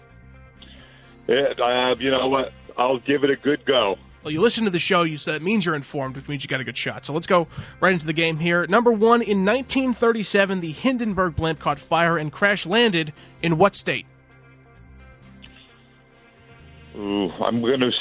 [1.27, 2.51] Yeah, uh, you know what?
[2.77, 3.97] I'll give it a good go.
[4.23, 6.47] Well, you listen to the show, you said it means you're informed, which means you
[6.47, 7.05] got a good shot.
[7.05, 7.47] So let's go
[7.79, 8.65] right into the game here.
[8.65, 13.13] Number one, in 1937, the Hindenburg blimp caught fire and crash landed
[13.43, 14.07] in what state?
[16.97, 17.93] Ooh, I'm gonna, s-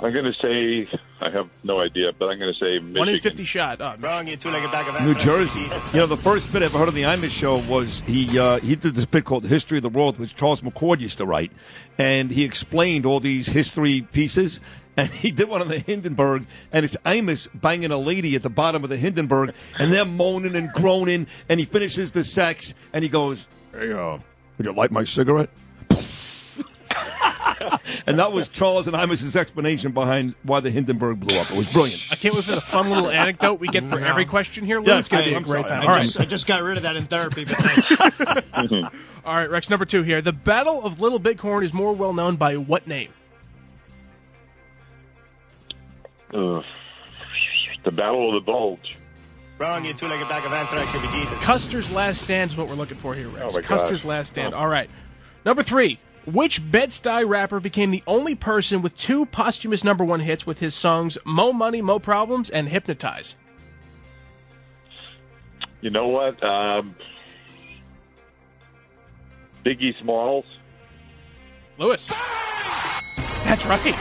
[0.00, 0.88] I'm gonna say
[1.20, 2.98] I have no idea, but I'm gonna say Michigan.
[2.98, 3.80] One in 50 shot.
[3.80, 5.62] Oh, Wrong, you two-legged bag of New Jersey.
[5.92, 8.60] You know, the first bit I ever heard on the Imus show was he uh,
[8.60, 11.26] he did this bit called "The History of the World," which Charles McCord used to
[11.26, 11.50] write,
[11.98, 14.60] and he explained all these history pieces.
[14.96, 18.50] And he did one on the Hindenburg, and it's Imus banging a lady at the
[18.50, 21.28] bottom of the Hindenburg, and they're moaning and groaning.
[21.48, 24.18] And he finishes the sex, and he goes, "Hey, uh,
[24.56, 25.50] would you light my cigarette?"
[28.06, 31.50] and that was Charles and Imus's explanation behind why the Hindenburg blew up.
[31.50, 32.02] It was brilliant.
[32.10, 34.06] I can't wait for the fun little anecdote we get for No.
[34.06, 34.86] every question here, Lou.
[34.92, 35.80] Yeah, it's going to be a I'm great sorry.
[35.82, 35.88] time.
[35.90, 36.20] I All just.
[36.20, 38.92] I just got rid of that in therapy, but thanks.
[39.24, 40.20] All right, Rex, number two here.
[40.22, 43.10] The Battle of Little Bighorn is more well known by what name?
[46.34, 46.64] Ugh.
[47.84, 48.96] the Battle of the Bulge.
[49.58, 50.92] Wrong, you two-legged bag of anthrax.
[50.92, 51.44] You'll be Jesus.
[51.44, 53.44] Custer's Last Stand is what we're looking for here, Rex.
[53.48, 54.08] Oh, my Custer's gosh.
[54.08, 54.54] Last Stand.
[54.54, 54.58] Oh.
[54.58, 54.88] All right.
[55.44, 55.98] Number three.
[56.32, 60.74] Which Bed-Stuy rapper became the only person with two posthumous number one hits with his
[60.74, 63.36] songs Mo Money, Mo Problems, and Hypnotize?
[65.80, 66.42] You know what?
[66.44, 66.94] Um,
[69.64, 70.44] Biggie Smalls.
[71.78, 72.08] Lewis.
[73.44, 73.94] That's right.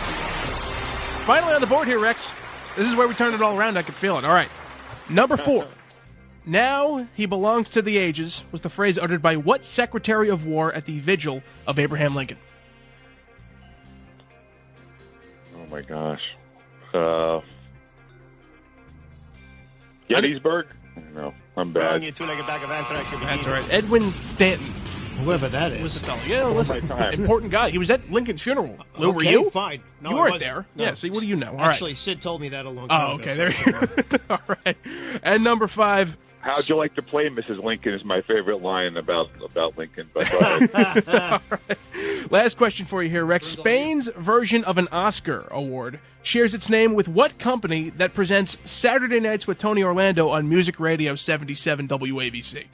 [1.23, 2.30] Finally on the board here, Rex.
[2.75, 3.77] This is where we turn it all around.
[3.77, 4.25] I can feel it.
[4.25, 4.49] All right.
[5.09, 5.65] Number four.
[6.48, 10.72] now he belongs to the ages was the phrase uttered by what Secretary of War
[10.74, 12.38] at the vigil of Abraham Lincoln?
[15.56, 16.22] Oh my gosh.
[16.93, 17.42] Uh,
[20.08, 20.67] Gettysburg?
[21.14, 22.03] No, I'm bad.
[22.03, 23.09] you two-legged bag of anthrax.
[23.09, 23.53] should be That's eaten.
[23.53, 23.74] all right.
[23.74, 24.74] Edwin Stanton.
[25.24, 25.82] Whoever that is.
[25.82, 26.22] was the fellow.
[26.27, 27.72] Yeah, listen, important guy.
[27.72, 28.77] He was at Lincoln's funeral.
[29.00, 29.50] Lou, were Okay, you?
[29.50, 29.82] Fine.
[30.00, 30.51] No, you I weren't wasn't.
[30.53, 30.66] there.
[30.76, 30.84] No.
[30.84, 30.93] Yeah.
[30.93, 31.50] See, what do you know?
[31.51, 31.69] All right.
[31.69, 33.22] Actually, Sid told me that a long time Oh, ago.
[33.24, 33.34] okay.
[33.35, 34.19] There you go.
[34.35, 34.77] All right.
[35.24, 36.16] And number five.
[36.41, 37.61] How'd you like to play Mrs.
[37.64, 40.09] Lincoln is my favorite line about about Lincoln.
[40.14, 41.41] But go ahead.
[42.32, 43.48] Last question for you here, Rex.
[43.48, 49.19] Spain's version of an Oscar award shares its name with what company that presents Saturday
[49.19, 52.66] Nights with Tony Orlando on Music Radio 77 WABC?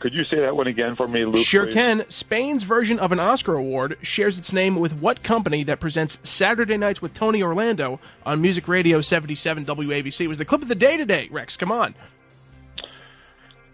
[0.00, 1.44] Could you say that one again for me, Luke?
[1.44, 1.74] Sure please?
[1.74, 2.08] can.
[2.08, 6.76] Spain's version of an Oscar award shares its name with what company that presents Saturday
[6.76, 10.20] Nights with Tony Orlando on Music Radio 77 WABC?
[10.20, 11.56] It was the clip of the day today, Rex.
[11.56, 11.96] Come on.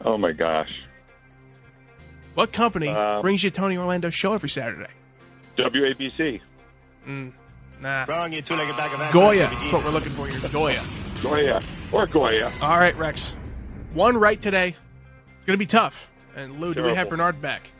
[0.02, 0.70] Oh my gosh.
[2.34, 4.90] What company Uh, brings you Tony Orlando's show every Saturday?
[5.58, 6.40] WABC.
[7.06, 7.32] Mm,
[7.80, 8.04] nah.
[8.08, 9.12] Wrong, you two-legged bag of anthrax.
[9.12, 9.50] Goya.
[9.52, 10.40] That's what we're looking for here.
[10.50, 10.82] Goya.
[11.22, 11.60] Goya.
[11.92, 12.50] Or Goya.
[12.60, 13.36] All right, Rex.
[13.92, 14.74] One right today.
[15.36, 16.10] It's going to be tough.
[16.36, 17.70] And Lou, do we have Bernard back?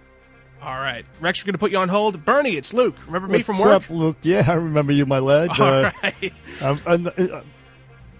[0.63, 1.05] All right.
[1.21, 2.25] Rex, we're going to put you on hold.
[2.25, 2.97] Bernie, it's Luke.
[3.07, 3.67] Remember me What's from work?
[3.67, 4.17] What's up, Luke?
[4.23, 5.51] Yeah, I remember you, my lad.
[5.51, 6.33] All Uh, right.
[6.63, 7.41] I'm, I'm, uh,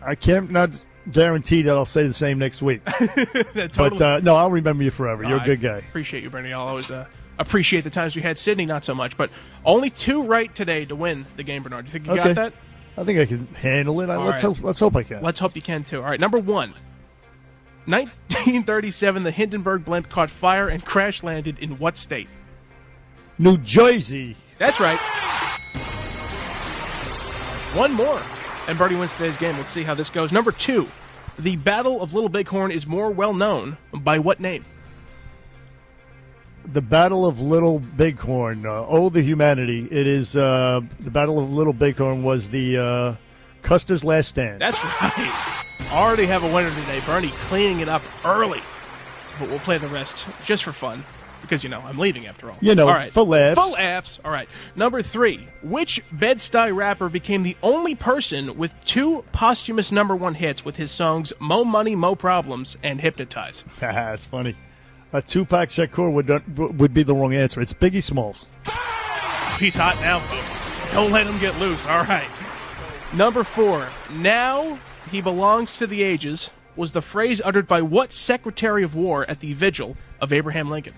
[0.03, 2.85] I can't not guarantee that I'll say the same next week.
[2.85, 3.69] Totally.
[3.99, 5.23] But uh, no, I'll remember you forever.
[5.25, 5.77] You're a good guy.
[5.79, 6.53] Appreciate you, Bernie.
[6.53, 7.07] I'll always uh,
[7.39, 9.17] appreciate the times we had Sydney, not so much.
[9.17, 9.31] But
[9.65, 11.87] only two right today to win the game, Bernard.
[11.87, 12.35] Do you think you Okay.
[12.35, 12.53] got that?
[12.97, 14.11] I think I can handle it.
[14.11, 14.55] I, All let's right.
[14.55, 14.63] hope.
[14.65, 15.23] Let's hope I can.
[15.23, 15.99] Let's hope you can too.
[16.03, 16.75] All right, number one.
[17.87, 22.29] 1937, the Hindenburg blimp caught fire and crash landed in what state?
[23.39, 24.37] New Jersey.
[24.59, 24.99] That's right.
[27.77, 28.23] One more.
[28.69, 29.57] And Bernie wins today's game.
[29.57, 30.33] Let's see how this goes.
[30.33, 30.89] Number two.
[31.39, 34.65] The Battle of Little Bighorn is more well known by what name?
[36.65, 38.65] The Battle of Little Bighorn.
[38.65, 39.89] Uh, oh, the humanity!
[39.91, 43.15] It is uh, the Battle of Little Bighorn was the uh,
[43.63, 44.61] Custer's last stand.
[44.61, 45.61] That's right.
[45.93, 47.01] Already have a winner today.
[47.07, 48.61] Bernie cleaning it up early.
[49.39, 51.05] But we'll play the rest just for fun.
[51.43, 52.57] Because, you know, I'm leaving after all.
[52.61, 53.13] You know, all right.
[53.13, 53.61] for laughs.
[53.61, 54.19] For laughs.
[54.25, 54.49] All right.
[54.77, 55.47] Number three.
[55.63, 60.91] Which Bed-Stuy rapper became the only person with two posthumous number one hits with his
[60.91, 63.65] songs Mo Money, Mo Problems and Hypnotize?
[63.81, 64.55] That's funny.
[65.13, 67.61] A Tupac Shakur would not, would be the wrong answer.
[67.61, 68.47] It's Biggie Smalls.
[69.61, 70.93] He's hot now, folks.
[70.93, 71.87] Don't let him get loose.
[71.87, 72.29] All right.
[73.13, 73.87] Number four.
[74.17, 74.79] Now
[75.15, 79.39] he belongs to the ages was the phrase uttered by what Secretary of War at
[79.39, 80.95] the vigil of Abraham Lincoln?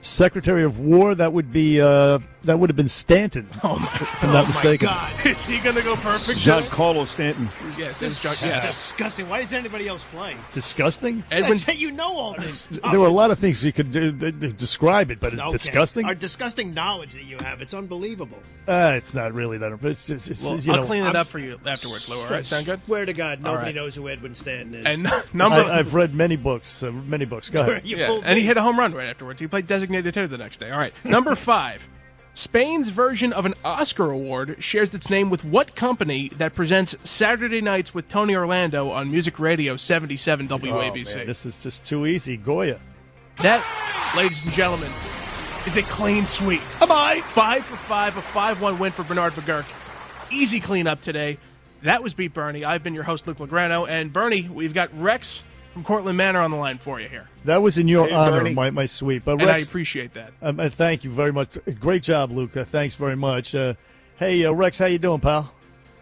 [0.00, 1.16] Secretary of War.
[1.16, 3.48] That would be uh, that would have been Stanton.
[3.64, 4.88] Oh my, if I'm not mistaken.
[4.88, 5.26] God.
[5.26, 6.38] Is he going to go perfect?
[6.40, 7.48] Giancarlo Stanton.
[7.78, 8.70] Yes, it's John, That's yes.
[8.70, 9.28] disgusting.
[9.28, 10.36] Why is anybody else playing?
[10.52, 11.22] Disgusting.
[11.30, 12.80] Edwin, That's- you know all this stuff.
[12.90, 15.40] There were a lot of things you could do, to to describe it, but it's
[15.42, 15.52] Okay.
[15.52, 16.04] disgusting.
[16.06, 18.38] Our disgusting knowledge that you have, it's unbelievable.
[18.66, 19.72] Uh, it's not really that.
[19.84, 22.18] It's just, it's, well, you I'll know, clean it I'm- up for you afterwards, Lou.
[22.20, 22.80] All right, sound good?
[22.86, 23.74] Swear to God, nobody right.
[23.74, 24.86] knows who Edwin Stanton is.
[24.86, 26.82] And number, I, I've read many books.
[26.82, 27.48] Uh, many books.
[27.48, 27.86] Go ahead.
[27.86, 29.40] You yeah, fooled and he hit a home run right afterwards.
[29.40, 30.70] He played designated hitter the next day.
[30.70, 31.86] All right, number five.
[32.34, 37.60] Spain's version of an Oscar award shares its name with what company that presents Saturday
[37.60, 41.16] Nights with Tony Orlando on Music Radio 77 Oh, WABC?
[41.16, 42.38] man, this is just too easy.
[42.38, 42.80] Goya.
[43.42, 43.62] That,
[44.16, 44.90] ladies and gentlemen,
[45.66, 46.62] is a clean sweep.
[46.82, 47.20] Am I?
[47.20, 49.66] Five for five, a 5 1 win for Bernard McGuirk.
[50.32, 51.36] Easy cleanup today.
[51.82, 52.64] That was Beat Bernie.
[52.64, 53.86] I've been your host, Luke Lograno.
[53.86, 55.42] And Bernie, we've got Rex
[55.72, 57.28] from Cortlandt Manor on the line for you here.
[57.44, 58.54] That was in your Hey, honor, Bernie.
[58.54, 59.24] my, my sweep.
[59.24, 60.32] But Rex, And I appreciate that.
[60.42, 61.58] Um, uh, thank you very much.
[61.80, 62.56] Great job, Luke.
[62.56, 63.54] Uh, thanks very much.
[63.54, 63.74] Uh,
[64.18, 65.52] hey, uh, Rex, how you doing, pal?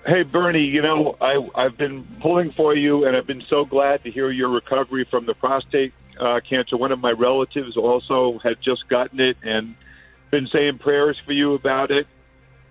[0.07, 4.03] Hey, Bernie, you know, I, I've been pulling for you, and I've been so glad
[4.05, 6.77] to hear your recovery from the prostate uh, cancer.
[6.77, 9.75] One of my relatives also had just gotten it and
[10.31, 12.07] been saying prayers for you about it.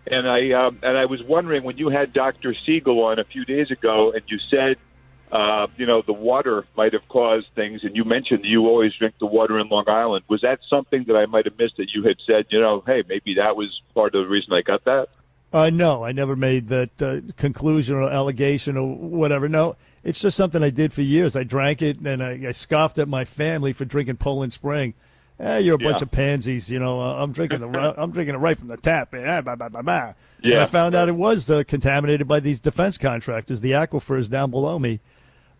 [0.08, 2.56] And I um, and I was wondering when you had Dr.
[2.66, 4.78] Siegel on a few days ago, and you said,
[5.32, 9.14] uh, you know, the water might have caused things, and you mentioned you always drink
[9.19, 10.25] the water in Long Island.
[10.27, 12.45] Was that something that I might have missed that you had said?
[12.49, 15.08] You know, hey, maybe that was part of the reason I got that.
[15.51, 19.49] Uh, no, I never made that uh, conclusion or allegation or whatever.
[19.49, 21.35] No, it's just something I did for years.
[21.35, 24.93] I drank it and I, I scoffed at my family for drinking Poland Spring.
[25.40, 26.03] Eh, you're a bunch Yeah.
[26.03, 26.99] of pansies, you know.
[27.01, 27.67] Uh, I'm drinking the
[27.98, 29.11] I'm drinking it right from the tap.
[29.16, 30.14] Eh, bah, bah, bah, bah.
[30.43, 30.61] And Yeah.
[30.61, 34.77] I found out it was uh, contaminated by these defense contractors, the aquifers down below
[34.77, 34.99] me.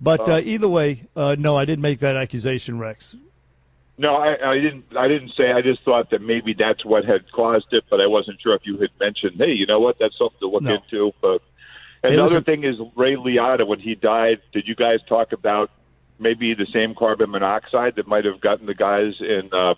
[0.02, 0.34] But Oh.
[0.36, 3.16] uh, either way, uh, no, I didn't make that accusation, Rex.
[3.98, 4.86] No, I, I didn't.
[4.98, 5.52] I didn't say.
[5.52, 8.62] I just thought that maybe that's what had caused it, but I wasn't sure if
[8.66, 9.98] you had mentioned, hey, you know what?
[10.00, 10.76] That's something to look No.
[10.76, 11.12] into.
[11.22, 11.42] But
[12.02, 14.40] and Hey, the other thing is Ray Liotta when he died.
[14.54, 15.70] Did you guys talk about
[16.18, 19.76] maybe the same carbon monoxide that might have gotten the guys in uh, in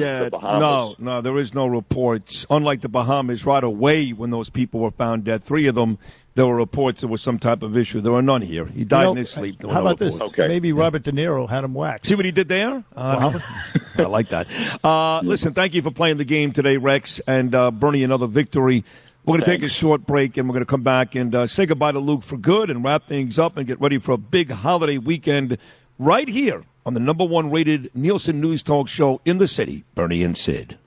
[0.00, 0.60] yeah, the Bahamas.
[0.60, 2.46] no, no, there is no reports.
[2.50, 5.98] Unlike the Bahamas, right away when those people were found dead, three of them,
[6.34, 8.00] there were reports there was some type of issue.
[8.00, 8.64] There were none here.
[8.66, 9.58] He died You know, in his sleep.
[9.58, 10.14] There were How no about this?
[10.14, 10.34] reports.
[10.38, 12.06] Maybe Robert De Niro had him whacked.
[12.06, 12.82] See what he did there?
[12.96, 13.38] Uh,
[13.98, 14.48] I like that.
[14.82, 18.84] Uh, listen, thank you for playing the game today, Rex, and uh, Bernie, another victory.
[19.24, 21.46] We're going to take a short break, and we're going to come back and uh,
[21.46, 24.18] say goodbye to Luke for good and wrap things up and get ready for a
[24.18, 25.58] big holiday weekend
[25.98, 30.22] right here on the number one rated Nielsen News Talk show in the city, Bernie
[30.22, 30.78] and Sid.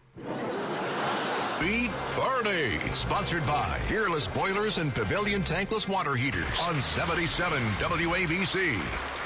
[1.59, 2.79] Beat Bernie.
[2.93, 9.24] Sponsored by Peerless Boilers and Pavilion Tankless Water Heaters on 77 WABC.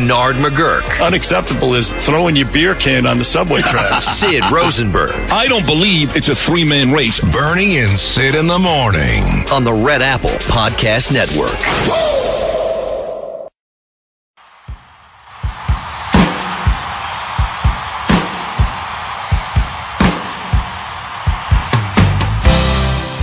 [0.00, 1.06] Bernard McGuirk.
[1.06, 4.04] Unacceptable is throwing your beer can on the subway tracks.
[4.20, 5.10] Sid Rosenberg.
[5.30, 7.20] I don't believe it's a three man race.
[7.20, 9.22] Bernie and Sid in the morning.
[9.52, 11.52] On the Red Apple Podcast Network.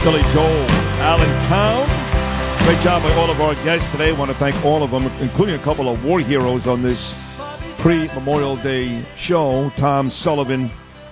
[0.04, 0.67] Billy Joel, Allentown.
[2.68, 4.10] Great job by all of our guests today.
[4.10, 7.16] I want to thank all of them, including a couple of war heroes on this
[7.78, 10.70] pre Memorial Day show Tom Sullivan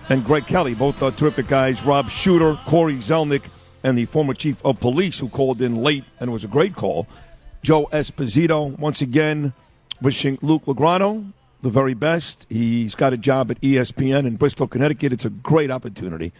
[0.10, 1.82] and Greg Kelly, both are terrific guys.
[1.86, 3.46] Rob Shuter, Corey Zelnick,
[3.84, 7.08] and the former chief of police who called in late, and was a great call.
[7.64, 9.54] Joe Esposito, once again,
[10.02, 12.46] wishing Luke Lograno the very best.
[12.50, 15.14] He's got a job at ESPN in Bristol, Connecticut.
[15.14, 16.34] It's a great opportunity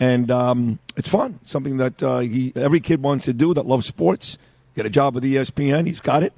[0.00, 1.38] and um, it's fun.
[1.44, 4.38] Something that uh, he, every kid wants to do that loves sports.
[4.74, 5.86] Get a job with ESPN.
[5.86, 6.32] He's got it,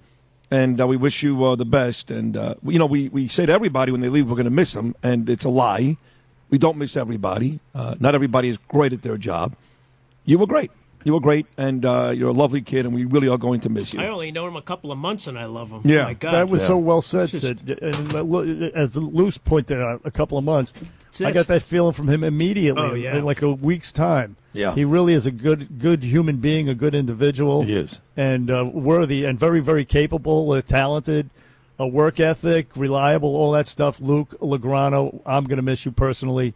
[0.50, 2.10] and uh, we wish you uh, the best.
[2.10, 4.50] And uh, you know, we we say to everybody when they leave, we're going to
[4.50, 5.97] miss them, and it's a lie.
[6.50, 7.60] We don't miss everybody.
[7.74, 9.55] Uh, not everybody is great at their job.
[10.24, 10.70] You were great.
[11.05, 13.68] You were great, and uh, you're a lovely kid, and we really are going to
[13.68, 14.00] miss you.
[14.00, 15.82] I only know him a couple of months and I love him.
[15.84, 16.00] Yeah.
[16.00, 16.32] Oh my God.
[16.32, 16.66] That was Yeah.
[16.66, 17.78] so well said, just- Sid.
[17.81, 20.73] And uh, as Luce pointed out, a couple of months,
[21.20, 21.33] I it.
[21.35, 22.83] got that feeling from him immediately.
[22.83, 23.17] Oh, yeah.
[23.17, 24.36] in like a week's time.
[24.53, 24.75] Yeah.
[24.75, 27.62] he really is a good, good human being, a good individual.
[27.62, 28.01] He is.
[28.17, 31.28] and uh, worthy, and very, very capable, uh, talented,
[31.78, 34.01] a work ethic, reliable, all that stuff.
[34.01, 36.55] Luke Legrano, I'm going to miss you personally.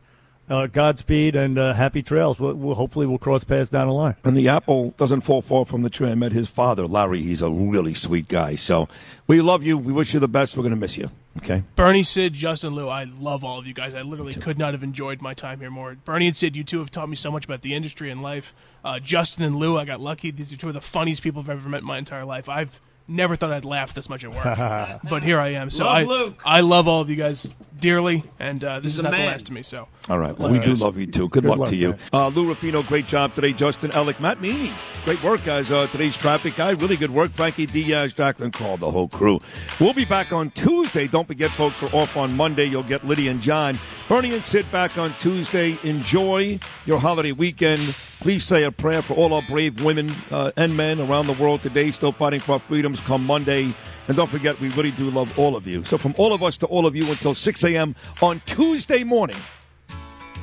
[0.48, 2.40] Uh, Godspeed and uh, happy trails.
[2.40, 4.16] We'll, we'll, hopefully, we'll cross paths down the line.
[4.24, 6.08] And the apple doesn't fall far from the tree.
[6.10, 7.20] I met his father, Larry.
[7.20, 8.56] He's a really sweet guy.
[8.56, 8.88] So
[9.28, 9.78] we love you.
[9.78, 10.56] We wish you the best.
[10.56, 11.10] We're going to miss you.
[11.42, 11.64] Okay.
[11.74, 13.94] Bernie, Sid, Justin, Lou, I love all of you guys.
[13.94, 15.94] I literally could not have enjoyed my time here more.
[16.04, 18.54] Bernie and Sid, you two have taught me so much about the industry and life.
[18.84, 20.30] Uh, Justin and Lou, I got lucky.
[20.30, 22.48] These are two of the funniest people I've ever met in my entire life.
[22.48, 25.70] I've never thought I'd laugh this much at work, but here I am.
[25.70, 26.42] So Love I, Luke.
[26.44, 29.18] I love all of you guys dearly, and uh, this He's is a not the
[29.18, 29.62] last of me.
[29.62, 30.36] So All right.
[30.38, 30.82] Well, we you do guys.
[30.82, 31.28] love you too.
[31.28, 31.96] Good, Good luck, luck, to you.
[32.12, 33.52] Uh, Lou Rapino, great job today.
[33.52, 34.72] Justin Alec, Matt Meany,
[35.04, 35.70] great work, guys.
[35.70, 37.30] Uh, today's traffic guy, really good work.
[37.32, 39.40] Frankie Diaz, Jacqueline Crawl, the whole crew.
[39.80, 41.08] We'll be back on Tuesday.
[41.08, 42.64] Don't forget, folks, we're off on Monday.
[42.66, 43.78] You'll get Liddy and John.
[44.08, 45.78] Bernie and Sid back on Tuesday.
[45.82, 47.80] Enjoy your holiday weekend.
[48.20, 51.62] Please say a prayer for all our brave women uh, and men around the world
[51.62, 53.72] today, still fighting for our freedoms come Monday.
[54.10, 55.84] And don't forget, we really do love all of you.
[55.84, 57.94] So from all of us to all of you until 6 a.m.
[58.20, 59.36] on Tuesday morning.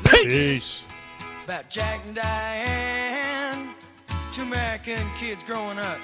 [0.06, 0.86] Peace.
[1.44, 3.76] about Jack and Diane,
[4.32, 6.00] two American kids growing up